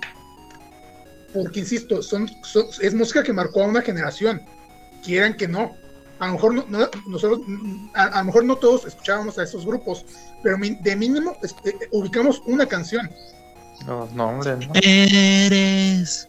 porque 1.35 1.61
insisto, 1.61 2.03
son, 2.03 2.29
son- 2.43 2.67
es 2.81 2.95
música 2.95 3.23
que 3.23 3.33
marcó 3.33 3.63
a 3.63 3.67
una 3.67 3.83
generación, 3.83 4.41
quieran 5.05 5.35
que 5.37 5.47
no. 5.49 5.73
A 6.19 6.27
lo 6.29 6.33
mejor 6.35 6.55
no, 6.55 6.65
no- 6.69 6.89
nosotros, 7.09 7.41
a, 7.95 8.05
a 8.05 8.19
lo 8.21 8.25
mejor 8.27 8.45
no 8.45 8.57
todos 8.57 8.87
escuchábamos 8.87 9.39
a 9.39 9.43
esos 9.43 9.67
grupos, 9.67 10.05
pero 10.43 10.57
mi- 10.59 10.77
de 10.77 10.97
mínimo 10.97 11.37
este, 11.43 11.77
ubicamos 11.91 12.41
una 12.47 12.67
canción. 12.67 13.11
Los 13.87 14.13
nombres, 14.13 14.59
¿no? 14.69 14.73
Eres 14.75 16.29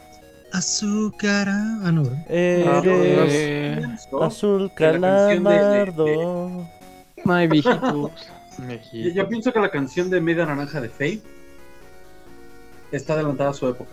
azúcar. 0.52 1.48
Ah, 1.50 1.92
no, 1.94 2.04
¿verdad? 2.04 2.26
Eres 2.30 3.34
Eh, 3.34 3.82
azul 4.22 4.72
calamardo. 4.76 6.68
my 7.26 7.48
viejitos. 7.48 8.12
Yo, 8.92 9.28
pienso 9.28 9.52
que 9.52 9.60
la 9.60 9.70
canción 9.70 10.10
de 10.10 10.22
Media 10.22 10.46
Naranja 10.46 10.82
de 10.82 10.90
Faye 10.90 11.22
está 12.92 13.14
adelantada 13.14 13.52
a 13.52 13.54
su 13.54 13.68
época. 13.68 13.92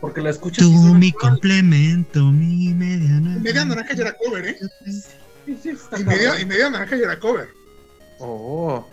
Porque 0.00 0.20
la 0.20 0.30
escuchas 0.30 0.66
Tú, 0.66 0.72
mi 0.94 1.12
complemento, 1.12 2.24
mi 2.24 2.74
mediana. 2.74 3.38
Media 3.40 3.64
Naranja 3.64 3.94
ya 3.94 4.02
era 4.02 4.12
cover, 4.12 4.46
¿eh? 4.46 4.58
Sí, 5.46 5.58
sí, 5.62 5.70
está 5.70 5.98
Y 5.98 6.04
media, 6.04 6.40
y 6.40 6.44
media 6.44 6.70
Naranja 6.70 6.96
ya 6.96 7.04
era 7.04 7.18
cover. 7.18 7.48
Oh. 8.18 8.86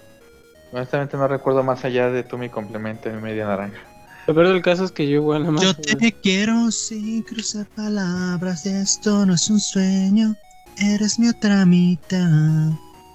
Honestamente 0.71 1.17
no 1.17 1.27
recuerdo 1.27 1.63
más 1.63 1.83
allá 1.83 2.09
de 2.09 2.23
tú 2.23 2.37
mi 2.37 2.49
complemento 2.49 3.09
de 3.09 3.17
media 3.17 3.45
naranja. 3.45 3.79
Lo 4.27 4.33
peor 4.33 4.47
del 4.47 4.61
caso 4.61 4.85
es 4.85 4.91
que 4.91 5.07
yo 5.07 5.15
igual 5.15 5.41
nada 5.41 5.51
más. 5.51 5.63
Yo 5.63 5.75
te 5.75 6.11
quiero 6.13 6.71
sin 6.71 7.23
cruzar 7.23 7.65
palabras. 7.75 8.65
Esto 8.65 9.25
no 9.25 9.33
es 9.33 9.49
un 9.49 9.59
sueño. 9.59 10.35
Eres 10.77 11.19
mi 11.19 11.27
otra 11.27 11.65
mitad. 11.65 12.69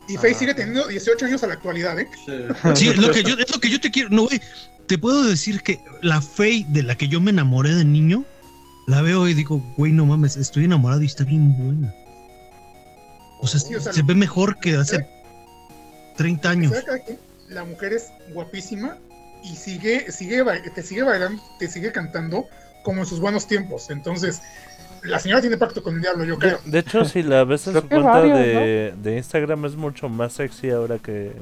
Y 0.08 0.16
Faye 0.16 0.34
Ah. 0.34 0.38
sigue 0.38 0.54
teniendo 0.54 0.86
18 0.86 1.26
años 1.26 1.42
a 1.42 1.46
la 1.48 1.54
actualidad, 1.54 1.98
¿eh? 1.98 2.08
Sí. 2.74 2.92
Lo 2.94 3.10
que 3.10 3.22
yo, 3.22 3.34
es 3.38 3.50
lo 3.52 3.60
que 3.60 3.70
yo 3.70 3.80
te 3.80 3.90
quiero. 3.90 4.10
No, 4.10 4.24
güey. 4.24 4.40
Te 4.86 4.98
puedo 4.98 5.24
decir 5.24 5.62
que 5.62 5.80
la 6.02 6.20
Faye 6.20 6.64
de 6.68 6.82
la 6.84 6.96
que 6.96 7.08
yo 7.08 7.20
me 7.20 7.30
enamoré 7.32 7.74
de 7.74 7.84
niño, 7.84 8.24
la 8.86 9.02
veo 9.02 9.26
y 9.26 9.34
digo, 9.34 9.60
güey, 9.76 9.90
no 9.92 10.06
mames, 10.06 10.36
estoy 10.36 10.64
enamorado 10.64 11.02
y 11.02 11.06
está 11.06 11.24
bien 11.24 11.56
buena. 11.56 11.92
O 13.40 13.46
sea, 13.48 13.58
Sí, 13.60 13.74
o 13.74 13.80
sea, 13.80 13.92
se 13.92 14.02
ve 14.02 14.14
mejor 14.14 14.58
que 14.60 14.76
hace 14.76 15.06
30 16.16 16.50
años. 16.50 16.72
La 17.48 17.64
mujer 17.64 17.92
es 17.92 18.10
guapísima 18.32 18.96
y 19.42 19.54
sigue, 19.56 20.10
sigue, 20.10 20.42
te 20.74 20.82
sigue 20.82 21.02
bailando, 21.02 21.42
te 21.58 21.68
sigue 21.68 21.92
cantando 21.92 22.46
como 22.84 23.00
en 23.00 23.06
sus 23.06 23.20
buenos 23.20 23.46
tiempos. 23.46 23.90
Entonces, 23.90 24.40
la 25.06 25.18
señora 25.18 25.40
tiene 25.40 25.56
pacto 25.56 25.82
con 25.82 25.94
el 25.96 26.00
diablo, 26.02 26.24
yo 26.24 26.38
creo. 26.38 26.58
de 26.64 26.78
hecho, 26.78 27.04
si 27.04 27.22
la 27.22 27.44
ves 27.44 27.66
en 27.66 27.74
su 27.74 27.88
cuenta 27.88 28.08
varios, 28.10 28.38
de, 28.38 28.94
de 28.96 29.16
Instagram 29.16 29.64
es 29.64 29.76
mucho 29.76 30.08
más 30.08 30.34
sexy 30.34 30.70
ahora 30.70 30.98
que, 30.98 31.32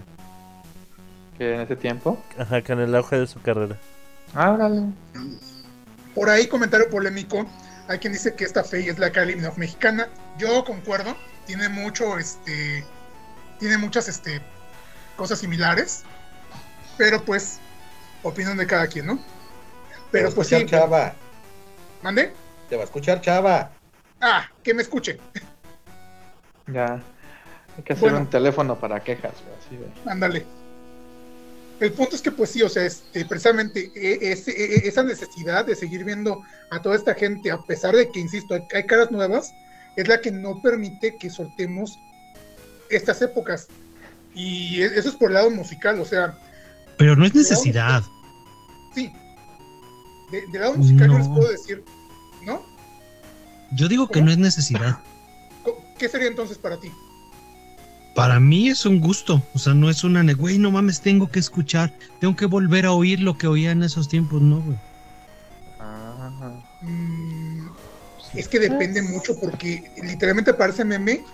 Que 1.39 1.55
en 1.55 1.61
ese 1.63 1.77
tiempo. 1.77 2.23
ajá, 2.39 2.63
que 2.63 2.73
en 2.73 2.81
el 2.81 2.95
auge 2.95 3.19
de 3.19 3.27
su 3.27 3.41
carrera. 3.41 3.77
Ábrale. 4.35 4.83
Por 6.15 6.29
ahí, 6.31 6.47
comentario 6.47 6.89
polémico. 6.91 7.47
Hay 7.89 7.99
quien 7.99 8.13
dice 8.13 8.35
que 8.35 8.45
esta 8.45 8.65
Faye 8.65 8.91
es 8.91 8.99
la 8.99 9.11
Kylie 9.11 9.37
Minogue 9.37 9.59
mexicana. 9.59 10.09
Yo 10.39 10.65
concuerdo. 10.65 11.17
Tiene 11.47 11.69
mucho, 11.69 12.19
este. 12.19 12.85
Tiene 13.59 13.79
muchas, 13.79 14.09
este. 14.09 14.41
Cosas 15.17 15.39
similares. 15.39 16.05
Pero 16.97 17.23
pues. 17.25 17.59
Opinión 18.23 18.57
de 18.57 18.67
cada 18.67 18.87
quien, 18.87 19.07
¿no? 19.07 19.19
Pero 20.11 20.33
pues 20.33 20.51
escuchar 20.51 20.61
sí. 20.61 20.67
Chava. 20.67 21.15
¿Mande? 22.03 22.33
Te 22.75 22.77
va 22.79 22.83
a 22.83 22.87
escuchar 22.87 23.21
Chava. 23.21 23.71
Ah, 24.21 24.49
que 24.65 24.75
me 24.75 24.83
escuche. 24.83 25.21
Ya. 26.67 27.01
Hay 27.77 27.85
que 27.85 27.93
hacer 27.93 28.11
Bueno. 28.11 28.19
un 28.25 28.27
teléfono 28.29 28.75
para 28.81 28.99
quejas, 28.99 29.33
así 29.61 29.77
de. 29.77 29.87
Ándale. 30.11 30.45
El 31.79 31.93
punto 31.93 32.17
es 32.17 32.23
que, 32.23 32.33
pues 32.33 32.51
sí, 32.51 32.63
o 32.63 32.69
sea, 32.69 32.85
este, 32.85 33.25
precisamente 33.27 33.93
e- 33.95 34.33
ese- 34.33 34.51
e- 34.51 34.89
esa 34.89 35.05
necesidad 35.05 35.65
de 35.65 35.77
seguir 35.77 36.03
viendo 36.03 36.43
a 36.73 36.83
toda 36.83 36.97
esta 36.97 37.15
gente, 37.15 37.53
a 37.53 37.59
pesar 37.63 37.95
de 37.95 38.11
que, 38.11 38.19
insisto, 38.19 38.55
hay, 38.55 38.63
hay 38.75 38.87
caras 38.87 39.13
nuevas, 39.13 39.53
es 39.95 40.09
la 40.09 40.21
que 40.21 40.33
no 40.33 40.61
permite 40.61 41.17
que 41.17 41.31
soltemos 41.31 41.97
estas 42.91 43.23
épocas. 43.23 43.69
Y 44.35 44.83
e- 44.83 44.99
eso 44.99 45.11
es 45.11 45.15
por 45.15 45.29
el 45.29 45.35
lado 45.35 45.51
musical, 45.51 46.01
o 46.01 46.05
sea, 46.05 46.37
Pero 46.99 47.15
no 47.15 47.25
es 47.25 47.37
necesidad. 47.37 48.03
sí. 48.97 49.13
De- 50.33 50.45
del 50.51 50.61
lado 50.61 50.75
musical 50.75 51.09
yo 51.09 51.19
les 51.19 51.29
No. 51.29 51.35
puedo 51.37 51.53
decir, 51.53 51.85
¿no? 51.87 51.94
Yo 53.75 53.89
digo 53.89 54.07
que 54.09 54.15
¿Cómo? 54.15 54.27
no 54.27 54.33
es 54.33 54.39
necesidad. 54.39 54.99
¿Qué 55.99 56.09
sería 56.09 56.29
entonces 56.29 56.59
para 56.59 56.79
ti? 56.79 56.91
Para 58.15 58.39
mí 58.39 58.69
es 58.69 58.87
un 58.87 59.01
gusto. 59.01 59.43
O 59.55 59.59
sea, 59.59 59.75
no 59.75 59.91
es 59.91 60.05
una, 60.05 60.23
güey, 60.35 60.59
no 60.59 60.71
mames, 60.71 61.01
tengo 61.01 61.31
que 61.31 61.39
escuchar. 61.41 61.93
Tengo 62.21 62.37
que 62.37 62.47
volver 62.47 62.87
a 62.87 62.93
oír 62.93 63.21
lo 63.21 63.37
que 63.39 63.47
oía 63.47 63.71
en 63.73 63.83
esos 63.83 64.09
tiempos, 64.09 64.41
no, 64.41 64.61
güey. 64.61 64.77
Ah, 65.81 66.53
Mm, 66.83 67.69
es 68.35 68.47
que 68.49 68.59
depende 68.59 69.01
mucho 69.01 69.39
porque 69.41 69.91
literalmente 70.03 70.53
parece 70.53 70.85
meme, 70.85 71.25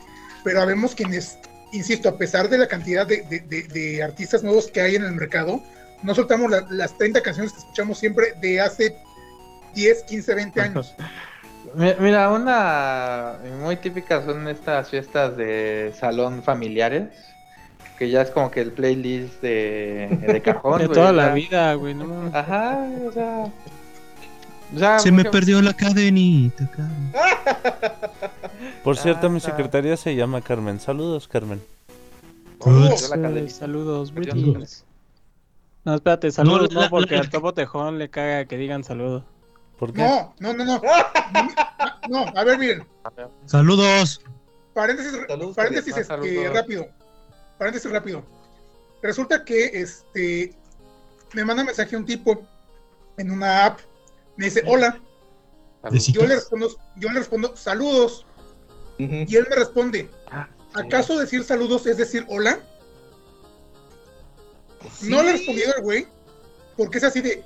pero 0.45 0.63
habemos 0.63 0.95
quienes 0.95 1.39
insisto, 1.73 2.09
a 2.09 2.17
pesar 2.19 2.49
de 2.49 2.59
la 2.59 2.67
cantidad 2.69 3.07
de, 3.07 3.23
de- 3.23 3.41
de- 3.41 3.63
de 3.65 4.03
artistas 4.03 4.43
nuevos 4.43 4.69
que 4.69 4.81
hay 4.81 4.95
en 4.97 5.05
el 5.05 5.13
mercado, 5.13 5.61
no 6.03 6.15
soltamos 6.15 6.51
la- 6.51 6.67
las 6.71 6.97
30 6.99 7.21
canciones 7.23 7.53
que 7.53 7.59
escuchamos 7.61 7.99
siempre 7.99 8.35
de 8.41 8.61
hace 8.61 8.97
10, 9.75 10.03
15, 10.05 10.35
20 10.35 10.61
años. 10.61 10.95
Mi- 11.75 11.95
Mira, 11.99 12.31
una 12.31 13.35
muy 13.63 13.77
típica 13.77 14.25
son 14.25 14.49
estas 14.49 14.89
fiestas 14.89 15.37
de 15.37 15.93
salón 15.99 16.43
familiares, 16.43 17.09
que 17.99 18.09
ya 18.11 18.23
es 18.23 18.31
como 18.31 18.51
que 18.51 18.61
el 18.61 18.73
playlist 18.73 19.41
de, 19.43 20.09
de 20.27 20.43
cajón. 20.45 20.79
De 20.81 20.89
toda 20.89 21.13
la 21.13 21.29
ya. 21.29 21.35
vida, 21.35 21.75
güey. 21.75 21.95
No. 21.95 22.31
Ajá, 22.33 22.79
o 23.07 23.13
sea. 23.13 23.45
o 24.75 24.79
sea, 24.79 24.99
Se 24.99 25.13
me 25.13 25.25
perdió 25.25 25.61
la 25.63 25.75
cadenita, 25.75 26.69
Carmen. 26.71 27.13
Por 28.85 28.97
cierto, 28.97 29.29
mi 29.31 29.37
Ah, 29.39 29.41
secretaria 29.41 29.97
se 29.97 30.15
llama 30.17 30.41
Carmen. 30.41 30.81
Saludos, 30.81 31.29
Carmen. 31.29 31.63
Saludos. 32.63 33.11
Eh, 33.15 33.49
Saludos, 33.49 34.13
Britney. 34.13 34.55
No, 35.85 35.95
espérate, 35.95 36.31
saludos, 36.31 36.71
no, 36.73 36.81
la- 36.81 36.85
la- 36.87 36.91
porque 36.91 37.15
la- 37.15 37.21
al 37.23 37.31
Topo 37.31 37.55
Tejón 37.55 37.99
le 37.99 38.11
caga 38.11 38.45
que 38.45 38.57
digan 38.59 38.85
saludo. 38.85 39.25
¿Por 39.81 39.95
qué? 39.95 40.03
No, 40.03 40.35
no, 40.41 40.53
no, 40.53 40.65
no. 40.65 40.83
No, 42.11 42.27
a 42.37 42.45
ver, 42.45 42.59
miren. 42.59 42.87
Saludos. 43.47 44.21
Paréntesis, 44.75 45.13
Saludos, 45.27 45.57
paréntesis 45.57 45.97
este, 45.97 46.51
rápido. 46.51 46.87
Paréntesis 47.59 47.91
rápido. 47.91 48.23
Resulta 49.03 49.43
que 49.43 49.71
este 49.73 50.55
me 51.33 51.47
manda 51.47 51.65
mensaje 51.65 51.97
un 51.97 52.05
tipo 52.05 52.47
en 53.17 53.31
una 53.31 53.65
app. 53.65 53.81
Me 54.37 54.45
dice, 54.45 54.63
hola. 54.67 55.01
Yo 56.13 56.27
le 56.27 56.35
respondo, 56.35 56.69
yo 56.97 57.09
le 57.09 57.21
respondo, 57.21 57.57
saludos. 57.57 58.27
Y 58.99 59.35
él 59.35 59.47
me 59.49 59.57
responde, 59.57 60.11
Ah. 60.31 60.47
¿acaso 60.75 61.19
decir 61.19 61.43
saludos 61.43 61.87
es 61.87 61.97
decir 61.97 62.27
hola? 62.29 62.61
Sí. 64.99 65.09
No 65.09 65.23
le 65.23 65.33
respondí 65.33 65.63
al 65.63 65.83
güey, 65.83 66.07
porque 66.77 66.99
es 66.99 67.05
así 67.05 67.23
de, 67.23 67.43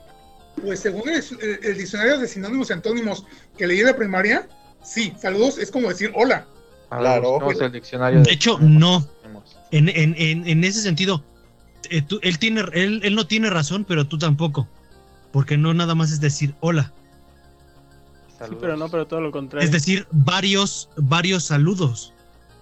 pues 0.62 0.80
según 0.80 1.08
el, 1.08 1.22
el- 1.40 1.64
el 1.64 1.78
diccionario 1.78 2.18
de 2.18 2.28
sinónimos 2.28 2.70
y 2.70 2.72
antónimos 2.72 3.24
que 3.56 3.66
leí 3.66 3.80
en 3.80 3.86
la 3.86 3.96
primaria, 3.96 4.48
sí, 4.82 5.12
saludos 5.20 5.58
es 5.58 5.70
como 5.70 5.88
decir 5.88 6.12
hola. 6.14 6.46
A 6.90 6.96
ver, 6.96 7.02
Claro. 7.04 7.30
busquemos 7.40 7.60
el 7.62 7.72
diccionario 7.72 8.22
De 8.22 8.32
hecho, 8.32 8.58
no. 8.60 9.06
En, 9.72 9.88
en, 9.88 10.14
en, 10.16 10.46
en 10.46 10.62
ese 10.64 10.80
sentido, 10.80 11.24
eh, 11.90 12.02
tú- 12.02 12.20
él, 12.22 12.38
tiene, 12.38 12.62
él, 12.72 13.00
él 13.02 13.14
no 13.14 13.26
tiene 13.26 13.50
razón, 13.50 13.84
pero 13.84 14.06
tú 14.06 14.18
tampoco. 14.18 14.68
Porque 15.32 15.56
no 15.56 15.74
nada 15.74 15.94
más 15.96 16.12
es 16.12 16.20
decir 16.20 16.54
hola. 16.60 16.92
Sí, 18.48 18.56
pero 18.60 18.76
no, 18.76 18.88
pero 18.88 19.06
todo 19.06 19.20
lo 19.20 19.30
contrario. 19.32 19.64
Es 19.64 19.72
decir, 19.72 20.06
varios, 20.12 20.88
varios 20.96 21.44
saludos. 21.44 22.12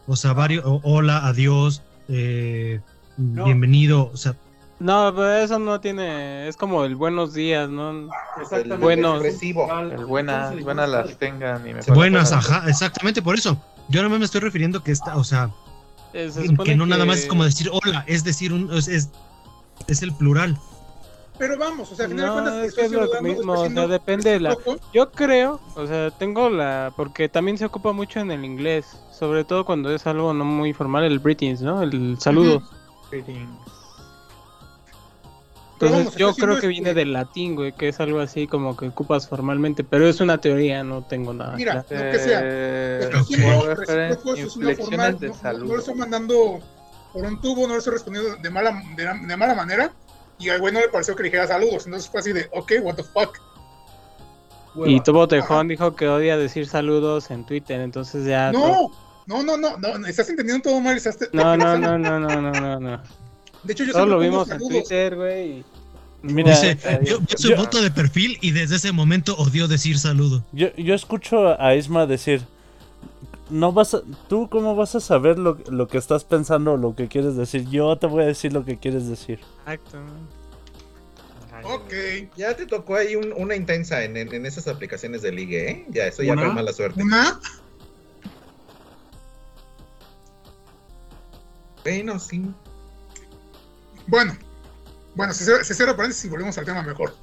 O 0.07 0.17
sea, 0.17 0.33
varios, 0.33 0.65
o- 0.65 0.81
hola, 0.85 1.27
adiós, 1.27 1.83
eh, 2.09 2.81
bienvenido. 3.17 4.11
O 4.13 4.17
sea, 4.17 4.37
No, 4.83 5.13
pero 5.15 5.33
eso 5.37 5.61
no 5.61 5.81
tiene. 5.81 6.49
Es 6.49 6.57
como 6.57 6.85
el 6.85 6.97
buenos 6.97 7.35
días, 7.35 7.71
¿no? 7.71 8.09
Exactamente. 8.41 8.77
Bueno. 8.77 9.15
expresivo. 9.15 9.69
El 9.81 10.07
buenas, 10.07 10.61
buenas 10.61 10.89
las 10.89 11.17
tengan 11.19 11.67
y 11.67 11.75
me 11.75 11.81
buenas, 11.95 12.33
ajá, 12.33 12.65
exactamente 12.69 13.23
por 13.23 13.37
eso. 13.37 13.57
Yo 13.89 14.03
no 14.03 14.11
me 14.11 14.25
estoy 14.25 14.41
refiriendo 14.41 14.83
que 14.83 14.91
está, 14.91 15.17
o 15.17 15.25
sea, 15.25 15.51
Eh, 16.13 16.31
se 16.31 16.53
que 16.57 16.75
no 16.75 16.85
nada 16.85 17.05
más 17.05 17.21
es 17.21 17.27
como 17.27 17.45
decir 17.45 17.71
hola, 17.73 18.05
es 18.09 18.25
decir, 18.25 18.53
un, 18.53 18.73
es, 18.73 18.89
es, 18.89 19.11
es 19.87 20.03
el 20.03 20.13
plural. 20.13 20.59
Pero 21.39 21.57
vamos, 21.59 21.91
o 21.93 21.95
sea, 21.95 22.07
al 22.07 22.11
final 22.11 22.25
de 22.25 22.31
No, 22.31 22.43
cuentas, 22.43 22.65
es 22.67 22.75
que 22.75 22.83
es 22.83 22.93
lo 22.93 23.23
mismo, 23.23 23.53
o 23.53 23.71
sea, 23.71 23.87
depende 23.87 24.31
de 24.31 24.41
la-. 24.41 24.57
Yo 24.93 25.13
creo, 25.13 25.61
o 25.77 25.87
sea, 25.87 26.11
tengo 26.11 26.51
la. 26.51 26.93
Porque 26.97 27.29
también 27.29 27.57
se 27.57 27.65
ocupa 27.65 27.93
mucho 27.93 28.19
en 28.19 28.33
el 28.33 28.45
inglés. 28.45 28.99
Sobre 29.13 29.45
todo 29.45 29.65
cuando 29.65 29.95
es 29.95 30.07
algo 30.09 30.35
no 30.35 30.45
muy 30.45 30.73
formal, 30.73 31.05
el 31.05 31.21
greetings, 31.21 31.63
¿no? 31.63 31.83
El 31.83 32.19
saludo. 32.19 32.63
Pero 33.11 33.25
Entonces 35.87 35.99
vamos, 35.99 36.17
yo 36.17 36.35
creo 36.35 36.61
que 36.61 36.67
viene 36.69 36.95
del 36.95 37.13
latín, 37.13 37.55
güey, 37.57 37.73
que 37.73 37.89
es 37.89 38.01
algo 38.01 38.21
así 38.21 38.47
como 38.47 38.77
que 38.77 38.89
ocupas 38.89 39.29
formalmente. 39.29 39.85
Pero 39.85 40.09
es 40.09 40.21
una 40.21 40.39
teoría, 40.39 40.83
no 40.85 41.03
tengo 41.03 41.33
nada. 41.35 41.57
Mira, 41.57 41.83
claro. 41.83 42.05
lo 42.07 42.13
que 42.13 42.19
sea. 42.19 42.41
Eh, 42.43 43.11
formal, 44.79 45.19
de 45.19 45.29
no, 45.29 45.35
no- 45.35 45.41
salud. 45.41 45.67
no 45.69 45.73
le 45.75 45.79
estoy 45.81 45.95
mandando 45.95 46.61
por 47.13 47.25
un 47.25 47.41
tubo, 47.41 47.67
no 47.67 47.73
le 47.75 47.79
estoy 47.79 47.93
respondiendo 47.95 48.37
de 48.37 48.51
mala, 48.51 48.83
de, 48.97 49.27
de 49.27 49.37
mala 49.37 49.55
manera. 49.55 49.93
Y 50.39 50.49
al 50.49 50.61
güey 50.61 50.73
no 50.73 50.81
le 50.81 50.89
pareció 50.89 51.15
que 51.15 51.23
le 51.23 51.29
dijera 51.29 51.47
saludos. 51.47 51.85
Entonces 51.87 52.09
fue 52.11 52.21
así 52.21 52.33
de, 52.33 52.49
ok, 52.53 52.73
what 52.83 52.95
the 52.97 53.05
fuck. 53.05 53.39
Y 54.87 55.01
Tobo 55.01 55.29
Tejón 55.29 55.69
dijo 55.69 55.95
que 55.95 56.09
odia 56.09 56.37
decir 56.39 56.67
saludos 56.67 57.31
en 57.31 57.45
Twitter, 57.45 57.81
entonces 57.81 58.25
ya. 58.25 58.51
No, 58.53 58.91
no, 59.27 59.43
no, 59.43 59.57
no, 59.59 59.77
no, 59.77 60.07
estás 60.07 60.31
entendiendo 60.31 60.63
todo 60.71 60.81
mal. 60.81 60.97
estás- 60.97 61.19
No, 61.33 61.57
no, 61.57 61.77
no, 61.79 61.99
no, 61.99 62.19
no, 62.19 62.41
no, 62.41 62.51
no, 62.53 62.81
no. 62.81 63.03
De 63.65 63.73
hecho, 63.73 63.85
yo 63.85 63.93
Todos 63.93 64.09
lo 64.09 64.19
vimos 64.19 64.51
en. 64.51 64.59
Twitter, 64.59 65.15
güey. 65.17 65.65
Mira, 66.23 66.51
Dice, 66.51 66.79
yo, 67.05 67.19
yo 67.19 67.37
su 67.37 67.49
yo- 67.51 67.57
foto 67.57 67.83
de 67.83 67.91
perfil 67.91 68.39
y 68.41 68.53
desde 68.53 68.77
ese 68.77 68.93
momento 68.93 69.35
odio 69.37 69.67
decir 69.67 69.99
saludo. 69.99 70.45
Yo, 70.53 70.69
yo 70.77 70.95
escucho 70.95 71.61
a 71.61 71.75
Isma 71.75 72.07
decir, 72.07 72.43
no 73.51 73.73
vas 73.73 73.95
a, 73.95 74.03
tú 74.29 74.49
cómo 74.49 74.77
vas 74.77 74.95
a 74.95 75.01
saber 75.01 75.39
lo, 75.39 75.59
lo 75.69 75.89
que 75.89 75.99
estás 75.99 76.23
pensando 76.25 76.75
o 76.75 76.77
lo 76.77 76.95
que 76.95 77.09
quieres 77.09 77.37
decir. 77.37 77.69
Yo 77.69 77.97
te 77.97 78.07
voy 78.07 78.23
a 78.23 78.27
decir 78.27 78.53
lo 78.53 78.65
que 78.65 78.79
quieres 78.79 79.09
decir. 79.09 79.41
Exacto. 79.67 79.99
Ok. 81.65 81.93
Ya 82.37 82.55
te 82.57 82.67
tocó 82.67 82.95
ahí 82.97 83.15
un- 83.17 83.33
una 83.37 83.55
intensa 83.57 84.03
en, 84.05 84.17
en- 84.17 84.33
en 84.33 84.47
esas 84.47 84.69
aplicaciones 84.69 85.23
de 85.23 85.33
ligue, 85.33 85.71
¿eh? 85.71 85.87
Ya, 85.91 86.07
eso 86.07 86.23
ya 86.23 86.35
fue 86.35 86.53
mala 86.53 86.73
suerte. 86.73 87.03
Una, 87.03 87.39
Bueno, 91.85 92.19
sí. 92.21 92.43
Bueno, 94.07 94.37
bueno, 95.15 95.33
se 95.33 95.45
cierra, 95.45 95.65
se 95.65 95.75
cierra 95.75 95.97
paréntesis 95.97 96.25
y 96.25 96.29
volvemos 96.29 96.57
al 96.59 96.65
tema 96.65 96.83
mejor. 96.83 97.15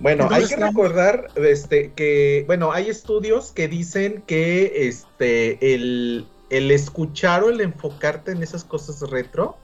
Bueno, 0.00 0.28
hay 0.30 0.46
que 0.46 0.56
recordar 0.56 1.28
este, 1.36 1.92
que, 1.92 2.44
bueno, 2.46 2.72
hay 2.72 2.88
estudios 2.88 3.52
que 3.52 3.68
dicen 3.68 4.22
que 4.26 4.88
este, 4.88 5.74
el, 5.74 6.26
el 6.48 6.70
escuchar 6.70 7.44
o 7.44 7.50
el 7.50 7.60
enfocarte 7.60 8.32
en 8.32 8.42
esas 8.42 8.64
cosas 8.64 9.02
retro 9.10 9.58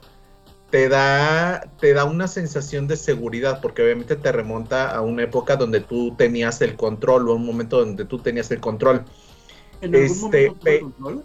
te 0.71 0.91
da, 0.91 1.73
te 1.81 1.95
da 1.95 2.05
una 2.05 2.29
sensación 2.29 2.87
de 2.87 2.97
seguridad, 2.97 3.61
porque 3.63 3.83
obviamente 3.83 4.15
te 4.17 4.31
remonta 4.31 4.91
a 4.91 5.01
una 5.01 5.23
época 5.23 5.57
donde 5.57 5.81
tú 5.81 6.15
tenías 6.17 6.61
el 6.61 6.77
control 6.77 7.29
o 7.29 7.33
a 7.33 7.37
un 7.37 7.47
momento 7.47 7.79
donde 7.79 8.05
tú 8.05 8.19
tenías 8.19 8.51
el 8.51 8.61
control. 8.61 9.05
¿En 9.81 9.95
algún 9.95 10.11
Este, 10.11 10.51
momento 10.51 10.55
tuve 10.61 10.81
control? 10.81 11.25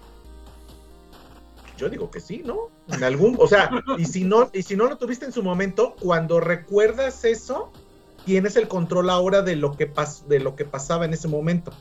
Yo 1.81 1.89
digo 1.89 2.11
que 2.11 2.19
sí, 2.19 2.43
¿no? 2.45 2.69
En 2.89 3.03
algún, 3.03 3.35
o 3.39 3.47
sea, 3.47 3.71
y 3.97 4.05
si 4.05 4.23
no, 4.23 4.51
y 4.53 4.61
si 4.61 4.75
no 4.75 4.85
lo 4.87 4.97
tuviste 4.99 5.25
en 5.25 5.31
su 5.31 5.41
momento, 5.41 5.95
cuando 5.99 6.39
recuerdas 6.39 7.25
eso, 7.25 7.71
tienes 8.23 8.55
el 8.55 8.67
control 8.67 9.09
ahora 9.09 9.41
de 9.41 9.55
lo 9.55 9.75
que 9.75 9.87
pas, 9.87 10.27
de 10.29 10.39
lo 10.39 10.55
que 10.55 10.63
pasaba 10.63 11.05
en 11.05 11.13
ese 11.15 11.27
momento. 11.27 11.71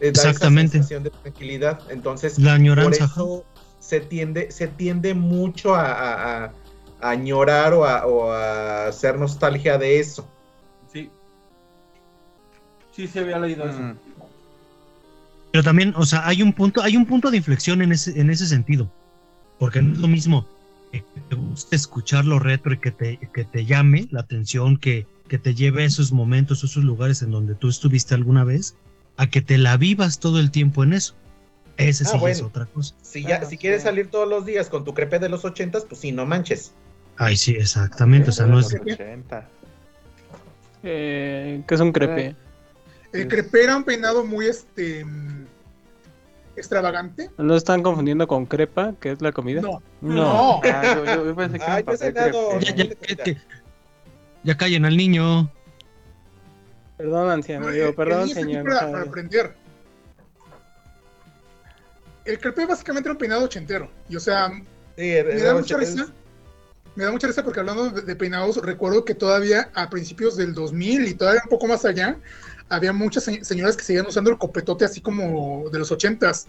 Eh, 0.00 0.12
da 0.12 0.20
esa 0.20 0.28
Exactamente. 0.28 0.72
sensación 0.72 1.02
de 1.02 1.08
tranquilidad. 1.10 1.80
Entonces, 1.88 2.38
La 2.38 2.50
por 2.50 2.60
añoranza. 2.60 3.04
eso 3.06 3.44
se 3.80 4.00
tiende, 4.00 4.50
se 4.50 4.66
tiende 4.68 5.14
mucho 5.14 5.74
a, 5.74 5.86
a- 5.92 6.44
a- 6.44 6.52
a 7.00 7.10
añorar 7.10 7.72
o 7.72 7.86
a, 7.86 8.06
o 8.06 8.30
a 8.32 8.88
hacer 8.88 9.18
nostalgia 9.18 9.78
de 9.78 9.98
eso. 9.98 10.28
Sí. 10.92 11.08
Sí, 12.92 13.08
se 13.08 13.20
había 13.20 13.38
leído 13.38 13.64
eso. 13.64 13.78
Pero 15.56 15.64
también, 15.64 15.94
o 15.96 16.04
sea, 16.04 16.28
hay 16.28 16.42
un 16.42 16.52
punto, 16.52 16.82
hay 16.82 16.98
un 16.98 17.06
punto 17.06 17.30
de 17.30 17.38
inflexión 17.38 17.80
en 17.80 17.90
ese, 17.90 18.20
en 18.20 18.28
ese 18.28 18.46
sentido. 18.46 18.92
Porque 19.58 19.80
no 19.80 19.94
es 19.94 19.98
lo 20.00 20.06
mismo 20.06 20.46
que 20.92 21.02
te 21.30 21.34
guste 21.34 21.76
escuchar 21.76 22.26
lo 22.26 22.38
retro 22.38 22.74
y 22.74 22.78
que 22.78 22.90
te, 22.90 23.18
que 23.32 23.44
te 23.46 23.64
llame 23.64 24.06
la 24.10 24.20
atención, 24.20 24.76
que, 24.76 25.06
que 25.28 25.38
te 25.38 25.54
lleve 25.54 25.84
a 25.84 25.86
esos 25.86 26.12
momentos, 26.12 26.62
esos 26.62 26.84
lugares 26.84 27.22
en 27.22 27.30
donde 27.30 27.54
tú 27.54 27.70
estuviste 27.70 28.14
alguna 28.14 28.44
vez, 28.44 28.76
a 29.16 29.28
que 29.28 29.40
te 29.40 29.56
la 29.56 29.78
vivas 29.78 30.20
todo 30.20 30.40
el 30.40 30.50
tiempo 30.50 30.84
en 30.84 30.92
eso. 30.92 31.14
Ese 31.78 32.04
Ah, 32.04 32.18
sí 32.20 32.26
es 32.26 32.42
otra 32.42 32.66
cosa. 32.66 32.94
Si, 33.00 33.22
ya, 33.22 33.28
Claro, 33.28 33.48
si 33.48 33.56
quieres 33.56 33.80
sí. 33.80 33.88
salir 33.88 34.10
todos 34.10 34.28
los 34.28 34.44
días 34.44 34.68
con 34.68 34.84
tu 34.84 34.92
crepe 34.92 35.18
de 35.18 35.30
los 35.30 35.46
ochentas, 35.46 35.86
pues 35.88 36.02
sí, 36.02 36.12
no 36.12 36.26
manches. 36.26 36.74
Ay, 37.16 37.38
sí, 37.38 37.52
exactamente. 37.52 38.28
O 38.28 38.32
sea, 38.34 38.44
no 38.44 38.58
es. 38.60 38.70
Los 38.74 38.82
80. 38.82 39.48
Eh, 40.82 41.62
¿Qué 41.66 41.74
es 41.74 41.80
un 41.80 41.92
crepe? 41.92 42.36
El 43.22 43.28
crepé 43.28 43.64
era 43.64 43.76
un 43.76 43.84
peinado 43.84 44.24
muy 44.24 44.46
este 44.46 45.04
mm, 45.04 45.46
extravagante. 46.56 47.30
¿No 47.38 47.54
están 47.56 47.82
confundiendo 47.82 48.26
con 48.26 48.46
crepa, 48.46 48.94
que 49.00 49.12
es 49.12 49.20
la 49.22 49.32
comida? 49.32 49.60
No, 49.60 49.82
No. 50.00 50.14
no. 50.14 50.60
Ah, 50.64 50.94
yo, 50.94 51.04
yo- 51.04 51.26
yo 51.26 51.36
pensé 51.36 51.58
que 51.58 51.64
era 51.64 51.74
yo 51.74 51.78
he 51.80 51.84
papel 51.84 51.98
cenado. 51.98 52.48
crepe. 52.50 52.64
Ya, 52.64 52.74
ya, 52.74 52.88
que- 52.94 53.16
que- 53.16 53.36
ya 54.42 54.56
callen 54.56 54.84
al 54.84 54.96
niño. 54.96 55.50
Perdón, 56.96 57.30
anciano, 57.30 57.66
No, 57.66 57.72
digo, 57.72 57.88
el- 57.88 57.94
perdón, 57.94 58.28
señor. 58.28 58.64
Para, 58.64 59.02
aprender. 59.02 59.54
El 62.24 62.38
crepé 62.40 62.66
básicamente 62.66 63.08
era 63.08 63.12
un 63.12 63.18
peinado 63.18 63.44
ochentero. 63.44 63.90
Y 64.08 64.16
o 64.16 64.20
sea, 64.20 64.48
Sí, 64.96 65.02
me 65.24 65.40
da 65.42 65.54
mucha 65.54 65.76
risa. 65.76 66.08
me 66.96 67.04
da 67.04 67.12
mucha 67.12 67.26
risa 67.26 67.44
porque 67.44 67.60
hablando 67.60 67.90
de, 67.90 68.02
de 68.02 68.16
peinados, 68.16 68.56
recuerdo 68.64 69.04
que 69.04 69.14
todavía 69.14 69.70
a 69.74 69.90
principios 69.90 70.36
del 70.36 70.54
2000 70.54 71.06
y 71.06 71.14
todavía 71.14 71.42
un 71.44 71.50
poco 71.50 71.66
más 71.66 71.84
allá, 71.84 72.16
había 72.68 72.92
muchas 72.92 73.24
se- 73.24 73.44
señoras 73.44 73.76
que 73.76 73.84
seguían 73.84 74.06
usando 74.06 74.30
el 74.30 74.38
copetote 74.38 74.84
así 74.84 75.00
como 75.00 75.68
de 75.70 75.78
los 75.78 75.90
ochentas. 75.92 76.48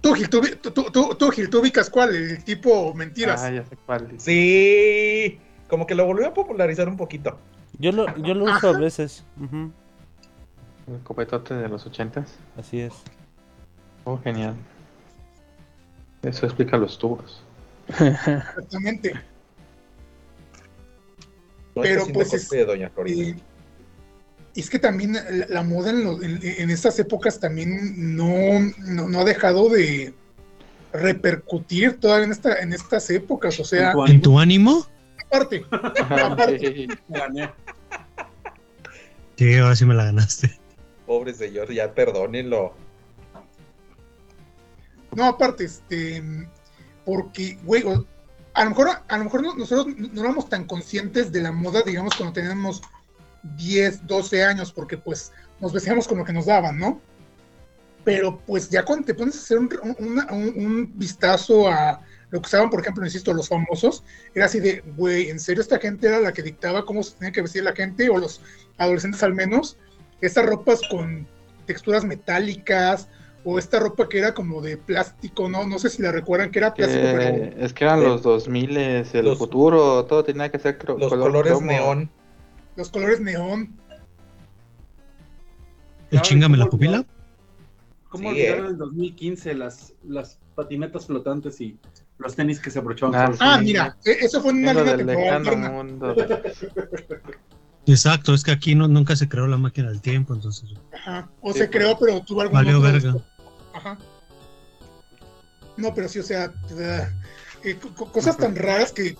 Tú, 0.00 0.14
Gil, 0.14 0.28
tú, 0.30 0.40
tú, 0.40 0.70
tú, 0.70 0.84
tú, 0.92 1.14
tú, 1.16 1.30
Gil, 1.30 1.50
tú 1.50 1.60
ubicas 1.60 1.90
cuál, 1.90 2.14
el 2.14 2.44
tipo 2.44 2.94
mentiras. 2.94 3.42
Ah, 3.42 3.50
ya 3.50 3.64
sé 3.64 3.76
cuál. 3.84 4.08
Sí, 4.18 5.38
como 5.68 5.86
que 5.86 5.94
lo 5.94 6.06
volvió 6.06 6.28
a 6.28 6.34
popularizar 6.34 6.88
un 6.88 6.96
poquito. 6.96 7.38
Yo 7.78 7.92
lo, 7.92 8.16
yo 8.18 8.34
lo 8.34 8.44
uso 8.44 8.68
a 8.70 8.78
veces. 8.78 9.24
ujú, 9.40 9.70
El 10.88 11.00
copetote 11.02 11.54
de 11.54 11.68
los 11.68 11.84
ochentas. 11.86 12.34
Así 12.56 12.80
es. 12.80 12.92
Oh, 14.04 14.18
genial. 14.18 14.54
Eso 16.22 16.46
explica 16.46 16.76
los 16.76 16.98
tubos. 16.98 17.42
Exactamente. 17.88 19.20
Pero, 21.74 22.00
haciendo 22.00 22.18
pues, 22.20 22.30
cosplay 22.30 22.60
de 22.60 22.66
Doña 22.66 22.90
Florinda. 22.90 23.42
Y, 24.58 24.60
es 24.60 24.70
que 24.70 24.78
también 24.78 25.12
la, 25.14 25.46
la 25.48 25.62
moda 25.62 25.90
en, 25.90 26.40
en 26.42 26.70
estas 26.70 26.98
épocas 26.98 27.38
también 27.38 28.16
no, 28.16 28.32
no, 28.78 29.08
no 29.08 29.20
ha 29.20 29.24
dejado 29.24 29.68
de 29.68 30.12
repercutir 30.92 31.98
todavía 32.00 32.24
en, 32.26 32.32
esta, 32.32 32.58
en 32.58 32.72
estas 32.72 33.08
épocas. 33.10 33.58
O 33.60 33.64
sea, 33.64 33.92
¿En 34.06 34.20
tu 34.20 34.38
ánimo? 34.38 34.86
aparte, 35.30 35.64
Sí. 36.58 36.88
Gané. 37.08 37.50
Sí, 39.36 39.54
ahora 39.56 39.76
sí 39.76 39.84
me 39.84 39.94
la 39.94 40.06
ganaste. 40.06 40.58
Pobre 41.06 41.32
señor, 41.34 41.72
ya 41.72 41.92
perdónenlo. 41.94 42.74
no, 45.14 45.24
aparte, 45.24 45.64
este, 45.64 46.22
porque, 47.04 47.58
güey, 47.62 47.84
a 48.54 48.64
lo 48.64 48.70
mejor, 48.70 48.88
a 49.06 49.18
lo 49.18 49.24
mejor 49.24 49.42
no- 49.42 49.54
nosotros 49.54 49.94
no 49.96 50.20
éramos 50.20 50.48
tan 50.48 50.64
conscientes 50.64 51.30
de 51.30 51.42
la 51.42 51.52
moda, 51.52 51.82
digamos, 51.82 52.14
cuando 52.16 52.32
teníamos 52.34 52.82
10, 53.42 54.06
12 54.06 54.44
años, 54.44 54.72
porque 54.72 54.96
pues 54.98 55.32
nos 55.60 55.72
vestíamos 55.72 56.06
con 56.08 56.18
lo 56.18 56.24
que 56.24 56.32
nos 56.32 56.46
daban, 56.46 56.78
¿no? 56.78 57.00
Pero 58.04 58.40
pues 58.46 58.70
ya 58.70 58.84
cuando 58.84 59.06
te 59.06 59.14
pones 59.14 59.36
a 59.36 59.40
hacer 59.40 59.58
un, 59.58 59.68
un- 59.98 60.18
un- 60.30 60.54
un 60.66 60.98
vistazo 60.98 61.68
a 61.68 62.00
lo 62.30 62.40
que 62.40 62.46
usaban, 62.46 62.70
por 62.70 62.80
ejemplo, 62.80 63.04
insisto, 63.04 63.32
los 63.32 63.48
famosos, 63.48 64.04
era 64.34 64.46
así 64.46 64.60
de, 64.60 64.82
güey, 64.96 65.30
¿en 65.30 65.40
serio 65.40 65.62
esta 65.62 65.78
gente 65.78 66.06
era 66.08 66.20
la 66.20 66.32
que 66.32 66.42
dictaba 66.42 66.84
cómo 66.84 67.02
se 67.02 67.16
tenía 67.16 67.32
que 67.32 67.42
vestir 67.42 67.62
la 67.64 67.74
gente, 67.74 68.08
o 68.10 68.18
los 68.18 68.40
adolescentes 68.76 69.22
al 69.22 69.34
menos? 69.34 69.76
Estas 70.20 70.46
ropas 70.46 70.80
con 70.90 71.26
texturas 71.66 72.04
metálicas, 72.04 73.08
o 73.44 73.58
esta 73.58 73.78
ropa 73.78 74.08
que 74.08 74.18
era 74.18 74.34
como 74.34 74.60
de 74.60 74.76
plástico, 74.76 75.48
¿no? 75.48 75.66
No 75.66 75.78
sé 75.78 75.88
si 75.90 76.02
la 76.02 76.12
recuerdan, 76.12 76.50
que 76.50 76.58
era 76.58 76.74
plástico, 76.74 77.06
pero... 77.14 77.50
Es 77.58 77.72
que 77.72 77.84
eran 77.84 78.00
Eh, 78.00 78.04
los 78.04 78.22
2000, 78.22 78.76
el 78.76 79.06
los- 79.24 79.38
futuro, 79.38 80.04
todo 80.04 80.22
tenía 80.24 80.50
que 80.50 80.58
ser 80.58 80.78
cro- 80.78 80.98
Los 80.98 81.08
color 81.10 81.28
colores 81.28 81.60
neón. 81.62 82.10
Los 82.78 82.90
colores 82.90 83.20
neón. 83.20 83.76
¿El 86.12 86.22
chingame 86.22 86.56
la 86.56 86.64
¿cómo 86.66 86.70
pupila? 86.70 87.04
¿Cómo 88.08 88.30
Sí, 88.30 88.36
olvidar 88.36 88.54
eh. 88.54 88.60
en 88.60 88.66
el 88.66 88.78
2015 88.78 89.54
las, 89.54 89.94
las 90.04 90.38
patinetas 90.54 91.06
flotantes 91.06 91.60
y 91.60 91.76
los 92.18 92.36
tenis 92.36 92.60
que 92.60 92.70
se 92.70 92.78
abrochaban? 92.78 93.16
Ah? 93.16 93.34
Ah, 93.40 93.60
mira, 93.60 93.96
e- 94.04 94.18
eso 94.24 94.40
fue 94.40 94.52
en 94.52 94.58
una 94.58 94.74
línea 94.94 95.70
mundo 95.72 96.14
de- 96.14 97.32
Exacto, 97.86 98.32
es 98.32 98.44
que 98.44 98.52
aquí 98.52 98.76
no, 98.76 98.86
nunca 98.86 99.16
se 99.16 99.28
creó 99.28 99.48
la 99.48 99.56
máquina 99.56 99.88
del 99.90 100.00
tiempo, 100.00 100.32
entonces. 100.34 100.70
Ajá. 100.94 101.28
O 101.40 101.52
Sí, 101.52 101.58
se 101.58 101.64
pues. 101.66 101.76
creó, 101.76 101.98
pero 101.98 102.20
tuvo 102.22 102.42
algún 102.42 102.54
Valió 102.54 102.80
verga. 102.80 103.16
Ajá. 103.74 103.98
No, 105.76 105.92
pero 105.96 106.08
sí, 106.08 106.20
o 106.20 106.22
sea, 106.22 106.52
eh, 107.64 107.76
co- 107.82 107.92
co- 107.96 108.12
cosas 108.12 108.36
tan 108.36 108.54
raras 108.54 108.92
que 108.92 109.16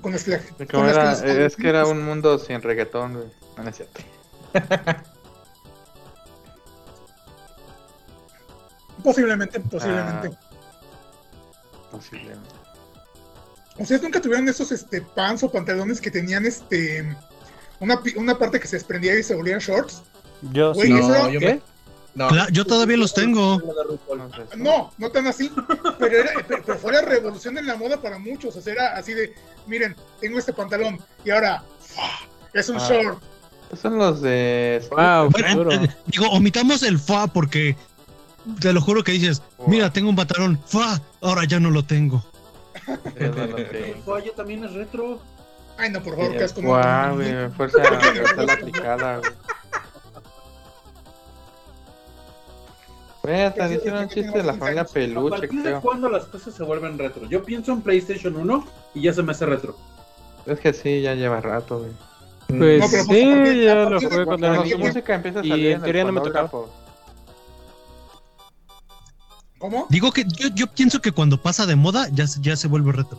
con 0.00 0.12
las 0.12 0.24
con 0.70 0.86
las 0.86 1.22
era- 1.22 1.46
es 1.46 1.56
que 1.56 1.68
era 1.68 1.86
un 1.86 2.04
mundo 2.04 2.38
sin 2.38 2.60
reggaetón, 2.60 3.14
güey. 3.14 3.28
No, 3.56 3.64
no 3.64 3.70
es 3.70 3.76
cierto. 3.76 4.00
Posiblemente, 9.02 9.60
posiblemente. 9.60 10.30
Ah. 10.32 11.88
Posiblemente. 11.90 12.50
¿Ustedes 13.78 14.02
nunca 14.02 14.20
tuvieron 14.20 14.48
esos 14.48 14.72
este, 14.72 15.00
pants 15.00 15.44
o 15.44 15.52
pantalones 15.52 16.00
que 16.00 16.10
tenían 16.10 16.44
este 16.46 17.16
una, 17.78 18.00
una 18.16 18.36
parte 18.36 18.58
que 18.58 18.66
se 18.66 18.76
desprendía 18.76 19.16
y 19.16 19.22
se 19.22 19.36
volvían 19.36 19.60
shorts? 19.60 20.02
Yo 20.52 20.74
Güey, 20.74 20.88
sí. 20.88 21.62
No, 22.18 22.48
yo 22.50 22.64
todavía 22.64 22.96
los 22.96 23.14
tengo. 23.14 23.60
No. 24.56 24.56
No, 24.56 24.92
no 24.98 25.10
tan 25.10 25.26
así, 25.26 25.50
pero, 25.98 26.18
era, 26.18 26.30
pero, 26.46 26.78
fue 26.78 26.92
la 26.92 27.02
revolución 27.02 27.56
en 27.58 27.66
la 27.66 27.76
moda 27.76 28.00
para 28.00 28.18
muchos. 28.18 28.56
O 28.56 28.60
sea, 28.60 28.72
era 28.72 28.96
así 28.96 29.14
de, 29.14 29.34
miren, 29.66 29.94
tengo 30.20 30.38
este 30.38 30.52
pantalón 30.52 30.98
y 31.24 31.30
ahora 31.30 31.62
es 32.52 32.68
un 32.68 32.76
Ah. 32.76 32.86
short. 32.88 33.22
Son 33.80 33.98
los 33.98 34.22
de. 34.22 34.82
Wow, 34.90 35.30
Bueno, 35.30 35.70
eh, 35.72 35.88
digo, 36.06 36.26
omitamos 36.30 36.82
el 36.82 36.98
fa 36.98 37.26
porque 37.26 37.76
te 38.60 38.72
lo 38.72 38.80
juro 38.80 39.04
que 39.04 39.12
dices, 39.12 39.42
mira, 39.66 39.92
tengo 39.92 40.08
un 40.08 40.16
pantalón, 40.16 40.58
fa, 40.66 41.00
ahora 41.20 41.44
ya 41.44 41.60
no 41.60 41.70
lo 41.70 41.84
tengo. 41.84 42.24
El 43.16 43.94
Fuaya 44.04 44.32
también 44.34 44.64
es 44.64 44.72
retro. 44.72 45.20
Ay, 45.76 45.90
no, 45.90 46.02
por 46.02 46.16
favor, 46.16 46.32
que 46.32 46.62
no, 46.62 47.08
no. 47.08 47.14
güey, 47.14 47.50
fuerza 47.50 47.78
universal 47.78 48.50
aplicada, 48.50 49.18
güey. 49.18 49.30
Güey, 53.28 53.42
hasta 53.42 53.70
hicieron 53.74 54.02
un 54.04 54.08
chiste 54.08 54.38
de 54.38 54.42
la 54.42 54.54
familia 54.54 54.84
sí. 54.84 54.90
¿A 54.90 54.94
peluche, 54.94 55.30
partir 55.30 55.50
de 55.58 55.62
creo. 55.62 55.80
cuándo 55.82 56.08
las 56.08 56.24
cosas 56.24 56.54
se 56.54 56.62
vuelven 56.62 56.98
retro? 56.98 57.26
Yo 57.28 57.42
pienso 57.44 57.72
en 57.72 57.82
PlayStation 57.82 58.34
1 58.36 58.66
y 58.94 59.02
ya 59.02 59.12
se 59.12 59.22
me 59.22 59.32
hace 59.32 59.44
retro. 59.44 59.76
Es 60.46 60.58
que 60.60 60.72
sí, 60.72 61.02
ya 61.02 61.14
lleva 61.14 61.40
rato, 61.40 61.80
güey. 61.80 61.90
Pues 62.48 62.80
No, 62.80 62.88
sí, 62.88 62.96
partir- 62.96 63.64
ya 63.64 63.74
lo 63.74 64.00
de 64.00 64.06
jugué 64.08 64.24
cuando 64.24 64.46
era 64.46 64.62
niño. 64.64 64.78
música 64.78 65.14
empieza 65.14 65.40
a 65.40 65.44
Y 65.44 65.48
salir 65.50 65.66
en 65.66 65.72
en 65.74 65.82
teoría 65.82 66.04
no 66.04 66.12
me 66.12 66.20
tocaba. 66.22 66.50
¿Cómo? 69.58 69.86
Digo 69.90 70.12
que 70.12 70.24
yo, 70.24 70.48
yo 70.54 70.66
pienso 70.68 71.00
que 71.00 71.12
cuando 71.12 71.36
pasa 71.42 71.66
de 71.66 71.76
moda 71.76 72.08
ya, 72.12 72.26
se- 72.26 72.40
ya 72.40 72.56
se 72.56 72.68
vuelve 72.68 72.92
retro. 72.92 73.18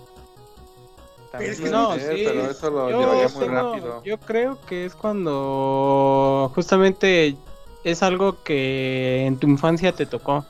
También 1.32 1.52
es 1.52 1.60
que 1.62 1.70
No, 1.70 1.94
ser, 1.96 2.16
sí. 2.18 2.24
pero 2.26 2.50
eso 2.50 2.70
lo 2.72 2.90
yo, 2.90 3.00
llevaría 3.02 3.28
muy 3.30 3.40
tengo- 3.46 3.54
rápido. 3.74 4.04
yo 4.04 4.18
creo 4.20 4.60
que 4.66 4.86
es 4.86 4.96
cuando 4.96 6.52
justamente 6.56 7.36
es 7.84 8.04
algo 8.04 8.42
que 8.44 9.26
en 9.26 9.38
tu 9.38 9.48
infancia 9.48 9.92
te 9.94 10.06
tocó. 10.06 10.46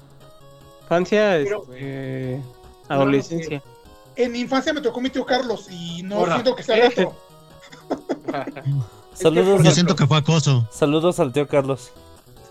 Infancia, 0.83 1.39
Pero- 1.43 1.63
este, 1.71 2.41
adolescencia. 2.87 3.61
En 4.15 4.31
mi 4.31 4.39
infancia 4.41 4.73
me 4.73 4.81
tocó 4.81 4.99
mi 4.99 5.09
tío 5.09 5.25
Carlos 5.25 5.67
y 5.71 6.03
no 6.03 6.25
siento 6.25 6.55
que 6.55 6.63
sea 6.63 6.75
retro. 6.89 7.15
Saludos, 9.13 9.63
Yo 9.63 9.71
siento 9.71 9.95
que 9.95 10.05
fue 10.07 10.17
acoso. 10.17 10.67
saludos 10.71 11.19
al 11.19 11.31
tío 11.33 11.47
Carlos. 11.47 11.91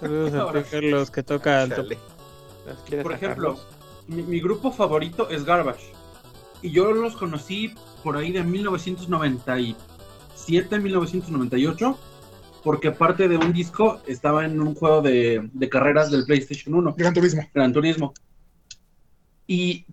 Saludos 0.01 0.35
a 0.35 0.53
ti, 0.53 0.59
Carlos, 0.71 1.11
que 1.11 1.23
toca 1.23 1.63
alto. 1.63 1.77
Chale. 1.77 1.99
¿Quieres 2.87 3.03
Por 3.03 3.13
ejemplo, 3.15 3.59
mi, 4.07 4.23
mi 4.23 4.41
grupo 4.41 4.71
favorito 4.71 5.29
es 5.31 5.45
Garbage. 5.45 5.93
Y 6.63 6.71
yo 6.71 6.93
los 6.93 7.17
conocí 7.17 7.75
por 8.03 8.17
ahí 8.17 8.31
de 8.33 8.43
1997, 8.45 10.79
1998. 10.79 11.99
Porque 12.63 12.91
parte 12.91 13.29
de 13.29 13.37
un 13.37 13.53
disco 13.53 14.03
estaba 14.07 14.45
en 14.45 14.61
un 14.61 14.75
juego 14.75 15.01
de, 15.01 15.49
de 15.53 15.69
carreras 15.69 16.11
del 16.11 16.25
PlayStation 16.25 16.75
1. 16.75 16.95
Gran 16.97 17.15
Turismo. 17.15 17.49
Gran 17.55 17.73
Turismo. 17.73 18.15
Y 19.47 19.85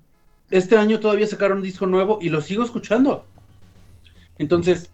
este 0.49 0.77
año 0.77 0.99
todavía 0.99 1.27
sacaron 1.27 1.57
un 1.59 1.63
disco 1.63 1.85
nuevo 1.85 2.19
y 2.21 2.29
lo 2.29 2.41
sigo 2.41 2.63
escuchando. 2.63 3.25
Entonces, 4.37 4.89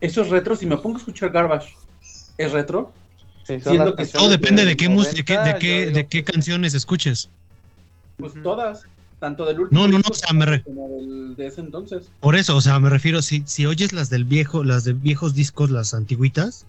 eso 0.00 0.22
es 0.22 0.28
retro. 0.28 0.54
Si 0.56 0.66
me 0.66 0.76
pongo 0.76 0.96
a 0.96 1.00
escuchar 1.00 1.30
Garbage, 1.30 1.74
¿es 2.38 2.52
retro? 2.52 2.92
Sí, 3.44 3.60
siendo 3.60 3.94
que 3.94 4.06
Todo 4.06 4.28
depende 4.28 4.64
de 4.64 4.76
qué, 4.76 4.88
mus- 4.88 5.12
de 5.14 5.24
qué, 5.24 5.34
90, 5.36 5.52
de 5.52 6.06
qué, 6.06 6.16
de 6.18 6.24
canciones 6.24 6.74
escuches. 6.74 7.30
Pues 8.16 8.32
todas. 8.42 8.84
Tanto 9.18 9.46
del 9.46 9.60
último 9.60 9.80
No, 9.80 9.86
no, 9.86 9.92
no, 9.92 9.98
disco 9.98 10.12
o 10.12 10.16
sea, 10.16 10.32
me 10.34 10.44
re- 10.44 10.62
como 10.62 10.88
del- 10.88 11.34
de 11.36 11.46
ese 11.46 11.62
entonces. 11.62 12.10
Por 12.20 12.36
eso, 12.36 12.54
o 12.54 12.60
sea, 12.60 12.78
me 12.80 12.90
refiero, 12.90 13.22
si, 13.22 13.42
si 13.46 13.64
oyes 13.64 13.94
las 13.94 14.10
del 14.10 14.24
viejo, 14.24 14.62
las 14.62 14.84
de 14.84 14.92
viejos 14.92 15.34
discos, 15.34 15.70
las 15.70 15.94
antiguitas, 15.94 16.66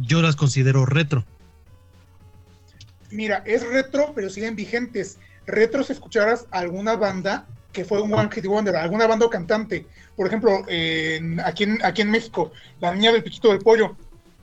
yo 0.00 0.22
las 0.22 0.36
considero 0.36 0.86
retro. 0.86 1.24
Mira, 3.10 3.42
es 3.46 3.66
retro, 3.66 4.12
pero 4.14 4.30
siguen 4.30 4.54
vigentes. 4.56 5.18
Retro 5.46 5.82
si 5.82 5.92
escucharas 5.92 6.46
alguna 6.50 6.96
banda 6.96 7.46
que 7.72 7.84
fue 7.84 8.00
un 8.02 8.12
One 8.12 8.28
Hit 8.32 8.46
Wonder, 8.46 8.76
alguna 8.76 9.06
banda 9.06 9.26
o 9.26 9.30
cantante. 9.30 9.86
Por 10.16 10.26
ejemplo, 10.26 10.64
en- 10.68 11.40
aquí, 11.40 11.64
en, 11.64 11.84
aquí 11.84 12.02
en 12.02 12.10
México, 12.10 12.52
La 12.80 12.94
Niña 12.94 13.12
del 13.12 13.22
Piquito 13.22 13.48
del 13.50 13.58
Pollo. 13.60 13.96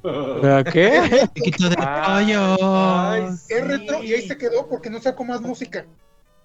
¿A 0.04 0.64
¿Qué? 0.64 1.28
Piquito 1.34 1.70
de 1.70 1.76
Ay, 1.80 2.26
pollo. 2.28 2.58
ay, 2.62 3.24
Es 3.50 3.68
retro 3.68 4.04
y 4.04 4.14
ahí 4.14 4.28
se 4.28 4.38
quedó 4.38 4.68
porque 4.70 4.90
no 4.90 5.02
sacó 5.02 5.26
más 5.26 5.42
música. 5.42 5.86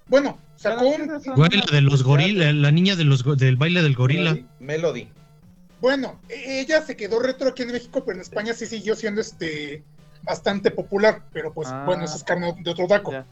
Bueno, 0.09 0.39
sacó 0.57 0.87
un... 0.87 1.07
Güey, 1.37 1.51
la 1.51 1.67
de 1.71 1.81
los 1.81 2.03
gorilas, 2.03 2.53
la 2.55 2.71
niña 2.73 2.97
de 2.97 3.05
los, 3.05 3.25
del 3.39 3.57
baile 3.57 3.83
del 3.83 3.95
gorila. 3.95 4.37
Melody. 4.59 5.09
Bueno, 5.83 6.21
e- 6.29 6.61
ella 6.61 6.81
se 6.81 6.97
quedó 6.97 7.19
retro 7.21 7.49
aquí 7.51 7.65
en 7.65 7.73
México, 7.73 8.05
pero 8.05 8.15
en 8.17 8.23
España 8.23 8.55
sí 8.55 8.67
siguió 8.67 8.95
siendo 8.95 9.21
este 9.21 9.83
bastante 10.23 10.71
popular. 10.71 11.23
Pero 11.33 11.53
pues 11.53 11.69
Ah. 11.71 11.83
bueno, 11.85 12.05
eso 12.05 12.17
es 12.17 12.23
carne 12.25 12.55
de 12.59 12.71
otro 12.71 12.87
taco. 12.87 13.11
Ya. 13.11 13.27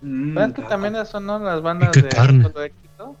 Mm, 0.00 0.34
¿Sabes 0.34 0.54
que 0.54 0.62
también 0.62 1.06
son 1.06 1.26
¿no? 1.26 1.38
las 1.38 1.60
bandas 1.60 1.90
qué 1.90 2.00
de 2.02 2.08
carne. 2.08 2.42
solo 2.44 2.62
éxito? 2.62 3.16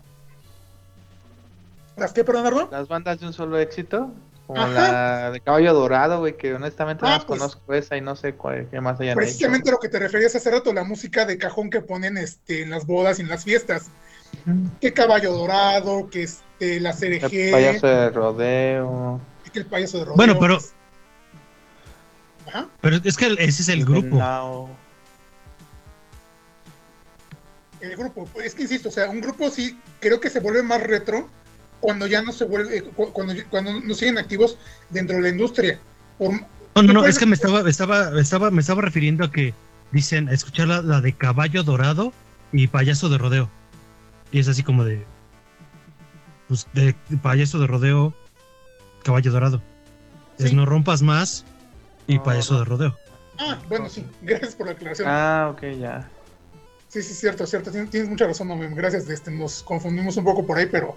¿Las 1.96 2.12
qué, 2.12 2.24
perdón, 2.24 2.46
Arno? 2.46 2.68
Las 2.72 2.88
bandas 2.88 3.20
de 3.20 3.26
un 3.26 3.32
solo 3.34 3.58
éxito. 3.58 4.10
Como 4.46 4.60
Ajá. 4.60 4.70
la 4.92 5.30
de 5.30 5.40
Caballo 5.40 5.72
Dorado, 5.72 6.18
güey, 6.18 6.36
que 6.36 6.52
honestamente 6.54 7.04
Ah, 7.06 7.18
no 7.18 7.26
pues, 7.26 7.38
conozco 7.40 7.72
esa 7.72 7.96
y 7.96 8.02
no 8.02 8.14
sé 8.16 8.34
cuál, 8.34 8.68
qué 8.70 8.78
más 8.80 9.00
hayan 9.00 9.16
Precisamente 9.16 9.70
lo 9.70 9.78
que 9.78 9.88
te 9.88 9.98
referías 9.98 10.34
hace 10.34 10.50
rato, 10.50 10.72
la 10.74 10.84
música 10.84 11.24
de 11.24 11.38
cajón 11.38 11.70
que 11.70 11.80
ponen 11.80 12.18
este, 12.18 12.62
en 12.62 12.68
las 12.70 12.84
bodas 12.86 13.18
y 13.18 13.22
en 13.22 13.28
las 13.28 13.44
fiestas. 13.44 13.86
Que 14.80 14.92
caballo 14.92 15.32
dorado, 15.32 16.08
que 16.10 16.22
este, 16.24 16.80
la 16.80 16.90
El 16.90 17.20
CRG, 17.20 17.50
payaso 17.52 17.86
de 17.86 18.10
rodeo. 18.10 19.20
que 19.52 19.58
el 19.60 19.66
payaso 19.66 19.98
de 19.98 20.04
rodeo. 20.04 20.16
Bueno, 20.16 20.38
pero-. 20.38 20.58
Pero 22.80 22.96
es 23.02 23.16
que 23.16 23.26
ese 23.38 23.62
es 23.62 23.68
el 23.68 23.84
grupo. 23.84 24.16
Now. 24.16 24.68
El 27.80 27.96
grupo, 27.96 28.26
pues, 28.32 28.46
es 28.46 28.54
que 28.54 28.62
insisto, 28.62 28.88
o 28.88 28.92
sea, 28.92 29.10
un 29.10 29.20
grupo 29.20 29.50
sí 29.50 29.78
creo 30.00 30.20
que 30.20 30.30
se 30.30 30.40
vuelve 30.40 30.62
más 30.62 30.82
retro 30.82 31.28
cuando 31.80 32.06
ya 32.06 32.22
no 32.22 32.32
se 32.32 32.44
vuelve, 32.44 32.78
eh, 32.78 32.82
cu- 32.82 33.12
cuando, 33.12 33.34
cuando 33.50 33.78
no 33.80 33.94
siguen 33.94 34.16
activos 34.16 34.56
dentro 34.90 35.16
de 35.16 35.22
la 35.22 35.28
industria. 35.28 35.78
Por- 36.16 36.32
No, 36.76 36.82
no, 36.82 36.92
no, 36.94 37.04
es 37.06 37.18
que 37.18 37.26
me 37.26 37.34
estaba, 37.34 37.68
estaba, 37.68 38.18
estaba, 38.18 38.50
me 38.50 38.60
estaba 38.62 38.80
refiriendo 38.82 39.24
a 39.24 39.30
que 39.30 39.52
dicen 39.92 40.28
escuchar 40.28 40.68
la, 40.68 40.80
la 40.82 41.00
de 41.02 41.12
caballo 41.12 41.62
dorado 41.62 42.12
y 42.52 42.68
payaso 42.68 43.08
de 43.10 43.18
rodeo. 43.18 43.50
Y 44.34 44.40
es 44.40 44.48
así 44.48 44.64
como 44.64 44.84
de. 44.84 45.06
Pues 46.48 46.66
de 46.74 46.92
payaso 47.22 47.60
de 47.60 47.68
rodeo, 47.68 48.12
caballo 49.04 49.30
dorado. 49.30 49.62
Es 50.38 50.52
no 50.52 50.66
rompas 50.66 51.02
más 51.02 51.44
y 52.08 52.16
No, 52.16 52.24
payaso 52.24 52.54
no. 52.54 52.58
de 52.58 52.64
rodeo. 52.64 52.98
Ah, 53.38 53.60
bueno, 53.68 53.88
sí, 53.88 54.04
gracias 54.22 54.56
por 54.56 54.66
la 54.66 54.72
aclaración. 54.72 55.06
Ah, 55.08 55.50
ok, 55.52 55.62
ya. 55.78 56.10
Sí, 56.88 57.00
sí, 57.00 57.14
cierto, 57.14 57.46
cierto, 57.46 57.70
tienes, 57.70 57.90
tienes 57.90 58.10
mucha 58.10 58.26
razón, 58.26 58.48
Mem, 58.48 58.74
gracias, 58.74 59.08
este, 59.08 59.30
nos 59.30 59.62
confundimos 59.62 60.16
un 60.16 60.24
poco 60.24 60.44
por 60.44 60.58
ahí, 60.58 60.66
pero 60.66 60.96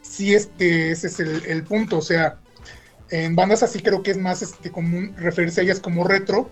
sí, 0.00 0.34
este, 0.34 0.90
ese 0.90 1.08
es 1.08 1.20
el, 1.20 1.44
el 1.46 1.64
punto, 1.64 1.98
o 1.98 2.02
sea, 2.02 2.38
en 3.10 3.36
bandas 3.36 3.62
así 3.62 3.80
creo 3.80 4.02
que 4.02 4.10
es 4.10 4.18
más 4.18 4.40
este, 4.40 4.70
común 4.70 5.14
referirse 5.18 5.60
a 5.60 5.64
ellas 5.64 5.80
como 5.80 6.04
retro 6.04 6.50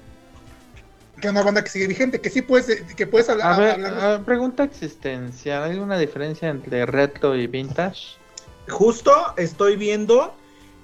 que 1.20 1.28
una 1.28 1.42
banda 1.42 1.62
que 1.64 1.70
sigue 1.70 1.86
vigente, 1.86 2.20
que 2.20 2.30
sí 2.30 2.42
puedes, 2.42 2.82
que 2.94 3.06
puedes 3.06 3.28
hablar, 3.28 3.52
A 3.52 3.58
ver, 3.58 3.70
hablar 3.72 4.18
de- 4.18 4.24
pregunta 4.24 4.64
existencial. 4.64 5.64
¿Hay 5.64 5.78
una 5.78 5.98
diferencia 5.98 6.48
entre 6.48 6.86
retro 6.86 7.36
y 7.36 7.46
vintage? 7.46 8.16
Justo 8.68 9.12
estoy 9.36 9.76
viendo 9.76 10.34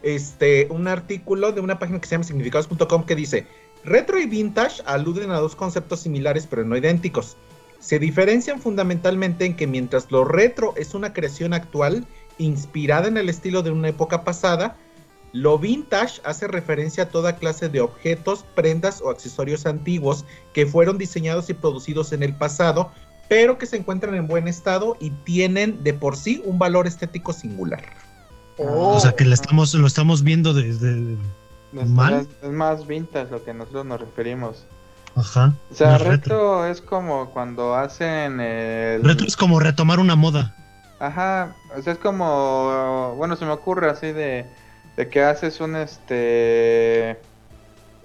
este 0.03 0.67
un 0.71 0.89
artículo 0.89 1.53
de 1.53 1.61
una 1.61 1.79
página 1.79 2.01
que 2.01 2.07
se 2.09 2.15
llama 2.15 2.25
significados.com 2.25 3.05
que 3.05 3.15
dice 3.15 3.47
retro 3.85 4.19
y 4.19 4.27
vintage 4.27 4.83
aluden 4.87 5.31
a 5.31 5.39
dos 5.39 5.55
conceptos 5.57 6.01
similares 6.01 6.47
pero 6.47 6.65
no 6.65 6.77
idénticos. 6.77 7.37
Se 7.81 7.99
diferencian 7.99 8.61
fundamentalmente 8.61 9.45
en 9.45 9.57
que 9.57 9.67
mientras 9.67 10.11
lo 10.11 10.25
retro 10.25 10.73
es 10.77 10.95
una 10.95 11.13
creación 11.13 11.53
actual 11.53 12.07
inspirada 12.39 13.09
en 13.09 13.17
el 13.19 13.29
estilo 13.29 13.63
de 13.63 13.71
una 13.71 13.89
época 13.89 14.25
pasada, 14.25 14.77
lo 15.35 15.59
vintage 15.59 16.21
hace 16.25 16.47
referencia 16.47 17.03
a 17.03 17.09
toda 17.09 17.35
clase 17.35 17.69
de 17.69 17.81
objetos, 17.81 18.45
prendas 18.55 19.03
o 19.03 19.11
accesorios 19.11 19.67
antiguos 19.67 20.25
que 20.53 20.65
fueron 20.65 20.97
diseñados 20.97 21.51
y 21.51 21.55
producidos 21.55 22.13
en 22.13 22.23
el 22.23 22.35
pasado, 22.35 22.93
pero 23.29 23.59
que 23.59 23.67
se 23.67 23.77
encuentran 23.77 24.15
en 24.15 24.29
buen 24.29 24.47
estado 24.47 24.97
y 25.01 25.11
tienen 25.11 25.83
de 25.83 25.93
por 25.93 26.17
sí 26.17 26.41
un 26.47 26.61
valor 26.61 26.87
estético 26.87 27.33
singular. 27.33 27.83
Oh, 28.59 28.95
O 28.95 29.01
sea 29.01 29.11
que 29.11 29.25
estamos, 29.25 29.75
lo 29.75 29.89
estamos 29.89 30.23
viendo 30.23 30.55
desde. 30.55 31.17
Es, 31.77 31.89
¿Mal? 31.89 32.29
es 32.41 32.51
más 32.51 32.87
vintage 32.87 33.33
lo 33.33 33.43
que 33.43 33.53
nosotros 33.53 33.85
nos 33.87 34.01
referimos. 34.01 34.65
Ajá. 35.17 35.53
O 35.69 35.75
sea, 35.75 35.99
retro, 35.99 36.65
es 36.65 36.81
como 36.81 37.31
cuando 37.31 37.75
hacen 37.75 38.39
el... 38.41 39.03
Retro 39.03 39.27
es 39.27 39.37
como 39.37 39.59
retomar 39.59 39.99
una 39.99 40.15
moda. 40.15 40.55
Ajá, 41.01 41.57
o 41.77 41.83
sea, 41.83 41.93
es 41.93 41.99
como... 41.99 43.15
Bueno, 43.17 43.35
se 43.35 43.45
me 43.45 43.51
ocurre 43.51 43.91
así 43.91 44.13
de, 44.13 44.47
de 44.97 45.09
que 45.09 45.23
haces 45.23 45.61
un, 45.61 45.77
este... 45.77 47.19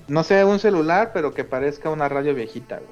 No 0.07 0.23
sé, 0.23 0.43
un 0.43 0.59
celular, 0.59 1.11
pero 1.13 1.33
que 1.33 1.43
parezca 1.43 1.89
una 1.89 2.09
radio 2.09 2.33
viejita, 2.33 2.77
güey. 2.77 2.89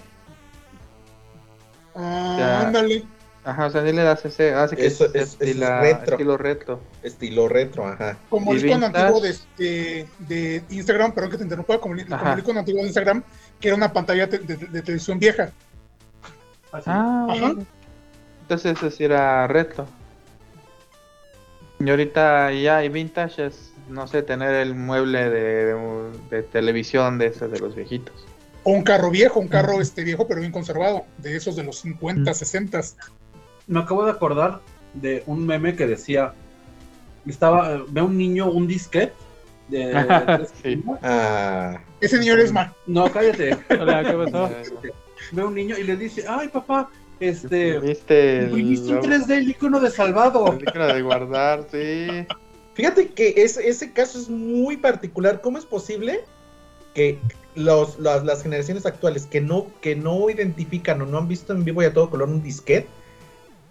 ah, 1.96 2.64
ándale, 2.66 3.04
Ajá, 3.44 3.68
o 3.68 3.70
sea, 3.70 3.82
ni 3.82 3.94
le 3.94 4.04
das 4.04 4.26
ese... 4.26 4.54
Hace 4.54 4.76
que 4.76 4.86
Eso 4.88 5.06
es- 5.14 5.40
estila- 5.40 5.80
retro. 5.80 6.12
estilo 6.16 6.38
retro. 6.38 6.80
Estilo 7.02 7.48
retro, 7.48 7.88
ajá. 7.88 8.18
como 8.30 8.54
¿Y 8.54 8.58
el 8.58 8.66
icono 8.66 8.88
antiguo 8.88 9.22
de, 9.22 9.30
este, 9.30 10.08
de 10.20 10.64
Instagram, 10.70 11.14
perdón 11.14 11.32
que 11.32 11.38
te 11.38 11.44
interrumpa, 11.44 11.80
como, 11.80 11.96
el- 11.96 12.06
como 12.08 12.34
el 12.34 12.40
icono 12.40 12.60
antiguo 12.60 12.82
de 12.82 12.88
Instagram, 12.88 13.24
que 13.62 13.70
era 13.70 13.78
una 13.78 13.94
pantalla 13.94 14.28
de, 14.28 14.40
de 14.40 14.82
televisión 14.82 15.18
vieja. 15.18 15.50
Así. 16.74 16.84
Ah, 16.88 17.28
Ajá. 17.30 17.52
ok. 17.52 17.60
Entonces 18.42 18.78
eso 18.78 18.92
sí 18.92 19.06
era 19.06 19.48
retro. 19.48 19.88
Y 21.80 21.90
ahorita 21.90 22.52
ya 22.52 22.78
hay 22.78 22.90
vintage 22.90 23.46
es, 23.46 23.72
no 23.90 24.08
sé, 24.08 24.22
tener 24.24 24.54
el 24.56 24.76
mueble 24.76 25.30
de, 25.30 25.66
de- 25.74 26.12
de 26.30 26.44
televisión 26.44 27.18
de 27.18 27.28
esos 27.28 27.52
de 27.52 27.60
los 27.60 27.76
viejitos. 27.76 28.14
O 28.64 28.72
un 28.72 28.84
carro 28.84 29.10
viejo, 29.12 29.40
un 29.40 29.48
carro 29.48 29.80
este 29.80 30.04
viejo 30.04 30.28
pero 30.28 30.42
bien 30.42 30.52
conservado, 30.52 31.06
de 31.20 31.36
esos 31.36 31.56
de 31.56 31.64
los 31.64 31.80
50, 31.80 32.34
60. 32.34 32.82
Me 33.68 33.80
acabo 33.80 34.04
de 34.06 34.12
acordar 34.12 34.60
de 34.94 35.24
un 35.26 35.46
meme 35.46 35.76
que 35.76 35.88
decía, 35.88 36.34
estaba, 37.26 37.82
ve 37.90 38.02
un 38.02 38.18
niño 38.18 38.50
un 38.50 38.68
disquete 38.68 39.14
de, 39.70 40.48
Sí. 40.64 40.84
Ah, 41.02 41.80
Ese 42.02 42.20
niño 42.20 42.36
es 42.38 42.52
más. 42.54 42.72
No, 42.86 43.12
cállate. 43.12 43.58
Hola, 43.80 44.04
¿qué 44.04 44.14
pasó? 44.32 44.50
Ve 45.32 45.44
un 45.44 45.54
niño 45.56 45.78
y 45.78 45.84
le 45.84 45.96
dice, 45.98 46.24
ay 46.28 46.48
papá, 46.50 46.90
este, 47.20 47.80
¿Viste 47.80 48.38
el, 48.40 48.46
imprimiste 48.50 48.94
un 48.94 49.02
3D 49.02 49.30
el 49.38 49.50
icono 49.50 49.80
de 49.80 49.90
Salvado. 49.92 50.54
el 50.54 50.62
icono 50.62 50.88
de 50.88 51.02
guardar? 51.02 51.66
Sí. 51.72 52.26
Fíjate 52.78 53.08
que 53.08 53.34
es- 53.38 53.58
ese 53.58 53.92
caso 53.92 54.20
es 54.20 54.30
muy 54.30 54.78
particular. 54.78 55.42
¿Cómo 55.42 55.58
es 55.58 55.66
posible 55.66 56.20
que 56.94 57.20
los, 57.56 57.98
las, 57.98 58.24
las 58.24 58.44
generaciones 58.44 58.86
actuales 58.86 59.26
que 59.26 59.42
no, 59.42 59.66
que 59.82 59.96
no 59.96 60.30
identifican 60.30 61.02
o 61.02 61.08
no 61.08 61.18
han 61.18 61.28
visto 61.28 61.54
en 61.54 61.66
vivo 61.66 61.82
y 61.82 61.86
a 61.86 61.94
todo 61.94 62.12
color 62.12 62.30
un 62.30 62.44
disquete 62.44 62.88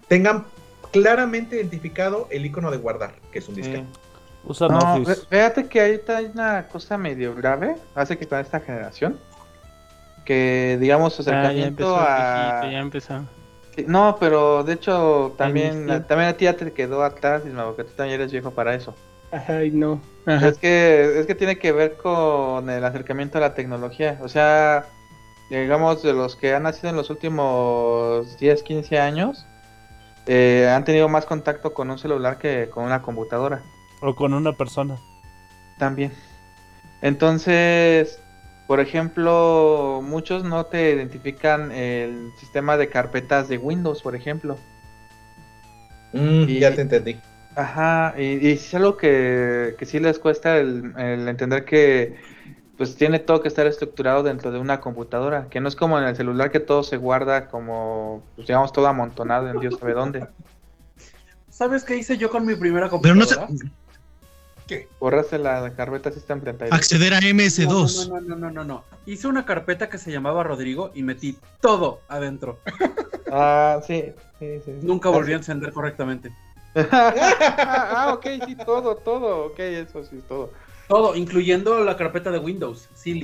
tengan 0.08 0.44
claramente 0.90 1.54
identificado 1.54 2.26
el 2.32 2.46
icono 2.46 2.72
de 2.72 2.78
guardar, 2.78 3.14
que 3.30 3.38
es 3.38 3.48
un 3.48 3.54
disquete? 3.54 3.84
sí. 3.84 4.00
Usan 4.44 4.72
No, 4.72 5.04
fíjate 5.30 5.66
que 5.68 5.80
ahorita 5.80 6.16
hay 6.16 6.24
una 6.26 6.66
cosa 6.66 6.98
medio 6.98 7.32
grave, 7.36 7.76
hace 7.94 8.18
que 8.18 8.26
con 8.26 8.40
esta 8.40 8.58
generación, 8.58 9.20
que 10.24 10.78
digamos 10.80 11.12
Ah, 11.20 11.22
ya 11.22 11.30
acercamiento 11.30 11.84
empezó, 11.84 12.00
a... 12.00 12.60
viejito, 12.60 12.72
ya 12.72 12.78
empezó. 12.80 13.35
Sí, 13.76 13.84
No, 13.86 14.16
pero 14.18 14.64
de 14.64 14.72
hecho 14.72 15.34
también, 15.36 15.86
también 16.08 16.30
a 16.30 16.32
ti 16.32 16.44
ya 16.46 16.56
te 16.56 16.72
quedó 16.72 17.02
atrás, 17.04 17.42
Isma, 17.46 17.66
porque 17.66 17.84
tú 17.84 17.92
también 17.94 18.20
eres 18.20 18.32
viejo 18.32 18.50
para 18.50 18.74
eso. 18.74 18.94
Ay, 19.48 19.70
no. 19.70 20.00
Ajá. 20.24 20.48
Es 20.48 20.58
que, 20.58 21.18
es 21.20 21.26
que 21.26 21.34
tiene 21.34 21.58
que 21.58 21.72
ver 21.72 21.96
con 21.96 22.70
el 22.70 22.84
acercamiento 22.84 23.38
a 23.38 23.42
la 23.42 23.54
tecnología. 23.54 24.18
O 24.22 24.28
sea, 24.28 24.86
digamos, 25.50 26.02
de 26.02 26.12
los 26.12 26.36
que 26.36 26.54
han 26.54 26.64
nacido 26.64 26.90
en 26.90 26.96
los 26.96 27.10
últimos 27.10 28.38
10, 28.38 28.62
15 28.62 28.98
años, 28.98 29.46
eh, 30.26 30.68
han 30.74 30.84
tenido 30.84 31.08
más 31.08 31.26
contacto 31.26 31.72
con 31.74 31.90
un 31.90 31.98
celular 31.98 32.38
que 32.38 32.68
con 32.70 32.84
una 32.84 33.02
computadora. 33.02 33.62
O 34.00 34.14
con 34.14 34.34
una 34.34 34.52
persona. 34.52 34.96
También. 35.78 36.12
Entonces, 37.02 38.20
por 38.66 38.80
ejemplo, 38.80 40.00
muchos 40.02 40.44
no 40.44 40.66
te 40.66 40.92
identifican 40.92 41.72
el 41.72 42.32
sistema 42.38 42.76
de 42.76 42.88
carpetas 42.88 43.48
de 43.48 43.58
Windows, 43.58 44.02
por 44.02 44.16
ejemplo. 44.16 44.56
Mm, 46.12 46.44
Y- 46.48 46.60
Ya 46.60 46.74
te 46.74 46.82
entendí. 46.82 47.20
Ajá, 47.54 48.14
y, 48.18 48.46
y 48.46 48.52
es 48.52 48.74
algo 48.74 48.98
que, 48.98 49.76
que 49.78 49.86
sí 49.86 49.98
les 49.98 50.18
cuesta 50.18 50.58
el, 50.58 50.92
el 50.98 51.26
entender 51.26 51.64
que 51.64 52.16
pues 52.76 52.96
tiene 52.96 53.18
todo 53.18 53.40
que 53.40 53.48
estar 53.48 53.66
estructurado 53.66 54.22
dentro 54.22 54.50
de 54.52 54.58
una 54.58 54.80
computadora, 54.80 55.48
que 55.48 55.60
no 55.60 55.68
es 55.68 55.76
como 55.76 55.98
en 55.98 56.04
el 56.04 56.14
celular 56.16 56.50
que 56.50 56.60
todo 56.60 56.82
se 56.82 56.98
guarda 56.98 57.48
como, 57.48 58.22
pues 58.34 58.46
digamos, 58.46 58.72
todo 58.72 58.86
amontonado 58.86 59.48
en 59.48 59.58
Dios 59.58 59.76
sabe 59.80 59.94
dónde. 59.94 60.26
¿Sabes 61.48 61.84
qué 61.84 61.96
hice 61.96 62.18
yo 62.18 62.28
con 62.28 62.44
mi 62.44 62.54
primera 62.54 62.90
Pero 63.00 63.14
no 63.14 63.24
computadora? 63.24 63.48
Sé, 64.68 64.88
Borraste 65.00 65.38
la, 65.38 65.72
carpeta 65.74 66.10
System 66.10 66.40
32. 66.40 66.72
acceder 66.78 67.14
a 67.14 67.20
MS2. 67.20 68.08
No, 68.08 68.20
no, 68.20 68.20
no, 68.20 68.36
no, 68.36 68.50
no, 68.50 68.64
no. 68.64 68.84
Hice 69.06 69.28
una 69.28 69.44
carpeta 69.44 69.88
que 69.88 69.98
se 69.98 70.10
llamaba 70.10 70.42
Rodrigo 70.42 70.90
y 70.94 71.02
metí 71.02 71.38
todo 71.60 72.00
adentro. 72.08 72.60
Ah, 73.28 73.80
sí, 73.84 74.04
sí, 74.38 74.60
sí. 74.64 74.72
sí. 74.80 74.86
Nunca 74.86 75.08
volví 75.08 75.32
a 75.32 75.36
encender 75.36 75.72
correctamente. 75.72 76.30
ah, 76.92 78.12
ok, 78.14 78.26
sí, 78.46 78.54
todo, 78.54 78.94
todo, 78.96 79.46
ok, 79.46 79.58
eso 79.58 80.04
sí, 80.04 80.20
todo. 80.28 80.52
Todo, 80.88 81.16
incluyendo 81.16 81.82
la 81.82 81.96
carpeta 81.96 82.30
de 82.30 82.38
Windows. 82.38 82.88
Sí, 82.94 83.14
Sí, 83.14 83.20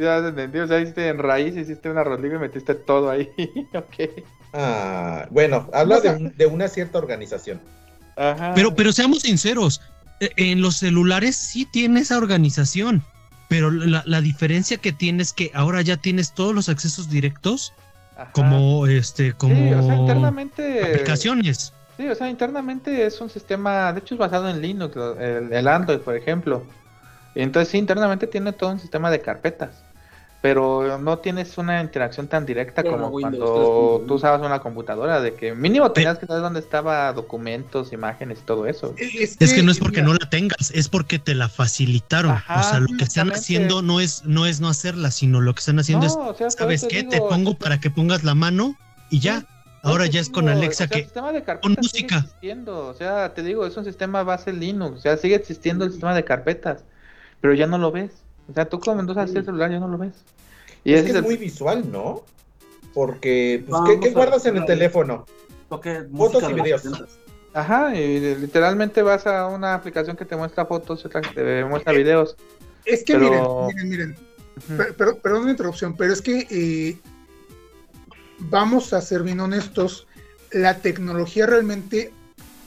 ya 0.00 0.22
te 0.22 0.28
entendí, 0.28 0.60
o 0.60 0.66
sea, 0.66 0.80
hiciste 0.80 1.08
en 1.08 1.18
raíz, 1.18 1.54
hiciste 1.54 1.90
una 1.90 2.02
Rodrigo 2.02 2.36
y 2.36 2.38
metiste 2.38 2.74
todo 2.74 3.10
ahí, 3.10 3.28
ok. 3.74 4.24
Ah, 4.54 5.26
bueno, 5.30 5.68
habla 5.74 6.00
de, 6.00 6.08
un- 6.10 6.34
de 6.34 6.46
una 6.46 6.66
cierta 6.68 6.96
organización. 6.98 7.60
Ajá. 8.16 8.52
Pero, 8.54 8.74
pero 8.74 8.92
seamos 8.92 9.20
sinceros, 9.20 9.82
en 10.20 10.60
los 10.60 10.76
celulares 10.76 11.36
sí 11.36 11.66
tiene 11.66 12.00
esa 12.00 12.18
organización, 12.18 13.02
pero 13.48 13.70
la, 13.70 14.02
la 14.06 14.20
diferencia 14.20 14.78
que 14.78 14.92
tienes 14.92 15.32
que 15.32 15.50
ahora 15.54 15.82
ya 15.82 15.96
tienes 15.96 16.32
todos 16.34 16.54
los 16.54 16.68
accesos 16.68 17.10
directos 17.10 17.72
Ajá. 18.16 18.32
como 18.32 18.86
este 18.86 19.32
como 19.32 19.54
Sí, 19.54 19.72
o 19.72 19.82
sea, 19.82 19.96
internamente... 19.96 20.82
aplicaciones. 20.82 21.72
Sí, 21.96 22.08
o 22.08 22.14
sea, 22.14 22.28
internamente 22.28 23.06
es 23.06 23.20
un 23.20 23.30
sistema, 23.30 23.92
de 23.92 24.00
hecho 24.00 24.14
es 24.14 24.18
basado 24.18 24.48
en 24.48 24.60
Linux, 24.60 24.96
el, 24.96 25.52
el 25.52 25.68
Android, 25.68 26.00
por 26.00 26.16
ejemplo. 26.16 26.64
Entonces 27.36 27.70
sí, 27.70 27.78
internamente 27.78 28.26
tiene 28.26 28.52
todo 28.52 28.70
un 28.70 28.80
sistema 28.80 29.10
de 29.10 29.20
carpetas, 29.20 29.83
pero 30.44 30.98
no 30.98 31.20
tienes 31.20 31.56
una 31.56 31.80
interacción 31.80 32.28
tan 32.28 32.44
directa 32.44 32.82
Como 32.82 32.96
como 32.96 33.08
Windows 33.08 33.50
cuando 33.50 34.00
3.1. 34.02 34.06
tú 34.06 34.14
usabas 34.16 34.42
una 34.42 34.58
computadora, 34.58 35.22
de 35.22 35.32
que 35.32 35.54
mínimo 35.54 35.90
tenías 35.90 36.18
que 36.18 36.26
saber 36.26 36.42
dónde 36.42 36.60
estaba 36.60 37.10
documentos, 37.14 37.94
imágenes 37.94 38.40
y 38.40 38.42
todo 38.42 38.66
eso. 38.66 38.94
Es 38.98 39.54
que 39.54 39.62
no 39.62 39.72
es 39.72 39.78
porque 39.78 40.02
no 40.02 40.12
la 40.12 40.28
tengas, 40.28 40.70
es 40.74 40.90
porque 40.90 41.18
te 41.18 41.34
la 41.34 41.48
facilitaron. 41.48 42.32
Ajá, 42.32 42.60
o 42.60 42.62
sea, 42.62 42.80
lo 42.80 42.88
que 42.88 43.04
están 43.04 43.32
haciendo 43.32 43.80
no 43.80 44.00
es, 44.00 44.26
no 44.26 44.44
es 44.44 44.60
no 44.60 44.68
hacerla, 44.68 45.10
sino 45.10 45.40
lo 45.40 45.54
que 45.54 45.60
están 45.60 45.78
haciendo 45.78 46.08
No, 46.08 46.12
es, 46.12 46.16
o 46.18 46.34
sea, 46.34 46.48
por 46.48 46.58
¿sabes 46.58 46.84
qué? 46.90 46.98
digo, 46.98 47.08
te 47.08 47.20
pongo 47.20 47.54
para 47.54 47.80
que 47.80 47.88
pongas 47.88 48.22
la 48.22 48.34
mano 48.34 48.76
y 49.08 49.20
ya. 49.20 49.46
Ahora 49.82 50.04
ya 50.04 50.20
es 50.20 50.28
con 50.28 50.50
Alexa 50.50 50.84
o 50.84 50.88
sea, 50.88 50.96
el 50.98 51.02
que 51.04 51.04
sistema 51.04 51.32
de 51.32 51.42
con 51.42 51.72
música. 51.72 52.18
existiendo, 52.18 52.88
o 52.88 52.92
sea, 52.92 53.32
te 53.32 53.42
digo, 53.42 53.64
es 53.64 53.74
un 53.78 53.86
sistema 53.86 54.22
base 54.22 54.52
Linux, 54.52 54.98
o 54.98 55.00
sea, 55.00 55.16
sigue 55.16 55.36
existiendo 55.36 55.86
el 55.86 55.92
sistema 55.92 56.14
de 56.14 56.22
carpetas, 56.22 56.84
pero 57.40 57.54
ya 57.54 57.66
no 57.66 57.78
lo 57.78 57.92
ves. 57.92 58.10
O 58.50 58.52
sea, 58.52 58.68
tú 58.68 58.78
como 58.80 59.00
usas 59.10 59.34
el 59.34 59.44
celular 59.44 59.70
ya 59.70 59.78
no 59.80 59.88
lo 59.88 59.98
ves. 59.98 60.12
Y 60.84 60.92
es 60.94 61.02
que 61.04 61.10
es 61.10 61.16
el- 61.16 61.22
muy 61.22 61.36
visual, 61.36 61.90
¿no? 61.90 62.22
Porque, 62.92 63.64
pues, 63.68 63.98
¿qué, 64.00 64.10
guardas 64.10 64.46
en 64.46 64.56
el 64.58 64.66
teléfono? 64.66 65.26
Fotos 65.68 66.44
y 66.48 66.52
videos. 66.52 66.84
70s. 66.84 67.08
Ajá, 67.54 67.94
y 67.94 68.36
literalmente 68.36 69.02
vas 69.02 69.26
a 69.26 69.46
una 69.48 69.74
aplicación 69.74 70.16
que 70.16 70.24
te 70.24 70.36
muestra 70.36 70.66
fotos 70.66 71.02
y 71.02 71.06
otra 71.06 71.20
que 71.20 71.30
te 71.30 71.64
muestra 71.64 71.92
videos. 71.92 72.36
Es 72.84 73.04
que 73.04 73.14
Pero- 73.14 73.68
miren, 73.68 73.88
miren, 73.88 74.16
miren. 74.68 74.94
Pero- 74.96 75.16
perdón 75.18 75.46
la 75.46 75.50
interrupción, 75.52 75.96
pero 75.96 76.12
es 76.12 76.20
que 76.22 76.46
eh, 76.50 76.98
vamos 78.38 78.92
a 78.92 79.00
ser 79.00 79.22
bien 79.22 79.40
honestos. 79.40 80.06
La 80.52 80.78
tecnología 80.78 81.46
realmente, 81.46 82.12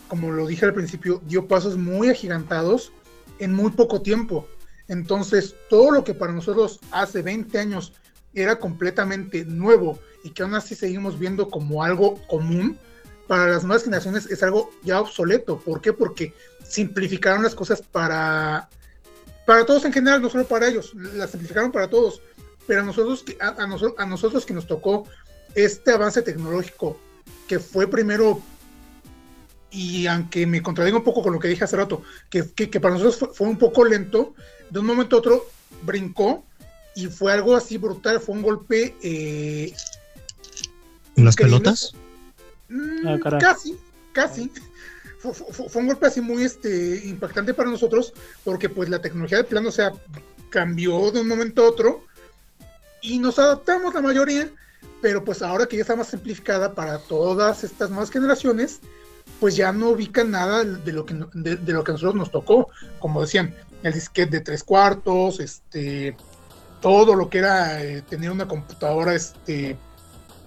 como 0.07 0.31
lo 0.31 0.47
dije 0.47 0.65
al 0.65 0.73
principio, 0.73 1.21
dio 1.25 1.47
pasos 1.47 1.77
muy 1.77 2.09
agigantados 2.09 2.91
en 3.39 3.53
muy 3.53 3.71
poco 3.71 4.01
tiempo. 4.01 4.47
Entonces, 4.87 5.55
todo 5.69 5.91
lo 5.91 6.03
que 6.03 6.13
para 6.13 6.31
nosotros 6.33 6.79
hace 6.91 7.21
20 7.21 7.57
años 7.59 7.93
era 8.33 8.57
completamente 8.59 9.43
nuevo 9.45 9.99
y 10.23 10.29
que 10.31 10.43
aún 10.43 10.55
así 10.55 10.75
seguimos 10.75 11.17
viendo 11.19 11.49
como 11.49 11.83
algo 11.83 12.19
común, 12.27 12.77
para 13.27 13.47
las 13.47 13.63
nuevas 13.65 13.83
generaciones 13.83 14.25
es 14.27 14.41
algo 14.43 14.71
ya 14.83 15.01
obsoleto. 15.01 15.59
¿Por 15.59 15.81
qué? 15.81 15.91
Porque 15.91 16.33
simplificaron 16.65 17.43
las 17.43 17.55
cosas 17.55 17.81
para, 17.81 18.69
para 19.45 19.65
todos 19.65 19.83
en 19.85 19.91
general, 19.93 20.21
no 20.21 20.29
solo 20.29 20.45
para 20.47 20.67
ellos, 20.67 20.93
las 20.95 21.31
simplificaron 21.31 21.71
para 21.71 21.89
todos. 21.89 22.21
Pero 22.67 22.81
a 22.81 22.83
nosotros, 22.85 23.25
a, 23.41 23.47
a 23.49 23.67
noso- 23.67 23.95
a 23.97 24.05
nosotros 24.05 24.45
que 24.45 24.53
nos 24.53 24.67
tocó 24.67 25.05
este 25.55 25.91
avance 25.91 26.21
tecnológico, 26.21 26.97
que 27.47 27.59
fue 27.59 27.87
primero, 27.87 28.41
y 29.71 30.07
aunque 30.07 30.45
me 30.47 30.61
contradigo 30.61 30.97
un 30.97 31.03
poco 31.03 31.21
con 31.21 31.33
lo 31.33 31.39
que 31.39 31.47
dije 31.49 31.63
hace 31.65 31.75
rato, 31.77 32.01
que, 32.29 32.49
que- 32.53 32.79
para 32.79 32.95
nosotros 32.95 33.35
fue 33.35 33.47
un 33.47 33.57
poco 33.57 33.83
lento, 33.83 34.33
de 34.69 34.79
un 34.79 34.85
momento 34.85 35.15
a 35.15 35.19
otro 35.19 35.45
brincó 35.83 36.43
y 36.95 37.07
fue 37.07 37.31
algo 37.31 37.55
así 37.55 37.77
brutal, 37.77 38.19
fue 38.19 38.35
un 38.35 38.41
golpe... 38.41 38.95
eh, 39.01 39.73
¿En 41.15 41.25
las 41.25 41.33
increíble. 41.35 41.59
pelotas? 41.59 41.93
Mm, 42.69 43.07
Ah, 43.07 43.37
casi, 43.39 43.77
casi. 44.13 44.51
Fue, 45.19 45.33
fue- 45.33 45.67
fue 45.69 45.81
un 45.81 45.87
golpe 45.87 46.05
así 46.07 46.21
muy 46.21 46.43
este, 46.43 47.01
impactante 47.05 47.53
para 47.53 47.69
nosotros, 47.71 48.13
porque 48.43 48.69
pues 48.69 48.89
la 48.89 49.01
tecnología 49.01 49.39
de 49.39 49.43
plano, 49.45 49.69
o 49.69 49.71
sea, 49.71 49.93
cambió 50.49 51.11
de 51.11 51.21
un 51.21 51.27
momento 51.27 51.63
a 51.63 51.69
otro 51.69 52.03
y 53.01 53.17
nos 53.19 53.39
adaptamos 53.39 53.93
la 53.93 54.01
mayoría, 54.01 54.49
pero 55.01 55.23
pues 55.23 55.41
ahora 55.41 55.65
que 55.65 55.77
ya 55.77 55.81
está 55.81 55.95
más 55.95 56.07
simplificada 56.09 56.73
para 56.73 56.99
todas 56.99 57.63
estas 57.63 57.89
nuevas 57.89 58.11
generaciones, 58.11 58.79
pues 59.39 59.55
ya 59.55 59.71
no 59.71 59.89
ubican 59.89 60.31
nada 60.31 60.63
de 60.63 60.91
lo 60.91 61.05
que, 61.05 61.15
de 61.33 61.73
lo 61.73 61.83
que 61.83 61.91
a 61.91 61.93
nosotros 61.93 62.15
nos 62.15 62.31
tocó. 62.31 62.69
Como 62.99 63.21
decían, 63.21 63.53
el 63.83 63.93
disquete 63.93 64.37
de 64.37 64.43
tres 64.43 64.63
cuartos, 64.63 65.39
este, 65.39 66.15
todo 66.81 67.15
lo 67.15 67.29
que 67.29 67.39
era 67.39 67.83
eh, 67.83 68.01
tener 68.01 68.31
una 68.31 68.47
computadora, 68.47 69.13
este, 69.13 69.77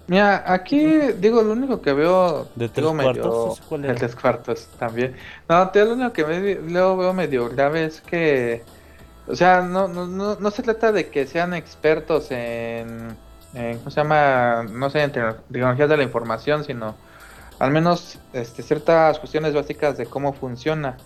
Mira, 0.07 0.43
aquí 0.45 0.85
digo, 1.19 1.41
lo 1.41 1.53
único 1.53 1.81
que 1.81 1.93
veo. 1.93 2.45
¿De 2.55 2.67
tres 2.67 2.85
digo, 2.85 2.97
cuartos? 2.97 3.59
¿Ese 3.59 3.67
cuál 3.69 3.85
El 3.85 3.95
tres 3.95 4.15
cuartos 4.15 4.67
también. 4.77 5.15
No, 5.47 5.69
te 5.69 5.85
lo 5.85 5.93
único 5.93 6.11
que 6.11 6.25
me, 6.25 6.55
luego 6.55 6.97
veo 6.97 7.13
medio 7.13 7.47
grave 7.49 7.85
es 7.85 8.01
que. 8.01 8.61
O 9.27 9.35
sea, 9.35 9.61
no, 9.61 9.87
no, 9.87 10.07
no, 10.07 10.35
no 10.35 10.51
se 10.51 10.63
trata 10.63 10.91
de 10.91 11.09
que 11.09 11.25
sean 11.27 11.53
expertos 11.53 12.29
en. 12.31 13.15
en 13.53 13.77
¿Cómo 13.77 13.89
se 13.89 14.01
llama? 14.01 14.63
No 14.69 14.89
sé, 14.89 15.03
en 15.03 15.13
tecno- 15.13 15.37
tecnologías 15.49 15.87
de 15.89 15.97
la 15.97 16.03
información, 16.03 16.65
sino. 16.65 16.95
Al 17.59 17.71
menos 17.71 18.17
este, 18.33 18.63
ciertas 18.63 19.19
cuestiones 19.19 19.53
básicas 19.53 19.97
de 19.97 20.07
cómo 20.07 20.33
funciona. 20.33 20.97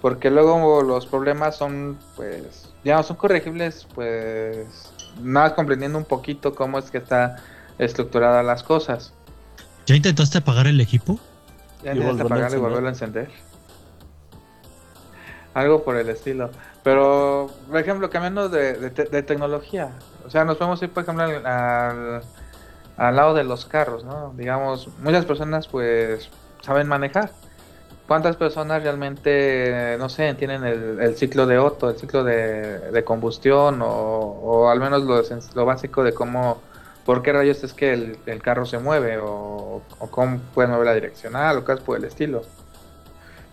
Porque 0.00 0.30
luego 0.30 0.82
los 0.82 1.06
problemas 1.06 1.56
son, 1.56 1.98
pues. 2.16 2.72
Digamos, 2.84 3.06
son 3.06 3.16
corregibles, 3.16 3.86
pues. 3.94 4.92
Nada 5.20 5.46
más 5.48 5.52
comprendiendo 5.54 5.98
un 5.98 6.04
poquito 6.04 6.54
cómo 6.54 6.78
es 6.78 6.90
que 6.90 6.98
está 6.98 7.36
estructuradas 7.78 8.44
las 8.44 8.62
cosas. 8.62 9.12
¿Ya 9.86 9.94
intentaste 9.96 10.38
apagar 10.38 10.66
el 10.66 10.80
equipo? 10.80 11.18
Ya 11.82 11.92
a 11.92 11.94
apagarlo 12.26 12.56
y 12.56 12.60
volverlo 12.60 12.86
a 12.88 12.90
encender. 12.92 13.30
Algo 15.54 15.82
por 15.82 15.96
el 15.96 16.08
estilo. 16.08 16.50
Pero, 16.84 17.48
por 17.68 17.78
ejemplo, 17.78 18.08
cambiando 18.08 18.48
de, 18.48 18.74
de 18.74 18.90
te- 18.90 19.04
de 19.04 19.22
tecnología. 19.22 19.90
O 20.24 20.30
sea, 20.30 20.44
nos 20.44 20.56
podemos 20.56 20.80
ir, 20.82 20.90
por 20.90 21.02
ejemplo, 21.02 21.24
al, 21.24 21.44
al, 21.46 22.22
al 22.96 23.16
lado 23.16 23.34
de 23.34 23.44
los 23.44 23.66
carros, 23.66 24.04
¿no? 24.04 24.32
Digamos, 24.36 24.88
muchas 25.02 25.24
personas, 25.26 25.66
pues, 25.66 26.30
saben 26.62 26.86
manejar. 26.86 27.32
¿Cuántas 28.10 28.34
personas 28.34 28.82
realmente, 28.82 29.94
no 29.96 30.08
sé, 30.08 30.26
entienden 30.26 30.64
el, 30.64 31.16
ciclo 31.16 31.46
de 31.46 31.58
Otto, 31.58 31.90
el 31.90 31.96
ciclo 31.96 32.24
de, 32.24 33.04
combustión, 33.04 33.78
o, 33.84 34.68
al 34.68 34.80
menos 34.80 35.04
lo, 35.54 35.64
básico 35.64 36.02
de 36.02 36.12
cómo, 36.12 36.60
por 37.06 37.22
qué 37.22 37.32
rayos 37.32 37.62
es 37.62 37.72
que 37.72 37.92
el, 37.92 38.42
carro 38.42 38.66
se 38.66 38.80
mueve, 38.80 39.18
o, 39.22 39.82
cómo 40.10 40.40
puede 40.52 40.66
mover 40.66 40.86
la 40.86 40.94
direccional, 40.94 41.58
o 41.58 41.64
cosas 41.64 41.84
por 41.84 41.98
el 41.98 42.04
estilo? 42.04 42.42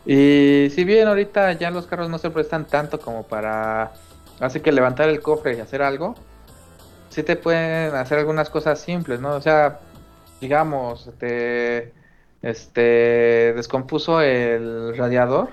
Y 0.08 0.70
si 0.74 0.86
bien 0.86 1.08
ahorita 1.08 1.54
ya 1.54 1.70
los 1.70 1.86
carros 1.86 2.10
no 2.10 2.18
se 2.18 2.32
prestan 2.32 2.66
tanto 2.66 3.00
como 3.00 3.22
para, 3.28 3.92
así 4.40 4.60
que 4.62 4.72
levantar 4.72 5.08
el 5.10 5.22
cofre 5.22 5.56
y 5.56 5.60
hacer 5.60 5.84
algo, 5.84 6.16
sí 7.10 7.22
te 7.22 7.36
pueden 7.36 7.94
hacer 7.94 8.18
algunas 8.18 8.50
cosas 8.50 8.82
simples, 8.82 9.20
¿no? 9.20 9.36
O 9.36 9.42
sea, 9.42 9.82
digamos, 10.42 11.12
te 11.20 11.94
este 12.50 13.54
descompuso 13.56 14.22
el 14.22 14.96
radiador, 14.98 15.50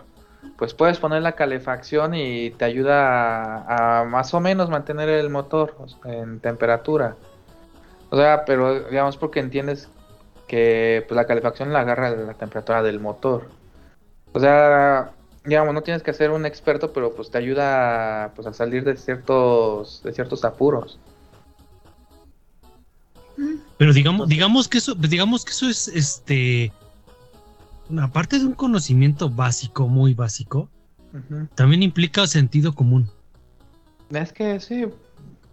pues 0.56 0.74
puedes 0.74 0.98
poner 0.98 1.22
la 1.22 1.32
calefacción 1.32 2.14
y 2.14 2.50
te 2.50 2.64
ayuda 2.64 3.64
a, 4.00 4.04
más 4.04 4.32
o 4.34 4.40
menos 4.40 4.70
mantener 4.70 5.08
el 5.08 5.30
motor 5.30 5.74
en 6.04 6.40
temperatura. 6.40 7.16
O 8.10 8.16
sea, 8.16 8.44
pero 8.44 8.84
digamos 8.84 9.16
porque 9.16 9.40
entiendes 9.40 9.88
que 10.46 11.04
pues, 11.08 11.16
la 11.16 11.26
calefacción 11.26 11.72
la 11.72 11.80
agarra 11.80 12.10
la 12.10 12.34
temperatura 12.34 12.82
del 12.82 13.00
motor. 13.00 13.48
O 14.32 14.40
sea, 14.40 15.10
digamos, 15.44 15.74
no 15.74 15.82
tienes 15.82 16.02
que 16.02 16.12
ser 16.12 16.30
un 16.30 16.46
experto, 16.46 16.92
pero 16.92 17.14
pues 17.14 17.30
te 17.30 17.38
ayuda 17.38 18.32
pues, 18.36 18.46
a 18.46 18.52
salir 18.52 18.84
de 18.84 18.96
ciertos 18.96 20.02
de 20.04 20.12
ciertos 20.12 20.44
apuros. 20.44 20.98
Pero 23.78 23.92
digamos, 23.92 24.28
digamos 24.28 24.68
que 24.68 24.78
eso, 24.78 24.94
digamos 24.94 25.44
que 25.44 25.50
eso 25.50 25.68
es 25.68 25.88
este. 25.88 26.72
Aparte 28.00 28.38
de 28.38 28.46
un 28.46 28.54
conocimiento 28.54 29.28
básico, 29.28 29.88
muy 29.88 30.14
básico, 30.14 30.68
también 31.54 31.82
implica 31.82 32.26
sentido 32.26 32.74
común. 32.74 33.08
Es 34.10 34.32
que 34.32 34.58
sí, 34.60 34.86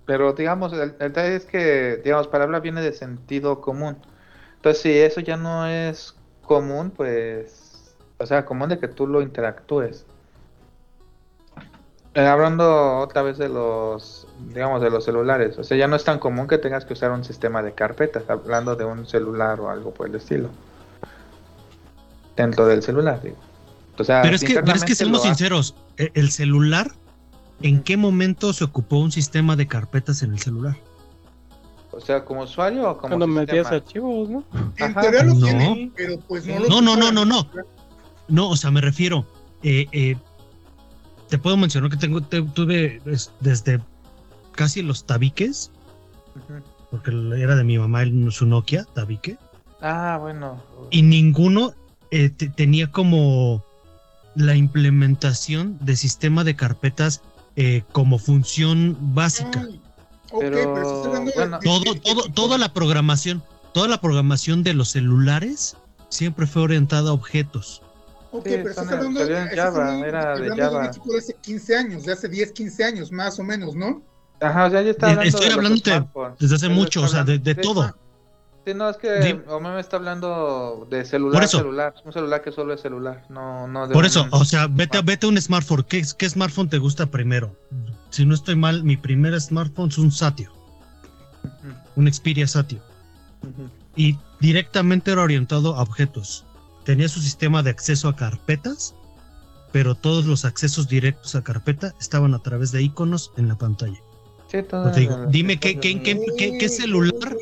pero 0.06 0.34
digamos, 0.34 0.74
el, 0.74 0.80
el 0.82 0.98
detalle 0.98 1.36
es 1.36 1.46
que, 1.46 2.02
digamos, 2.04 2.28
palabra 2.28 2.60
viene 2.60 2.82
de 2.82 2.94
sentido 2.94 3.62
común. 3.62 3.98
Entonces, 4.56 4.82
si 4.82 4.92
eso 4.92 5.22
ya 5.22 5.38
no 5.38 5.68
es 5.68 6.16
común, 6.42 6.92
pues, 6.92 7.96
o 8.18 8.26
sea, 8.26 8.46
común 8.46 8.70
de 8.70 8.80
que 8.80 8.88
tú 8.88 9.08
lo 9.08 9.22
interactúes. 9.22 10.06
Eh, 12.14 12.26
hablando 12.26 12.98
otra 12.98 13.22
vez 13.22 13.38
de 13.38 13.48
los, 13.48 14.28
digamos, 14.54 14.82
de 14.82 14.90
los 14.90 15.06
celulares, 15.06 15.58
o 15.58 15.64
sea, 15.64 15.78
ya 15.78 15.88
no 15.88 15.96
es 15.96 16.04
tan 16.04 16.20
común 16.20 16.46
que 16.46 16.58
tengas 16.58 16.84
que 16.84 16.94
usar 16.94 17.12
un 17.12 17.24
sistema 17.24 17.64
de 17.64 17.74
carpetas, 17.74 18.30
hablando 18.30 18.76
de 18.76 18.84
un 18.84 19.08
celular 19.08 19.62
o 19.62 19.70
algo 19.70 19.94
por 19.94 20.08
el 20.08 20.16
estilo. 20.16 20.50
Dentro 22.36 22.66
del 22.68 22.82
celular, 22.82 23.22
digo. 23.22 23.36
O 23.98 24.04
sea, 24.04 24.22
Pero 24.22 24.36
es 24.36 24.44
que, 24.44 24.56
pero 24.56 24.74
es 24.74 24.84
que 24.84 24.96
seamos 24.96 25.22
sinceros, 25.24 25.76
e- 25.98 26.12
el 26.16 26.32
celular, 26.32 26.92
¿en 27.62 27.84
qué 27.84 27.98
momento 27.98 28.54
se 28.54 28.64
ocupó 28.64 28.98
un 29.00 29.12
sistema 29.12 29.56
de 29.56 29.68
carpetas 29.68 30.24
en 30.24 30.32
el 30.34 30.40
celular? 30.40 30.78
O 31.92 32.00
sea, 32.00 32.24
como 32.24 32.44
usuario 32.44 32.90
o 32.90 32.98
como 32.98 33.10
Cuando 33.10 33.28
metías 33.28 33.68
archivos, 33.68 34.30
¿no? 34.30 34.44
En 34.78 34.94
teoría 34.96 35.24
lo 35.24 35.34
No. 35.36 35.46
tienen, 35.46 35.94
pero 35.96 36.18
pues 36.22 36.46
no 36.48 36.60
lo 36.60 36.70
No, 36.70 36.82
no, 36.82 36.96
no, 36.96 37.12
no, 37.12 37.26
no. 37.26 37.48
No, 38.30 38.50
o 38.50 38.56
sea, 38.56 38.72
me 38.72 38.82
refiero. 38.82 39.26
eh, 39.64 39.86
eh, 39.92 40.16
te 41.30 41.38
puedo 41.38 41.56
mencionar 41.58 41.92
que 41.92 41.98
tengo, 41.98 42.22
te- 42.22 42.42
tuve 42.42 43.00
es- 43.06 43.32
desde 43.42 43.80
casi 44.54 44.82
los 44.82 45.06
tabiques, 45.06 45.70
porque 46.90 47.12
era 47.38 47.56
de 47.56 47.64
mi 47.64 47.78
mamá 47.78 48.02
el- 48.04 48.32
su 48.32 48.46
Nokia, 48.48 48.86
tabique, 48.96 49.38
Ah, 49.82 50.18
bueno. 50.20 50.62
y 50.90 51.04
ninguno 51.04 51.74
eh, 52.12 52.30
te- 52.30 52.49
tenía 52.49 52.91
como 52.91 53.64
la 54.36 54.55
implementación 54.55 55.78
de 55.82 55.95
sistema 55.95 56.43
de 56.43 56.55
carpetas 56.55 57.22
eh, 57.57 57.84
como 57.91 58.18
función 58.18 58.97
básica. 59.14 59.66
Ay, 59.68 59.82
ok, 60.32 60.39
pero, 60.39 61.03
hablando 61.05 61.32
de- 61.32 61.36
bueno, 61.36 61.59
de- 61.59 61.66
Todo, 61.66 61.93
de- 61.93 61.99
todo, 61.99 62.24
toda 62.34 62.57
la 62.57 62.72
programación, 62.74 63.43
toda 63.74 63.88
la 63.89 63.99
programación 63.99 64.64
de 64.64 64.74
los 64.74 64.89
celulares 64.89 65.76
siempre 66.09 66.47
fue 66.47 66.62
orientada 66.62 67.09
a 67.09 67.14
objetos. 67.14 67.82
Ok, 68.34 68.45
Sí, 68.45 68.51
pero 68.55 68.70
estás 68.70 68.88
hablando, 68.89 69.20
en 69.26 69.32
estás 69.32 69.55
Java, 69.57 69.78
hablando- 69.88 70.05
era 70.05 70.22
de 70.22 70.28
hablando 70.32 70.55
de 70.55 70.62
un 70.62 70.72
Java. 70.74 70.86
equipo 70.88 71.12
de 71.12 71.18
hace 71.20 71.36
15 71.41 71.76
años, 71.76 72.05
de 72.05 72.14
hace 72.14 72.30
10, 72.30 72.51
15 72.53 72.84
años, 72.86 73.12
más 73.12 73.38
o 73.39 73.43
menos, 73.43 73.76
¿no? 73.76 74.01
Ajá, 74.39 74.66
o 74.68 74.70
sea, 74.72 74.82
ya 74.82 74.91
está 74.91 75.07
Eh, 75.07 75.09
hablando 75.12 75.28
estoy 75.30 75.47
de 75.47 75.53
hablando 75.53 75.82
de-. 75.84 76.36
Desde 76.39 76.55
hace 76.55 76.70
mucho, 76.70 77.01
o 77.03 77.07
sea, 77.09 77.24
de, 77.26 77.38
de 77.38 77.55
todo. 77.55 77.93
Sí, 78.66 78.74
no, 78.76 78.89
es 78.89 78.97
que 78.97 79.20
Di- 79.22 79.41
Omar 79.47 79.74
me 79.74 79.82
está 79.82 79.97
hablando 79.97 80.88
de 80.89 81.03
celular, 81.03 81.34
Por 81.34 81.43
eso. 81.43 81.57
celular. 81.57 81.95
Un 82.05 82.14
celular 82.14 82.41
que 82.43 82.51
solo 82.51 82.74
es 82.74 82.82
celular, 82.82 83.26
no, 83.30 83.68
no 83.68 83.88
de 83.88 83.93
Por 83.93 84.05
eso, 84.05 84.28
o 84.32 84.45
sea, 84.45 84.68
vete, 84.68 84.97
a- 84.97 85.01
vete 85.01 85.26
a 85.26 85.30
un 85.30 85.41
smartphone. 85.41 85.84
¿Qué, 85.89 86.03
¿Qué 86.18 86.30
smartphone 86.30 86.70
te 86.70 86.78
gusta 86.78 87.07
primero? 87.07 87.55
Si 88.12 88.24
no 88.26 88.36
estoy 88.36 88.55
mal, 88.55 88.84
mi 88.84 88.97
primer 88.97 89.39
smartphone 89.41 89.89
es 89.89 89.97
un 89.97 90.12
Satio, 90.12 90.51
un 91.95 92.12
Xperia 92.12 92.45
Satio. 92.47 92.80
Y 93.95 94.18
directamente 94.39 95.12
era 95.12 95.22
orientado 95.24 95.76
a 95.76 95.82
objetos. 95.82 96.45
Tenía 96.86 97.09
su 97.09 97.20
sistema 97.20 97.64
de 97.64 97.72
acceso 97.72 98.07
a 98.09 98.16
carpetas, 98.16 98.93
pero 99.72 99.95
todos 99.95 100.26
los 100.26 100.45
accesos 100.45 100.88
directos 100.88 101.34
a 101.36 101.43
carpeta 101.43 101.93
estaban 101.99 102.34
a 102.36 102.39
través 102.39 102.72
de 102.72 102.84
iconos 102.84 103.32
en 103.38 103.47
la 103.47 103.57
pantalla. 103.57 103.97
Sí, 104.51 104.57
todo 104.70 104.84
Pues 104.84 104.95
te 104.95 104.99
digo, 105.01 105.14
era- 105.16 105.26
dime 105.28 105.59
qué, 105.59 105.80
qué, 105.80 105.99
qué- 106.01 106.57
qué 106.59 106.70
celular. 106.70 107.36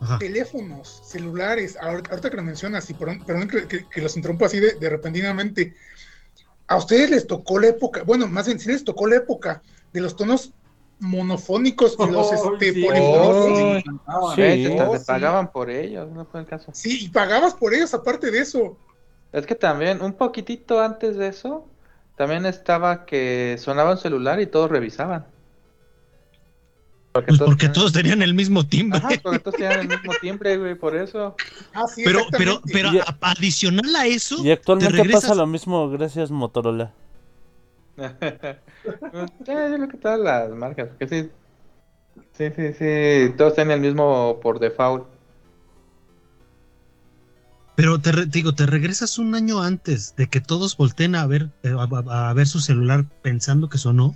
Ajá. 0.00 0.18
Teléfonos, 0.18 1.00
celulares, 1.04 1.76
ahorita, 1.80 2.10
ahorita 2.10 2.30
que 2.30 2.36
lo 2.36 2.42
mencionas, 2.42 2.88
y 2.90 2.94
perdón, 2.94 3.24
perdón 3.24 3.48
que, 3.48 3.66
que- 3.68 3.88
que 3.88 4.00
los 4.02 4.16
interrumpo 4.16 4.44
así 4.44 4.60
de, 4.60 4.74
de 4.74 4.90
repentinamente. 4.90 5.74
A 6.68 6.76
ustedes 6.76 7.10
les 7.10 7.26
tocó 7.26 7.58
la 7.58 7.68
época, 7.68 8.02
bueno, 8.04 8.28
más 8.28 8.46
bien 8.46 8.60
sí 8.60 8.68
les 8.70 8.84
tocó 8.84 9.06
la 9.06 9.16
época 9.16 9.62
de 9.92 10.00
los 10.00 10.16
tonos 10.16 10.52
monofónicos 11.00 11.96
y 11.98 12.06
los 12.06 12.32
Oh, 12.32 12.54
este, 12.54 12.72
sí. 12.72 12.82
polifónicos. 12.86 13.84
Oh. 14.06 14.34
Sí, 14.34 14.68
Oh, 14.78 14.92
te 14.92 14.98
sí. 14.98 15.04
pagaban 15.04 15.50
por 15.52 15.70
ellos, 15.70 16.10
no 16.10 16.26
fue 16.26 16.40
el 16.40 16.46
caso. 16.46 16.72
Sí, 16.72 17.06
y 17.06 17.08
pagabas 17.08 17.54
por 17.54 17.74
ellos 17.74 17.92
aparte 17.94 18.30
de 18.30 18.40
eso. 18.40 18.78
Es 19.32 19.46
que 19.46 19.54
también, 19.54 20.02
un 20.02 20.14
poquitito 20.16 20.80
antes 20.80 21.16
de 21.16 21.28
eso, 21.28 21.68
también 22.16 22.46
estaba 22.46 23.06
que 23.06 23.56
sonaba 23.58 23.92
un 23.92 23.98
celular 23.98 24.40
y 24.40 24.46
todos 24.46 24.70
revisaban. 24.70 25.29
Porque 27.12 27.26
Pues 27.28 27.40
porque 27.40 27.68
todos 27.68 27.92
tenían 27.92 28.22
el 28.22 28.34
mismo 28.34 28.64
timbre. 28.64 28.98
Ajá, 28.98 29.08
porque 29.22 29.40
todos 29.40 29.56
tenían 29.56 29.80
el 29.80 29.88
mismo 29.88 30.12
timbre, 30.20 30.56
güey, 30.58 30.74
por 30.76 30.94
eso. 30.94 31.34
Ah, 31.74 31.86
sí, 31.88 32.02
Pero, 32.04 32.20
pero, 32.30 32.60
pero 32.72 32.92
Y- 32.94 32.98
a- 32.98 33.16
adicional 33.22 33.96
a 33.96 34.06
eso, 34.06 34.44
Y 34.44 34.50
actualmente 34.52 34.92
te 34.96 35.02
regresas- 35.02 35.22
pasa 35.22 35.34
lo 35.34 35.46
mismo 35.46 35.90
gracias 35.90 36.30
Motorola. 36.30 36.92
Ya, 39.44 39.68
yo 39.68 39.76
lo 39.78 39.88
que 39.88 39.96
todas 39.98 40.18
las 40.20 40.50
marcas, 40.50 40.88
que 40.98 41.08
sí. 41.08 41.30
Sí, 42.32 42.46
sí, 42.56 42.72
sí, 42.78 43.34
todos 43.36 43.54
tienen 43.54 43.74
el 43.74 43.80
mismo 43.80 44.38
por 44.40 44.58
default. 44.60 45.06
Pero 47.76 48.00
te 48.00 48.12
re- 48.12 48.26
digo, 48.26 48.54
te 48.54 48.66
regresas 48.66 49.18
un 49.18 49.34
año 49.34 49.60
antes 49.62 50.14
de 50.16 50.28
que 50.28 50.40
todos 50.40 50.76
volteen 50.76 51.14
a 51.14 51.26
ver, 51.26 51.50
eh, 51.62 51.74
a, 51.76 51.88
a- 52.12 52.30
a 52.30 52.32
ver 52.34 52.46
su 52.46 52.60
celular 52.60 53.04
pensando 53.22 53.68
que 53.68 53.78
sonó 53.78 54.14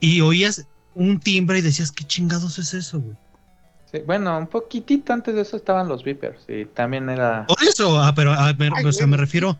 y 0.00 0.20
oías 0.20 0.66
un 0.94 1.18
timbre 1.20 1.58
y 1.58 1.62
decías, 1.62 1.92
¿qué 1.92 2.04
chingados 2.04 2.58
es 2.58 2.74
eso, 2.74 3.00
güey? 3.00 3.16
Sí, 3.90 3.98
bueno, 4.06 4.38
un 4.38 4.46
poquitito 4.46 5.12
antes 5.12 5.34
de 5.34 5.42
eso 5.42 5.56
estaban 5.56 5.88
los 5.88 6.02
Vipers 6.02 6.44
y 6.48 6.64
también 6.64 7.10
era... 7.10 7.46
Por 7.46 7.62
eso, 7.62 8.00
ah, 8.00 8.14
pero 8.14 8.32
ah, 8.32 8.54
me, 8.58 8.70
Ay, 8.74 8.84
o 8.86 8.92
sea, 8.92 9.06
me 9.06 9.16
refiero 9.18 9.56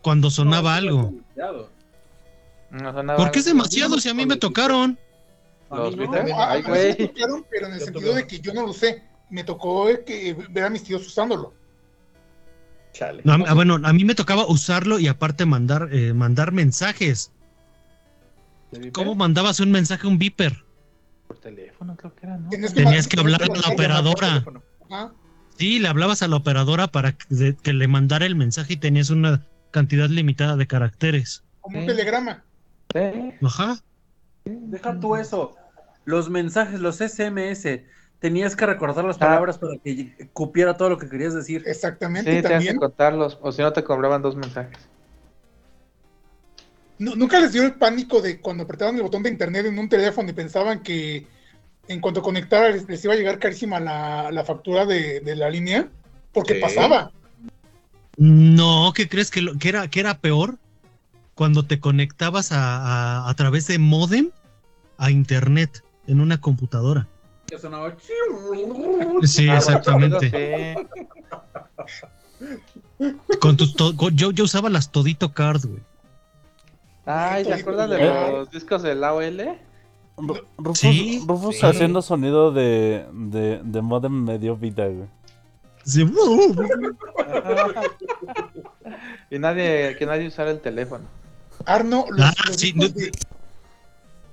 cuando 0.00 0.30
sonaba 0.30 0.76
algo. 0.76 1.12
No 2.70 2.92
sonaba 2.92 3.16
¿Por 3.18 3.30
qué 3.32 3.40
es 3.40 3.44
demasiado 3.44 3.98
si 3.98 4.08
a 4.08 4.14
mí 4.14 4.24
me 4.24 4.36
tocaron? 4.36 4.98
A 5.68 5.76
Los 5.76 5.96
no. 5.96 6.12
A- 6.12 6.16
a 6.16 6.50
Ay, 6.52 6.62
güey. 6.62 6.96
me 6.98 7.08
tocaron, 7.08 7.46
pero 7.50 7.66
en 7.66 7.72
el 7.74 7.78
Yo 7.78 7.84
sentido 7.84 8.10
tuve 8.12 8.22
de 8.22 8.26
que 8.26 8.40
yo 8.40 8.54
no 8.54 8.62
lo 8.62 8.70
usé. 8.70 9.04
Me 9.28 9.44
tocó 9.44 9.88
eh, 9.88 10.02
que 10.04 10.34
ver 10.50 10.64
a 10.64 10.70
mis 10.70 10.82
tíos 10.82 11.06
usándolo. 11.06 11.54
Chale. 12.92 13.22
No, 13.24 13.32
a- 13.34 13.44
ah, 13.48 13.54
bueno, 13.54 13.78
a 13.82 13.92
mí 13.92 14.04
me 14.04 14.14
tocaba 14.14 14.46
usarlo 14.46 14.98
y 14.98 15.06
aparte 15.06 15.46
mandar, 15.46 15.88
eh, 15.92 16.12
mandar 16.12 16.52
mensajes. 16.52 17.30
¿De 18.70 18.78
Viper? 18.78 18.92
¿Cómo 18.92 19.14
mandabas 19.14 19.60
un 19.60 19.70
mensaje 19.70 20.06
a 20.06 20.10
un 20.10 20.18
beeper? 20.18 20.64
Por 21.26 21.38
teléfono 21.38 21.96
creo 21.96 22.14
que 22.14 22.26
era, 22.26 22.36
¿no? 22.38 22.48
Tenías 22.50 22.74
Tenías 22.74 23.08
que 23.08 23.20
hablar 23.20 23.42
a 23.42 23.46
la 23.46 23.68
operadora. 23.72 24.44
Sí, 25.56 25.78
le 25.78 25.88
hablabas 25.88 26.22
a 26.22 26.28
la 26.28 26.36
operadora 26.36 26.86
para 26.88 27.12
que, 27.12 27.72
le 27.72 27.88
mandara 27.88 28.26
el 28.26 28.34
mensaje 28.34 28.74
y 28.74 28.76
tenías 28.76 29.10
una 29.10 29.46
cantidad 29.70 30.08
limitada 30.08 30.56
de 30.56 30.66
caracteres. 30.66 31.44
Como 31.60 31.80
un 31.80 31.86
telegrama. 31.86 32.44
Sí. 32.92 33.32
Ajá. 33.44 33.76
Deja 34.44 34.98
tú 34.98 35.16
eso. 35.16 35.54
Los 36.06 36.30
mensajes, 36.30 36.80
los 36.80 37.00
SMS, 37.00 37.84
tenías 38.18 38.56
que 38.56 38.66
recordar 38.66 39.04
las 39.04 39.16
Ah. 39.16 39.20
palabras 39.20 39.58
para 39.58 39.74
que 39.84 40.30
cupiera 40.32 40.76
todo 40.76 40.88
lo 40.90 40.98
que 40.98 41.08
querías 41.08 41.34
decir. 41.34 41.62
Exactamente, 41.66 42.30
Sí, 42.30 42.36
tenías 42.42 42.48
que 42.48 42.54
también. 42.54 42.76
contarlos, 42.78 43.38
o 43.42 43.52
si 43.52 43.60
no 43.62 43.72
te 43.72 43.84
cobraban 43.84 44.22
dos 44.22 44.34
mensajes. 44.36 44.78
Nu- 47.00 47.16
¿Nunca 47.16 47.40
les 47.40 47.52
dio 47.52 47.62
el 47.62 47.74
pánico 47.76 48.20
de 48.20 48.40
cuando 48.42 48.64
apretaban 48.64 48.94
el 48.96 49.02
botón 49.02 49.22
de 49.22 49.30
internet 49.30 49.64
en 49.64 49.78
un 49.78 49.88
teléfono 49.88 50.28
y 50.28 50.34
pensaban 50.34 50.82
que 50.82 51.26
en 51.88 51.98
cuanto 51.98 52.20
conectara 52.20 52.68
les, 52.68 52.86
les 52.88 53.02
iba 53.04 53.14
a 53.14 53.16
llegar 53.16 53.38
carísima 53.38 53.80
la, 53.80 54.30
la 54.30 54.44
factura 54.44 54.84
de, 54.84 55.20
de 55.20 55.34
la 55.34 55.48
línea? 55.48 55.88
Porque 56.32 56.54
Sí. 56.56 56.60
pasaba. 56.60 57.10
No, 58.18 58.92
¿qué 58.94 59.08
crees 59.08 59.30
que, 59.30 59.40
lo- 59.40 59.58
que 59.58 59.70
era, 59.70 59.88
que 59.88 59.98
era 60.00 60.18
peor? 60.18 60.58
Cuando 61.34 61.64
te 61.64 61.80
conectabas 61.80 62.52
a, 62.52 62.76
a- 63.24 63.30
a 63.30 63.34
través 63.34 63.66
de 63.66 63.78
modem 63.78 64.30
a 64.98 65.10
internet 65.10 65.82
en 66.06 66.20
una 66.20 66.38
computadora. 66.38 67.08
Sí, 69.22 69.48
Ah, 69.48 69.56
exactamente. 69.56 70.76
Con 73.40 73.56
tus 73.56 73.74
to- 73.74 73.96
con- 73.96 74.14
yo, 74.16 74.32
yo 74.32 74.44
usaba 74.44 74.68
las 74.68 74.92
Todito 74.92 75.32
Card, 75.32 75.64
güey. 75.64 75.80
Ay, 77.12 77.44
¿se 77.44 77.52
acuerdan 77.54 77.90
de 77.90 78.04
¿Eh? 78.06 78.32
los 78.32 78.50
discos 78.50 78.82
del 78.82 79.02
AOL? 79.04 79.58
Ru- 80.16 80.44
Rufus, 80.58 80.78
Sí. 80.78 81.24
Rufus 81.26 81.56
Sí. 81.58 81.66
haciendo 81.66 82.02
sonido 82.02 82.52
de, 82.52 83.06
de, 83.12 83.60
de 83.64 83.80
modem 83.82 84.24
medio 84.24 84.56
vida, 84.56 84.86
güey. 84.86 85.08
Sí, 85.84 86.04
y 89.30 89.38
nadie, 89.38 89.96
que 89.98 90.06
nadie 90.06 90.26
usara 90.28 90.50
el 90.50 90.60
teléfono. 90.60 91.04
Arno, 91.64 92.06
los, 92.10 92.26
Ah, 92.26 92.32
los 92.46 92.56
sí, 92.56 92.72
discos, 92.72 92.94
no- 92.94 93.00
de, 93.00 93.10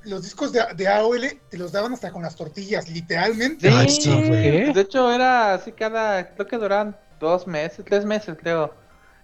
los 0.03 0.23
discos 0.23 0.51
de, 0.51 0.61
de 0.75 0.87
AOL 0.87 1.21
te 1.49 1.57
los 1.57 1.71
daban 1.71 1.93
hasta 1.93 2.11
con 2.11 2.21
las 2.21 2.35
tortillas, 2.35 2.89
literalmente. 2.89 3.69
Ay, 3.69 3.89
sí, 3.89 4.11
güey. 4.13 4.73
De 4.73 4.81
hecho, 4.81 5.11
era 5.11 5.53
así 5.53 5.71
cada, 5.71 6.33
creo 6.33 6.47
que 6.47 6.57
duraban 6.57 6.95
dos 7.19 7.47
meses, 7.47 7.83
tres 7.85 8.05
meses, 8.05 8.37
creo. 8.39 8.73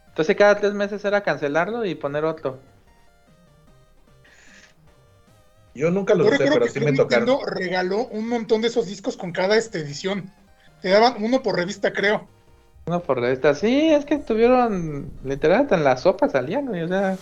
Entonces 0.09 0.35
cada 0.35 0.55
tres 0.59 0.73
meses 0.73 1.03
era 1.05 1.21
cancelarlo 1.21 1.85
y 1.85 1.95
poner 1.95 2.25
otro. 2.25 2.59
Yo 5.75 5.89
nunca 5.89 6.13
lo 6.13 6.25
usé, 6.27 6.37
pero 6.37 6.67
sí 6.67 6.79
me 6.79 6.93
tocaron. 6.93 7.27
Nintendo 7.27 7.45
regaló 7.45 8.05
un 8.07 8.29
montón 8.29 8.61
de 8.61 8.67
esos 8.67 8.85
discos 8.87 9.17
con 9.17 9.31
cada 9.31 9.57
esta 9.57 9.79
edición. 9.79 10.31
Te 10.81 10.89
daban 10.89 11.15
uno 11.23 11.41
por 11.41 11.55
revista, 11.55 11.91
creo. 11.91 12.27
Uno 12.85 12.99
por 13.01 13.19
revista. 13.19 13.55
Sí, 13.55 13.89
es 13.89 14.05
que 14.05 14.17
tuvieron, 14.17 15.09
literal, 15.23 15.61
hasta 15.61 15.75
en 15.75 15.83
la 15.83 15.97
sopa 15.97 16.29
salían, 16.29 16.67
o 16.67 16.87
sea. 16.87 17.17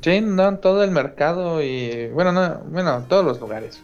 Sí, 0.00 0.20
no, 0.22 0.48
en 0.48 0.60
todo 0.60 0.82
el 0.84 0.90
mercado 0.90 1.62
y, 1.62 2.08
bueno, 2.08 2.32
no, 2.32 2.60
bueno, 2.70 2.96
en 2.96 3.04
todos 3.08 3.24
los 3.24 3.38
lugares. 3.40 3.80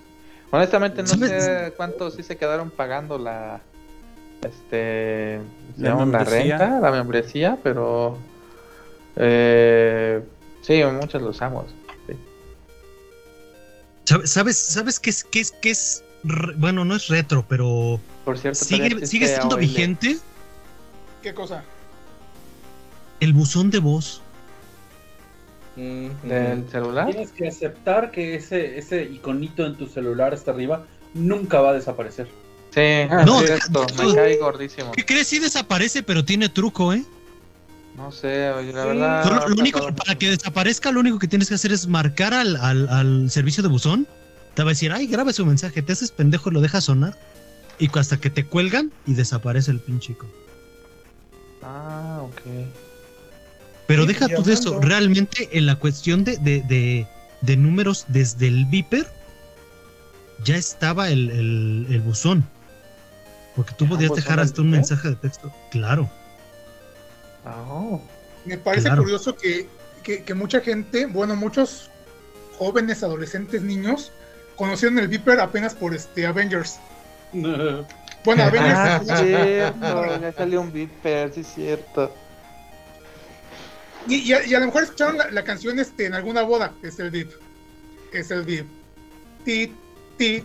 Honestamente 0.50 1.02
no 1.02 1.08
sé 1.08 1.74
cuántos 1.76 2.14
sí 2.14 2.22
se 2.22 2.38
quedaron 2.38 2.70
pagando 2.70 3.18
la, 3.18 3.60
este, 4.42 5.40
La 5.76 5.90
la 5.90 5.96
membresía. 5.96 6.56
renta, 6.56 6.80
la 6.80 6.90
membresía, 6.90 7.58
pero, 7.62 8.16
eh, 9.16 10.22
sí, 10.62 10.82
muchos 10.84 11.20
lo 11.20 11.28
usamos. 11.28 11.66
¿Sabes, 14.08 14.30
sabes, 14.30 14.56
sabes 14.56 14.98
qué 15.00 15.10
es, 15.10 15.22
qué 15.24 15.40
es, 15.40 15.50
qué 15.60 15.70
es 15.70 16.02
re- 16.24 16.54
bueno, 16.56 16.82
no 16.84 16.96
es 16.96 17.08
retro, 17.08 17.44
pero 17.46 18.00
Por 18.24 18.38
cierto, 18.38 18.64
sigue, 18.64 19.06
siendo 19.06 19.56
AOL. 19.56 19.60
vigente 19.60 20.18
¿Qué 21.22 21.34
cosa? 21.34 21.62
el 23.20 23.32
buzón 23.34 23.70
de 23.70 23.80
voz. 23.80 24.22
Mm, 25.76 26.08
del 26.26 26.70
celular. 26.70 27.06
Tienes 27.06 27.32
que 27.32 27.48
aceptar 27.48 28.10
que 28.10 28.36
ese, 28.36 28.78
ese 28.78 29.02
iconito 29.02 29.66
en 29.66 29.76
tu 29.76 29.86
celular 29.86 30.32
hasta 30.32 30.52
arriba 30.52 30.86
nunca 31.12 31.60
va 31.60 31.70
a 31.70 31.74
desaparecer. 31.74 32.28
Sí, 32.72 32.80
No, 33.26 33.40
es 33.42 33.46
cierto, 33.46 33.86
me 33.98 34.14
cae 34.14 34.36
gordísimo. 34.38 34.92
¿Qué 34.92 35.04
crees? 35.04 35.26
Sí 35.28 35.38
desaparece, 35.38 36.02
pero 36.02 36.24
tiene 36.24 36.48
truco, 36.48 36.92
¿eh? 36.94 37.04
No 37.98 38.12
sé, 38.12 38.50
oye, 38.52 38.72
la 38.72 38.82
Sí. 38.82 38.88
verdad. 38.88 39.24
Solo- 39.24 39.48
lo 39.48 39.54
único, 39.60 39.92
para 39.94 40.14
que 40.14 40.30
desaparezca, 40.30 40.92
lo 40.92 41.00
único 41.00 41.18
que 41.18 41.26
tienes 41.28 41.48
que 41.48 41.54
hacer 41.56 41.72
es 41.72 41.86
marcar 41.88 42.32
al, 42.32 42.56
al, 42.56 42.88
al 42.88 43.30
servicio 43.30 43.62
de 43.62 43.68
buzón. 43.68 44.06
Te 44.54 44.62
va 44.62 44.70
a 44.70 44.72
decir, 44.72 44.92
ay, 44.92 45.06
grabe 45.08 45.32
su 45.32 45.44
mensaje, 45.44 45.82
te 45.82 45.92
haces 45.92 46.10
pendejo 46.12 46.48
y 46.50 46.52
lo 46.54 46.60
dejas 46.60 46.84
sonar. 46.84 47.14
y 47.80 47.88
hasta 47.96 48.16
que 48.16 48.28
te 48.30 48.44
cuelgan 48.44 48.90
y 49.06 49.14
desaparece 49.14 49.70
el 49.70 49.78
pinche. 49.78 50.16
Ah, 51.62 52.20
ok. 52.24 52.40
Pero 53.86 54.02
Sí, 54.02 54.08
deja 54.08 54.26
tú 54.28 54.42
de 54.42 54.52
eso, 54.54 54.80
realmente 54.80 55.48
en 55.56 55.66
la 55.66 55.76
cuestión 55.76 56.24
de, 56.24 56.38
de, 56.38 56.62
de- 56.62 57.06
de 57.40 57.56
números 57.56 58.04
desde 58.08 58.48
el 58.48 58.64
Viper 58.66 59.06
ya 60.44 60.56
estaba 60.56 61.08
el, 61.10 61.30
el- 61.30 61.86
el 61.90 62.00
buzón. 62.00 62.44
Porque 63.54 63.74
tú 63.74 63.84
¿Ya 63.84 63.90
podías 63.90 64.08
buzón 64.10 64.24
dejar 64.24 64.40
hasta 64.40 64.60
un 64.62 64.70
mensaje 64.70 65.08
de 65.10 65.16
texto. 65.16 65.52
Claro. 65.70 66.10
Oh. 67.68 68.00
Me 68.44 68.58
parece 68.58 68.86
Claro. 68.88 69.02
curioso 69.02 69.36
que, 69.36 69.66
que- 70.02 70.22
que 70.24 70.34
mucha 70.34 70.60
gente, 70.60 71.06
bueno, 71.06 71.36
muchos 71.36 71.90
jóvenes, 72.58 73.02
adolescentes, 73.02 73.62
niños, 73.62 74.12
conocieron 74.56 74.98
el 74.98 75.08
Viper 75.08 75.40
apenas 75.40 75.74
por 75.74 75.94
este 75.94 76.26
Avengers. 76.26 76.78
Bueno, 78.24 78.42
Avengers. 78.42 78.74
Ah, 78.76 79.00
cierto, 79.04 80.20
ya 80.20 80.32
salió 80.32 80.60
un 80.60 80.72
Viper, 80.72 81.32
sí 81.32 81.40
es 81.40 81.46
cierto. 81.54 82.12
y, 84.08 84.16
y 84.16 84.32
a, 84.32 84.44
y 84.44 84.54
a 84.54 84.58
lo 84.60 84.66
mejor 84.66 84.82
escucharon 84.82 85.16
la, 85.16 85.30
la 85.30 85.44
canción 85.44 85.78
este, 85.78 86.06
en 86.06 86.14
alguna 86.14 86.42
boda. 86.42 86.72
Es 86.82 86.98
el 86.98 87.10
VIP. 87.10 87.30
Es 88.12 88.30
el 88.32 88.42
VIP. 88.42 88.66
Tit, 89.44 89.72
tit. 90.18 90.44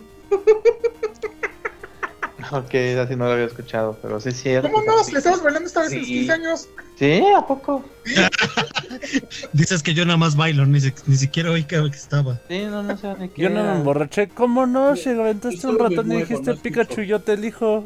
Ok, 2.52 2.74
así 3.02 3.16
no 3.16 3.24
lo 3.26 3.32
había 3.32 3.44
escuchado, 3.46 3.96
pero 4.02 4.20
sí 4.20 4.28
es 4.30 4.40
cierto. 4.42 4.70
¿Cómo 4.70 4.84
no? 4.84 4.96
Le 5.10 5.18
estamos 5.18 5.42
bailando 5.42 5.66
esta 5.66 5.80
vez 5.82 5.92
en 5.92 5.98
los 5.98 6.06
Sí. 6.08 6.12
15 6.14 6.32
años. 6.32 6.68
Sí, 6.98 7.24
¿a 7.36 7.46
poco? 7.46 7.84
Dices 9.52 9.82
que 9.82 9.94
yo 9.94 10.04
nada 10.04 10.16
más 10.16 10.36
bailo, 10.36 10.64
ni, 10.66 10.78
ni 11.06 11.16
siquiera 11.16 11.50
oí 11.50 11.64
que 11.64 11.80
que 11.82 11.96
estaba. 11.96 12.38
Sí, 12.48 12.64
no, 12.66 12.82
no 12.82 12.96
sé 12.96 13.14
ni 13.18 13.28
qué 13.28 13.42
Yo 13.42 13.48
no 13.50 13.56
me 13.56 13.60
era. 13.62 13.76
emborraché. 13.76 14.28
¿Cómo 14.28 14.66
no? 14.66 14.94
Si 14.96 15.10
aventaste 15.10 15.66
un 15.66 15.78
ratón 15.78 16.12
y 16.12 16.16
dijiste 16.18 16.52
no 16.54 16.60
Pikachu, 16.60 17.02
yo 17.02 17.20
te 17.20 17.32
elijo. 17.34 17.84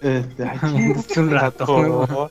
Este, 0.00 0.44
ay, 0.62 0.94
un 1.16 1.30
rato. 1.30 1.66
no. 1.66 2.30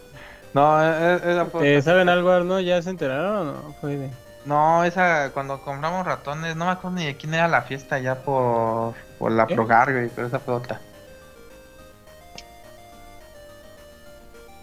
No, 0.54 0.82
e- 0.82 1.16
e- 1.16 1.32
esa 1.34 1.46
fue 1.48 1.76
Eh. 1.78 1.82
¿Saben 1.82 2.08
algo, 2.08 2.30
Arno? 2.32 2.60
¿Ya 2.62 2.82
se 2.82 2.90
enteraron 2.90 3.36
o 3.36 3.44
no? 3.52 3.76
Fue 3.82 3.98
de... 3.98 4.10
No, 4.46 4.84
esa, 4.86 5.32
cuando 5.34 5.60
compramos 5.62 6.06
ratones, 6.06 6.56
no 6.56 6.66
me 6.66 6.72
acuerdo 6.72 6.98
ni 6.98 7.06
de 7.08 7.18
quién 7.18 7.34
era 7.34 7.48
la 7.48 7.64
fiesta 7.64 8.00
ya 8.00 8.16
por, 8.16 8.94
por 9.20 9.32
la 9.32 9.44
¿Eh? 9.44 9.56
Progar, 9.56 9.92
güey, 9.92 10.10
pero 10.16 10.28
esa 10.28 10.40
fue 10.40 10.54
otra. 10.54 10.80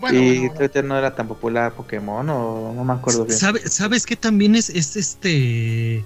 Bueno, 0.03 0.19
y 0.19 0.49
bueno, 0.49 0.71
que 0.71 0.83
no 0.83 0.99
era 0.99 1.15
tan 1.15 1.29
popular 1.29 1.73
Pokémon, 1.75 2.29
o 2.29 2.73
no 2.75 2.85
me 2.85 2.93
acuerdo 2.93 3.25
bien. 3.25 3.39
¿Sabe- 3.39 3.67
¿Sabes 3.69 4.05
qué 4.05 4.17
también 4.17 4.55
es, 4.57 4.69
es 4.69 4.97
este 4.97 6.05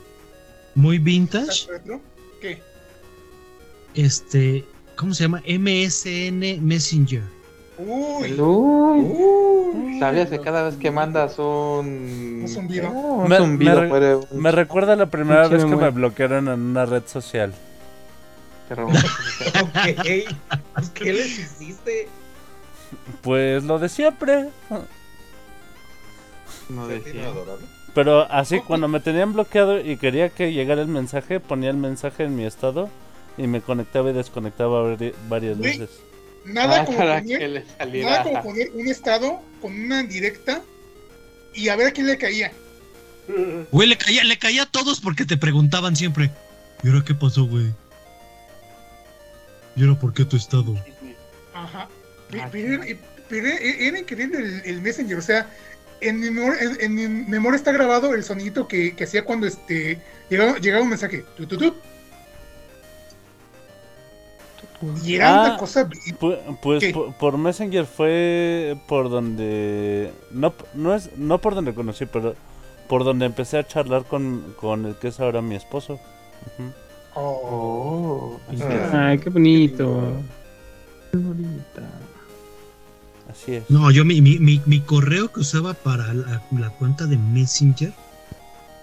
muy 0.75 0.99
vintage? 0.99 1.67
retro. 1.69 2.01
¿Qué? 2.41 2.61
Este, 3.95 4.65
¿cómo 4.97 5.15
se 5.15 5.25
llama? 5.25 5.43
MSN 5.49 6.61
Messenger. 6.61 7.23
Uy. 7.79 8.33
Uy, 8.39 9.01
Uy. 9.01 9.99
¿sabías 9.99 10.29
que 10.29 10.41
cada 10.41 10.63
vez 10.65 10.77
que 10.77 10.91
mandas 10.91 11.39
un... 11.39 12.41
Un 12.43 12.49
zumbido. 12.49 12.89
Oh, 12.91 13.23
un 13.23 13.29
Me- 13.29 13.37
zumbido 13.39 13.81
me- 13.83 13.89
puede- 13.89 14.15
un- 14.17 14.27
Me 14.43 14.51
recuerda 14.51 14.95
la 14.97 15.07
primera 15.07 15.49
vez 15.49 15.65
que 15.65 15.75
me 15.77 15.91
bloquearon 15.91 16.49
en 16.49 16.61
una 16.61 16.85
red 16.87 17.03
social. 17.07 17.53
te 18.69 18.75
robó. 18.75 18.91
Ok. 19.63 20.93
¿Qué 20.95 21.13
les 21.13 21.39
hiciste? 21.39 22.09
Pues 23.23 23.65
lo 23.65 23.79
de 23.79 23.89
siempre. 23.89 24.49
No 26.69 26.87
decía. 26.89 27.33
Pero 27.95 28.31
así, 28.31 28.61
cuando 28.61 28.89
me 28.89 29.01
tenían 29.01 29.33
bloqueado 29.33 29.81
y 29.81 29.97
quería 29.97 30.29
que 30.29 30.53
llegara 30.53 30.83
el 30.83 30.89
mensaje, 30.89 31.41
ponía 31.41 31.71
el 31.71 31.77
mensaje 31.77 32.25
en 32.25 32.37
mi 32.37 32.45
estado 32.45 32.91
y 33.39 33.47
me 33.47 33.61
conectaba 33.63 34.11
y 34.11 34.13
desconectaba 34.13 34.83
vari- 34.97 35.15
varias 35.29 35.59
veces. 35.59 35.91
Nada 36.45 36.83
Ah, 36.83 36.85
como 36.85 36.99
poner, 36.99 37.65
nada 38.05 38.23
como 38.23 38.43
poner 38.43 38.71
un 38.75 38.87
estado 38.89 39.41
con 39.61 39.73
una 39.81 40.03
directa 40.03 40.63
y 41.55 41.69
a 41.71 41.77
ver 41.77 41.89
a 41.89 41.91
quién 41.91 42.07
le 42.07 42.19
caía. 42.19 42.53
Güey, 43.73 43.89
le 43.89 43.97
caía, 43.97 44.23
le 44.23 44.39
caía 44.39 44.63
a 44.63 44.67
todos 44.67 45.01
porque 45.01 45.25
te 45.25 45.37
preguntaban 45.37 45.97
siempre. 45.97 46.31
¿Y 46.85 46.89
ahora 46.89 47.03
qué 47.05 47.15
pasó, 47.15 47.47
güey? 47.47 47.73
¿Y 49.75 49.83
ahora 49.85 49.99
por 49.99 50.13
qué 50.13 50.25
tu 50.25 50.37
estado? 50.37 50.75
Ajá. 51.55 51.89
Ah, 52.41 52.49
Pero, 52.51 52.83
era, 52.83 52.97
pero 53.29 53.47
era- 53.47 53.59
era 53.59 53.99
increíble 53.99 54.39
el, 54.39 54.63
el 54.65 54.83
Messenger. 54.83 55.17
O 55.19 55.23
sea, 55.23 55.49
en 56.01 56.21
mi, 56.21 56.29
memor- 56.29 56.57
en, 56.61 56.81
en 56.81 56.95
mi 56.95 57.09
memoria 57.09 57.57
está 57.57 57.73
grabado 57.73 58.15
el 58.15 58.23
sonidito 58.25 58.67
que, 58.69 58.95
que 58.95 59.05
hacía 59.05 59.25
cuando 59.25 59.47
este 59.47 59.99
llegaba, 60.29 60.59
llegaba 60.59 60.83
un 60.83 60.91
mensaje. 60.91 61.25
Tu, 61.37 61.47
tu, 61.47 61.57
tu. 61.57 61.75
Y 65.05 65.15
era 65.15 65.35
Ah. 65.35 65.47
una 65.49 65.57
cosa. 65.59 65.89
Pu- 65.89 66.59
Pues, 66.61 66.81
¿Qué? 66.81 66.91
po- 66.93 67.13
por 67.19 67.39
Messenger 67.39 67.87
fue 67.87 68.77
por 68.87 69.09
donde... 69.09 70.13
No, 70.31 70.53
no, 70.75 70.95
es, 70.95 71.17
no 71.17 71.41
por 71.41 71.55
donde 71.55 71.75
conocí, 71.75 72.05
pero 72.07 72.35
por 72.89 73.03
donde 73.05 73.25
empecé 73.27 73.59
a 73.59 73.67
charlar 73.67 74.05
con, 74.05 74.55
con 74.61 74.85
el 74.87 74.97
que 74.97 75.09
es 75.09 75.19
ahora 75.19 75.41
mi 75.43 75.55
esposo. 75.57 75.99
Oh. 77.15 78.39
Oh, 78.39 78.41
Ay, 78.93 79.19
qué 79.19 79.31
bonito. 79.31 80.13
qué 81.11 81.17
bonita. 81.19 81.83
Así 83.43 83.55
es. 83.57 83.71
No, 83.71 83.91
yo 83.91 84.05
mi, 84.05 84.21
mi, 84.21 84.39
mi, 84.39 84.61
mi 84.67 84.81
correo 84.81 85.31
que 85.33 85.41
usaba 85.41 85.75
para 85.75 86.13
la, 86.15 86.43
la 86.59 86.71
cuenta 86.71 87.07
de 87.07 87.17
Messenger 87.19 87.93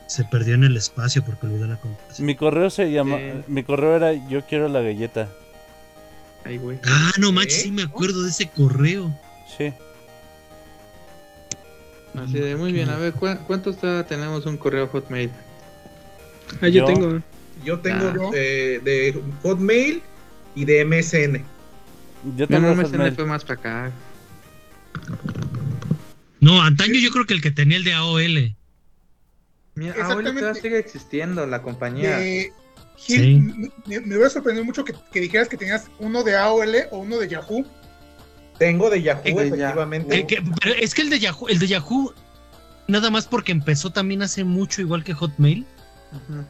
se 0.07 0.23
perdió 0.25 0.53
en 0.53 0.63
el 0.63 0.77
espacio 0.77 1.23
porque 1.25 1.47
olvidé 1.47 1.67
la 1.67 1.77
contraseña. 1.77 2.25
Mi 2.25 2.35
correo 2.35 2.69
se 2.69 2.91
llama... 2.91 3.17
Mi 3.47 3.63
correo 3.63 3.95
era 3.95 4.13
yo 4.29 4.45
quiero 4.45 4.67
la 4.69 4.81
galleta. 4.81 5.27
Ay, 6.45 6.57
güey. 6.57 6.77
Ah, 6.85 7.11
no 7.19 7.31
manches, 7.31 7.59
¿Eh? 7.59 7.61
sí 7.63 7.71
me 7.71 7.83
acuerdo 7.83 8.21
de 8.23 8.29
ese 8.29 8.47
correo. 8.49 9.11
Sí. 9.57 9.73
Así 12.15 12.33
de, 12.33 12.55
muy 12.55 12.71
bien, 12.71 12.89
a 12.89 12.97
ver, 12.97 13.13
¿cu- 13.13 13.37
¿cuántos 13.47 13.77
tenemos 14.07 14.45
un 14.45 14.57
correo 14.57 14.87
Hotmail? 14.87 15.31
Ah, 16.61 16.67
yo, 16.67 16.81
Yo- 16.81 16.85
tengo. 16.85 17.21
Yo 17.63 17.79
tengo 17.79 18.29
Ah. 18.29 18.31
eh, 18.35 18.81
de 18.83 19.19
Hotmail 19.41 20.03
y 20.53 20.65
de 20.65 20.81
MSN. 20.85 21.43
Yo 22.35 22.47
tengo 22.47 22.75
no, 22.75 22.83
Hotmail. 22.83 23.15
fue 23.15 23.25
más 23.25 23.43
para 23.45 23.59
acá. 23.59 23.91
No, 26.39 26.61
antaño 26.61 26.95
yo 26.95 27.09
creo 27.11 27.25
que 27.25 27.33
el 27.33 27.41
que 27.41 27.51
tenía 27.51 27.77
el 27.77 27.83
de 27.83 27.93
AOL. 27.93 28.55
Mira, 29.75 29.93
todavía 29.95 30.53
sigue 30.53 30.77
existiendo 30.77 31.45
la 31.47 31.61
compañía. 31.61 32.19
Gil, 32.19 32.51
Sí. 32.95 33.35
me, 33.87 33.99
me- 33.99 34.07
hubiera 34.07 34.29
sorprendido 34.29 34.63
mucho 34.65 34.85
que, 34.85 34.93
que 35.11 35.19
dijeras 35.19 35.49
que 35.49 35.57
tenías 35.57 35.85
uno 35.99 36.23
de 36.23 36.35
AOL 36.37 36.75
o 36.91 36.99
uno 36.99 37.17
de 37.17 37.27
Yahoo. 37.27 37.65
Tengo 38.59 38.89
de 38.89 39.01
Yahoo, 39.01 39.21
Eh, 39.25 39.33
de 39.33 39.47
efectivamente. 39.47 40.27
Que- 40.27 40.43
pero 40.61 40.75
es 40.75 40.93
que 40.93 41.01
el 41.01 41.09
de 41.09 41.19
Yahoo, 41.19 41.47
el 41.49 41.57
de 41.59 41.67
Yahoo, 41.67 42.13
nada 42.87 43.09
más 43.09 43.25
porque 43.27 43.51
empezó 43.51 43.89
también 43.91 44.21
hace 44.21 44.43
mucho, 44.43 44.81
igual 44.81 45.03
que 45.03 45.13
Hotmail, 45.13 45.65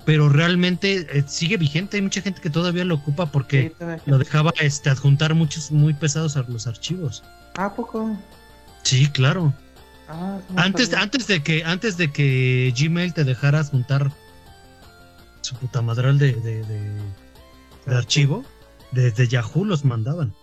pero 0.06 0.28
realmente 0.28 1.08
eh, 1.18 1.24
sigue 1.28 1.56
vigente. 1.56 1.96
Hay 1.96 2.02
mucha 2.04 2.22
gente 2.22 2.42
que 2.42 2.50
todavía 2.50 2.84
lo 2.84 2.96
ocupa 2.96 3.32
porque 3.32 3.74
Sí, 3.80 3.86
lo 4.06 4.18
dejaba 4.18 4.52
este, 4.60 4.90
adjuntar 4.90 5.34
muchos 5.36 5.72
muy 5.72 5.94
pesados 5.94 6.36
a 6.36 6.42
los 6.44 6.68
archivos. 6.68 7.24
¿A 7.56 7.74
poco? 7.74 8.18
Sí, 8.84 9.08
claro. 9.10 9.54
Ah, 10.10 10.40
Antes, 10.58 10.88
sabía. 10.90 11.04
antes 11.04 11.28
de 11.28 11.42
que, 11.42 11.64
antes 11.64 11.98
de 11.98 12.12
que 12.12 12.74
Gmail 12.78 13.14
te 13.14 13.24
dejara 13.24 13.60
adjuntar 13.60 14.12
su 15.42 15.56
puta 15.56 15.82
madral 15.82 16.18
de, 16.20 16.34
de, 16.34 16.64
de- 16.64 17.02
de 17.86 17.96
archivo, 17.96 18.44
desde 18.92 19.28
Yahoo 19.28 19.66
los 19.66 19.84
mandaban. 19.86 20.34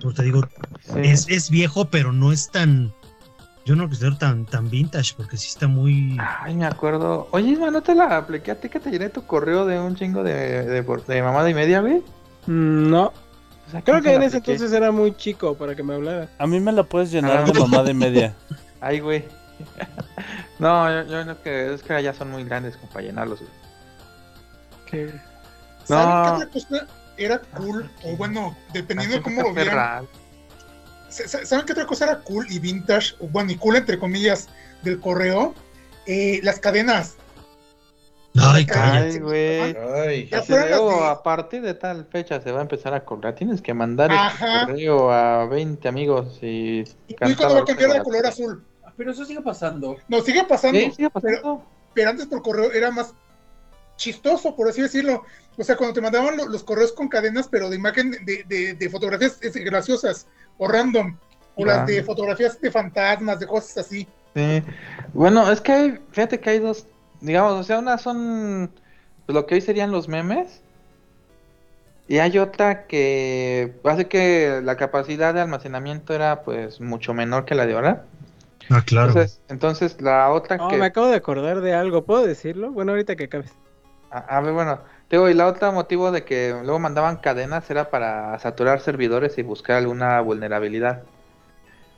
Porque 0.00 0.16
te 0.16 0.22
digo, 0.24 0.42
Sí. 0.80 1.00
es, 1.02 1.28
es 1.28 1.50
viejo, 1.50 1.86
pero 1.86 2.12
no 2.12 2.32
es 2.32 2.50
tan. 2.50 2.92
Yo 3.66 3.74
no 3.76 3.84
lo 3.84 3.88
considero 3.88 4.18
tan, 4.18 4.44
tan 4.44 4.68
vintage, 4.68 5.14
porque 5.16 5.36
sí 5.38 5.48
está 5.48 5.66
muy. 5.66 6.18
Ay, 6.20 6.54
me 6.54 6.66
acuerdo. 6.66 7.28
Oye, 7.32 7.48
Isma, 7.52 7.70
¿no 7.70 7.82
te 7.82 7.94
la 7.94 8.16
apliqué 8.18 8.50
a 8.50 8.60
ti 8.60 8.68
que 8.68 8.80
te 8.80 8.90
llené 8.90 9.08
tu 9.08 9.26
correo 9.26 9.64
de 9.64 9.78
un 9.80 9.96
chingo 9.96 10.22
de, 10.22 10.64
de, 10.64 10.82
por- 10.82 11.04
de 11.06 11.22
mamada 11.22 11.48
y 11.48 11.54
media, 11.54 11.80
güey? 11.80 12.02
Mm, 12.46 12.90
No, 12.90 13.12
O 13.66 13.70
sea, 13.70 13.82
creo 13.82 14.00
¿quién 14.00 14.02
que 14.02 14.14
en 14.16 14.22
ese 14.22 14.36
entonces 14.38 14.72
era 14.72 14.90
muy 14.92 15.16
chico 15.16 15.54
para 15.56 15.74
que 15.74 15.82
me 15.82 15.94
hablara. 15.94 16.28
A 16.38 16.46
mí 16.46 16.60
me 16.60 16.72
la 16.72 16.82
puedes 16.82 17.10
llenar 17.10 17.38
Ah. 17.38 17.42
de 17.44 17.58
mamada 17.58 17.90
y 17.90 17.94
media. 17.94 18.34
Ay, 18.80 19.00
güey. 19.00 19.24
no, 20.58 20.90
yo, 20.92 21.08
yo 21.10 21.24
no 21.24 21.40
que 21.42 21.72
es 21.74 21.82
que 21.82 22.02
ya 22.02 22.12
son 22.12 22.30
muy 22.30 22.44
grandes 22.44 22.76
como 22.76 22.92
para 22.92 23.06
llenarlos, 23.06 23.40
güey. 23.40 23.50
Que- 24.90 25.14
¿Saben 25.84 26.08
No. 26.08 26.24
qué 26.24 26.44
otra 26.44 26.48
cosa 26.52 26.86
era 27.16 27.38
cool? 27.56 27.90
O 28.04 28.16
bueno, 28.16 28.56
dependiendo 28.72 29.16
de 29.16 29.22
cómo 29.22 29.42
lo 29.42 29.54
vieran. 29.54 30.06
¿Saben 31.08 31.64
qué 31.66 31.72
otra 31.72 31.86
cosa 31.86 32.04
era 32.06 32.18
cool 32.20 32.46
y 32.50 32.58
vintage? 32.58 33.14
O 33.20 33.28
bueno, 33.28 33.52
y 33.52 33.56
cool 33.56 33.76
entre 33.76 33.98
comillas 33.98 34.48
del 34.82 34.98
correo. 35.00 35.54
Eh, 36.06 36.40
las 36.42 36.58
cadenas. 36.58 37.16
Ay, 38.40 38.66
cállate. 38.66 39.10
Ay, 39.12 39.18
güey. 39.20 39.76
Ay, 39.76 40.28
Ya 40.28 40.38
las 40.38 40.50
"Oh, 40.80 40.90
de- 40.90 41.06
a 41.06 41.22
partir 41.22 41.62
de 41.62 41.74
tal 41.74 42.06
fecha 42.06 42.40
se 42.40 42.50
va 42.50 42.58
a 42.58 42.62
empezar 42.62 42.92
a 42.94 43.04
cobrar. 43.04 43.34
Tienes 43.34 43.62
que 43.62 43.72
mandar 43.74 44.10
Ajá. 44.10 44.66
correo 44.66 45.10
a 45.10 45.46
20 45.46 45.86
amigos 45.88 46.38
y 46.42 46.84
¿Y 47.06 47.14
cuándo 47.14 47.36
va 47.38 47.60
a 47.60 47.64
cantar 47.64 47.66
cambiar 47.66 47.90
la 47.90 47.96
a 48.00 48.02
color 48.02 48.26
azul? 48.26 48.64
Pero 48.96 49.12
eso 49.12 49.24
sigue 49.24 49.40
pasando. 49.40 49.96
No, 50.08 50.20
sigue 50.20 50.44
pasando. 50.44 50.78
Sí, 50.78 50.90
sigue 50.92 51.10
pasando. 51.10 51.64
Pero 51.94 52.10
antes 52.10 52.26
por 52.26 52.42
correo 52.42 52.72
era 52.72 52.90
más 52.90 53.14
chistoso, 53.96 54.54
por 54.56 54.68
así 54.68 54.82
decirlo. 54.82 55.22
O 55.56 55.62
sea, 55.62 55.76
cuando 55.76 55.94
te 55.94 56.00
mandaban 56.00 56.36
lo- 56.36 56.48
los 56.48 56.64
correos 56.64 56.92
con 56.92 57.08
cadenas, 57.08 57.46
pero 57.48 57.70
de 57.70 57.76
imagen 57.76 58.10
de, 58.24 58.44
de- 58.48 58.74
de 58.74 58.90
fotografías 58.90 59.38
graciosas 59.54 60.26
o 60.58 60.66
random, 60.66 61.16
o 61.54 61.64
las 61.64 61.78
Ah. 61.78 61.84
de 61.84 62.02
fotografías 62.02 62.60
de 62.60 62.70
fantasmas, 62.70 63.38
de 63.38 63.46
cosas 63.46 63.78
así. 63.78 64.08
Sí. 64.34 64.62
Bueno, 65.12 65.48
es 65.52 65.60
que 65.60 65.72
hay, 65.72 65.98
fíjate 66.10 66.40
que 66.40 66.50
hay 66.50 66.58
dos, 66.58 66.86
digamos, 67.24 67.54
o 67.54 67.62
sea, 67.62 67.78
una 67.78 67.98
son 67.98 68.70
pues, 69.26 69.34
lo 69.34 69.46
que 69.46 69.54
hoy 69.54 69.60
serían 69.60 69.90
los 69.90 70.08
memes. 70.08 70.60
Y 72.06 72.18
hay 72.18 72.38
otra 72.38 72.86
que 72.86 73.80
hace 73.84 74.08
que 74.08 74.60
la 74.62 74.76
capacidad 74.76 75.32
de 75.32 75.40
almacenamiento 75.40 76.12
era 76.14 76.42
pues 76.42 76.80
mucho 76.80 77.14
menor 77.14 77.46
que 77.46 77.54
la 77.54 77.64
de 77.66 77.74
ahora. 77.74 78.04
Ah, 78.68 78.82
claro. 78.84 79.08
Entonces, 79.08 79.40
entonces 79.48 80.00
la 80.02 80.30
otra 80.30 80.58
Oh, 80.60 80.68
que 80.68 80.76
me 80.76 80.84
acabo 80.86 81.06
de 81.06 81.16
acordar 81.16 81.62
de 81.62 81.72
algo, 81.72 82.04
¿puedo 82.04 82.26
decirlo? 82.26 82.72
Bueno, 82.72 82.92
ahorita 82.92 83.16
que 83.16 83.24
acabes. 83.24 83.52
A, 84.10 84.18
a 84.36 84.40
ver, 84.42 84.52
bueno, 84.52 84.80
te 85.08 85.16
digo, 85.16 85.30
y 85.30 85.34
la 85.34 85.46
otra 85.46 85.70
motivo 85.70 86.10
de 86.10 86.24
que 86.24 86.50
luego 86.62 86.78
mandaban 86.78 87.16
cadenas 87.16 87.70
era 87.70 87.90
para 87.90 88.38
saturar 88.38 88.80
servidores 88.80 89.38
y 89.38 89.42
buscar 89.42 89.76
alguna 89.76 90.20
vulnerabilidad. 90.20 91.04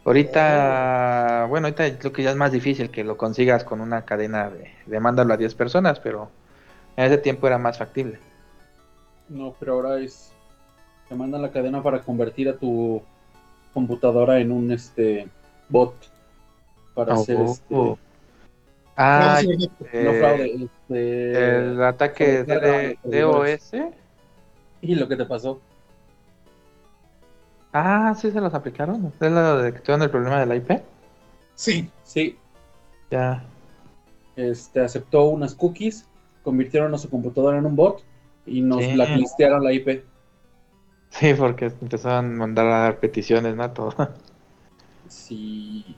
Ahorita, 0.07 1.47
bueno, 1.49 1.67
ahorita 1.67 1.99
creo 1.99 2.13
que 2.13 2.23
ya 2.23 2.31
es 2.31 2.37
más 2.37 2.53
difícil 2.53 2.91
que 2.91 3.03
lo 3.03 3.17
consigas 3.17 3.65
con 3.65 3.81
una 3.81 4.05
cadena 4.05 4.49
de, 4.49 4.71
de 4.87 5.01
mandarlo 5.01 5.35
a 5.35 5.37
10 5.37 5.53
personas, 5.57 5.99
pero 5.99 6.31
en 6.97 7.07
ese 7.07 7.19
tiempo 7.19 7.49
era 7.49 7.59
más 7.59 7.77
factible. 7.77 8.21
No, 9.29 9.55
pero 9.59 9.73
ahora 9.75 9.99
es. 9.99 10.33
Te 11.09 11.17
mandan 11.17 11.43
la 11.43 11.51
cadena 11.51 11.83
para 11.83 12.01
convertir 12.01 12.49
a 12.49 12.57
tu 12.57 13.03
computadora 13.75 14.39
en 14.39 14.53
un 14.53 14.71
este 14.71 15.27
bot. 15.69 15.95
Para 16.95 17.15
Oh, 17.15 17.23
hacer 17.23 17.37
oh, 17.37 17.51
este. 17.51 17.75
oh. 17.75 17.99
Ah. 18.97 19.43
No 19.45 19.51
eh, 19.93 20.19
fraude, 20.21 20.55
este. 20.65 21.59
el 21.59 21.83
ataque 21.83 22.45
de. 22.45 22.99
DOS. 23.03 23.73
¿Y 24.81 24.95
lo 24.95 25.09
que 25.09 25.17
te 25.17 25.27
pasó? 25.27 25.61
Ah, 27.79 28.15
sí 28.19 28.31
se 28.31 28.41
los 28.41 28.55
aplicaron. 28.55 29.13
¿Es 29.21 29.31
lo 29.31 29.59
de 29.59 29.73
que 29.75 29.81
tuvieron 29.81 30.03
el 30.03 30.11
problema 30.11 30.41
de 30.41 30.47
la 30.47 30.57
IP? 30.57 30.83
Sí, 31.55 31.91
Sí, 32.05 32.39
Ya. 33.11 33.43
este, 34.35 34.81
aceptó 34.81 35.25
unas 35.25 35.55
cookies, 35.55 36.07
convirtieron 36.43 36.95
a 36.95 36.99
su 36.99 37.11
computadora 37.11 37.59
en 37.59 37.67
un 37.67 37.77
bot 37.77 38.03
y 38.47 38.63
nos 38.63 38.83
Sí. 38.83 38.93
blacklistearon 38.95 39.63
la 39.63 39.73
IP. 39.75 40.05
Sí, 41.11 41.35
porque 41.35 41.67
empezaron 41.67 42.27
a 42.35 42.37
mandar 42.39 42.67
a 42.67 42.79
dar 42.81 42.99
peticiones, 42.99 43.55
¿no? 43.57 43.71
Todo. 43.71 43.95
Sí. 45.09 45.97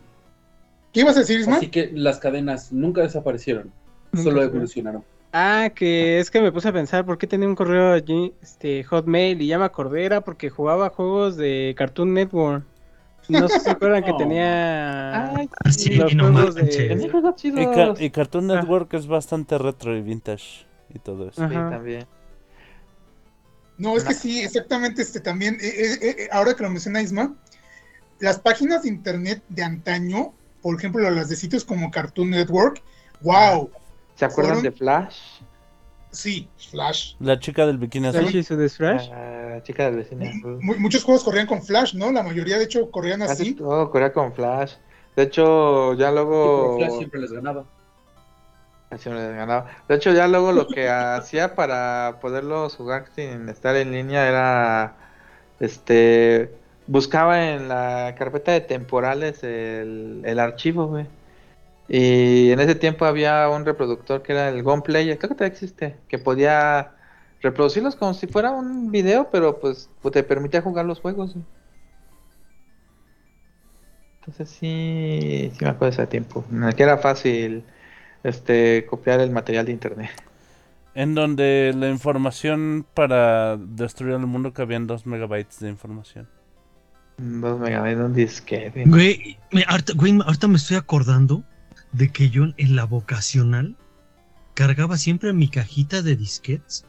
¿qué 0.92 1.00
ibas 1.00 1.16
a 1.16 1.20
decir, 1.20 1.40
Isma? 1.40 1.56
Así 1.56 1.68
que 1.68 1.90
las 1.92 2.18
cadenas 2.18 2.72
nunca 2.72 3.02
desaparecieron, 3.02 3.70
Nunca 4.12 4.24
solo 4.24 4.42
evolucionaron. 4.42 5.04
Ah, 5.32 5.70
que 5.74 6.18
es 6.20 6.30
que 6.30 6.40
me 6.40 6.52
puse 6.52 6.68
a 6.68 6.72
pensar 6.72 7.04
por 7.04 7.18
qué 7.18 7.26
tenía 7.26 7.48
un 7.48 7.54
correo 7.54 7.92
allí, 7.92 8.34
este, 8.40 8.82
Hotmail, 8.84 9.40
y 9.42 9.46
ya 9.48 9.58
me 9.58 9.66
acordé, 9.66 10.04
era 10.06 10.22
porque 10.22 10.48
jugaba 10.48 10.88
juegos 10.90 11.36
de 11.36 11.74
Cartoon 11.76 12.14
Network. 12.14 12.64
No 13.28 13.48
sé 13.48 13.58
si 13.58 13.64
se 13.64 13.70
acuerdan 13.72 14.04
que 14.04 14.12
Oh. 14.16 14.18
tenía 14.18 14.64
Ay, 15.10 15.48
Ah, 15.50 15.70
sí, 15.70 15.90
los 15.94 16.14
no 16.14 16.24
juegos 16.24 16.54
manches. 16.54 16.54
de... 16.54 16.86
Tenía 16.86 17.10
juegos 17.10 17.36
chidos. 17.36 17.62
Y, 17.62 17.66
Ca- 17.68 17.94
y 17.98 18.10
Cartoon 18.10 18.46
Network 18.48 18.94
es 18.94 19.06
bastante 19.06 19.58
retro 19.58 19.96
y 19.96 20.02
vintage 20.02 20.66
y 20.90 20.98
todo 21.00 21.28
eso. 21.28 21.46
Sí, 21.48 21.62
también. 21.64 22.06
No, 23.76 23.96
es 23.96 24.04
que 24.04 24.14
sí, 24.14 24.40
exactamente, 24.40 25.02
este 25.02 25.20
también, 25.20 25.56
eh, 25.60 25.68
eh, 25.68 25.98
eh, 26.02 26.28
ahora 26.32 26.54
que 26.56 26.64
lo 26.64 26.70
menciona 26.70 27.00
Isma, 27.00 27.36
las 28.20 28.40
páginas 28.40 28.82
de 28.84 28.90
internet 28.90 29.44
de 29.48 29.64
antaño, 29.64 30.34
por 30.62 30.76
ejemplo, 30.78 31.08
las 31.10 31.28
de 31.30 31.36
sitios 31.36 31.64
como 31.64 31.90
Cartoon 31.90 32.30
Network, 32.30 32.82
wow, 33.20 33.70
¿Se 34.18 34.24
acuerdan 34.24 34.56
Fueron- 34.56 34.62
de 34.72 34.72
Flash? 34.76 35.16
sí, 36.10 36.48
Flash. 36.70 37.14
La 37.20 37.38
chica 37.38 37.66
del 37.66 37.78
bikini 37.78 38.08
azul. 38.08 38.22
Flash 38.22 38.36
y 38.36 38.42
su 38.42 38.56
Desflash. 38.56 39.08
Ah, 39.12 39.60
chica 39.62 39.84
del 39.84 39.96
vecino. 39.96 40.24
Mu- 40.60 40.76
muchos 40.78 41.04
juegos 41.04 41.22
corrían 41.22 41.46
con 41.46 41.62
Flash, 41.62 41.94
¿no? 41.94 42.10
La 42.10 42.22
mayoría, 42.22 42.58
de 42.58 42.64
hecho, 42.64 42.90
corrían 42.90 43.20
Casi 43.20 43.42
así. 43.42 43.54
todo 43.54 43.90
corría 43.90 44.12
con 44.12 44.32
Flash. 44.32 44.74
De 45.16 45.24
hecho, 45.24 45.94
ya 45.94 46.08
Sí, 46.08 46.14
luego. 46.14 46.76
pero 46.78 46.86
Flash 46.88 46.98
siempre 46.98 47.20
les 47.20 47.32
ganaba. 47.32 47.64
Así 48.90 49.10
me 49.10 49.16
les 49.16 49.34
ganaba. 49.36 49.66
De 49.86 49.96
hecho, 49.96 50.12
ya 50.12 50.26
luego 50.28 50.52
lo 50.52 50.66
que 50.66 50.88
hacía 50.88 51.54
para 51.54 52.18
poderlos 52.22 52.74
jugar 52.76 53.06
sin 53.14 53.48
estar 53.48 53.76
en 53.76 53.92
línea 53.92 54.26
era. 54.28 54.96
Este. 55.60 56.54
Buscaba 56.86 57.50
en 57.50 57.68
la 57.68 58.14
carpeta 58.16 58.52
de 58.52 58.62
temporales 58.62 59.42
el, 59.44 60.22
el 60.24 60.38
archivo, 60.38 60.86
güey. 60.86 61.06
Y 61.88 62.50
en 62.50 62.60
ese 62.60 62.74
tiempo 62.74 63.06
había 63.06 63.48
un 63.48 63.64
reproductor 63.64 64.22
que 64.22 64.32
era 64.32 64.50
el 64.50 64.62
Gunplayer, 64.62 65.16
creo 65.18 65.30
que 65.30 65.34
todavía 65.34 65.54
existe, 65.54 65.96
que 66.08 66.18
podía 66.18 66.92
reproducirlos 67.40 67.96
como 67.96 68.12
si 68.14 68.26
fuera 68.26 68.50
un 68.50 68.90
video, 68.90 69.28
pero 69.30 69.58
pues, 69.58 69.88
pues, 70.02 70.12
te 70.12 70.22
permitía 70.22 70.60
jugar 70.60 70.84
los 70.84 71.00
juegos. 71.00 71.34
Entonces 74.20 74.50
sí, 74.50 75.50
sí 75.56 75.64
me 75.64 75.70
acuerdo 75.70 75.96
de 75.96 76.02
ese 76.02 76.06
tiempo, 76.06 76.44
en 76.50 76.64
el 76.64 76.74
que 76.74 76.82
era 76.82 76.98
fácil 76.98 77.64
este 78.22 78.84
copiar 78.88 79.20
el 79.20 79.30
material 79.30 79.64
de 79.66 79.72
internet. 79.72 80.10
En 80.94 81.14
donde 81.14 81.72
la 81.76 81.88
información 81.88 82.84
para 82.92 83.56
destruir 83.56 84.14
el 84.14 84.26
mundo 84.26 84.52
cabían 84.52 84.86
2 84.86 85.06
megabytes 85.06 85.60
de 85.60 85.68
información. 85.68 86.28
Dos 87.16 87.58
megabytes, 87.58 87.98
un 88.00 88.12
disquete. 88.14 88.84
Güey, 88.84 89.38
me- 89.52 89.64
ahorita, 89.66 89.92
güey, 89.94 90.18
ahorita 90.24 90.48
me 90.48 90.56
estoy 90.56 90.76
acordando 90.76 91.42
de 91.92 92.10
que 92.10 92.30
yo 92.30 92.44
en 92.56 92.76
la 92.76 92.84
vocacional 92.84 93.76
cargaba 94.54 94.98
siempre 94.98 95.32
mi 95.32 95.48
cajita 95.48 96.02
de 96.02 96.16
disquetes 96.16 96.84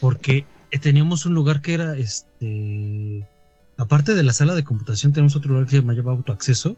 porque 0.00 0.46
teníamos 0.80 1.26
un 1.26 1.34
lugar 1.34 1.60
que 1.60 1.74
era 1.74 1.96
este 1.96 3.26
aparte 3.76 4.14
de 4.14 4.22
la 4.22 4.32
sala 4.32 4.54
de 4.54 4.64
computación 4.64 5.12
tenemos 5.12 5.36
otro 5.36 5.50
lugar 5.50 5.66
que 5.66 5.72
se 5.72 5.82
llamaba 5.82 6.12
autoacceso. 6.12 6.76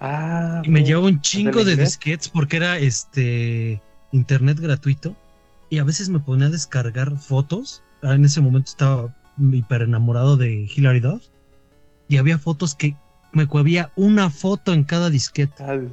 Ah, 0.00 0.62
y 0.64 0.68
me 0.68 0.84
llevaba 0.84 1.06
un 1.06 1.20
chingo 1.20 1.64
de 1.64 1.72
inglés? 1.72 1.90
disquetes 1.90 2.28
porque 2.28 2.56
era 2.56 2.78
este 2.78 3.80
internet 4.10 4.58
gratuito 4.58 5.16
y 5.70 5.78
a 5.78 5.84
veces 5.84 6.08
me 6.08 6.18
ponía 6.18 6.48
a 6.48 6.50
descargar 6.50 7.16
fotos. 7.18 7.82
Ah, 8.02 8.14
en 8.14 8.24
ese 8.24 8.40
momento 8.40 8.70
estaba 8.70 9.14
hiper 9.38 9.82
enamorado 9.82 10.36
de 10.36 10.68
Hilary 10.74 11.00
Duff 11.00 11.22
y 12.08 12.16
había 12.16 12.38
fotos 12.38 12.74
que 12.74 12.96
me 13.32 13.48
había 13.50 13.92
una 13.96 14.28
foto 14.28 14.72
en 14.72 14.84
cada 14.84 15.08
disquete 15.08 15.90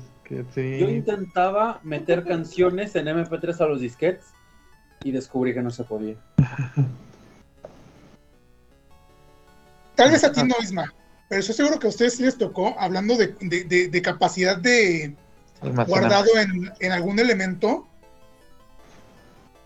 Yo 0.79 0.89
intentaba 0.89 1.79
meter 1.83 2.23
canciones 2.23 2.95
en 2.95 3.07
MP3 3.07 3.59
a 3.61 3.65
los 3.67 3.81
disquetes 3.81 4.25
y 5.03 5.11
descubrí 5.11 5.53
que 5.53 5.61
no 5.61 5.71
se 5.71 5.83
podía. 5.83 6.15
Tal 9.95 10.11
vez 10.11 10.23
a 10.23 10.31
ti 10.31 10.41
no, 10.43 10.55
Isma, 10.61 10.93
pero 11.27 11.41
estoy 11.41 11.55
seguro 11.55 11.77
que 11.79 11.87
a 11.87 11.89
ustedes 11.89 12.15
sí 12.15 12.23
les 12.23 12.37
tocó, 12.37 12.73
hablando 12.79 13.17
de, 13.17 13.35
de- 13.41 13.63
de- 13.65 13.87
de 13.89 14.01
capacidad 14.01 14.57
de 14.57 15.13
Almacenar. 15.61 15.87
guardado 15.87 16.37
en, 16.37 16.71
en 16.79 16.91
algún 16.91 17.19
elemento. 17.19 17.85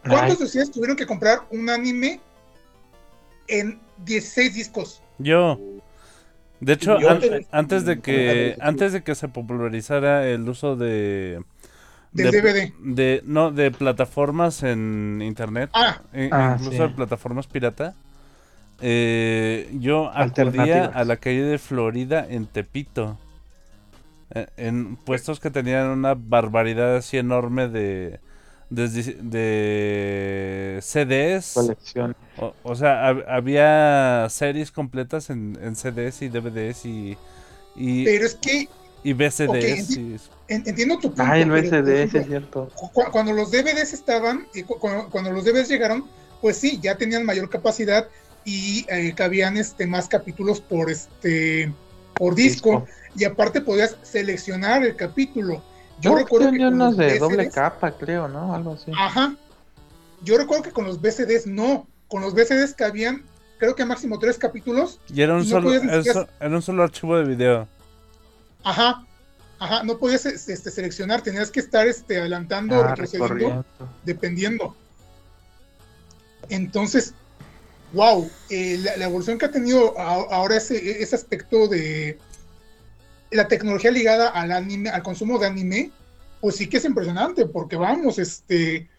¿Cuántos 0.07 0.39
de 0.39 0.45
ustedes 0.45 0.71
tuvieron 0.71 0.97
que 0.97 1.05
comprar 1.05 1.41
un 1.51 1.69
anime 1.69 2.19
en 3.47 3.79
16 4.05 4.53
discos? 4.55 5.01
Yo. 5.19 5.59
De 6.59 6.73
hecho, 6.73 6.99
Yo 6.99 7.09
an- 7.09 7.19
te- 7.19 7.47
antes 7.51 7.85
de 7.85 7.99
que 7.99 8.55
antes 8.61 8.93
de 8.93 9.03
que 9.03 9.15
se 9.15 9.27
popularizara 9.27 10.27
el 10.27 10.47
uso 10.47 10.75
de 10.75 11.43
Del 12.13 12.31
de, 12.31 12.41
DVD. 12.41 12.73
de- 12.79 13.21
no 13.25 13.51
de 13.51 13.71
plataformas 13.71 14.63
en 14.63 15.21
internet, 15.23 15.69
Ah, 15.73 16.01
e- 16.13 16.29
Ah, 16.31 16.55
incluso 16.57 16.77
sí. 16.83 16.89
de 16.89 16.95
plataformas 16.95 17.47
pirata, 17.47 17.95
eh, 18.81 19.69
yo 19.79 20.09
acudía 20.13 20.85
a 20.85 21.03
la 21.05 21.17
calle 21.17 21.43
de 21.43 21.57
Florida 21.57 22.25
en 22.29 22.45
Tepito, 22.47 23.17
eh, 24.33 24.47
en 24.57 24.95
puestos 24.95 25.39
que 25.39 25.49
tenían 25.51 25.87
una 25.87 26.15
barbaridad 26.15 26.95
así 26.97 27.17
enorme 27.17 27.67
de 27.67 28.19
desde- 28.75 29.17
de 29.21 30.79
CDs. 30.81 31.51
colección. 31.53 32.15
O, 32.37 32.53
o 32.63 32.75
sea, 32.75 33.09
hab- 33.11 33.25
había 33.27 34.27
series 34.29 34.71
completas 34.71 35.29
en, 35.29 35.57
en 35.61 35.75
CDs 35.75 36.21
y 36.21 36.29
DVDs 36.29 36.85
y, 36.85 37.17
y, 37.75 38.03
pero 38.05 38.25
es 38.25 38.35
que 38.35 38.67
y 39.03 39.11
en- 40.47 40.63
entiendo 40.65 40.95
tu 40.95 41.09
punto. 41.09 41.23
Ay, 41.23 41.41
el 41.41 41.53
ejemplo, 41.55 41.93
es 41.93 42.25
cierto. 42.27 42.71
cu- 42.75 43.03
cuando 43.11 43.33
los 43.33 43.51
DVDs 43.51 43.93
estaban, 43.93 44.47
y 44.53 44.63
cu- 44.63 44.79
cuando, 44.79 45.09
cuando 45.09 45.31
los 45.31 45.43
DVDs 45.45 45.67
llegaron, 45.69 46.05
pues 46.41 46.57
sí, 46.57 46.79
ya 46.81 46.95
tenían 46.97 47.25
mayor 47.25 47.49
capacidad 47.49 48.07
y 48.45 48.85
eh, 48.89 49.13
cabían 49.15 49.57
este 49.57 49.85
más 49.87 50.07
capítulos 50.07 50.59
por 50.61 50.89
este 50.89 51.71
por 52.15 52.35
disco, 52.35 52.85
y 53.15 53.23
aparte 53.25 53.59
podías 53.61 53.97
seleccionar 54.03 54.83
el 54.83 54.95
capítulo. 54.95 55.63
Yo 56.03 56.15
recuerdo 56.15 56.47
que 56.47 56.51
tenía 56.53 56.67
con 56.67 56.73
unos 56.75 56.89
los 56.89 56.97
de 56.97 57.19
doble 57.19 57.37
VCDs 57.45 57.53
capa, 57.55 57.91
creo, 57.91 58.27
¿no? 58.27 58.53
Algo 58.53 58.73
así. 58.73 58.91
Ajá. 58.97 59.35
Yo 60.21 60.37
recuerdo 60.37 60.63
que 60.63 60.71
con 60.71 60.85
los 60.85 61.01
VCDs 61.01 61.47
no, 61.47 61.87
con 62.07 62.21
los 62.21 62.33
VCDs 62.33 62.73
cabían 62.75 63.23
creo 63.59 63.75
que 63.75 63.85
máximo 63.85 64.19
tres 64.19 64.37
capítulos. 64.37 64.99
y 65.07 65.21
era 65.21 65.33
un, 65.35 65.41
y 65.43 65.45
no 65.45 65.49
solo, 65.49 65.69
ni 65.69 65.75
era, 65.75 65.97
siquiera- 65.97 66.21
so- 66.21 66.27
era 66.39 66.55
un 66.55 66.61
solo 66.61 66.83
archivo 66.83 67.17
de 67.17 67.23
video. 67.25 67.67
Ajá. 68.63 69.05
Ajá, 69.59 69.83
no 69.83 69.97
podías 69.97 70.25
este, 70.25 70.55
seleccionar, 70.71 71.21
tenías 71.21 71.49
que 71.49 71.61
estar 71.61 71.87
este, 71.87 72.19
adelantando 72.19 72.75
o 72.77 72.81
Ah, 72.83 72.87
retrocediendo, 72.89 73.27
recorriendo. 73.33 73.65
dependiendo. 74.03 74.75
Entonces, 76.49 77.13
wow, 77.93 78.29
eh, 78.49 78.77
la, 78.81 78.97
la 78.97 79.05
evolución 79.05 79.37
que 79.37 79.45
ha 79.45 79.51
tenido 79.51 79.97
a- 79.97 80.35
ahora 80.35 80.57
ese, 80.57 81.01
ese 81.01 81.15
aspecto 81.15 81.67
de 81.67 82.17
la 83.33 83.47
tecnología 83.47 83.91
ligada 83.91 84.29
al 84.29 84.51
anime, 84.51 84.89
al 84.89 85.03
consumo 85.03 85.39
de 85.39 85.47
anime, 85.47 85.91
pues 86.41 86.55
sí 86.55 86.67
que 86.67 86.77
es 86.77 86.85
impresionante, 86.85 87.45
porque 87.45 87.75
vamos, 87.75 88.19
este, 88.19 88.89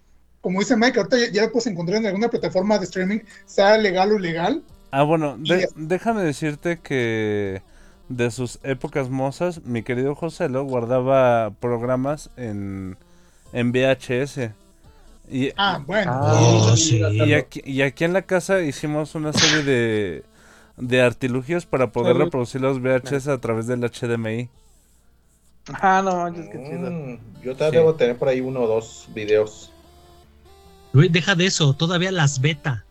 como 0.40 0.61
dice 0.61 0.77
Mike, 0.77 0.98
ahorita 0.98 1.19
ya, 1.19 1.31
ya 1.31 1.43
lo 1.43 1.52
puedes 1.52 1.66
encontrar 1.66 1.98
en 1.98 2.06
alguna 2.06 2.28
plataforma 2.28 2.78
de 2.78 2.85
streaming, 2.85 3.19
sea 3.47 3.77
legal 3.78 4.12
o 4.12 4.19
ilegal. 4.19 4.62
Ah, 4.90 5.02
bueno, 5.02 5.36
de- 5.39 5.69
déjame 5.77 6.23
decirte 6.23 6.78
que 6.81 7.62
de 8.09 8.31
sus 8.31 8.59
épocas 8.62 9.09
mozas, 9.11 9.62
mi 9.65 9.82
querido 9.82 10.15
José 10.15 10.48
lo 10.48 10.65
guardaba 10.65 11.51
programas 11.61 12.31
en, 12.36 12.97
en 13.52 13.73
VHS. 13.73 14.52
Y, 15.31 15.51
Ah, 15.56 15.82
bueno. 15.85 16.12
Oh, 16.23 16.77
sí. 16.77 17.01
y, 17.12 17.32
aquí, 17.32 17.62
y 17.65 17.81
aquí 17.82 18.05
en 18.05 18.12
la 18.12 18.23
casa 18.23 18.61
hicimos 18.61 19.15
una 19.15 19.32
serie 19.32 19.62
de, 19.62 20.23
de 20.76 21.02
artilugios 21.02 21.66
para 21.66 21.92
poder 21.92 22.14
Salud. 22.14 22.24
reproducir 22.26 22.60
los 22.60 22.80
VHS 22.80 23.28
a 23.28 23.38
través 23.40 23.66
del 23.66 23.80
HDMI. 23.84 24.48
Ah, 25.80 26.02
no 26.05 26.16
manches, 26.16 26.46
qué 26.51 26.59
chido. 26.62 26.90
Mm, 26.90 27.18
yo 27.42 27.55
todavía 27.56 27.80
Sí. 27.80 27.84
debo 27.84 27.94
tener 27.94 28.16
por 28.18 28.28
ahí 28.28 28.40
uno 28.40 28.60
o 28.62 28.66
dos 28.66 29.09
videos. 29.14 29.70
Güey, 30.92 31.09
deja 31.09 31.34
de 31.34 31.46
eso, 31.46 31.72
todavía 31.74 32.12
las 32.12 32.40
beta. 32.40 32.84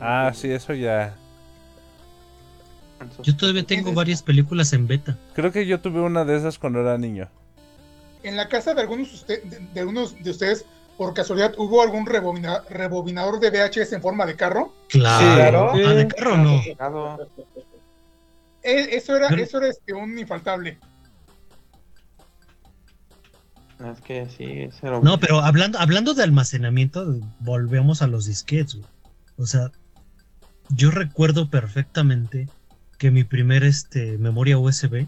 Ah, 0.00 0.32
sí, 0.34 0.50
eso 0.50 0.72
ya. 0.72 1.14
Yo 3.22 3.34
todavía 3.36 3.64
tengo 3.64 3.92
varias 3.92 4.22
películas 4.22 4.72
en 4.72 4.86
beta. 4.86 5.16
Creo 5.34 5.52
que 5.52 5.66
yo 5.66 5.80
tuve 5.80 6.00
una 6.00 6.24
de 6.24 6.36
esas 6.36 6.58
cuando 6.58 6.80
era 6.80 6.98
niño. 6.98 7.28
En 8.22 8.36
la 8.36 8.48
casa 8.48 8.74
de 8.74 8.82
algunos, 8.82 9.12
usted- 9.14 9.42
de, 9.44 9.58
de 9.72 9.80
algunos 9.80 10.22
de 10.22 10.30
ustedes, 10.30 10.66
por 11.00 11.14
casualidad, 11.14 11.54
¿hubo 11.56 11.80
algún 11.80 12.04
rebobina- 12.04 12.62
rebobinador 12.68 13.40
de 13.40 13.48
VHS 13.48 13.94
en 13.94 14.02
forma 14.02 14.26
de 14.26 14.36
carro? 14.36 14.74
Claro. 14.90 15.72
claro. 15.72 15.88
Ah, 15.88 15.94
de 15.94 16.06
carro 16.08 16.36
no. 16.36 16.60
Eh, 18.62 18.88
eso 18.92 19.16
era, 19.16 19.28
eso 19.28 19.56
era 19.56 19.68
este, 19.68 19.94
un 19.94 20.18
infaltable. 20.18 20.78
Es 23.94 23.98
que 24.02 24.28
sí, 24.28 24.44
ese 24.44 24.88
era- 24.88 25.00
No, 25.00 25.18
pero 25.18 25.40
hablando, 25.40 25.78
hablando 25.78 26.12
de 26.12 26.22
almacenamiento, 26.22 27.18
volvemos 27.38 28.02
a 28.02 28.06
los 28.06 28.26
disquetes. 28.26 28.74
güey. 28.74 28.86
O 29.38 29.46
sea, 29.46 29.72
yo 30.68 30.90
recuerdo 30.90 31.48
perfectamente 31.48 32.46
que 32.98 33.10
mi 33.10 33.24
primer 33.24 33.64
este, 33.64 34.18
memoria 34.18 34.58
USB 34.58 35.06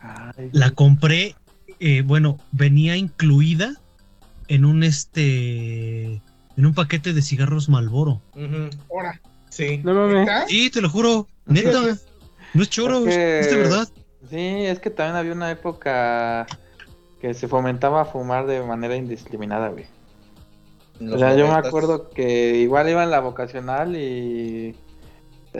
Ay, 0.00 0.50
la 0.50 0.72
compré, 0.72 1.36
eh, 1.78 2.02
bueno, 2.02 2.40
venía 2.50 2.96
incluida 2.96 3.76
en 4.48 4.64
un 4.64 4.82
este, 4.84 6.04
en 6.56 6.66
un 6.66 6.74
paquete 6.74 7.12
de 7.12 7.22
cigarros 7.22 7.68
Malboro. 7.68 8.20
Ahora, 8.90 9.20
Sí. 9.50 9.80
No 9.84 9.94
mames. 9.94 10.22
¿está? 10.28 10.48
Sí, 10.48 10.68
te 10.70 10.80
lo 10.80 10.90
juro, 10.90 11.28
neta, 11.46 11.80
no 12.54 12.62
es 12.62 12.70
choro, 12.70 13.06
Es 13.06 13.14
que- 13.14 13.40
es 13.40 13.50
de 13.50 13.56
verdad. 13.56 13.88
Sí, 14.28 14.38
es 14.38 14.80
que 14.80 14.90
también 14.90 15.16
había 15.16 15.32
una 15.32 15.50
época 15.50 16.46
que 17.20 17.34
se 17.34 17.46
fomentaba 17.46 18.04
fumar 18.04 18.46
de 18.46 18.62
manera 18.62 18.96
indiscriminada, 18.96 19.68
güey. 19.68 19.86
O 21.12 21.18
sea, 21.18 21.36
yo 21.36 21.46
me 21.46 21.54
acuerdo 21.54 22.10
que 22.10 22.56
igual 22.56 22.88
iba 22.88 23.02
en 23.04 23.10
la 23.10 23.20
vocacional 23.20 23.96
y... 23.96 24.74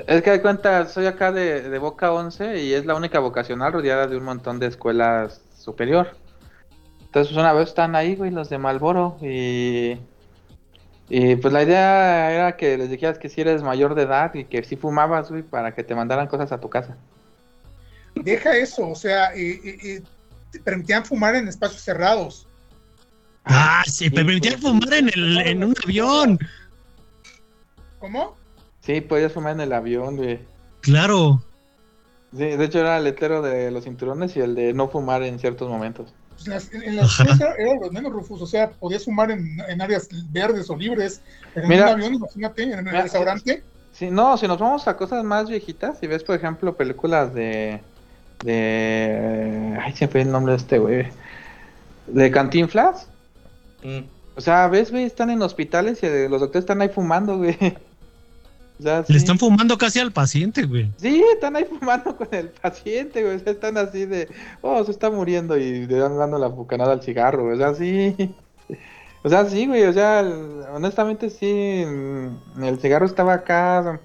Es 0.08 0.22
que 0.22 0.30
de 0.32 0.42
cuenta, 0.42 0.86
soy 0.88 1.06
acá 1.06 1.30
de, 1.30 1.62
de 1.68 1.78
Boca 1.78 2.12
11 2.12 2.62
y 2.64 2.72
es 2.72 2.84
la 2.86 2.96
única 2.96 3.20
vocacional 3.20 3.72
rodeada 3.72 4.08
de 4.08 4.16
un 4.16 4.24
montón 4.24 4.58
de 4.58 4.66
escuelas 4.66 5.40
superior. 5.56 6.16
Entonces, 7.14 7.32
pues 7.32 7.44
una 7.44 7.52
vez 7.52 7.68
están 7.68 7.94
ahí, 7.94 8.16
güey, 8.16 8.32
los 8.32 8.48
de 8.48 8.58
Malboro 8.58 9.16
y... 9.22 9.96
Y 11.08 11.36
pues 11.36 11.54
la 11.54 11.62
idea 11.62 12.32
era 12.32 12.56
que 12.56 12.76
les 12.76 12.90
dijeras 12.90 13.20
que 13.20 13.28
si 13.28 13.40
eres 13.40 13.62
mayor 13.62 13.94
de 13.94 14.02
edad 14.02 14.34
y 14.34 14.46
que 14.46 14.64
si 14.64 14.74
fumabas, 14.74 15.30
güey, 15.30 15.44
para 15.44 15.76
que 15.76 15.84
te 15.84 15.94
mandaran 15.94 16.26
cosas 16.26 16.50
a 16.50 16.58
tu 16.58 16.68
casa. 16.68 16.96
Deja 18.16 18.56
eso, 18.56 18.88
o 18.88 18.96
sea, 18.96 19.30
eh, 19.36 20.02
te 20.50 20.58
permitían 20.58 21.04
fumar 21.04 21.36
en 21.36 21.46
espacios 21.46 21.82
cerrados. 21.82 22.48
Ah, 23.44 23.84
se 23.86 24.10
permitía 24.10 24.58
fumar 24.58 24.92
en, 24.94 25.10
el, 25.14 25.38
en 25.38 25.62
un 25.62 25.74
avión. 25.84 26.36
¿Cómo? 28.00 28.34
Sí, 28.80 29.00
podías 29.02 29.32
fumar 29.32 29.52
en 29.52 29.60
el 29.60 29.72
avión, 29.72 30.16
güey. 30.16 30.40
Claro. 30.80 31.44
Sí, 32.32 32.44
de 32.44 32.64
hecho 32.64 32.80
era 32.80 32.98
el 32.98 33.04
letrero 33.04 33.40
de 33.40 33.70
los 33.70 33.84
cinturones 33.84 34.36
y 34.36 34.40
el 34.40 34.56
de 34.56 34.72
no 34.72 34.88
fumar 34.88 35.22
en 35.22 35.38
ciertos 35.38 35.68
momentos. 35.68 36.12
Pues 36.34 36.48
las- 36.48 36.72
en, 36.72 36.82
en 36.82 36.96
las 36.96 37.06
Ajá. 37.20 37.22
escuelas 37.32 37.56
era, 37.58 37.70
era 37.70 37.80
los 37.80 37.92
menos 37.92 38.12
Rufus, 38.12 38.42
o 38.42 38.46
sea, 38.46 38.70
podías 38.70 39.04
fumar 39.04 39.30
en, 39.30 39.60
en 39.68 39.80
áreas 39.80 40.08
verdes 40.30 40.68
o 40.70 40.76
libres, 40.76 41.20
pero 41.54 41.64
en 41.64 41.70
Mira. 41.70 41.84
un 41.86 41.92
avión, 41.92 42.14
imagínate, 42.14 42.62
en 42.64 42.72
el 42.72 42.84
Mira, 42.84 43.02
restaurante. 43.02 43.62
Sí, 43.92 44.10
no, 44.10 44.36
si 44.36 44.48
nos 44.48 44.58
vamos 44.58 44.88
a 44.88 44.96
cosas 44.96 45.22
más 45.24 45.48
viejitas, 45.48 45.98
si 46.00 46.06
ves, 46.08 46.24
por 46.24 46.34
ejemplo, 46.36 46.76
películas 46.76 47.32
de. 47.32 47.80
de. 48.42 49.78
Ay, 49.80 49.92
se 49.94 50.06
me 50.06 50.12
fue 50.12 50.20
el 50.22 50.30
nombre 50.32 50.52
de 50.52 50.56
este, 50.58 50.78
güey. 50.78 51.06
De 52.06 52.30
Cantinflas. 52.30 53.08
Mm. 53.82 54.00
O 54.36 54.40
sea, 54.40 54.66
ves, 54.68 54.90
güey, 54.90 55.04
están 55.04 55.30
en 55.30 55.40
hospitales 55.42 56.02
y 56.02 56.06
los 56.28 56.40
doctores 56.40 56.64
están 56.64 56.82
ahí 56.82 56.88
fumando, 56.88 57.38
güey. 57.38 57.56
O 58.84 58.86
sea, 58.86 59.02
sí. 59.02 59.12
Le 59.14 59.18
están 59.18 59.38
fumando 59.38 59.78
casi 59.78 59.98
al 59.98 60.12
paciente, 60.12 60.64
güey. 60.66 60.92
Sí, 60.98 61.24
están 61.32 61.56
ahí 61.56 61.64
fumando 61.64 62.14
con 62.14 62.28
el 62.32 62.50
paciente, 62.50 63.22
güey. 63.22 63.36
O 63.36 63.38
sea, 63.38 63.52
están 63.52 63.78
así 63.78 64.04
de, 64.04 64.28
oh, 64.60 64.84
se 64.84 64.90
está 64.90 65.10
muriendo 65.10 65.56
y 65.56 65.86
le 65.86 65.96
dan 65.96 66.18
dando 66.18 66.38
la 66.38 66.48
bucanada 66.48 66.92
al 66.92 67.02
cigarro, 67.02 67.44
güey. 67.44 67.54
O 67.54 67.58
sea, 67.58 67.74
sí. 67.74 68.14
O 69.22 69.30
sea, 69.30 69.46
sí, 69.48 69.66
güey. 69.66 69.84
O 69.84 69.92
sea, 69.94 70.20
honestamente 70.74 71.30
sí. 71.30 71.82
mm, 71.86 72.62
El 72.62 72.78
cigarro 72.78 73.06
estaba 73.06 73.32
acá. 73.32 74.02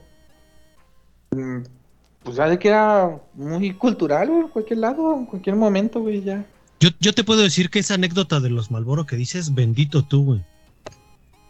mm, 1.32 1.58
Pues 2.24 2.38
ya 2.38 2.48
de 2.48 2.58
que 2.58 2.70
era 2.70 3.20
muy 3.34 3.74
cultural, 3.74 4.30
güey. 4.30 4.42
En 4.44 4.48
cualquier 4.48 4.80
lado, 4.80 5.14
en 5.14 5.26
cualquier 5.26 5.58
momento, 5.58 6.00
güey, 6.00 6.22
ya. 6.24 6.46
Yo, 6.80 6.88
yo 7.02 7.12
te 7.14 7.26
puedo 7.26 7.42
decir 7.42 7.70
que 7.70 7.80
esa 7.80 7.96
anécdota 7.96 8.40
de 8.40 8.50
los 8.50 8.72
Malboro 8.72 9.06
que 9.06 9.18
dices, 9.18 9.54
bendito 9.54 10.04
tú, 10.04 10.24
güey. 10.24 10.46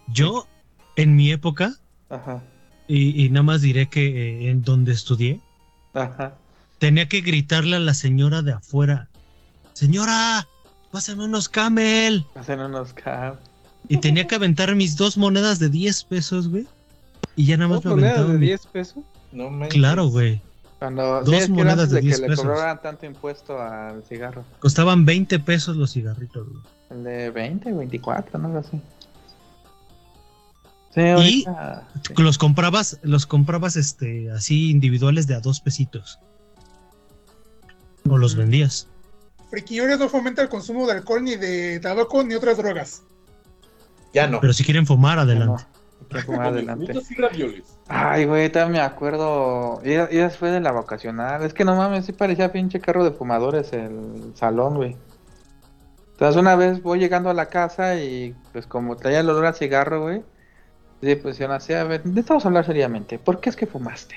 Yo, 0.08 0.48
en 0.96 1.16
mi 1.16 1.32
época, 1.32 1.76
Ajá, 2.10 2.42
y, 2.90 3.24
y 3.26 3.30
nada 3.30 3.44
más 3.44 3.62
diré 3.62 3.88
que 3.88 4.08
eh, 4.48 4.50
en 4.50 4.62
donde 4.64 4.92
estudié, 4.92 5.40
ajá. 5.94 6.34
tenía 6.80 7.08
que 7.08 7.22
gritarle 7.22 7.78
a 7.78 7.80
la 7.80 7.94
señora 7.94 8.42
de 8.42 8.52
afuera, 8.52 9.08
señora, 9.74 10.46
pásame 10.92 11.24
unos 11.24 11.48
camel. 11.48 12.26
Hacen 12.36 12.60
unos 12.60 12.92
cabos. 12.94 13.40
Y 13.88 13.98
tenía 13.98 14.28
que 14.28 14.36
aventar 14.36 14.76
mis 14.76 14.98
dos 14.98 15.18
monedas 15.18 15.58
de 15.60 15.70
10 15.70 16.04
pesos, 16.04 16.50
güey. 16.50 16.68
Y 17.36 17.46
ya 17.46 17.56
nada 17.58 17.70
más 17.70 17.82
¿Dos 17.82 17.96
me 17.96 18.02
monedas 18.02 18.28
de 18.28 18.34
mi- 18.38 18.46
10 18.48 18.66
pesos? 18.68 19.04
No 19.32 19.50
manches. 19.50 19.76
Claro, 19.80 20.08
güey. 20.10 20.42
Cuando, 20.80 21.24
Dos 21.24 21.44
sí, 21.46 21.52
monedas 21.52 21.80
antes 21.80 21.90
de 21.92 21.96
de, 21.96 22.02
que 22.02 22.08
10 22.08 22.20
le 22.22 22.28
pesos. 22.28 22.46
cobraran 22.46 22.82
tanto 22.82 23.06
impuesto 23.06 23.60
al 23.62 24.04
cigarro. 24.04 24.44
Costaban 24.60 25.06
20 25.06 25.40
pesos 25.40 25.76
los 25.78 25.92
cigarritos, 25.94 26.48
güey. 26.50 26.64
El 26.90 27.04
de 27.04 27.30
20, 27.32 27.72
24, 27.72 28.40
no 28.40 28.48
algo 28.48 28.60
Y 30.96 31.44
sí. 31.44 31.46
los 32.18 32.38
comprabas, 32.38 33.00
los 33.04 33.26
comprabas 33.26 33.76
este 33.76 34.32
así 34.32 34.72
individuales 34.72 35.28
de 35.28 35.36
a 35.36 35.40
dos 35.40 35.62
pesitos. 35.62 36.20
O 38.10 38.18
los 38.18 38.36
vendías. 38.36 38.88
Friquiñores 39.50 40.00
no 40.00 40.10
fomenta 40.10 40.42
el 40.42 40.50
consumo 40.50 40.88
de 40.88 40.94
alcohol, 40.94 41.24
ni 41.24 41.36
de 41.36 41.80
tabaco, 41.80 42.24
ni 42.24 42.34
otras 42.36 42.58
drogas. 42.58 43.04
Ya 44.14 44.28
no. 44.28 44.40
Pero 44.40 44.54
si 44.54 44.64
quieren 44.64 44.86
fumar, 44.88 45.20
adelante. 45.20 45.64
No, 46.10 46.22
fumar 46.22 46.48
adelante. 46.48 46.94
Ay, 47.88 48.26
güey, 48.26 48.52
también 48.52 48.82
me 48.82 48.88
acuerdo. 48.88 49.82
Y, 49.84 49.92
y 49.92 50.18
después 50.18 50.52
de 50.52 50.60
la 50.60 50.72
vocacional. 50.72 51.44
Es 51.44 51.54
que 51.54 51.66
no 51.66 51.76
mames, 51.76 52.06
sí 52.06 52.14
parecía 52.14 52.52
pinche 52.52 52.80
carro 52.80 53.04
de 53.04 53.12
fumadores 53.12 53.74
el 53.74 54.34
salón, 54.36 54.76
güey. 54.76 54.98
Entonces 56.14 56.42
una 56.42 56.56
vez 56.56 56.82
voy 56.82 57.00
llegando 57.00 57.30
a 57.30 57.34
la 57.34 57.46
casa 57.46 57.96
y 57.96 58.36
pues 58.52 58.68
como 58.68 58.98
traía 58.98 59.22
el 59.22 59.30
olor 59.30 59.46
a 59.46 59.54
cigarro, 59.54 60.02
güey. 60.02 60.24
Sí, 61.02 61.16
pues 61.16 61.38
yo 61.38 61.48
nací, 61.48 61.74
a 61.74 61.84
ver, 61.86 62.06
necesitamos 62.06 62.46
hablar 62.46 62.66
seriamente. 62.66 63.18
¿Por 63.20 63.40
qué 63.40 63.50
es 63.50 63.56
que 63.56 63.66
fumaste? 63.66 64.16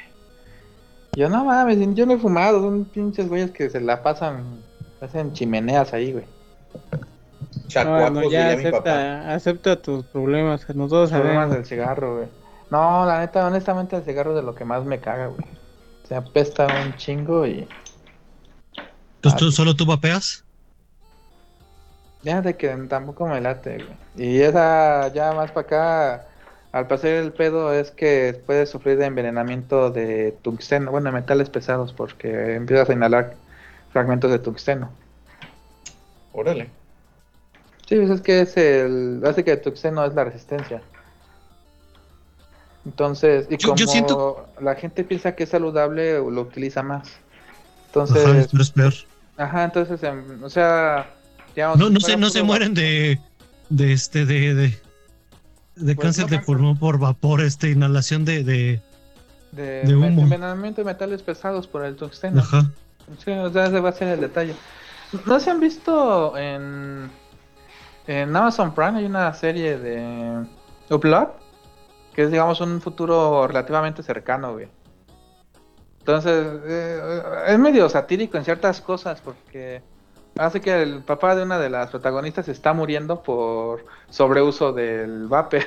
Yo 1.15 1.29
no 1.29 1.45
mames, 1.45 1.79
yo 1.95 2.07
no 2.07 2.15
he 2.15 2.19
fumado, 2.19 2.61
son 2.61 2.85
pinches 2.87 3.29
güeyes 3.29 3.51
que 3.51 3.69
se 3.71 3.81
la 3.81 4.03
pasan, 4.03 4.61
hacen 5.01 5.33
chimeneas 5.33 5.93
ahí, 5.93 6.13
güey. 6.13 6.25
Bueno, 7.75 8.31
ya 8.31 8.53
acepta, 8.53 9.35
acepta 9.35 9.81
tus 9.81 10.05
problemas, 10.07 10.65
que 10.65 10.75
nosotros 10.75 11.11
Problemas 11.11 11.35
sabemos. 11.35 11.55
del 11.55 11.67
cigarro, 11.67 12.17
güey. 12.17 12.29
No, 12.71 13.05
la 13.05 13.21
neta, 13.21 13.47
honestamente 13.47 13.97
el 13.97 14.05
cigarro 14.05 14.31
es 14.31 14.37
de 14.37 14.43
lo 14.43 14.55
que 14.55 14.65
más 14.65 14.85
me 14.85 14.99
caga, 15.01 15.27
güey. 15.27 15.45
Se 16.09 16.15
apesta 16.15 16.67
un 16.67 16.97
chingo 16.97 17.47
y... 17.47 17.69
Entonces 19.17 19.39
tú 19.39 19.53
solo 19.53 19.75
tú 19.77 19.87
vapeas. 19.87 20.45
De 22.23 22.57
que 22.57 22.69
tampoco 22.89 23.27
me 23.27 23.41
late, 23.41 23.77
güey. 23.77 24.29
Y 24.29 24.41
esa 24.41 25.13
ya 25.13 25.33
más 25.33 25.51
para 25.51 25.67
acá, 25.67 26.27
al 26.73 26.87
pasar 26.87 27.11
el 27.11 27.33
pedo 27.33 27.73
es 27.73 27.91
que 27.91 28.41
puedes 28.47 28.71
sufrir 28.71 28.97
de 28.99 29.07
envenenamiento 29.07 29.91
de 29.91 30.33
tungsteno, 30.43 30.91
bueno, 30.91 31.11
de 31.11 31.13
metales 31.21 31.51
pesados, 31.51 31.93
porque 31.93 32.55
empiezas 32.55 32.89
a 32.89 32.93
inhalar 32.95 33.35
fragmentos 33.93 34.31
de 34.31 34.39
tungsteno. 34.39 34.91
Órale. 36.33 36.71
Sí, 37.87 37.97
pues 37.97 38.11
es 38.11 38.21
que 38.23 38.41
es 38.41 38.57
el... 38.57 39.21
Hace 39.27 39.45
que 39.45 39.53
el 39.53 39.61
tungsteno 39.61 40.05
es 40.05 40.15
la 40.15 40.25
resistencia. 40.25 40.81
Entonces, 42.85 43.47
y 43.51 43.57
Yo- 43.59 43.69
como 43.69 43.77
yo 43.77 43.87
siento- 43.87 44.47
la 44.61 44.75
gente 44.75 45.05
piensa 45.05 45.35
que 45.35 45.45
es 45.45 45.51
saludable, 45.51 46.15
lo 46.15 46.41
utiliza 46.41 46.83
más. 46.83 47.09
Ajá, 47.09 47.17
Entonces, 47.87 48.49
pero 48.51 48.63
es 48.63 48.71
peor. 48.71 48.93
ajá, 49.37 49.65
entonces, 49.65 50.03
em, 50.03 50.43
o 50.43 50.49
sea, 50.49 51.07
digamos, 51.55 51.79
No, 51.79 51.91
no 51.91 52.01
si 52.01 52.07
se, 52.13 52.17
no 52.17 52.31
se 52.31 52.43
mueren 52.43 52.73
de, 52.75 53.21
de 53.69 53.93
este, 53.93 54.25
de, 54.25 54.55
de, 54.55 54.79
de 55.77 55.95
Pues 55.95 56.15
cáncer 56.15 56.27
no, 56.27 56.29
de 56.29 56.39
pulmón 56.41 56.79
por 56.79 56.99
vapor, 56.99 57.41
este, 57.43 57.71
inhalación 57.71 58.25
de, 58.25 58.45
de, 58.45 58.83
de, 59.53 59.83
de 59.83 59.97
humo. 59.97 60.23
envenenamiento 60.23 60.81
de 60.83 60.87
metales 60.87 61.23
pesados 61.23 61.67
por 61.67 61.85
el 61.85 61.97
tungsteno. 61.97 62.41
ajá. 62.41 62.71
Sí, 63.19 63.31
o 63.33 63.51
sea, 63.53 63.67
ese 63.67 63.81
va 63.81 63.91
a 63.91 63.93
ser 63.93 64.09
el 64.09 64.21
detalle. 64.21 64.63
¿No 65.27 65.41
se 65.41 65.51
han 65.51 65.61
visto 65.61 66.37
en, 66.39 67.11
en 68.07 68.35
Amazon 68.37 68.75
Prime? 68.75 68.99
Hay 69.01 69.05
una 69.07 69.33
serie 69.35 69.79
de 69.79 70.47
Upload, 70.91 71.29
que 72.15 72.23
es, 72.25 72.31
digamos, 72.31 72.61
un 72.61 72.81
futuro 72.81 73.47
relativamente 73.47 74.03
cercano, 74.03 74.53
güey. 74.55 74.69
Entonces, 76.01 76.61
eh, 76.67 77.23
es 77.49 77.59
medio 77.59 77.89
satírico 77.89 78.37
en 78.37 78.45
ciertas 78.45 78.81
cosas, 78.81 79.21
porque 79.21 79.83
hace 80.37 80.61
que 80.61 80.83
el 80.83 81.03
papá 81.03 81.35
de 81.37 81.43
una 81.43 81.59
de 81.59 81.71
las 81.71 81.91
protagonistas 81.91 82.49
está 82.49 82.73
muriendo 82.73 83.23
por 83.23 83.85
sobreuso 84.11 84.73
del 84.73 85.27
vapor. 85.29 85.63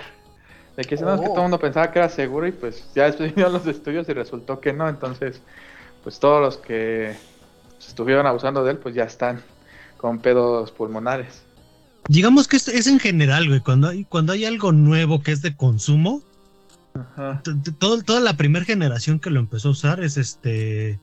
De 0.76 0.84
que, 0.84 0.98
no, 0.98 1.14
es 1.16 1.22
que 1.22 1.28
todo 1.28 1.36
el 1.38 1.42
mundo 1.44 1.60
pensaba 1.60 1.90
que 1.92 2.00
era 2.00 2.10
seguro 2.10 2.48
y 2.48 2.52
pues 2.52 2.92
ya 2.94 3.06
después 3.06 3.30
vinieron 3.34 3.54
los 3.54 3.66
estudios 3.66 4.10
y 4.10 4.14
resultó 4.14 4.60
que 4.60 4.74
no. 4.74 4.90
Entonces, 4.90 5.42
pues 6.04 6.20
todos 6.20 6.42
los 6.42 6.58
que 6.58 7.16
estuvieron 7.80 8.28
abusando 8.28 8.64
de 8.64 8.72
él, 8.72 8.78
pues 8.78 8.94
ya 8.94 9.04
están 9.06 9.42
con 9.98 10.20
pedos 10.20 10.72
pulmonares. 10.72 11.44
Digamos 12.10 12.48
que 12.48 12.58
es, 12.58 12.68
es 12.68 12.88
en 12.88 13.00
general, 13.00 13.48
güey, 13.48 13.62
cuando 13.62 13.88
hay, 13.88 14.04
cuando 14.04 14.34
hay 14.34 14.46
algo 14.46 14.72
nuevo 14.74 15.24
que 15.24 15.32
es 15.32 15.42
de 15.42 15.56
consumo, 15.56 16.22
Ajá. 16.94 17.42
todo- 17.80 18.04
toda 18.04 18.20
la 18.20 18.36
primera 18.38 18.66
generación 18.66 19.20
que 19.20 19.30
lo 19.30 19.40
empezó 19.40 19.70
a 19.70 19.72
usar 19.72 20.02
es 20.04 20.18
este 20.18 21.00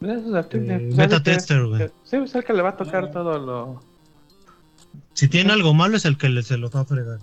Eh, 0.00 0.90
Pues 0.94 0.96
beta 0.96 1.04
es 1.04 1.12
el 1.12 1.22
que- 1.22 1.30
tester, 1.32 1.66
güey. 1.66 1.90
Sí, 2.04 2.16
es 2.16 2.34
el 2.34 2.44
que 2.44 2.52
le 2.52 2.62
va 2.62 2.70
a 2.70 2.76
tocar 2.76 3.10
todo 3.10 3.38
lo. 3.38 3.80
si 5.14 5.28
tiene 5.28 5.52
algo 5.52 5.72
malo 5.74 5.96
es 5.96 6.04
el 6.04 6.18
que 6.18 6.28
le, 6.28 6.42
se 6.42 6.58
lo 6.58 6.70
va 6.70 6.80
a 6.80 6.84
fregar. 6.84 7.18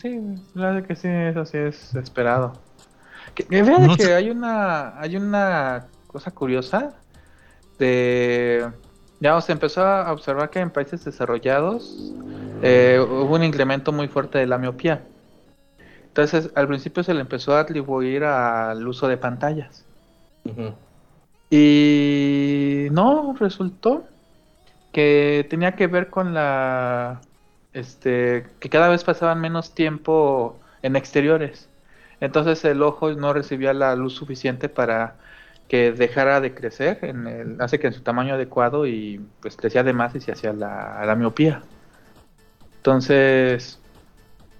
Sí, 0.00 0.18
la 0.54 0.72
verdad 0.72 0.86
que 0.88 0.96
sí, 0.96 1.08
eso 1.08 1.44
sí 1.44 1.58
es 1.58 1.94
esperado. 1.94 2.54
Que, 3.34 3.44
que 3.44 3.62
No 3.62 3.96
que 3.96 4.14
hay 4.14 4.30
una, 4.30 4.98
hay 5.00 5.16
una 5.16 5.86
cosa 6.06 6.30
curiosa 6.30 6.94
de, 7.78 8.66
ya 9.20 9.38
se 9.40 9.52
empezó 9.52 9.84
a 9.84 10.10
observar 10.12 10.48
que 10.50 10.60
en 10.60 10.70
países 10.70 11.04
desarrollados 11.04 12.12
eh, 12.62 12.98
hubo 13.02 13.34
un 13.34 13.44
incremento 13.44 13.92
muy 13.92 14.08
fuerte 14.08 14.38
de 14.38 14.46
la 14.46 14.56
miopía. 14.58 15.02
Entonces, 16.08 16.50
al 16.54 16.66
principio 16.66 17.02
se 17.02 17.12
le 17.12 17.20
empezó 17.20 17.54
a 17.54 17.60
atribuir 17.60 18.24
al 18.24 18.86
uso 18.88 19.06
de 19.08 19.18
pantallas. 19.18 19.84
Ujú. 20.44 20.72
Y 21.50 22.88
no, 22.90 23.36
resultó 23.38 24.04
que 24.92 25.46
tenía 25.50 25.72
que 25.76 25.86
ver 25.86 26.08
con 26.10 26.34
la 26.34 27.20
este 27.72 28.46
que 28.60 28.70
cada 28.70 28.88
vez 28.88 29.04
pasaban 29.04 29.40
menos 29.40 29.74
tiempo 29.74 30.58
en 30.82 30.96
exteriores. 30.96 31.68
Entonces 32.20 32.64
el 32.64 32.82
ojo 32.82 33.12
no 33.12 33.32
recibía 33.32 33.74
la 33.74 33.94
luz 33.94 34.14
suficiente 34.14 34.68
para 34.68 35.16
que 35.68 35.92
dejara 35.92 36.40
de 36.40 36.54
crecer, 36.54 37.00
en 37.02 37.26
el, 37.26 37.60
hace 37.60 37.78
que 37.78 37.88
en 37.88 37.92
su 37.92 38.02
tamaño 38.02 38.34
adecuado 38.34 38.86
y 38.86 39.20
pues 39.40 39.56
crecía 39.56 39.82
de 39.82 39.92
más 39.92 40.14
y 40.14 40.20
se 40.20 40.32
hacía 40.32 40.52
la, 40.52 41.14
miopía. 41.16 41.62
Entonces, 42.78 43.80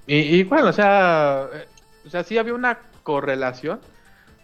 y, 0.06 0.16
y 0.16 0.44
bueno, 0.44 0.68
o 0.68 0.72
sea, 0.72 1.48
eh, 1.52 1.66
o 2.06 2.10
sea, 2.10 2.24
sí 2.24 2.38
había 2.38 2.54
una 2.54 2.78
correlación, 3.04 3.80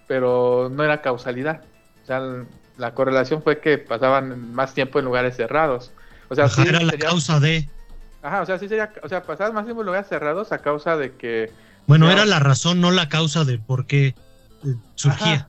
pero 0.06 0.70
no 0.73 0.85
era 0.85 1.02
causalidad. 1.02 1.62
O 2.03 2.07
sea, 2.07 2.19
l- 2.19 2.45
la 2.79 2.95
correlación 2.95 3.43
fue 3.43 3.61
que 3.61 3.79
pasaban 3.79 4.53
más 4.53 4.74
tiempo 4.74 4.99
en 4.99 5.05
lugares 5.05 5.37
cerrados. 5.37 5.93
O 6.29 6.35
sea, 6.35 6.49
sí 6.49 6.62
era 6.66 6.81
la 6.81 6.93
causa 6.97 7.39
de. 7.41 7.69
Ajá, 8.23 8.43
o 8.43 8.47
sea, 8.47 8.59
sí 8.59 8.69
sería, 8.69 8.93
o 9.03 9.09
sea, 9.09 9.23
pasaban 9.23 9.55
más 9.55 9.65
tiempo 9.65 9.83
en 9.83 9.87
lugares 9.87 10.09
cerrados 10.09 10.53
a 10.53 10.59
causa 10.59 10.97
de 10.97 11.16
que 11.16 11.53
Bueno, 11.87 12.11
era 12.11 12.24
la 12.24 12.39
razón, 12.39 12.81
no 12.81 12.91
la 12.91 13.09
causa 13.09 13.45
de 13.45 13.59
por 13.59 13.87
qué 13.87 14.09
eh, 14.09 14.15
surgía. 14.95 15.35
Ajá. 15.35 15.49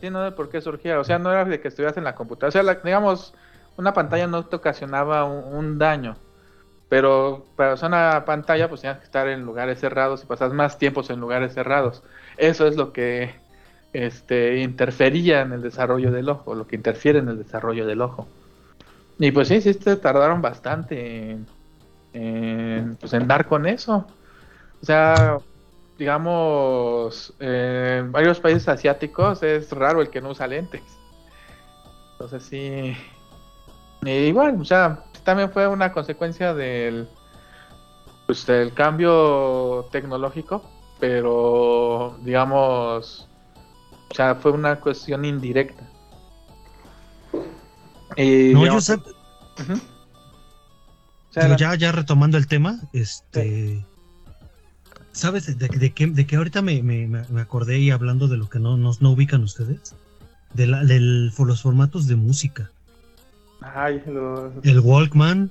Sí, 0.00 0.10
no 0.10 0.22
de 0.22 0.32
por 0.32 0.48
qué 0.48 0.60
surgía. 0.60 0.98
O 0.98 1.04
sea, 1.04 1.18
no 1.18 1.30
era 1.30 1.44
de 1.44 1.60
que 1.60 1.68
estuvieras 1.68 1.96
en 1.96 2.04
la 2.04 2.14
computadora. 2.14 2.48
O 2.48 2.52
sea, 2.52 2.62
la- 2.62 2.74
digamos, 2.76 3.34
una 3.76 3.92
pantalla 3.92 4.26
no 4.26 4.44
te 4.46 4.56
ocasionaba 4.56 5.24
un, 5.24 5.54
un 5.56 5.78
daño. 5.78 6.16
Pero 6.88 7.46
para 7.56 7.74
usar 7.74 7.88
una 7.88 8.24
pantalla, 8.24 8.68
pues 8.68 8.82
tenías 8.82 8.98
que 8.98 9.04
estar 9.04 9.26
en 9.28 9.42
lugares 9.42 9.80
cerrados 9.80 10.22
y 10.22 10.26
pasas 10.26 10.52
más 10.52 10.78
tiempos 10.78 11.08
en 11.10 11.20
lugares 11.20 11.54
cerrados. 11.54 12.02
Eso 12.36 12.66
es 12.66 12.76
lo 12.76 12.92
que 12.92 13.34
este, 13.92 14.58
interfería 14.58 15.42
en 15.42 15.52
el 15.52 15.62
desarrollo 15.62 16.10
del 16.10 16.28
ojo, 16.28 16.54
lo 16.54 16.66
que 16.66 16.76
interfiere 16.76 17.18
en 17.18 17.28
el 17.28 17.38
desarrollo 17.38 17.86
del 17.86 18.00
ojo. 18.00 18.26
Y 19.18 19.30
pues 19.30 19.48
sí, 19.48 19.60
sí, 19.60 19.74
tardaron 19.74 20.42
bastante 20.42 21.30
en, 21.30 21.46
en, 22.12 22.96
pues, 22.96 23.12
en 23.12 23.28
dar 23.28 23.46
con 23.46 23.66
eso. 23.66 24.06
O 24.80 24.84
sea, 24.84 25.38
digamos, 25.98 27.34
en 27.38 28.10
varios 28.10 28.40
países 28.40 28.68
asiáticos 28.68 29.42
es 29.42 29.70
raro 29.70 30.00
el 30.00 30.10
que 30.10 30.20
no 30.20 30.30
usa 30.30 30.46
lentes. 30.46 30.82
Entonces 32.12 32.42
sí. 32.42 32.96
Y 34.04 34.10
igual, 34.10 34.60
o 34.60 34.64
sea, 34.64 35.04
también 35.24 35.50
fue 35.52 35.68
una 35.68 35.92
consecuencia 35.92 36.54
del, 36.54 37.08
pues, 38.26 38.46
del 38.46 38.72
cambio 38.72 39.86
tecnológico, 39.92 40.62
pero 40.98 42.16
digamos, 42.22 43.28
o 44.12 44.14
sea, 44.14 44.34
fue 44.34 44.52
una 44.52 44.78
cuestión 44.78 45.24
indirecta. 45.24 45.88
Y, 48.16 48.52
No, 48.52 48.66
yo 48.66 48.80
sé. 48.80 48.94
O 48.94 49.02
sea, 51.32 51.56
ya, 51.56 51.74
ya 51.76 51.92
retomando 51.92 52.36
el 52.36 52.46
tema, 52.46 52.78
este. 52.92 53.84
¿Sabes 55.12 55.46
de, 55.58 55.68
de 55.68 55.92
qué, 55.92 56.06
de 56.06 56.26
qué 56.26 56.36
ahorita 56.36 56.62
me, 56.62 56.82
me- 56.82 57.06
me 57.06 57.40
acordé 57.40 57.78
y 57.78 57.90
hablando 57.90 58.28
de 58.28 58.36
lo 58.38 58.48
que 58.48 58.58
no, 58.58 58.76
no, 58.76 58.92
no 59.00 59.10
ubican 59.10 59.42
ustedes? 59.42 59.94
De 60.54 60.66
la, 60.66 60.84
del, 60.84 61.32
los 61.36 61.62
formatos 61.62 62.06
de 62.06 62.16
música. 62.16 62.70
Ay, 63.60 64.02
lo- 64.06 64.52
El 64.62 64.80
Walkman, 64.80 65.50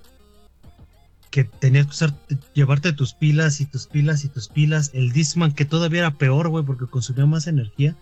que 1.32 1.44
tenías 1.46 1.86
que 1.88 1.92
usar, 1.92 2.14
llevarte 2.54 2.94
tus 2.94 3.14
pilas 3.14 3.60
y 3.62 3.66
tus 3.66 3.88
pilas 3.88 4.24
y 4.24 4.30
tus 4.30 4.50
pilas. 4.50 4.92
El 4.94 5.12
Discman, 5.12 5.52
que 5.54 5.66
todavía 5.66 6.00
era 6.02 6.12
peor, 6.12 6.50
güey, 6.50 6.64
porque 6.64 6.86
consumía 6.86 7.26
más 7.26 7.48
energía. 7.48 7.96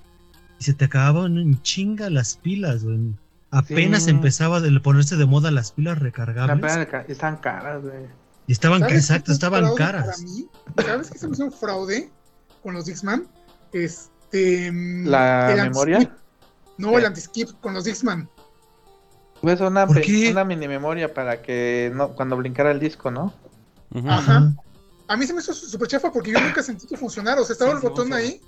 Y 0.59 0.63
se 0.63 0.73
te 0.73 0.85
acababan 0.85 1.37
en 1.37 1.61
chinga 1.61 2.09
las 2.09 2.35
pilas, 2.37 2.83
güey. 2.83 2.99
Apenas 3.51 4.03
Sí. 4.03 4.09
empezaba 4.11 4.59
de 4.61 4.77
ponerse 4.79 5.15
de 5.15 5.25
moda 5.25 5.51
las 5.51 5.71
pilas 5.71 5.97
la 5.97 6.03
recargables. 6.03 6.87
ca- 6.87 7.05
están 7.07 7.37
caras, 7.37 7.81
güey. 7.81 8.05
Y 8.47 8.51
estaban, 8.51 8.79
¿Sabes 8.81 8.93
qué 8.93 8.99
exacto, 8.99 9.31
estaban 9.31 9.73
caras. 9.75 10.05
Para 10.05 10.17
mí? 10.19 10.47
¿Sabes 10.85 11.09
qué 11.11 11.17
se 11.17 11.27
me 11.27 11.33
hizo 11.33 11.45
un 11.45 11.51
fraude 11.51 12.09
con 12.61 12.73
los 12.73 12.85
Dixman? 12.85 13.27
Este. 13.73 14.71
mm, 14.71 15.05
¿La 15.07 15.53
memoria? 15.55 16.15
No, 16.77 16.91
¿Qué? 16.91 16.95
el 16.97 17.05
anti-skip 17.05 17.49
con 17.61 17.73
los 17.73 17.83
Dixman. 17.85 18.29
Pues 19.41 19.61
una, 19.61 19.87
¿Por 19.87 19.97
pe- 19.97 20.01
qué? 20.01 20.31
una 20.31 20.43
mini 20.43 20.67
memoria 20.67 21.13
para 21.13 21.41
que 21.41 21.91
no, 21.95 22.09
cuando 22.09 22.35
brincara 22.37 22.71
el 22.71 22.79
disco, 22.79 23.09
¿no? 23.09 23.33
Ajá. 24.07 24.53
A 25.07 25.17
mí 25.17 25.25
se 25.25 25.33
me 25.33 25.39
hizo 25.41 25.53
súper 25.53 25.87
chafa 25.87 26.11
porque 26.11 26.31
yo 26.31 26.39
nunca 26.39 26.61
sentí 26.61 26.85
que 26.85 26.97
funcionara. 26.97 27.41
O 27.41 27.45
sea, 27.45 27.53
estaba 27.53 27.71
el 27.71 27.79
botón 27.79 28.13
ahí. 28.13 28.39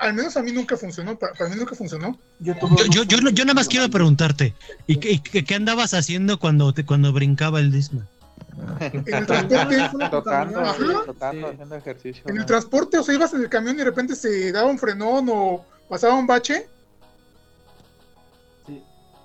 Al 0.00 0.12
menos 0.14 0.36
a 0.36 0.42
mí 0.42 0.50
nunca 0.52 0.76
funcionó. 0.76 1.16
Para, 1.18 1.32
para 1.34 1.50
mí 1.50 1.56
nunca 1.56 1.74
funcionó. 1.74 2.18
Yo, 2.40 2.54
Yo, 2.90 3.04
yo, 3.04 3.44
nada 3.44 3.54
más 3.54 3.68
quiero 3.68 3.88
preguntarte, 3.90 4.54
¿y 4.86 4.96
qué, 4.96 5.20
qué- 5.22 5.44
qué 5.44 5.54
andabas 5.54 5.94
haciendo 5.94 6.38
cuando, 6.38 6.72
te, 6.74 6.84
cuando 6.84 7.12
brincaba 7.12 7.60
el 7.60 7.70
Discman? 7.70 8.08
En 8.80 9.14
el 9.14 9.26
transporte. 9.26 9.76
Tocando, 10.10 10.60
haciendo 10.60 11.74
ejercicio. 11.76 12.22
En 12.26 12.36
el 12.38 12.46
transporte, 12.46 12.98
o 12.98 13.02
sea, 13.02 13.14
ibas 13.14 13.32
en 13.34 13.40
el 13.42 13.48
camión 13.48 13.74
y 13.76 13.78
de 13.78 13.84
repente 13.84 14.14
se 14.16 14.52
daba 14.52 14.68
un 14.68 14.78
frenón 14.78 15.28
o 15.30 15.64
pasaba 15.88 16.14
un 16.14 16.26
bache. 16.26 16.66
Sí. 18.66 18.82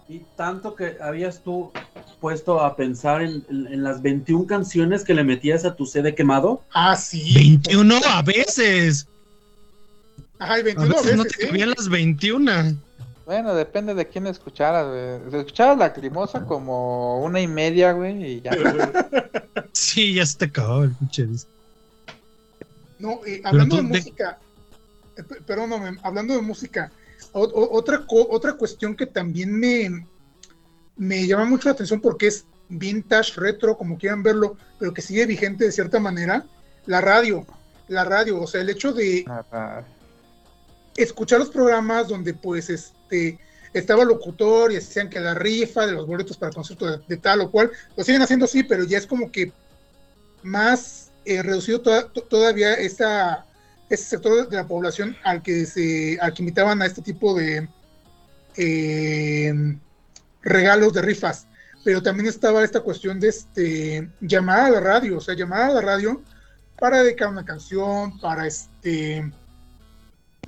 Y 0.08 0.20
tanto 0.36 0.76
que 0.76 0.98
habías 1.02 1.44
tú 1.44 1.72
puesto 2.20 2.62
a 2.64 2.76
pensar 2.76 3.22
en, 3.22 3.44
en- 3.50 3.68
en 3.68 3.84
las 3.84 4.02
21 4.02 4.46
canciones 4.46 5.04
que 5.04 5.14
le 5.14 5.24
metías 5.24 5.66
a 5.66 5.76
tu 5.76 5.86
CD 5.86 6.14
quemado. 6.16 6.62
Ah, 6.74 6.96
sí. 6.96 7.34
21 7.34 8.00
a 8.08 8.22
veces. 8.22 9.08
Ajá, 10.40 10.58
y 10.58 10.62
A 10.62 10.64
21 10.64 10.96
veces 10.96 11.18
no 11.18 11.26
te 11.26 11.44
¿eh? 11.44 11.48
cabían 11.48 11.70
las 11.70 11.90
21. 11.90 12.52
Bueno, 13.26 13.54
depende 13.54 13.94
de 13.94 14.08
quién 14.08 14.26
escucharas, 14.26 14.88
güey. 14.88 15.32
Si 15.32 15.38
escuchabas 15.38 15.78
lacrimosa 15.78 16.46
como 16.46 17.22
una 17.24 17.40
y 17.40 17.48
media, 17.48 17.92
güey, 17.92 18.24
y 18.38 18.42
ya. 18.42 18.52
Sí, 19.72 20.16
ya 20.16 20.26
se 20.26 20.38
te 20.38 20.46
acababa 20.46 20.84
el 20.86 20.92
pinche. 20.92 21.28
No, 22.98 23.20
eh, 23.26 23.42
hablando 23.46 23.76
de 23.78 23.84
música, 23.84 24.40
eh, 25.16 25.24
perdóname, 25.46 25.98
hablando 26.04 26.34
de 26.36 26.42
música, 26.42 26.92
o- 27.32 27.44
o- 27.44 27.78
otra, 27.78 28.06
co- 28.06 28.28
otra 28.32 28.54
cuestión 28.54 28.96
que 28.96 29.06
también 29.06 29.54
me, 29.58 30.06
me 30.98 31.28
llama 31.28 31.46
mucho 31.46 31.70
la 31.70 31.74
atención 31.74 32.02
porque 32.02 32.28
es 32.28 32.46
vintage, 32.68 33.34
retro, 33.40 33.78
como 33.78 33.98
quieran 33.98 34.24
verlo, 34.24 34.58
pero 34.80 34.94
que 34.94 35.02
sigue 35.02 35.26
vigente 35.28 35.66
de 35.66 35.72
cierta 35.72 36.00
manera, 36.00 36.46
la 36.88 37.00
radio, 37.00 37.46
la 37.88 38.04
radio, 38.04 38.42
o 38.42 38.48
sea, 38.48 38.62
el 38.62 38.70
hecho 38.70 38.92
de. 38.92 39.24
Escuchar 41.04 41.40
los 41.40 41.50
programas 41.50 42.08
donde 42.08 42.34
pues 42.34 42.70
este 42.70 43.40
estaba 43.74 44.04
locutor 44.04 44.72
y 44.72 44.76
decían 44.76 45.10
que 45.10 45.20
la 45.20 45.36
rifa 45.36 45.86
de 45.86 45.92
los 45.94 46.08
boletos 46.08 46.38
para 46.38 46.50
el 46.50 46.56
concierto 46.56 46.86
de, 46.90 47.04
de 47.08 47.18
tal 47.18 47.42
o 47.42 47.52
cual, 47.52 47.70
lo 47.96 48.04
siguen 48.04 48.22
haciendo 48.24 48.46
así, 48.46 48.64
pero 48.64 48.84
ya 48.84 48.98
es 48.98 49.06
como 49.06 49.32
que 49.32 49.52
más 50.42 51.12
eh, 51.26 51.44
reducido 51.44 51.80
toda- 51.82 52.08
to- 52.10 52.24
todavía 52.24 52.74
esta, 52.74 53.46
ese 53.90 54.04
sector 54.04 54.50
de 54.50 54.56
la 54.56 54.68
población 54.68 55.16
al 55.24 55.44
que 55.44 55.66
se 55.68 56.18
al 56.20 56.34
que 56.34 56.42
invitaban 56.42 56.82
a 56.82 56.86
este 56.88 57.02
tipo 57.04 57.36
de 57.36 57.68
eh, 58.58 59.54
regalos 60.42 60.94
de 60.94 61.02
rifas. 61.02 61.46
Pero 61.84 62.02
también 62.04 62.28
estaba 62.28 62.64
esta 62.64 62.82
cuestión 62.82 63.20
de 63.20 63.30
este 63.30 64.10
llamar 64.20 64.60
a 64.66 64.70
la 64.72 64.80
radio, 64.80 65.18
o 65.18 65.22
sea, 65.22 65.36
llamar 65.36 65.70
a 65.70 65.74
la 65.76 65.82
radio 65.82 66.22
para 66.78 67.04
dedicar 67.04 67.30
una 67.30 67.46
canción, 67.46 68.20
para 68.20 68.48
este 68.48 69.32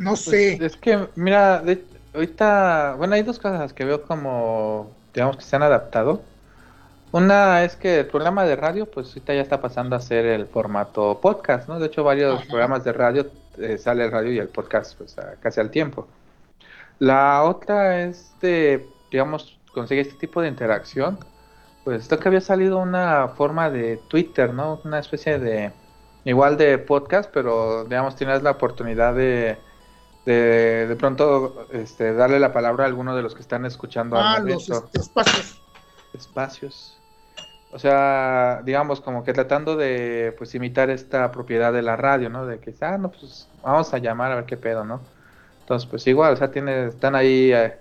no 0.01 0.15
sé. 0.15 0.55
Pues, 0.57 0.73
es 0.73 0.77
que, 0.79 1.07
mira, 1.15 1.59
de- 1.61 1.83
ahorita, 2.13 2.95
bueno, 2.97 3.15
hay 3.15 3.23
dos 3.23 3.39
cosas 3.39 3.73
que 3.73 3.85
veo 3.85 4.03
como, 4.03 4.91
digamos, 5.13 5.37
que 5.37 5.43
se 5.43 5.55
han 5.55 5.63
adaptado. 5.63 6.21
Una 7.11 7.63
es 7.63 7.75
que 7.75 7.99
el 7.99 8.07
programa 8.07 8.45
de 8.45 8.55
radio, 8.55 8.85
pues 8.89 9.07
ahorita 9.09 9.33
ya 9.33 9.41
está 9.41 9.59
pasando 9.61 9.95
a 9.95 9.99
ser 10.01 10.25
el 10.25 10.47
formato 10.47 11.19
podcast, 11.21 11.67
¿no? 11.67 11.79
De 11.79 11.87
hecho, 11.87 12.03
varios 12.03 12.39
Ajá. 12.39 12.47
programas 12.49 12.83
de 12.83 12.93
radio 12.93 13.27
eh, 13.57 13.77
sale 13.77 14.05
el 14.05 14.11
radio 14.11 14.31
y 14.31 14.39
el 14.39 14.47
podcast, 14.47 14.97
pues 14.97 15.17
a- 15.17 15.35
casi 15.41 15.59
al 15.59 15.71
tiempo. 15.71 16.07
La 16.99 17.43
otra 17.43 18.01
es 18.03 18.33
de, 18.41 18.85
digamos, 19.11 19.59
conseguir 19.73 20.07
este 20.07 20.19
tipo 20.19 20.41
de 20.41 20.47
interacción. 20.47 21.19
Pues 21.83 22.03
esto 22.03 22.19
que 22.19 22.27
había 22.29 22.41
salido 22.41 22.77
una 22.77 23.29
forma 23.29 23.69
de 23.69 23.97
Twitter, 24.07 24.53
¿no? 24.53 24.79
Una 24.85 24.99
especie 24.99 25.39
de, 25.39 25.71
igual 26.23 26.57
de 26.57 26.77
podcast, 26.77 27.29
pero 27.33 27.83
digamos, 27.85 28.15
tienes 28.15 28.43
la 28.43 28.51
oportunidad 28.51 29.15
de, 29.15 29.57
de, 30.25 30.87
de 30.87 30.95
pronto 30.95 31.67
este, 31.71 32.13
darle 32.13 32.39
la 32.39 32.53
palabra 32.53 32.83
a 32.83 32.87
alguno 32.87 33.15
de 33.15 33.23
los 33.23 33.33
que 33.33 33.41
están 33.41 33.65
escuchando 33.65 34.17
Ah, 34.17 34.39
los 34.39 34.69
este, 34.69 34.99
espacios. 34.99 35.61
Espacios. 36.13 36.97
O 37.73 37.79
sea, 37.79 38.61
digamos, 38.65 38.99
como 38.99 39.23
que 39.23 39.33
tratando 39.33 39.77
de, 39.77 40.35
pues, 40.37 40.53
imitar 40.55 40.89
esta 40.89 41.31
propiedad 41.31 41.71
de 41.71 41.81
la 41.81 41.95
radio, 41.95 42.29
¿no? 42.29 42.45
De 42.45 42.59
que, 42.59 42.73
ah, 42.81 42.97
no, 42.97 43.09
pues, 43.09 43.47
vamos 43.63 43.93
a 43.93 43.97
llamar 43.97 44.31
a 44.31 44.35
ver 44.35 44.45
qué 44.45 44.57
pedo, 44.57 44.83
¿no? 44.83 44.99
Entonces, 45.61 45.89
pues, 45.89 46.05
igual, 46.07 46.33
o 46.33 46.35
sea, 46.35 46.51
tiene, 46.51 46.87
están 46.87 47.15
ahí, 47.15 47.51
eh, 47.53 47.73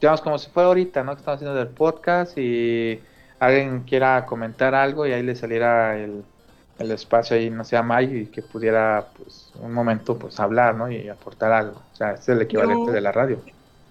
digamos, 0.00 0.20
como 0.20 0.38
si 0.38 0.50
fuera 0.50 0.66
ahorita, 0.68 1.04
¿no? 1.04 1.12
Que 1.12 1.20
estamos 1.20 1.38
haciendo 1.38 1.60
el 1.60 1.68
podcast 1.68 2.36
y 2.36 3.00
alguien 3.38 3.84
quiera 3.84 4.26
comentar 4.26 4.74
algo 4.74 5.06
y 5.06 5.12
ahí 5.12 5.22
le 5.22 5.36
saliera 5.36 5.96
el, 5.96 6.24
el 6.78 6.90
espacio 6.90 7.36
ahí, 7.36 7.48
no 7.50 7.64
sé, 7.64 7.76
a 7.76 7.82
May 7.82 8.16
y 8.22 8.26
que 8.26 8.42
pudiera, 8.42 9.08
pues, 9.16 9.50
un 9.60 9.72
momento, 9.72 10.18
pues, 10.18 10.38
hablar, 10.40 10.74
¿no? 10.74 10.90
Y 10.90 11.08
aportar 11.08 11.52
algo. 11.52 11.82
O 11.92 11.96
sea, 11.96 12.12
es 12.12 12.28
el 12.28 12.42
equivalente 12.42 12.82
Pero- 12.84 12.92
de 12.94 13.00
la 13.00 13.12
radio. 13.12 13.40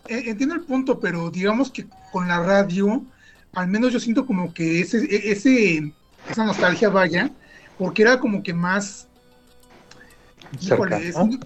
Eh, 0.07 0.23
Entiendo 0.27 0.53
el 0.55 0.61
punto, 0.61 0.99
pero 0.99 1.31
digamos 1.31 1.71
que 1.71 1.87
con 2.11 2.27
la 2.27 2.39
radio, 2.43 3.01
al 3.53 3.67
menos 3.67 3.91
yo 3.91 3.99
siento 3.99 4.25
como 4.25 4.53
que 4.53 4.81
ese, 4.81 4.99
e- 4.99 5.31
ese, 5.31 5.93
esa 6.29 6.45
nostalgia 6.45 6.89
vaya, 6.89 7.31
porque 7.79 8.03
era 8.03 8.19
como 8.19 8.43
que 8.43 8.53
más, 8.53 9.07
híjole, 10.61 10.97
es- 10.97 11.15
Cercano. 11.15 11.39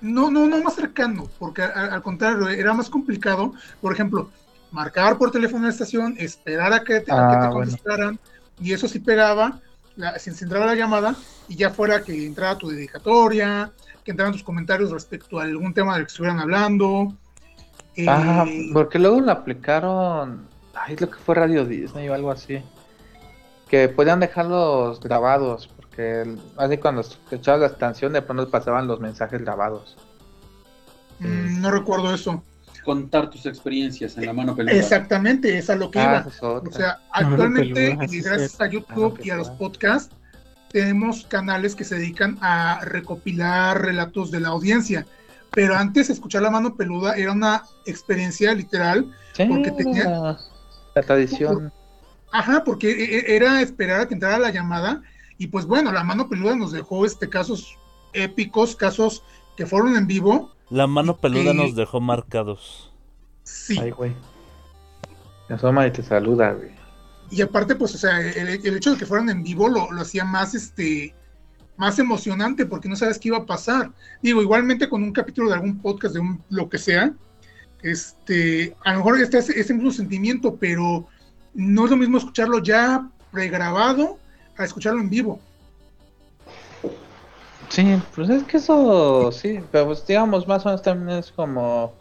no, 0.00 0.30
no, 0.30 0.46
no 0.46 0.62
más 0.62 0.74
cercano, 0.74 1.28
porque 1.38 1.62
al 1.62 2.02
contrario, 2.02 2.48
era 2.48 2.72
más 2.74 2.90
complicado, 2.90 3.52
por 3.80 3.92
ejemplo, 3.92 4.30
marcar 4.72 5.16
por 5.18 5.30
teléfono 5.30 5.64
a 5.64 5.66
la 5.68 5.72
estación, 5.72 6.14
esperar 6.18 6.72
a 6.72 6.82
que 6.82 7.00
te, 7.00 7.06
que 7.06 7.12
Ah, 7.12 7.28
te 7.30 7.36
bueno. 7.38 7.52
contestaran, 7.52 8.18
y 8.60 8.72
eso 8.72 8.88
sí 8.88 8.98
pegaba, 8.98 9.60
la, 10.00 10.18
se 10.18 10.46
la 10.46 10.74
llamada, 10.74 11.14
y 11.48 11.56
ya 11.56 11.70
fuera 11.70 12.02
que 12.02 12.26
entrara 12.26 12.58
tu 12.58 12.68
dedicatoria, 12.68 13.70
que 14.04 14.10
entraran 14.10 14.32
tus 14.32 14.42
comentarios 14.42 14.90
respecto 14.90 15.38
a 15.38 15.44
algún 15.44 15.74
tema 15.74 15.94
del 15.94 16.06
que 16.06 16.10
estuvieran 16.10 16.40
hablando. 16.40 17.14
Ah, 18.06 18.46
porque 18.72 18.98
luego 18.98 19.20
lo 19.20 19.32
aplicaron, 19.32 20.48
ay, 20.74 20.96
lo 20.96 21.10
que 21.10 21.18
fue 21.18 21.34
Radio 21.34 21.64
Disney 21.64 22.08
o 22.08 22.14
algo 22.14 22.30
así, 22.30 22.62
que 23.68 23.88
podían 23.88 24.20
dejarlos 24.20 25.00
grabados, 25.00 25.68
porque 25.76 26.36
así 26.56 26.78
cuando 26.78 27.02
escuchabas 27.02 27.72
la 27.72 27.76
canción 27.76 28.12
de 28.12 28.22
pronto 28.22 28.50
pasaban 28.50 28.86
los 28.86 29.00
mensajes 29.00 29.40
grabados. 29.40 29.96
Mm, 31.18 31.60
no 31.60 31.70
recuerdo 31.70 32.14
eso. 32.14 32.42
Contar 32.84 33.28
tus 33.30 33.46
experiencias 33.46 34.16
en 34.16 34.26
la 34.26 34.32
mano 34.32 34.54
peluda. 34.56 34.72
Exactamente, 34.74 35.58
es 35.58 35.68
a 35.70 35.76
lo 35.76 35.90
que 35.90 35.98
Ah, 35.98 36.04
iba. 36.04 36.18
esa 36.20 36.28
es. 36.28 36.42
O 36.42 36.72
sea, 36.72 36.98
actualmente, 37.12 37.74
peluda, 37.74 38.08
sí 38.08 38.16
y 38.16 38.18
es 38.20 38.24
gracias 38.24 38.60
a 38.60 38.66
YouTube 38.68 39.20
y 39.22 39.30
a 39.30 39.36
los 39.36 39.50
podcasts, 39.50 40.14
tenemos 40.70 41.24
canales 41.26 41.74
que 41.74 41.84
se 41.84 41.96
dedican 41.96 42.38
a 42.40 42.80
recopilar 42.84 43.82
relatos 43.82 44.30
de 44.30 44.40
la 44.40 44.48
audiencia. 44.48 45.06
Pero 45.52 45.74
antes, 45.74 46.10
escuchar 46.10 46.42
la 46.42 46.50
mano 46.50 46.76
peluda 46.76 47.14
era 47.16 47.32
una 47.32 47.64
experiencia 47.86 48.54
literal. 48.54 49.10
Sí, 49.32 49.44
porque 49.46 49.72
tenía- 49.72 50.04
la, 50.08 50.38
la 50.94 51.02
tradición. 51.02 51.72
Ajá, 52.32 52.62
porque 52.64 52.90
e- 52.92 53.16
e- 53.32 53.36
era 53.36 53.60
esperar 53.60 54.00
a 54.02 54.08
que 54.08 54.14
entrara 54.14 54.38
la 54.38 54.50
llamada. 54.50 55.02
Y 55.38 55.48
pues 55.48 55.66
bueno, 55.66 55.90
la 55.90 56.04
mano 56.04 56.28
peluda 56.28 56.54
nos 56.54 56.70
dejó 56.70 57.04
este 57.04 57.28
casos 57.28 57.76
épicos, 58.12 58.76
casos 58.76 59.24
que 59.56 59.66
fueron 59.66 59.96
en 59.96 60.06
vivo. 60.06 60.52
La 60.70 60.86
mano 60.86 61.16
peluda 61.16 61.52
nos 61.52 61.74
dejó 61.74 62.00
marcados. 62.00 62.92
Sí. 63.42 63.78
Ay, 63.78 63.90
güey. 63.90 64.14
Te 65.48 65.54
asoma 65.54 65.86
y 65.86 65.90
te 65.90 66.02
saluda, 66.02 66.52
güey. 66.52 66.70
Y 67.30 67.42
aparte, 67.42 67.74
pues, 67.74 67.94
o 67.94 67.98
sea, 67.98 68.20
el, 68.20 68.48
el 68.48 68.76
hecho 68.76 68.92
de 68.92 68.98
que 68.98 69.06
fueran 69.06 69.28
en 69.28 69.42
vivo 69.42 69.68
lo, 69.68 69.90
lo 69.90 70.00
hacía 70.00 70.24
más, 70.24 70.54
este, 70.54 71.14
más 71.80 71.98
emocionante 71.98 72.66
porque 72.66 72.90
no 72.90 72.94
sabes 72.94 73.18
qué 73.18 73.28
iba 73.28 73.38
a 73.38 73.46
pasar. 73.46 73.90
Digo, 74.22 74.42
igualmente 74.42 74.88
con 74.88 75.02
un 75.02 75.12
capítulo 75.12 75.48
de 75.48 75.54
algún 75.54 75.80
podcast, 75.80 76.14
de 76.14 76.20
un, 76.20 76.42
lo 76.50 76.68
que 76.68 76.76
sea, 76.76 77.12
este, 77.82 78.76
a 78.84 78.92
lo 78.92 78.98
mejor 78.98 79.20
este 79.20 79.38
es 79.38 79.48
ese 79.48 79.72
mismo 79.72 79.90
sentimiento, 79.90 80.56
pero 80.56 81.06
no 81.54 81.84
es 81.86 81.90
lo 81.90 81.96
mismo 81.96 82.18
escucharlo 82.18 82.58
ya 82.62 83.08
pregrabado 83.32 84.18
a 84.58 84.64
escucharlo 84.64 85.00
en 85.00 85.08
vivo. 85.08 85.40
Sí, 87.70 88.02
pues 88.14 88.28
es 88.30 88.44
que 88.44 88.56
eso, 88.56 89.30
sí, 89.30 89.60
pero 89.70 89.86
pues 89.86 90.04
digamos, 90.06 90.46
más 90.48 90.66
o 90.66 90.68
menos 90.68 90.82
también 90.82 91.18
es 91.18 91.30
como, 91.30 91.92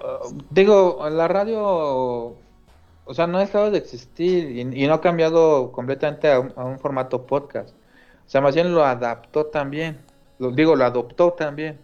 uh, 0.00 0.32
digo, 0.50 1.08
la 1.10 1.26
radio, 1.26 1.60
o 1.60 3.14
sea, 3.14 3.26
no 3.26 3.38
ha 3.38 3.40
dejado 3.40 3.70
de 3.72 3.78
existir 3.78 4.50
y, 4.56 4.86
no 4.86 4.94
ha 4.94 5.00
cambiado 5.00 5.72
completamente 5.72 6.30
a 6.30 6.40
un, 6.40 6.52
a 6.56 6.64
un 6.64 6.78
formato 6.78 7.26
podcast. 7.26 7.70
O 8.26 8.30
sea, 8.30 8.40
más 8.40 8.54
bien 8.54 8.72
lo 8.74 8.84
adaptó 8.84 9.46
también, 9.46 9.98
lo, 10.38 10.52
digo, 10.52 10.76
lo 10.76 10.84
adoptó 10.84 11.32
también. 11.32 11.78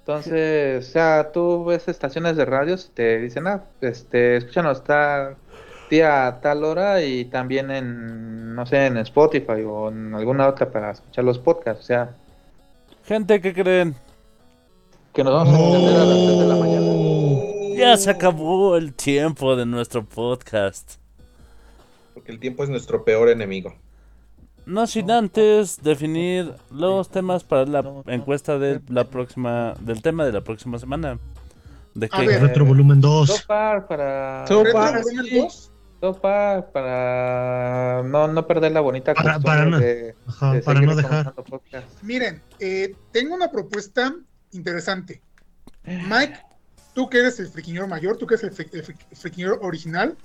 Entonces, 0.00 0.88
o 0.88 0.92
sea, 0.92 1.32
tú 1.32 1.64
ves 1.64 1.88
estaciones 1.88 2.36
de 2.36 2.44
radio 2.44 2.74
y 2.74 2.78
te 2.94 3.18
dicen, 3.20 3.46
ah, 3.46 3.64
este, 3.80 4.36
escúchanos 4.36 4.84
tal 4.84 5.36
a 6.00 6.40
tal 6.40 6.64
hora 6.64 7.02
y 7.02 7.24
también 7.26 7.70
en, 7.70 8.54
no 8.54 8.64
sé, 8.66 8.86
en 8.86 8.96
Spotify 8.98 9.62
o 9.66 9.88
en 9.90 10.14
alguna 10.14 10.48
otra 10.48 10.70
para 10.70 10.92
escuchar 10.92 11.24
los 11.24 11.38
podcasts. 11.38 11.82
O 11.84 11.86
sea, 11.86 12.14
Gente, 13.04 13.40
¿qué 13.40 13.52
creen? 13.52 13.94
que 15.12 15.22
nos 15.24 15.32
vamos 15.34 15.54
a 15.54 15.58
extender 15.62 15.96
a 15.96 16.04
las 16.04 16.16
3 16.24 16.38
de 16.38 16.46
la 16.46 16.56
mañana. 16.56 17.76
Ya 17.76 17.96
se 17.96 18.10
acabó 18.10 18.76
el 18.76 18.94
tiempo 18.94 19.56
de 19.56 19.66
nuestro 19.66 20.04
podcast. 20.04 20.94
Porque 22.14 22.32
el 22.32 22.38
tiempo 22.38 22.62
es 22.64 22.70
nuestro 22.70 23.04
peor 23.04 23.28
enemigo. 23.28 23.74
No 24.64 24.86
sin 24.86 25.10
antes 25.10 25.82
definir 25.82 26.54
los 26.70 27.08
temas 27.10 27.42
para 27.42 27.66
la 27.66 27.84
encuesta 28.06 28.58
de 28.58 28.80
la 28.88 29.04
próxima, 29.04 29.74
del 29.80 30.00
tema 30.00 30.24
de 30.24 30.32
la 30.32 30.40
próxima 30.42 30.78
semana. 30.78 31.18
¿De 31.94 32.08
A 32.12 32.20
qué? 32.20 32.26
ver. 32.28 32.40
Retro 32.42 32.64
volumen 32.64 33.00
2. 33.00 33.40
Topar 33.42 33.86
para. 33.88 34.46
So- 34.46 34.62
Retro 34.62 34.80
Volumen 34.80 35.24
sí. 35.26 35.38
2, 35.40 35.71
Para 36.72 38.02
no, 38.04 38.28
no 38.28 38.46
perder 38.46 38.72
la 38.72 38.80
bonita 38.80 39.14
Para- 39.14 39.34
costumbre 39.34 39.50
para 39.52 39.64
no- 39.70 39.78
de, 39.78 40.14
Ajá, 40.26 40.52
de 40.52 40.62
para 40.62 40.80
seguir 40.80 40.88
no 40.88 40.96
dejar. 40.96 41.34
Miren, 42.02 42.42
eh, 42.58 42.94
tengo 43.12 43.34
una 43.34 43.50
propuesta 43.50 44.14
interesante. 44.52 45.22
Mike, 45.84 46.38
tú 46.94 47.08
que 47.08 47.18
eres 47.20 47.38
el 47.40 47.48
friquiñor 47.48 47.86
mayor, 47.88 48.16
tú 48.16 48.26
que 48.26 48.34
eres 48.34 48.44
el, 48.44 48.52
fri- 48.54 48.74
el 48.74 48.84
fri- 48.84 48.96
friquiñor 49.16 49.58
original, 49.62 50.16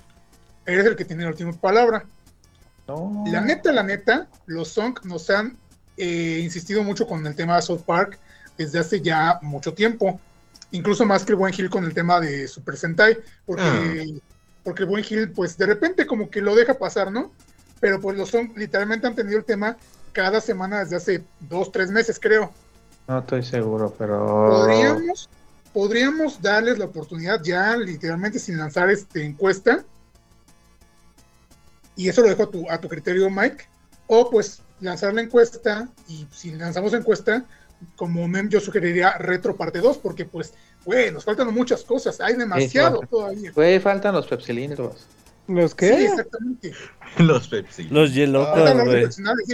eres 0.66 0.86
el 0.86 0.96
que 0.96 1.04
tiene 1.04 1.22
la 1.24 1.30
última 1.30 1.52
palabra. 1.52 2.04
No. 2.86 3.24
La 3.28 3.40
neta, 3.40 3.70
la 3.72 3.82
neta, 3.82 4.28
los 4.46 4.68
Song 4.68 4.98
nos 5.04 5.28
han 5.30 5.56
eh, 5.96 6.40
insistido 6.42 6.82
mucho 6.84 7.06
con 7.06 7.26
el 7.26 7.34
tema 7.34 7.56
de 7.56 7.62
South 7.62 7.82
Park 7.82 8.18
desde 8.56 8.78
hace 8.78 9.00
ya 9.00 9.38
mucho 9.42 9.74
tiempo. 9.74 10.20
Incluso 10.70 11.04
más 11.06 11.24
que 11.24 11.32
el 11.32 11.36
buen 11.36 11.52
Hill 11.56 11.70
con 11.70 11.84
el 11.84 11.94
tema 11.94 12.20
de 12.20 12.46
Super 12.48 12.76
Sentai, 12.76 13.16
porque, 13.46 14.20
porque 14.68 14.82
el 14.82 14.88
buen 14.90 15.02
Hill, 15.02 15.32
pues 15.32 15.56
de 15.56 15.64
repente 15.64 16.06
como 16.06 16.28
que 16.28 16.42
lo 16.42 16.54
deja 16.54 16.74
pasar, 16.74 17.10
¿no? 17.10 17.32
Pero 17.80 18.02
pues 18.02 18.18
los 18.18 18.28
Song 18.28 18.50
literalmente 18.54 19.06
han 19.06 19.14
tenido 19.14 19.38
el 19.38 19.44
tema 19.46 19.78
cada 20.12 20.42
semana 20.42 20.80
desde 20.80 20.96
hace 20.96 21.24
dos, 21.40 21.72
tres 21.72 21.90
meses, 21.90 22.20
creo. 22.20 22.52
No 23.06 23.20
estoy 23.20 23.42
seguro, 23.44 23.94
pero. 23.96 24.26
Podríamos, 24.50 25.30
podríamos 25.72 26.42
darles 26.42 26.78
la 26.78 26.84
oportunidad 26.84 27.42
ya, 27.42 27.78
literalmente 27.78 28.38
sin 28.38 28.58
lanzar 28.58 28.90
este 28.90 29.24
encuesta. 29.24 29.86
Y 31.96 32.10
eso 32.10 32.20
lo 32.20 32.28
dejo 32.28 32.42
a 32.42 32.50
tu, 32.50 32.70
a 32.70 32.78
tu 32.78 32.90
criterio, 32.90 33.30
Mike. 33.30 33.64
O 34.06 34.28
pues 34.28 34.60
lanzar 34.80 35.14
la 35.14 35.22
encuesta 35.22 35.88
y 36.08 36.26
si 36.30 36.50
lanzamos 36.50 36.92
encuesta, 36.92 37.42
como 37.96 38.28
mem 38.28 38.50
yo 38.50 38.60
sugeriría 38.60 39.16
retro 39.16 39.56
parte 39.56 39.78
2, 39.78 39.96
porque 39.96 40.26
pues, 40.26 40.52
güey, 40.84 41.10
nos 41.12 41.24
faltan 41.24 41.52
muchas 41.52 41.82
cosas, 41.82 42.20
hay 42.20 42.34
demasiado 42.34 43.00
Sí, 43.02 43.06
todavía. 43.10 43.52
Güey, 43.52 43.78
faltan 43.80 44.14
los 44.14 44.26
pepsilindros. 44.26 45.06
¿Los 45.48 45.70
Sí, 45.70 45.76
qué? 45.78 46.04
exactamente. 46.04 46.72
Los 47.18 47.48
Pepsi. 47.48 47.84
Los 47.84 48.12
Faltan 48.12 48.76
los 48.78 48.86
güey. 48.86 49.06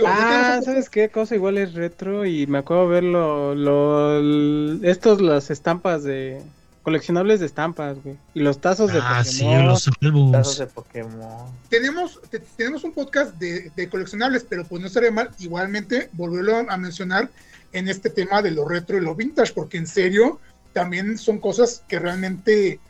Ah, 0.04 0.60
¿sabes 0.64 0.90
qué 0.90 1.08
cosa 1.08 1.36
igual 1.36 1.56
es 1.56 1.74
retro? 1.74 2.24
Y 2.26 2.48
me 2.48 2.58
acuerdo 2.58 2.88
ver 2.88 3.04
lo, 3.04 3.54
lo- 3.54 4.82
estos, 4.84 5.20
las 5.20 5.50
estampas 5.50 6.02
de... 6.02 6.42
Coleccionables 6.82 7.40
de 7.40 7.46
estampas, 7.46 7.96
güey. 8.02 8.16
Y 8.34 8.40
los 8.40 8.58
tazos 8.60 8.92
de 8.92 8.98
Ah, 9.02 9.22
sí, 9.24 9.44
Pokémon. 9.44 9.66
los 9.66 9.84
Tazos 9.84 9.98
álbums. 10.02 10.58
de 10.58 10.66
Pokémon. 10.66 11.46
tenemos, 11.70 12.20
te- 12.28 12.40
tenemos 12.40 12.84
un 12.84 12.92
podcast 12.92 13.34
de, 13.38 13.70
de 13.74 13.88
coleccionables, 13.88 14.44
pero 14.46 14.64
pues 14.64 14.80
no 14.82 14.88
estaría 14.88 15.10
mal 15.12 15.30
igualmente 15.38 16.10
volverlo 16.12 16.56
a 16.68 16.76
mencionar 16.76 17.30
en 17.72 17.88
este 17.88 18.10
tema 18.10 18.42
de 18.42 18.50
lo 18.50 18.68
retro 18.68 18.98
y 18.98 19.00
lo 19.00 19.14
vintage, 19.14 19.52
porque 19.54 19.78
en 19.78 19.86
serio 19.86 20.40
también 20.74 21.16
son 21.16 21.38
cosas 21.38 21.82
que 21.88 21.98
realmente 21.98 22.80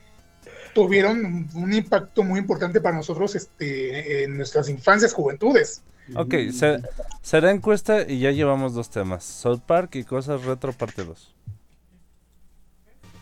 tuvieron 0.75 1.49
un, 1.55 1.73
impacto 1.73 2.25
muy 2.25 2.41
importante 2.41 2.81
para 2.81 2.97
nosotros 2.97 3.37
este, 3.37 4.25
en 4.25 4.37
nuestras 4.37 4.69
infancias, 4.69 5.13
juventudes. 5.13 5.83
Ok, 6.17 6.35
se- 6.53 6.83
será 7.23 7.53
encuesta 7.53 8.03
y 8.03 8.19
ya 8.19 8.33
llevamos 8.33 8.75
dos 8.75 8.91
temas. 8.91 9.23
South 9.25 9.61
Park 9.65 9.95
y 9.95 10.03
cosas 10.05 10.43
retro 10.45 10.73
parte 10.73 11.05
2. 11.05 11.31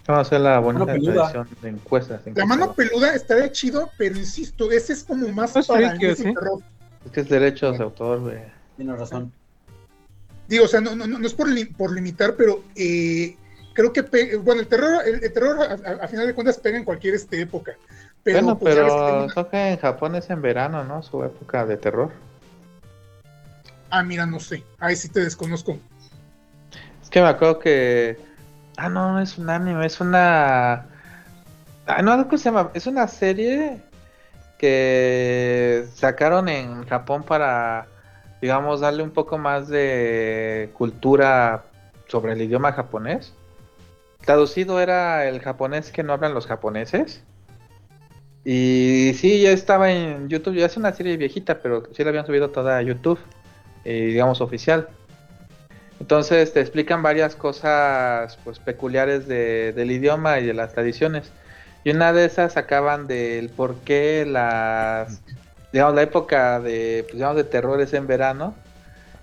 Vamos 0.07 0.19
a 0.19 0.21
hacer 0.23 0.41
la 0.41 0.59
bonita 0.59 0.87
tradición 0.87 1.49
de 1.61 1.69
encuestas. 1.69 2.23
La 2.35 2.45
mano 2.47 2.73
peluda 2.75 3.15
estaría 3.15 3.53
chido, 3.53 3.91
pero 3.99 4.19
insisto, 4.19 4.71
ese 4.73 4.95
es 4.95 5.05
como 5.05 5.29
más 5.29 5.55
Más 5.55 5.67
para 5.67 5.93
el 5.93 6.17
¿sí? 6.17 6.25
terror. 6.25 6.59
Es 7.05 7.13
que 7.13 7.21
es 7.21 7.29
derechos 7.29 7.79
de 7.79 7.85
autor, 7.85 8.21
güey. 8.21 8.39
Tienes 8.77 8.99
razón. 8.99 9.33
Digo, 10.49 10.65
o 10.65 10.69
sea, 10.69 10.81
no, 10.81 10.97
no, 10.97 11.07
no 11.07 11.25
es 11.27 11.35
por, 11.35 11.49
li- 11.49 11.67
por 11.67 11.93
limitar, 11.93 12.35
pero 12.35 12.65
eh, 12.75 13.37
creo 13.75 13.93
que, 13.93 14.03
pe- 14.03 14.37
bueno, 14.37 14.61
el 14.61 14.69
terror, 14.69 15.03
el, 15.07 15.23
el 15.23 15.33
terror 15.33 15.59
a, 15.63 16.09
final 16.09 16.27
de 16.27 16.35
cuentas 16.35 16.59
pega 16.59 16.79
en 16.79 16.85
cualquier 16.85 17.15
este, 17.15 17.41
época. 17.41 17.73
Pero, 18.23 18.41
bueno, 18.41 18.59
pues, 18.59 18.75
que 18.75 18.81
pero 19.35 19.51
que 19.51 19.69
en 19.73 19.79
Japón 19.79 20.15
es 20.15 20.31
en 20.31 20.43
verano, 20.43 20.85
¿no? 20.85 21.03
Su 21.03 21.23
época 21.25 21.67
de 21.67 21.77
terror. 21.77 22.13
ah, 23.91 24.03
mira, 24.03 24.27
no 24.27 24.41
sé, 24.41 24.65
ahí 24.79 24.97
sí 24.97 25.09
te 25.09 25.21
desconozco. 25.21 25.79
Es 27.03 27.11
que 27.11 27.21
me 27.21 27.29
acuerdo 27.29 27.59
que. 27.59 28.19
Ah, 28.77 28.89
no, 28.89 29.13
no 29.13 29.21
es 29.21 29.39
un 29.39 29.51
anime, 29.51 29.85
es 29.87 30.01
una. 30.01 30.87
Ah, 31.87 32.03
no, 32.03 32.25
¿cómo 32.25 32.39
se 32.39 32.45
llama? 32.45 32.71
Es 32.75 32.87
una 32.87 33.07
serie 33.09 33.83
que 34.59 35.87
sacaron 35.95 36.49
en 36.49 36.87
Japón 36.87 37.25
para, 37.25 37.87
digamos, 38.41 38.81
darle 38.81 39.03
un 39.03 39.11
poco 39.11 39.37
más 39.39 39.69
de 39.69 40.71
cultura 40.75 41.65
sobre 42.07 42.33
el 42.33 42.43
idioma 42.43 42.73
japonés. 42.73 43.35
Traducido 44.25 44.81
era 44.81 45.27
el 45.29 45.41
japonés 45.41 45.91
que 45.91 46.03
no 46.03 46.13
hablan 46.13 46.35
los 46.35 46.47
japoneses. 46.47 47.23
Y 48.45 49.13
sí, 49.19 49.41
ya 49.43 49.51
estaba 49.51 49.93
en 49.93 50.29
YouTube, 50.29 50.55
ya 50.57 50.67
es 50.67 50.77
una 50.77 50.93
serie 50.93 51.17
viejita, 51.17 51.61
pero 51.61 51.85
sí 51.93 52.03
la 52.03 52.11
habían 52.11 52.27
subido 52.27 52.51
toda 52.51 52.79
a 52.79 52.83
YouTube, 52.83 53.19
eh, 53.85 54.07
digamos 54.07 54.41
oficial. 54.41 54.89
Entonces 56.01 56.53
te 56.53 56.61
explican 56.61 57.03
varias 57.03 57.37
cosas 57.37 58.37
pues 58.43 58.59
peculiares 58.59 59.29
de- 59.29 59.73
del 59.73 59.93
idioma 59.93 60.41
y 60.41 60.47
de 60.47 60.55
las 60.55 60.73
tradiciones. 60.73 61.31
Y 61.85 61.91
una 61.91 62.13
de 62.13 62.25
esas 62.25 62.55
sacaban 62.55 63.07
del 63.07 63.49
por 63.51 63.77
qué 63.81 64.25
las, 64.27 65.23
digamos, 65.73 65.95
la 65.95 66.03
época 66.03 66.59
de, 66.61 67.03
pues, 67.05 67.15
digamos, 67.15 67.37
de 67.37 67.45
terror 67.45 67.81
es 67.81 67.93
en 67.93 68.07
verano. 68.09 68.55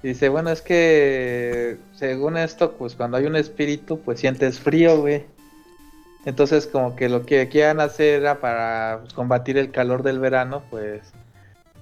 Y 0.01 0.09
dice, 0.09 0.29
bueno, 0.29 0.49
es 0.49 0.61
que 0.61 1.77
según 1.95 2.37
esto, 2.37 2.73
pues 2.73 2.95
cuando 2.95 3.17
hay 3.17 3.25
un 3.25 3.35
espíritu, 3.35 3.99
pues 3.99 4.19
sientes 4.19 4.59
frío, 4.59 4.99
güey. 5.01 5.25
Entonces 6.25 6.67
como 6.67 6.95
que 6.95 7.09
lo 7.09 7.25
que 7.25 7.49
quieran 7.49 7.79
hacer 7.79 8.21
era 8.21 8.39
para 8.39 8.99
pues, 9.01 9.13
combatir 9.13 9.57
el 9.57 9.71
calor 9.71 10.03
del 10.03 10.19
verano, 10.19 10.63
pues 10.69 11.01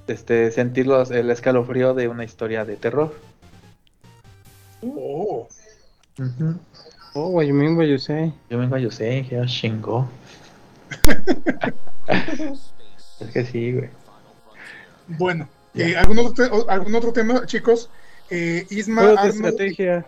este 0.07 0.51
sentir 0.51 0.87
los- 0.87 1.11
el 1.11 1.29
escalofrío 1.29 1.93
de 1.93 2.07
una 2.07 2.23
historia 2.23 2.63
de 2.65 2.77
terror. 2.77 3.13
Oh, 4.81 5.47
Oh, 7.13 7.29
what 7.29 7.45
you 7.45 7.53
mean, 7.53 7.75
what 7.75 7.85
you 7.85 7.97
say? 7.97 8.31
Yo 8.49 8.57
vengo 8.59 8.75
a 8.75 8.79
Yosei, 8.79 9.27
que 9.27 9.43
chingó. 9.45 10.07
es 12.07 13.29
que 13.33 13.45
sí, 13.45 13.73
güey. 13.73 13.89
bueno, 15.07 15.47
eh, 15.73 15.95
¿algún, 15.97 16.19
otro 16.19 16.69
¿algún 16.69 16.93
otro 16.95 17.11
tema, 17.13 17.45
chicos? 17.45 17.89
Eh, 18.29 18.65
Isma, 18.69 19.01
Juegos 19.03 19.23
de 19.23 19.29
estrategia. 19.29 20.05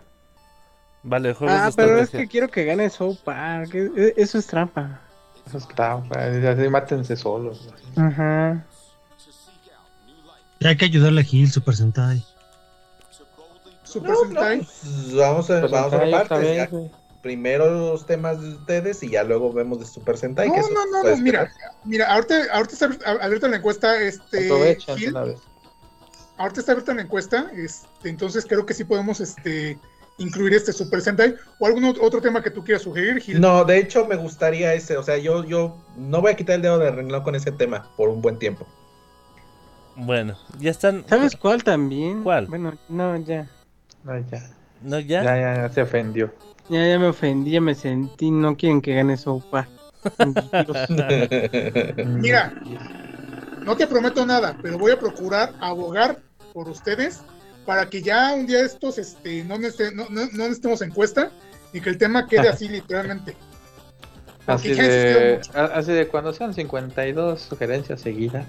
Vale, 1.03 1.33
juegos 1.33 1.55
Ah, 1.57 1.65
de 1.69 1.75
pero 1.75 1.95
es 1.97 2.03
estrategia. 2.03 2.19
que 2.19 2.27
quiero 2.31 2.47
que 2.49 2.65
gane 2.65 2.89
South 2.89 3.17
Park. 3.23 3.73
e- 3.73 3.91
e- 3.95 4.13
Eso 4.17 4.37
es 4.37 4.47
trampa. 4.47 4.99
Eso 5.47 5.57
está, 5.57 5.93
güey, 5.95 6.45
así 6.45 6.67
mátense 6.69 7.15
solos. 7.15 7.69
Ajá. 7.95 8.65
Hay 10.63 10.75
que 10.77 10.85
ayudarle 10.85 11.21
a 11.21 11.23
Gil, 11.23 11.49
Super 11.49 11.75
Sentai. 11.75 12.23
Super 13.83 14.11
No, 14.11 14.17
Sentai. 14.25 14.57
pues, 14.57 15.15
vamos 15.15 15.49
a, 15.49 15.61
vamos 15.67 15.93
a 15.93 16.11
partes. 16.11 16.39
vez. 16.71 16.91
Primero 17.21 17.69
los 17.91 18.05
temas 18.05 18.41
de 18.41 18.49
ustedes 18.49 19.01
y 19.03 19.09
ya 19.09 19.23
luego 19.23 19.51
vemos 19.51 19.79
de 19.79 19.85
Super 19.85 20.17
Sentai. 20.17 20.47
No, 20.49 20.53
que 20.55 20.61
no, 20.61 20.67
no, 20.85 21.03
no, 21.03 21.17
mira, 21.17 21.51
mira, 21.83 22.13
ahorita, 22.13 22.35
ahorita 22.53 22.89
abierta 23.21 23.47
la 23.47 23.57
encuesta, 23.57 23.99
este, 24.01 24.75
Gil, 24.95 25.09
una 25.09 25.23
vez. 25.23 25.39
Ahorita 26.39 26.61
está 26.61 26.71
abierta 26.71 26.93
la 26.95 27.01
encuesta, 27.03 27.51
este, 27.55 28.09
entonces 28.09 28.45
creo 28.47 28.65
que 28.65 28.73
sí 28.73 28.83
podemos, 28.83 29.19
este, 29.19 29.77
incluir 30.17 30.53
este 30.53 30.73
Super 30.73 31.01
Sentai, 31.01 31.35
o 31.59 31.67
algún 31.67 31.83
ot- 31.83 31.99
otro 32.01 32.21
tema 32.21 32.41
que 32.43 32.51
tú 32.51 32.63
quieras 32.63 32.83
sugerir, 32.83 33.19
Gil. 33.21 33.39
No, 33.39 33.63
de 33.63 33.77
hecho 33.77 34.05
me 34.05 34.15
gustaría 34.15 34.73
ese. 34.73 34.97
O 34.97 35.03
sea, 35.03 35.17
yo, 35.17 35.43
yo 35.45 35.77
no 35.95 36.21
voy 36.21 36.31
a 36.31 36.35
quitar 36.35 36.55
el 36.55 36.61
dedo 36.61 36.79
de 36.79 36.91
renglón 36.91 37.23
con 37.23 37.35
ese 37.35 37.51
tema 37.51 37.87
por 37.95 38.09
un 38.09 38.21
buen 38.21 38.37
tiempo. 38.37 38.67
Bueno, 39.95 40.37
ya 40.59 40.71
están. 40.71 41.05
¿Sabes 41.07 41.35
cuál 41.35 41.63
también? 41.63 42.23
¿Cuál? 42.23 42.47
Bueno, 42.47 42.73
no, 42.87 43.17
ya. 43.17 43.47
No, 44.03 44.17
ya. 44.29 44.49
¿No 44.81 44.99
ya? 44.99 45.23
Ya, 45.23 45.37
ya, 45.37 45.55
ya 45.55 45.69
se 45.69 45.81
ofendió. 45.81 46.33
Ya, 46.69 46.87
ya 46.87 46.99
me 46.99 47.07
ofendí, 47.07 47.51
ya 47.51 47.61
me 47.61 47.75
sentí. 47.75 48.31
No 48.31 48.55
quieren 48.55 48.81
que 48.81 48.93
gane 48.93 49.17
Park. 49.51 49.69
Mira, 52.05 52.53
no 53.65 53.75
te 53.75 53.87
prometo 53.87 54.25
nada, 54.25 54.57
pero 54.61 54.77
voy 54.77 54.91
a 54.91 54.99
procurar 54.99 55.53
abogar 55.59 56.19
por 56.53 56.69
ustedes 56.69 57.21
para 57.65 57.89
que 57.89 58.01
ya 58.01 58.33
un 58.33 58.47
día 58.47 58.61
estos 58.65 58.97
este, 58.97 59.43
no, 59.43 59.57
nece- 59.57 59.93
no, 59.93 60.05
no, 60.09 60.21
no 60.25 60.43
necesitemos 60.43 60.81
encuesta 60.81 61.31
y 61.73 61.81
que 61.81 61.89
el 61.89 61.97
tema 61.97 62.27
quede 62.27 62.49
así 62.49 62.67
literalmente. 62.67 63.35
Así 64.47 64.73
de, 64.73 65.39
así 65.53 65.91
de 65.91 66.07
cuando 66.07 66.33
sean 66.33 66.53
52 66.55 67.39
sugerencias 67.41 68.01
seguidas. 68.01 68.45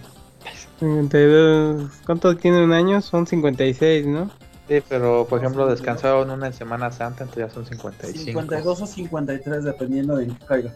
52. 0.78 1.90
¿Cuánto 2.06 2.36
tiene 2.36 2.64
un 2.64 2.72
año? 2.72 3.02
Son 3.02 3.26
56, 3.26 4.06
¿no? 4.06 4.30
Sí, 4.68 4.82
pero 4.88 5.26
por 5.28 5.40
ejemplo 5.40 5.66
descansaron 5.66 6.30
una 6.30 6.46
en 6.46 6.52
Semana 6.52 6.90
Santa, 6.90 7.24
entonces 7.24 7.48
ya 7.48 7.52
son 7.52 7.66
55. 7.66 8.24
52 8.24 8.80
o 8.80 8.86
53, 8.86 9.64
dependiendo 9.64 10.16
de 10.16 10.28
qué 10.28 10.34
caiga. 10.46 10.72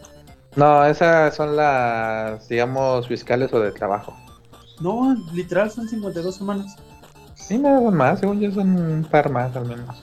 No, 0.57 0.85
esas 0.85 1.35
son 1.35 1.57
las, 1.57 2.47
digamos, 2.49 3.09
fiscales 3.09 3.53
o 3.53 3.61
de 3.61 3.73
trabajo. 3.73 4.17
No, 4.81 5.17
literal 5.33 5.71
son 5.71 5.89
52 5.89 6.35
semanas. 6.37 6.77
Sí, 7.35 7.59
nada 7.59 7.91
más, 7.91 8.21
según 8.21 8.41
yo 8.41 8.51
son 8.53 8.77
un 8.77 9.05
par 9.05 9.31
más 9.31 9.55
al 9.57 9.67
menos. 9.67 9.97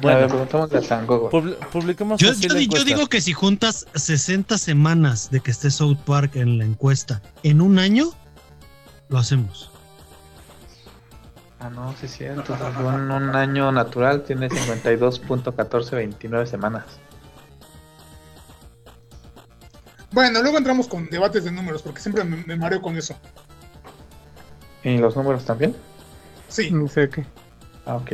Bueno. 0.00 0.16
A 0.16 0.20
ver, 0.20 0.28
preguntamos 0.28 0.72
a 0.72 0.82
San 0.82 1.06
Gogo. 1.06 1.28
Publi- 1.30 1.56
publicamos 1.70 2.20
Yo, 2.20 2.32
digo 2.84 3.06
que 3.08 3.20
si 3.20 3.32
juntas 3.32 3.86
60 3.94 4.56
semanas 4.58 5.28
de 5.30 5.40
que 5.40 5.50
esté 5.50 5.70
South 5.72 5.98
Park 6.06 6.36
en 6.36 6.56
la 6.58 6.64
encuesta 6.64 7.20
en 7.42 7.60
un 7.60 7.78
año, 7.80 8.10
lo 9.08 9.18
hacemos. 9.18 9.70
Ah, 11.60 11.68
no, 11.70 11.92
sí 11.98 12.06
es 12.06 12.12
cierto. 12.16 12.56
Un, 12.80 13.10
un 13.10 13.34
año 13.34 13.72
natural 13.72 14.22
tiene 14.22 14.48
52.1429 14.48 16.46
semanas. 16.46 16.84
Bueno, 20.12 20.40
luego 20.42 20.58
entramos 20.58 20.86
con 20.88 21.08
debates 21.10 21.42
de 21.44 21.50
números, 21.50 21.82
porque 21.82 22.00
siempre 22.00 22.22
me, 22.24 22.36
me 22.44 22.56
mareo 22.56 22.80
con 22.80 22.96
eso. 22.96 23.14
¿Y 24.84 24.98
los 24.98 25.16
números 25.16 25.44
también? 25.44 25.74
Sí, 26.48 26.70
No 26.70 26.88
sé 26.88 27.08
qué. 27.10 27.26
Ah, 27.84 27.96
ok. 27.96 28.12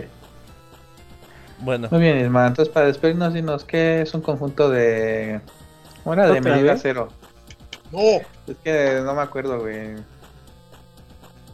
Bueno, 1.58 1.88
Muy 1.90 2.00
bien, 2.00 2.18
Isma. 2.20 2.46
Entonces, 2.46 2.72
para 2.72 2.86
despedirnos, 2.86 3.32
dinos 3.34 3.64
qué 3.64 4.02
es 4.02 4.12
un 4.14 4.20
conjunto 4.22 4.68
de. 4.70 5.40
¿Cómo 6.02 6.14
era? 6.14 6.28
De 6.28 6.40
¿Otra 6.40 6.40
medida 6.40 6.72
vez? 6.72 6.82
cero. 6.82 7.08
no, 7.92 8.00
Es 8.46 8.56
que 8.62 9.00
no 9.04 9.14
me 9.14 9.22
acuerdo, 9.22 9.60
güey. 9.60 9.94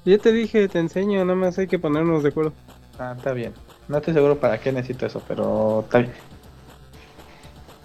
Ya 0.05 0.19
te 0.19 0.33
dije, 0.33 0.69
te 0.69 0.79
enseño, 0.79 1.25
nada 1.25 1.37
más 1.37 1.59
hay 1.59 1.67
que 1.69 1.79
ponernos 1.79 2.23
de 2.23 2.31
acuerdo. 2.31 2.53
Ah, 2.99 3.15
está 3.17 3.33
bien. 3.33 3.55
No 3.89 3.99
estoy 3.99 4.15
seguro 4.15 4.39
para 4.41 4.59
qué 4.61 4.73
necesito 4.73 5.07
eso, 5.07 5.23
pero 5.29 5.81
está 5.85 5.99
bien. 5.99 6.13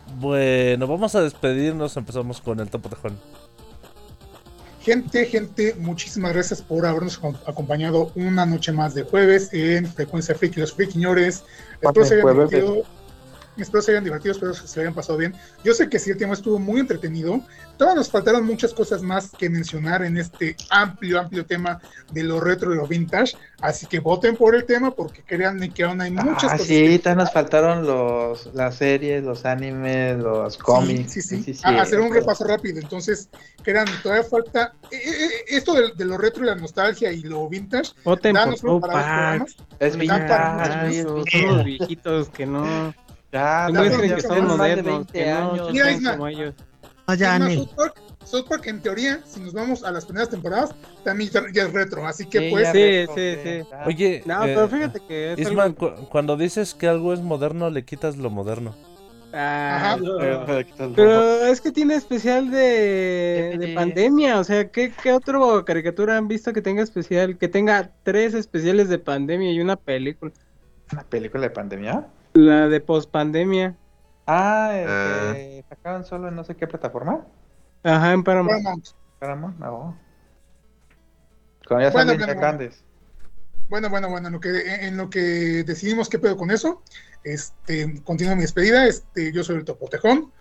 bueno, 0.08 0.88
vamos 0.88 1.16
a 1.16 1.22
despedirnos. 1.22 1.98
Empezamos 1.98 2.42
con 2.42 2.60
el 2.60 2.70
topo 2.70 2.90
tejón. 2.90 3.20
Gente, 4.86 5.26
gente, 5.26 5.74
muchísimas 5.80 6.32
gracias 6.34 6.62
por 6.62 6.86
habernos 6.86 7.20
acom- 7.20 7.40
acompañado 7.48 8.12
una 8.14 8.46
noche 8.46 8.72
más 8.72 8.94
de 8.94 9.02
jueves 9.02 9.50
en 9.52 9.88
Frecuencia 9.88 10.36
Friki, 10.36 10.60
los 10.60 10.74
friquiñores. 10.74 11.44
Espero 11.82 12.06
se 12.06 12.14
hayan 12.22 12.28
divertido. 12.34 12.84
Espero 13.58 13.82
se 13.82 13.92
hayan 13.92 14.04
divertido, 14.04 14.34
espero 14.34 14.52
que 14.54 14.68
se 14.68 14.80
hayan 14.82 14.94
pasado 14.94 15.18
bien. 15.18 15.34
Yo 15.64 15.74
sé 15.74 15.90
que 15.90 16.00
sí, 16.00 16.12
el 16.12 16.18
tema 16.18 16.34
estuvo 16.34 16.60
muy 16.60 16.80
entretenido. 16.82 17.42
Todavía 17.78 17.96
nos 18.00 18.10
faltaron 18.10 18.46
muchas 18.46 18.74
cosas 18.74 19.02
más 19.02 19.34
que 19.36 19.50
mencionar 19.50 20.04
en 20.04 20.18
este 20.18 20.56
amplio, 20.70 21.20
amplio 21.20 21.46
tema 21.46 21.82
de 22.12 22.24
lo 22.24 22.40
retro 22.40 22.74
y 22.74 22.78
lo 22.78 22.88
vintage. 22.88 23.38
Así 23.62 23.88
que 23.88 24.00
voten 24.00 24.36
por 24.36 24.56
el 24.56 24.66
tema 24.66 24.92
porque 24.94 25.24
créanme 25.24 25.74
que 25.74 25.84
aún 25.84 26.02
hay 26.02 26.12
muchas 26.12 26.52
Ah, 26.52 26.58
cosas. 26.58 26.68
sí, 26.68 27.00
todavía 27.00 27.24
nos 27.24 27.32
faltaron 27.34 27.86
los, 27.86 28.54
las 28.54 28.76
series, 28.76 29.24
los 29.24 29.46
animes, 29.46 30.18
los 30.18 30.58
cómics. 30.58 31.14
Sí, 31.14 31.22
sí, 31.22 31.44
sí. 31.44 31.54
sí, 31.54 31.62
A- 31.64 31.82
hacer 31.82 32.00
un 32.00 32.08
cierto. 32.08 32.22
repaso 32.22 32.44
rápido. 32.46 32.80
Entonces, 32.80 33.30
créanme, 33.64 33.98
todavía 34.04 34.24
falta. 34.24 34.74
eh, 34.92 34.96
eh, 34.98 35.26
eh, 35.26 35.30
esto 35.50 35.74
de, 35.74 35.92
de 35.96 36.06
lo 36.06 36.18
retro 36.18 36.44
y 36.44 36.48
la 36.48 36.56
nostalgia 36.56 37.12
y 37.12 37.22
lo 37.22 37.48
vintage. 37.50 37.92
Voten 38.04 38.36
por 38.62 38.82
para. 38.82 39.46
Es 39.80 39.98
vintage, 39.98 41.04
los 41.04 41.64
viejitos 41.66 42.30
que 42.30 42.46
no. 42.46 42.94
Ya, 43.32 43.68
Demuestren 43.68 44.10
ya 44.10 44.16
que 44.16 44.22
son 44.22 44.32
son 44.38 44.40
más 44.48 44.52
de 44.52 44.58
modernos, 44.58 44.86
20 44.86 45.14
que 45.14 45.26
no 45.32 45.52
años. 45.52 45.72
Mira, 45.72 45.92
Isma. 45.92 46.12
como 46.12 46.28
ellos. 46.28 46.56
Ah, 47.08 47.16
Nel. 47.40 47.56
South 47.56 47.76
Park, 47.76 47.96
South 48.24 48.46
Park, 48.50 48.68
en 48.68 48.82
teoría, 48.82 49.20
si 49.26 49.40
nos 49.40 49.54
vamos 49.54 49.84
a 49.84 49.92
las 49.92 50.06
primeras 50.06 50.30
temporadas, 50.30 50.74
también 51.04 51.30
ya, 51.30 51.64
es 51.64 51.74
retro. 51.74 52.06
Así 52.08 52.26
que, 52.26 52.40
Sí, 52.40 52.48
pues, 52.50 52.70
Sí, 52.72 52.84
retro, 52.84 53.16
sí, 53.16 53.36
sí. 53.44 53.68
ya. 53.70 53.84
Oye, 53.86 54.24
No, 54.26 54.46
eh, 54.46 54.52
pero 54.56 54.70
fíjate 54.70 55.02
que 55.08 55.34
es 55.34 55.40
Isma, 55.40 55.64
algo... 55.64 55.78
cu- 55.78 56.10
cuando 56.10 56.38
dices 56.38 56.74
que 56.74 56.88
algo 56.88 57.14
es 57.14 57.22
moderno, 57.22 57.70
le 57.70 57.86
quitas 57.86 58.18
lo 58.18 58.30
moderno. 58.30 58.76
Ah, 59.34 59.98
Ajá. 59.98 60.00
Pero 60.96 61.46
es 61.46 61.60
que 61.60 61.72
tiene 61.72 61.96
especial 61.96 62.50
de, 62.50 63.58
de 63.60 63.74
pandemia, 63.76 64.40
o 64.40 64.44
sea, 64.46 64.70
¿qué, 64.70 64.94
¿qué 65.04 65.12
otro 65.12 65.66
caricatura 65.66 66.16
han 66.18 66.30
visto 66.30 66.54
que 66.54 66.62
tenga 66.62 66.82
especial? 66.82 67.38
Que 67.38 67.50
tenga 67.50 67.92
tres 68.04 68.34
especiales 68.34 68.88
de 68.88 68.98
pandemia 68.98 69.52
y 69.52 69.60
una 69.60 69.76
película. 69.76 70.32
¿Una 70.94 71.04
película 71.04 71.44
de 71.44 71.50
pandemia? 71.50 72.08
La 72.36 72.68
de 72.68 72.82
pospandemia. 72.82 73.78
Ah, 74.28 74.72
este, 74.74 75.66
sacaron 75.70 76.04
solo 76.04 76.28
en 76.28 76.36
no 76.36 76.44
sé 76.44 76.56
qué 76.56 76.68
plataforma. 76.68 77.26
Ajá, 77.82 78.12
en 78.12 78.24
Paramount. 78.26 78.88
Paramount. 79.20 79.58
No. 79.58 79.98
Cuando 81.66 81.88
ya 81.88 81.92
Bueno, 81.92 81.92
salen 81.92 82.08
bueno, 82.08 82.20
ya 82.20 82.26
bueno. 82.26 82.42
grandes. 82.42 82.84
Bueno, 83.70 83.90
bueno, 83.90 84.10
bueno, 84.10 84.28
en 84.28 84.34
lo 84.34 84.40
que, 84.42 84.86
en 84.86 84.98
lo 84.98 85.10
que 85.10 85.64
decidimos 85.66 86.10
qué 86.10 86.20
pedo 86.20 86.36
con 86.36 86.52
eso, 86.52 86.84
este, 87.24 88.04
continúo 88.04 88.36
mi 88.36 88.42
despedida, 88.42 88.86
este, 88.86 89.32
yo 89.32 89.44
soy 89.44 89.56
el 89.56 89.64
Topotejón, 89.66 90.32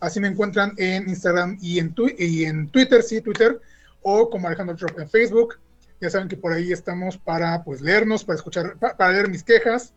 así 0.00 0.20
me 0.20 0.28
encuentran 0.28 0.72
en 0.78 1.08
Instagram 1.08 1.58
y 1.60 1.78
en, 1.78 1.94
twi- 1.94 2.16
y 2.18 2.44
en 2.44 2.68
Twitter, 2.70 3.02
sí, 3.02 3.20
Twitter, 3.20 3.60
o 4.02 4.28
como 4.30 4.48
Alejandro 4.48 4.74
Trop 4.74 4.98
en 4.98 5.08
Facebook, 5.08 5.60
ya 6.00 6.08
saben 6.10 6.26
que 6.28 6.36
por 6.36 6.52
ahí 6.52 6.72
estamos 6.72 7.18
para, 7.18 7.62
pues, 7.62 7.82
leernos, 7.82 8.24
para 8.24 8.36
escuchar, 8.36 8.76
pa- 8.78 8.96
para 8.96 9.12
leer 9.12 9.28
mis 9.28 9.44
quejas, 9.44 9.94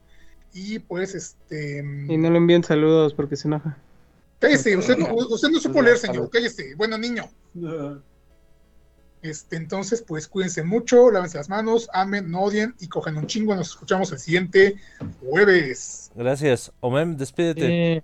y 0.55 0.79
pues, 0.79 1.13
este, 1.13 1.79
Y 1.79 2.17
no 2.17 2.31
le 2.31 2.37
envíen 2.37 2.63
saludos 2.63 3.13
porque 3.13 3.35
se 3.35 3.47
enoja. 3.49 3.77
cállese, 4.39 4.75
usted, 4.77 4.97
no- 4.97 5.13
usted 5.13 5.49
no 5.49 5.59
supo 5.59 5.81
leer, 5.81 5.97
señor, 5.97 6.29
cállese, 6.31 6.73
bueno, 6.75 6.97
niño. 6.97 7.29
Este, 9.21 9.55
entonces, 9.57 10.03
pues 10.07 10.27
cuídense 10.27 10.63
mucho, 10.63 11.09
lávense 11.11 11.37
las 11.37 11.49
manos, 11.49 11.89
amen, 11.93 12.29
no 12.29 12.41
odien 12.43 12.75
y 12.79 12.87
cojan 12.87 13.17
un 13.17 13.25
chingo. 13.27 13.55
Nos 13.55 13.69
escuchamos 13.71 14.11
el 14.11 14.19
siguiente 14.19 14.75
jueves. 15.19 16.11
Gracias. 16.15 16.71
Omem, 16.79 17.17
despídete. 17.17 18.03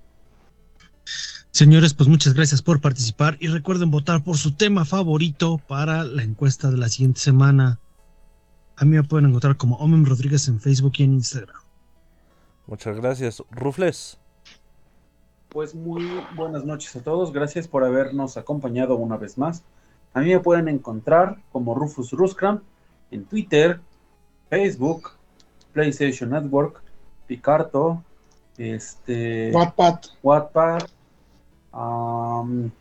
Señores, 1.52 1.94
pues 1.94 2.10
muchas 2.10 2.34
gracias 2.34 2.62
por 2.62 2.82
participar 2.82 3.38
y 3.40 3.48
recuerden 3.48 3.92
votar 3.92 4.24
por 4.24 4.38
su 4.38 4.54
tema 4.56 4.84
favorito 4.84 5.60
para 5.68 6.04
la 6.06 6.24
encuesta 6.24 6.72
de 6.72 6.78
la 6.78 6.90
siguiente 6.90 7.20
semana. 7.20 7.80
A 8.78 8.86
mí 8.86 8.96
me 8.96 9.04
pueden 9.04 9.28
encontrar 9.28 9.58
como 9.58 9.76
Omem 9.78 10.06
Rodríguez 10.06 10.48
en 10.48 10.60
Facebook 10.60 10.94
y 10.98 11.04
en 11.04 11.14
Instagram. 11.14 11.61
Muchas 12.68 12.98
gracias. 12.98 13.44
Rufles. 13.52 14.18
Pues 15.50 15.76
muy 15.76 16.10
buenas 16.36 16.64
noches 16.64 16.96
a 16.96 17.04
todos. 17.04 17.34
Gracias 17.34 17.68
por 17.68 17.84
habernos 17.84 18.38
acompañado 18.38 18.96
una 18.96 19.18
vez 19.18 19.38
más. 19.38 19.64
A 20.14 20.22
mí 20.22 20.30
me 20.30 20.40
pueden 20.40 20.68
encontrar 20.68 21.38
como 21.52 21.76
Rufus 21.76 22.12
Ruskram 22.12 22.62
en 23.12 23.26
Twitter, 23.26 23.82
Facebook, 24.50 25.12
PlayStation 25.74 26.30
Network, 26.30 26.82
Picarto, 27.28 28.04
este, 28.58 29.52
Wattpad. 29.54 30.00
Wattpad, 30.24 30.82
am, 31.72 32.72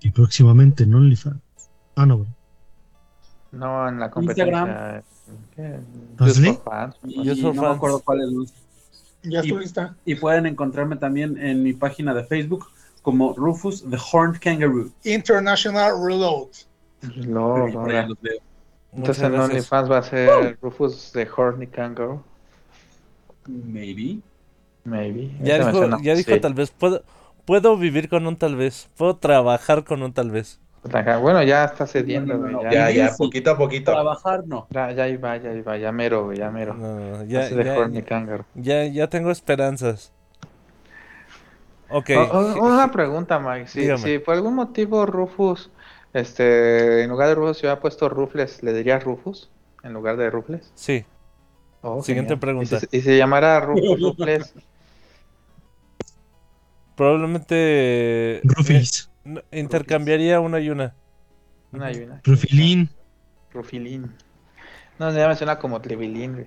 Y 0.00 0.10
próximamente 0.10 0.84
en 0.84 0.94
OnlyFans. 0.94 1.40
Ah, 1.96 2.06
no, 2.06 2.18
bueno. 2.18 2.34
No, 3.52 3.88
en 3.88 4.00
la 4.00 4.10
competencia. 4.10 5.02
¿Qué? 5.02 5.15
Y 7.04 7.24
Yo 7.24 7.34
soy 7.34 7.54
no 7.54 7.62
me 7.62 7.68
acuerdo 7.68 8.00
cuál 8.00 8.20
es. 8.20 8.52
Ya 9.22 9.40
Y- 9.40 9.48
estoy 9.48 9.62
lista. 9.62 9.96
Y 10.04 10.14
pueden 10.14 10.46
encontrarme 10.46 10.96
también 10.96 11.38
en 11.38 11.62
mi 11.62 11.72
página 11.72 12.14
de 12.14 12.24
Facebook 12.24 12.66
como 13.02 13.34
Rufus 13.34 13.84
the 13.88 13.96
Horned 14.12 14.40
Kangaroo. 14.40 14.90
International 15.04 15.92
Reload. 16.04 16.48
No, 17.26 17.68
no, 17.68 17.86
no. 17.86 18.16
Entonces 18.96 19.24
en. 19.24 19.38
OnlyFans 19.38 19.90
va 19.90 19.98
a 19.98 20.02
ser 20.02 20.58
Rufus 20.62 21.12
de 21.12 21.28
Horny 21.34 21.66
Kangaroo. 21.66 22.22
Maybe. 23.46 24.20
Maybe. 24.84 25.36
Ya 25.42 25.58
dijo, 25.58 26.00
ya 26.00 26.14
dijo 26.14 26.32
sí. 26.32 26.40
tal 26.40 26.54
vez. 26.54 26.70
Puedo, 26.70 27.02
puedo 27.44 27.76
vivir 27.76 28.08
con 28.08 28.26
un 28.26 28.36
tal 28.36 28.56
vez. 28.56 28.88
Puedo 28.96 29.16
trabajar 29.16 29.84
con 29.84 30.02
un 30.02 30.12
tal 30.12 30.30
vez. 30.30 30.60
Bueno, 31.20 31.42
ya 31.42 31.64
está 31.64 31.86
cediendo, 31.86 32.34
No, 32.34 32.40
no, 32.40 32.42
güey. 32.42 32.52
no, 32.54 32.62
ya, 32.72 32.90
Ya, 32.90 32.90
ya, 32.90 33.08
sí. 33.08 33.14
poquito 33.18 33.50
a 33.50 33.56
poquito. 33.58 33.92
Trabajar 33.92 34.44
no. 34.46 34.66
ya, 34.70 34.92
ya 34.92 35.08
iba, 35.08 35.36
ya 35.36 35.52
iba, 35.52 35.76
ya 35.76 35.92
mero, 35.92 36.24
güey, 36.26 36.38
ya 36.38 36.50
mero. 36.50 36.74
No, 36.74 36.98
no, 36.98 37.16
no, 37.18 37.24
ya, 37.24 37.40
Así 37.40 37.54
de 37.54 37.64
ya, 37.64 38.04
Kangaroo. 38.04 38.44
ya, 38.54 38.84
ya 38.86 39.08
tengo 39.08 39.30
esperanzas. 39.30 40.12
Ok. 41.88 42.10
O- 42.16 42.22
o- 42.38 42.64
una 42.66 42.90
pregunta, 42.90 43.38
Mike. 43.38 43.68
Si, 43.68 43.80
Dígame. 43.82 43.98
si 44.02 44.18
por 44.18 44.34
algún 44.34 44.54
motivo 44.54 45.06
Rufus, 45.06 45.70
este, 46.12 47.02
en 47.02 47.10
lugar 47.10 47.28
de 47.28 47.34
Rufus, 47.36 47.58
se 47.58 47.66
hubiera 47.66 47.80
puesto 47.80 48.08
Rufles, 48.08 48.62
¿le 48.62 48.72
dirías 48.72 49.04
Rufus? 49.04 49.50
En 49.84 49.92
lugar 49.92 50.16
de 50.16 50.28
Rufles. 50.30 50.72
Sí. 50.74 51.04
Oh, 51.82 52.02
Siguiente 52.02 52.30
genial. 52.34 52.40
pregunta. 52.40 52.76
Y 52.76 52.80
si, 52.80 52.96
y 52.96 53.00
si 53.02 53.16
llamara 53.16 53.60
Rufus 53.60 54.00
Rufles, 54.00 54.54
Probablemente. 56.96 58.40
Rufis, 58.44 59.04
eh, 59.04 59.15
no, 59.26 59.42
intercambiaría 59.50 60.40
una 60.40 60.60
y 60.60 60.70
una. 60.70 60.94
una 61.72 61.92
y 61.92 61.98
una. 61.98 62.20
Rufilín. 62.24 62.88
Rufilín. 63.52 64.14
No, 64.98 65.12
ya 65.12 65.28
me 65.28 65.36
suena 65.36 65.58
como 65.58 65.80
Tribilín, 65.80 66.32
güey. 66.34 66.46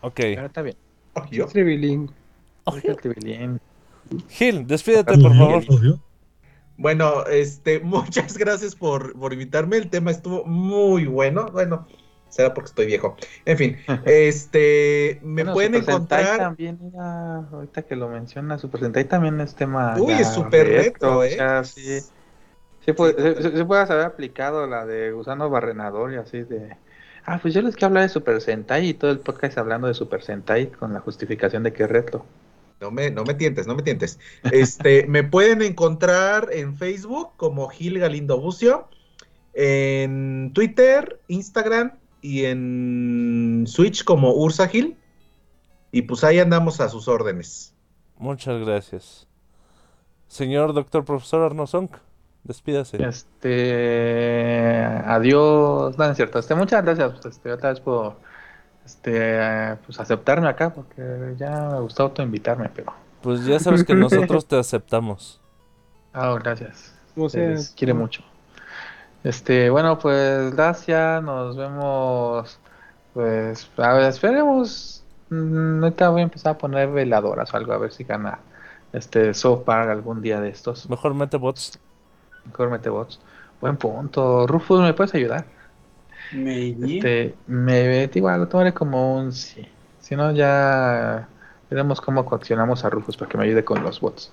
Ok. 0.00 0.14
Pero 0.16 0.46
está 0.46 0.62
bien. 0.62 0.76
Yo. 1.30 1.46
Tribilín. 1.46 2.10
Tribilín. 3.02 3.60
Gil, 4.28 4.66
despídete, 4.66 5.18
por 5.18 5.36
favor. 5.36 5.64
Obvio. 5.68 6.00
Bueno, 6.76 7.26
este, 7.26 7.80
muchas 7.84 8.38
gracias 8.38 8.74
por, 8.74 9.18
por 9.18 9.32
invitarme. 9.32 9.76
El 9.76 9.90
tema 9.90 10.10
estuvo 10.10 10.44
muy 10.44 11.06
bueno. 11.06 11.46
Bueno, 11.52 11.86
será 12.28 12.54
porque 12.54 12.68
estoy 12.68 12.86
viejo. 12.86 13.16
En 13.44 13.56
fin, 13.56 13.76
este, 14.04 15.18
me 15.22 15.42
Bueno, 15.42 15.52
pueden 15.54 15.74
Super 15.74 15.94
Sentai 15.94 16.20
encontrar. 16.20 16.38
también, 16.38 16.78
mira, 16.80 17.36
ahorita 17.52 17.82
que 17.82 17.96
lo 17.96 18.08
menciona, 18.08 18.58
Super 18.58 18.80
Sentai 18.80 19.04
también 19.04 19.40
es 19.40 19.54
tema. 19.54 19.96
Uy, 19.98 20.08
ya 20.08 20.20
es 20.20 20.32
súper 20.32 20.68
retro, 20.68 21.18
o 21.18 21.24
¿eh? 21.24 21.30
sea, 21.30 21.64
sí. 21.64 22.00
Sí, 22.84 22.92
pues, 22.92 23.16
se, 23.16 23.64
puede 23.64 23.82
haber 23.82 24.06
aplicado 24.06 24.66
la 24.66 24.86
de 24.86 25.10
Gusano 25.10 25.50
Barrenador 25.50 26.12
y 26.12 26.16
así 26.16 26.42
de. 26.42 26.76
Ah, 27.24 27.40
pues 27.42 27.52
yo 27.54 27.60
les 27.60 27.74
quiero 27.74 27.88
hablar 27.88 28.04
de 28.04 28.08
Super 28.08 28.40
Sentai 28.40 28.90
y 28.90 28.94
todo 28.94 29.10
el 29.10 29.18
podcast 29.18 29.58
hablando 29.58 29.88
de 29.88 29.94
Super 29.94 30.22
Sentai 30.22 30.68
con 30.68 30.92
la 30.92 31.00
justificación 31.00 31.64
de 31.64 31.72
que 31.72 31.82
es 31.82 31.90
retro. 31.90 32.24
No 32.80 32.92
me, 32.92 33.10
no 33.10 33.24
me 33.24 33.34
tientes, 33.34 33.66
no 33.66 33.74
me 33.74 33.82
tientes. 33.82 34.20
Este, 34.52 35.06
me 35.08 35.24
pueden 35.24 35.62
encontrar 35.62 36.50
en 36.52 36.76
Facebook 36.76 37.30
como 37.36 37.68
Gil 37.68 37.98
Galindo 37.98 38.38
Bucio, 38.38 38.88
en 39.54 40.52
Twitter, 40.54 41.18
Instagram 41.26 41.94
y 42.26 42.44
en 42.46 43.64
Switch 43.68 44.02
como 44.02 44.34
Ursa 44.34 44.66
Gil. 44.66 44.96
Y 45.92 46.02
pues 46.02 46.24
ahí 46.24 46.40
andamos 46.40 46.80
a 46.80 46.88
sus 46.88 47.06
órdenes. 47.06 47.72
Muchas 48.18 48.60
gracias. 48.66 49.28
Señor 50.26 50.74
doctor 50.74 51.04
profesor 51.04 51.42
Arnozonk, 51.42 51.92
despídase. 52.42 53.00
Este, 53.02 54.84
adiós, 55.06 55.96
no, 55.96 56.04
es 56.04 56.16
cierto. 56.16 56.40
Este, 56.40 56.56
muchas 56.56 56.84
gracias, 56.84 57.12
pues, 57.12 57.26
este, 57.26 57.52
otra 57.52 57.70
vez 57.70 57.78
por, 57.80 58.16
este, 58.84 59.76
pues 59.86 60.00
aceptarme 60.00 60.48
acá, 60.48 60.74
porque 60.74 61.34
ya 61.38 61.68
me 61.70 61.80
gustó 61.80 62.02
autoinvitarme, 62.04 62.70
pero, 62.74 62.92
Pues 63.22 63.46
ya 63.46 63.60
sabes 63.60 63.84
que 63.84 63.94
nosotros 63.94 64.46
te 64.46 64.58
aceptamos. 64.58 65.40
ah, 66.12 66.36
gracias. 66.42 66.92
Se 67.28 67.48
les 67.48 67.70
quiere 67.70 67.94
mucho. 67.94 68.24
Este, 69.26 69.70
bueno, 69.70 69.98
pues 69.98 70.54
gracias, 70.54 71.20
nos 71.22 71.56
vemos, 71.56 72.60
pues, 73.12 73.68
a 73.76 73.92
ver, 73.94 74.04
esperemos, 74.04 75.04
mm, 75.30 75.82
ahorita 75.82 76.10
voy 76.10 76.20
a 76.20 76.24
empezar 76.24 76.54
a 76.54 76.58
poner 76.58 76.90
veladoras 76.92 77.52
o 77.52 77.56
algo, 77.56 77.72
a 77.72 77.78
ver 77.78 77.92
si 77.92 78.04
gana, 78.04 78.38
este, 78.92 79.34
South 79.34 79.64
Park 79.64 79.90
algún 79.90 80.22
día 80.22 80.40
de 80.40 80.50
estos. 80.50 80.88
Mejor 80.88 81.14
mete 81.14 81.38
bots. 81.38 81.80
Mejor 82.44 82.70
mete 82.70 82.88
bots. 82.88 83.20
Buen 83.60 83.76
punto. 83.76 84.46
Rufus, 84.46 84.80
¿me 84.80 84.94
puedes 84.94 85.14
ayudar? 85.14 85.44
Maybe. 86.30 86.98
Este, 86.98 87.34
me 87.46 88.08
igual 88.14 88.40
lo 88.40 88.48
tomaré 88.48 88.72
como 88.74 89.16
un 89.18 89.32
sí. 89.32 89.66
Si 89.98 90.14
no, 90.14 90.30
ya 90.32 91.28
veremos 91.68 92.00
cómo 92.00 92.24
coaccionamos 92.24 92.84
a 92.84 92.90
Rufus 92.90 93.16
para 93.16 93.28
que 93.28 93.38
me 93.38 93.44
ayude 93.44 93.64
con 93.64 93.82
los 93.82 94.00
bots. 94.00 94.32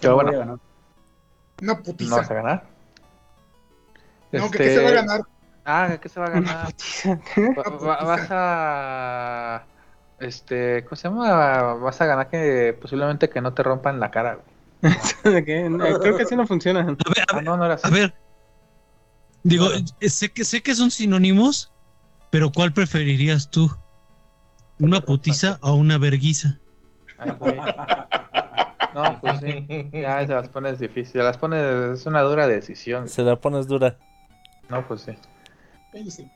Pero 0.00 0.14
No 0.14 0.14
bueno. 0.14 0.32
No, 0.32 0.60
¿no 1.60 1.82
putiza. 1.82 2.16
vas 2.16 2.30
a 2.30 2.34
ganar? 2.34 2.69
No, 4.32 4.50
que 4.50 4.58
¿qué 4.58 4.70
se 4.70 4.82
va 4.82 4.88
a 4.90 4.92
ganar? 4.92 5.20
Ah, 5.64 5.98
¿qué 6.00 6.08
se 6.08 6.20
va 6.20 6.26
a 6.26 6.30
ganar? 6.30 6.72
Va- 7.58 7.62
Ah, 7.64 7.70
va- 7.70 8.04
vas 8.04 8.28
a. 8.30 9.66
Este, 10.18 10.84
¿cómo 10.84 10.96
se 10.96 11.08
llama? 11.08 11.74
Vas 11.74 12.00
a 12.00 12.06
ganar 12.06 12.28
que 12.28 12.76
posiblemente 12.80 13.28
que 13.30 13.40
no 13.40 13.54
te 13.54 13.62
rompan 13.62 14.00
la 14.00 14.10
cara, 14.10 14.34
güey. 14.36 14.46
¿De 15.34 15.44
qué? 15.44 15.68
No, 15.68 15.78
Creo 16.00 16.16
que 16.16 16.22
así 16.22 16.36
no 16.36 16.46
funciona. 16.46 16.80
A 16.80 16.84
ver, 16.84 16.96
a 16.96 17.26
Ah, 17.30 17.36
ver, 17.36 17.44
no, 17.44 17.56
no 17.56 17.64
era 17.64 17.74
así. 17.74 17.88
a 17.88 17.90
ver. 17.90 18.14
Digo, 19.42 19.66
eh, 20.00 20.10
sé 20.10 20.30
que 20.32 20.44
sé 20.44 20.62
que 20.62 20.74
son 20.74 20.90
sinónimos, 20.90 21.72
pero 22.30 22.52
¿cuál 22.52 22.72
preferirías 22.72 23.50
tú? 23.50 23.70
¿Una 24.78 25.00
putiza 25.00 25.58
o 25.62 25.74
una 25.74 25.98
verguiza? 25.98 26.58
Ay, 27.18 27.30
güey. 27.38 27.56
No, 28.94 29.18
pues 29.20 29.40
sí. 29.40 29.66
Ya 29.92 30.26
se 30.26 30.32
las 30.34 30.48
pones 30.48 30.78
difícil. 30.78 31.12
Se 31.12 31.18
las 31.18 31.38
pones. 31.38 32.00
Es 32.00 32.06
una 32.06 32.22
dura 32.22 32.46
decisión. 32.46 33.08
Se 33.08 33.22
la 33.22 33.36
pones 33.40 33.66
dura. 33.68 33.98
No, 34.70 34.86
pues 34.86 35.02
sí. 35.02 35.12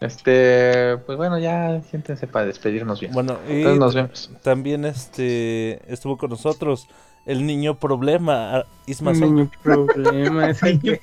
Este, 0.01 0.97
pues 1.07 1.17
bueno, 1.17 1.39
ya 1.39 1.81
siéntense 1.89 2.27
para 2.27 2.47
despedirnos 2.47 3.01
bien. 3.01 3.13
Bueno, 3.13 3.39
y 3.49 3.59
Entonces 3.59 3.79
nos 3.79 3.95
vemos. 3.95 4.31
también 4.43 4.85
este 4.85 5.81
estuvo 5.93 6.17
con 6.19 6.31
nosotros 6.31 6.89
el 7.25 7.47
niño 7.47 7.79
problema, 7.79 8.65
Isma 8.87 9.15
Sol. 9.15 9.35
Niño 9.35 9.51
problema. 9.63 10.51
¿es 10.51 10.63
el 10.63 10.81
Niño 10.83 10.99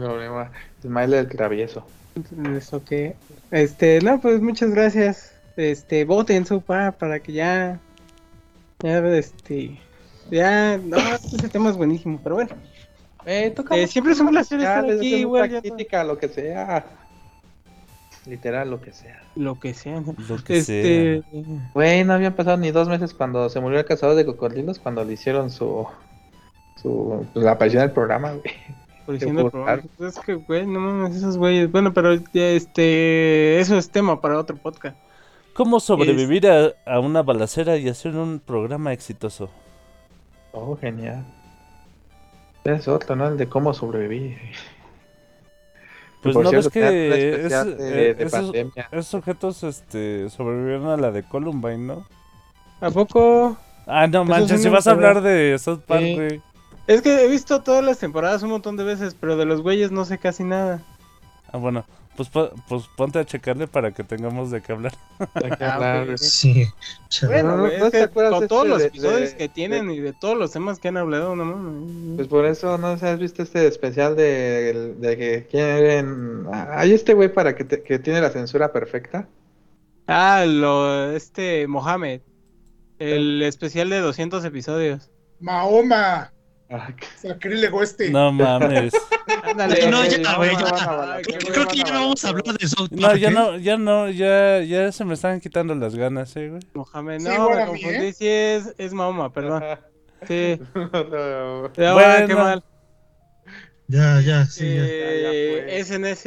problema. 0.00 0.50
Ismael 0.82 1.14
el 1.14 1.28
travieso. 1.28 1.84
Eso 2.56 2.84
que. 2.84 3.16
Este, 3.50 4.00
no, 4.00 4.20
pues 4.20 4.40
muchas 4.40 4.70
gracias. 4.70 5.32
Este, 5.56 6.04
voten 6.04 6.46
sopa 6.46 6.92
para 6.92 7.20
que 7.20 7.32
ya. 7.32 7.80
Ya, 8.82 8.98
este. 9.08 9.78
Ya, 10.30 10.78
no, 10.78 10.96
ese 10.96 11.48
tema 11.48 11.70
es 11.70 11.76
buenísimo, 11.76 12.20
pero 12.22 12.36
bueno. 12.36 12.50
Eh, 13.26 13.54
Eh, 13.70 13.86
siempre 13.86 14.12
es 14.12 14.20
un 14.20 14.28
placer 14.28 14.60
estar 14.60 14.84
aquí, 14.84 15.16
igual. 15.16 15.60
crítica, 15.60 16.04
lo 16.04 16.18
que 16.18 16.28
sea. 16.28 16.84
Literal, 18.26 18.70
lo 18.70 18.80
que 18.80 18.92
sea. 18.92 19.20
Lo 19.34 19.58
que 19.58 19.74
sea. 19.74 20.00
Lo 20.28 20.36
que 20.44 20.58
Este. 20.58 21.22
Güey, 21.74 22.04
no 22.04 22.12
habían 22.14 22.34
pasado 22.34 22.56
ni 22.56 22.70
dos 22.70 22.88
meses 22.88 23.14
cuando 23.14 23.48
se 23.48 23.60
murió 23.60 23.80
el 23.80 23.84
cazador 23.84 24.14
de 24.14 24.24
cocodrilos, 24.24 24.78
cuando 24.78 25.04
le 25.04 25.14
hicieron 25.14 25.50
su. 25.50 25.86
su 26.80 27.26
pues, 27.32 27.44
la 27.44 27.52
aparición 27.52 27.82
del 27.82 27.92
programa, 27.92 28.32
güey. 28.32 28.54
Pues 29.04 29.20
es 30.16 30.18
que, 30.20 30.34
güey, 30.34 30.64
no 30.64 30.78
mames, 30.78 31.16
esos 31.16 31.36
güeyes. 31.36 31.70
Bueno, 31.70 31.92
pero 31.92 32.14
ya, 32.14 32.50
este. 32.50 33.58
Eso 33.58 33.76
es 33.76 33.90
tema 33.90 34.20
para 34.20 34.38
otro 34.38 34.56
podcast. 34.56 34.96
sea. 34.96 35.52
¿Cómo 35.54 35.80
sobrevivir 35.80 36.46
a, 36.46 36.72
a 36.86 37.00
una 37.00 37.22
balacera 37.22 37.76
y 37.76 37.88
hacer 37.88 38.16
un 38.16 38.38
programa 38.38 38.92
exitoso? 38.92 39.50
Oh, 40.52 40.76
genial. 40.76 41.24
Es 42.64 42.86
otro, 42.88 43.16
¿no? 43.16 43.28
El 43.28 43.36
de 43.36 43.48
cómo 43.48 43.74
sobrevivir. 43.74 44.38
Pues 46.22 46.34
Por 46.34 46.44
no 46.44 46.50
ves 46.52 46.68
cierto, 46.70 46.70
teatro 46.70 46.92
que 46.92 47.46
es- 47.74 47.78
de- 47.78 48.10
eh, 48.10 48.14
de 48.14 48.24
esos, 48.24 48.40
pandemia. 48.40 48.88
esos 48.92 49.14
objetos 49.14 49.62
este, 49.64 50.30
sobrevivieron 50.30 50.86
a 50.88 50.96
la 50.96 51.10
de 51.10 51.24
Columbine, 51.24 51.78
¿no? 51.78 52.06
¿A 52.80 52.90
poco? 52.90 53.56
Ah, 53.86 54.06
no 54.06 54.24
manches, 54.24 54.62
si 54.62 54.68
vas 54.68 54.86
a 54.86 54.92
hablar 54.92 55.20
de 55.22 55.58
South 55.58 55.80
Park, 55.86 56.02
Sí. 56.02 56.14
güey. 56.14 56.40
Es 56.86 57.02
que 57.02 57.24
he 57.24 57.28
visto 57.28 57.62
todas 57.62 57.84
las 57.84 57.98
temporadas 57.98 58.42
un 58.44 58.50
montón 58.50 58.76
de 58.76 58.84
veces, 58.84 59.16
pero 59.18 59.36
de 59.36 59.44
los 59.44 59.62
güeyes 59.62 59.90
no 59.90 60.04
sé 60.04 60.18
casi 60.18 60.44
nada. 60.44 60.80
Ah, 61.52 61.58
bueno, 61.58 61.84
pues, 62.16 62.28
po- 62.28 62.50
pues 62.68 62.84
ponte 62.96 63.18
a 63.18 63.24
checarle 63.24 63.66
para 63.66 63.92
que 63.92 64.04
tengamos 64.04 64.50
de 64.50 64.60
qué 64.62 64.72
hablar. 64.72 64.92
Que 65.18 65.64
Ah, 65.64 65.74
hablar. 65.74 66.18
Sí. 66.18 66.66
Bueno, 67.26 67.56
no, 67.56 67.62
güey, 67.66 67.78
¿no 67.78 67.86
es 67.86 67.92
que 67.92 68.08
con 68.08 68.32
este 68.34 68.48
todos 68.48 68.66
los 68.68 68.78
de- 68.80 68.86
episodios 68.86 69.30
de- 69.30 69.36
que 69.36 69.48
tienen 69.48 69.90
y 69.90 70.00
de 70.00 70.12
todos 70.12 70.36
los 70.36 70.50
temas 70.52 70.78
que 70.78 70.88
han 70.88 70.96
hablado, 70.96 71.34
no 71.36 71.44
mames. 71.44 72.16
Pues 72.16 72.28
por 72.28 72.44
eso 72.46 72.76
no 72.78 72.96
sé, 72.98 73.08
has 73.08 73.18
visto 73.18 73.42
este 73.42 73.66
especial 73.66 74.16
de, 74.16 74.94
de 74.98 75.16
que 75.16 75.46
quieren. 75.50 76.46
Hay 76.52 76.92
este 76.92 77.14
güey 77.14 77.32
para 77.32 77.54
que, 77.54 77.64
te- 77.64 77.82
que 77.82 77.98
tiene 77.98 78.20
la 78.20 78.30
censura 78.30 78.72
perfecta. 78.72 79.28
Ah, 80.06 80.44
lo, 80.46 81.12
este, 81.12 81.66
Mohamed. 81.66 82.20
El 82.98 83.42
especial 83.42 83.88
de 83.90 83.98
200 84.00 84.44
episodios. 84.44 85.10
Mahoma. 85.40 86.32
Ah, 86.72 86.88
Sacrílego 87.20 87.82
este. 87.82 88.10
No 88.10 88.32
mames. 88.32 88.92
Ándale. 89.44 89.90
No, 89.90 90.04
ya, 90.06 90.18
no, 90.18 90.36
güey, 90.38 90.52
no, 90.56 90.66
ya. 90.76 91.20
Creo, 91.22 91.38
bueno, 91.54 91.66
que 91.70 91.76
ya 91.78 91.84
no 91.84 92.00
vamos 92.00 92.24
a 92.24 92.28
hablar 92.30 92.44
de 92.44 92.66
Park. 92.76 92.92
No, 92.92 93.16
ya 93.16 93.30
no, 93.30 93.56
ya 93.58 93.76
no, 93.76 94.08
ya, 94.10 94.62
ya 94.62 94.90
se 94.92 95.04
me 95.04 95.14
están 95.14 95.40
quitando 95.40 95.74
las 95.74 95.94
ganas, 95.94 96.34
eh, 96.36 96.48
güey. 96.48 96.62
Mohamed, 96.74 97.18
Sí, 97.20 97.24
no, 97.28 97.34
igual 97.34 97.56
me 97.56 97.62
a 97.62 97.66
mí, 97.66 97.70
confundí, 97.82 98.06
¿eh? 98.06 98.12
sí 98.14 98.26
es, 98.28 98.74
es 98.78 98.94
Mahoma, 98.94 99.32
perdón. 99.32 99.62
Sí. 100.26 100.58
No, 100.74 101.72
Ya, 101.74 101.92
Bueno. 101.94 102.26
qué 102.26 102.34
mal. 102.34 102.64
Ya, 103.88 104.20
ya, 104.20 104.46
sí, 104.46 104.64
ya. 104.74 104.82
Eh, 104.84 105.20
Ya, 105.22 105.60
ya, 105.60 105.66
pues. 105.74 105.86
SNS. 105.88 106.24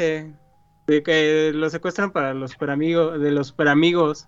De 0.88 1.02
que 1.02 1.52
lo 1.56 1.68
secuestran 1.72 2.12
para 2.12 2.34
los 2.36 2.52
superamigos, 2.52 3.20
de 3.20 3.32
los 3.32 3.48
superamigos. 3.48 4.28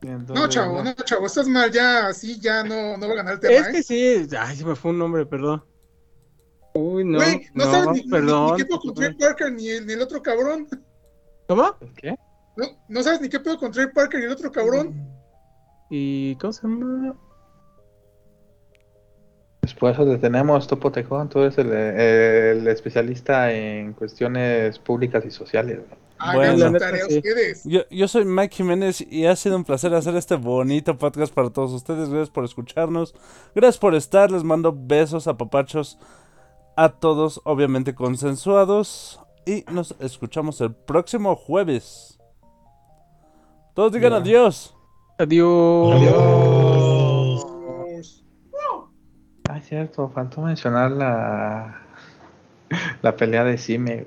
No, 0.00 0.48
chavo, 0.48 0.82
no, 0.82 0.92
chavo, 0.94 1.26
estás 1.26 1.48
mal, 1.48 1.72
ya, 1.72 2.06
así 2.06 2.38
ya 2.38 2.62
no, 2.62 2.96
no 2.96 3.06
va 3.08 3.14
a 3.14 3.16
ganar 3.16 3.38
el 3.42 3.50
Es 3.50 3.62
tema, 3.62 3.72
que 3.72 3.78
¿eh? 3.78 3.82
sí, 3.82 4.36
ay, 4.38 4.56
se 4.56 4.64
me 4.64 4.76
fue 4.76 4.92
un 4.92 4.98
nombre, 4.98 5.26
perdón. 5.26 5.64
Uy, 6.74 7.04
no, 7.04 7.18
Güey, 7.18 7.48
no, 7.54 7.64
no, 7.64 7.70
sabes 7.72 7.88
ni, 7.88 8.02
ni- 8.04 8.08
perdón. 8.10 8.50
ni 8.52 8.56
qué 8.58 8.64
pedo 8.66 8.78
con 8.80 8.94
Trey 8.94 9.14
Parker 9.14 9.52
ni 9.52 9.68
el, 9.70 9.86
ni 9.86 9.92
el 9.94 10.00
otro 10.02 10.22
cabrón. 10.22 10.68
¿Cómo? 11.48 11.74
¿Qué? 11.96 12.14
No, 12.56 12.66
no 12.88 13.02
sabes 13.02 13.20
ni 13.20 13.28
qué 13.28 13.40
pedo 13.40 13.58
con 13.58 13.72
Trey 13.72 13.88
Parker 13.92 14.20
y 14.20 14.24
el 14.24 14.32
otro 14.32 14.52
cabrón. 14.52 14.94
¿Y 15.90 16.36
cómo 16.36 16.52
se 16.52 16.62
llama? 16.62 17.16
Por 19.78 19.90
eso 19.92 20.04
te 20.06 20.16
tenemos, 20.18 20.66
Topo 20.66 20.90
Tejón. 20.92 21.28
Tú 21.28 21.40
eres 21.40 21.58
el, 21.58 21.70
el 21.72 22.68
especialista 22.68 23.52
en 23.52 23.92
cuestiones 23.92 24.78
públicas 24.78 25.24
y 25.26 25.30
sociales. 25.30 25.78
güey. 25.86 25.97
Hagan 26.18 26.36
Bueno. 26.36 26.52
su 26.52 26.58
La 26.64 26.70
neta, 26.70 26.84
tarea 26.86 27.04
sí. 27.08 27.16
ustedes. 27.18 27.62
Yo, 27.64 27.80
yo 27.90 28.08
soy 28.08 28.24
Mike 28.24 28.56
Jiménez 28.56 29.00
y 29.00 29.26
ha 29.26 29.36
sido 29.36 29.56
un 29.56 29.64
placer 29.64 29.94
hacer 29.94 30.16
este 30.16 30.36
bonito 30.36 30.96
podcast 30.98 31.32
para 31.32 31.50
todos 31.50 31.72
ustedes. 31.72 32.08
Gracias 32.08 32.30
por 32.30 32.44
escucharnos. 32.44 33.14
Gracias 33.54 33.78
por 33.78 33.94
estar. 33.94 34.30
Les 34.30 34.44
mando 34.44 34.74
besos 34.76 35.28
a 35.28 35.36
papachos 35.36 35.98
a 36.76 36.88
todos, 36.90 37.40
obviamente 37.44 37.94
consensuados. 37.94 39.20
Y 39.46 39.64
nos 39.72 39.94
escuchamos 40.00 40.60
el 40.60 40.74
próximo 40.74 41.34
jueves. 41.36 42.18
Todos 43.74 43.92
digan 43.92 44.12
adiós. 44.12 44.74
Adiós. 45.18 45.94
Adiós. 45.94 47.46
Ah, 49.50 49.60
cierto, 49.62 50.10
faltó 50.10 50.42
mencionar 50.42 50.90
la, 50.90 51.80
la 53.00 53.16
pelea 53.16 53.44
de 53.44 53.56
Cime. 53.56 54.06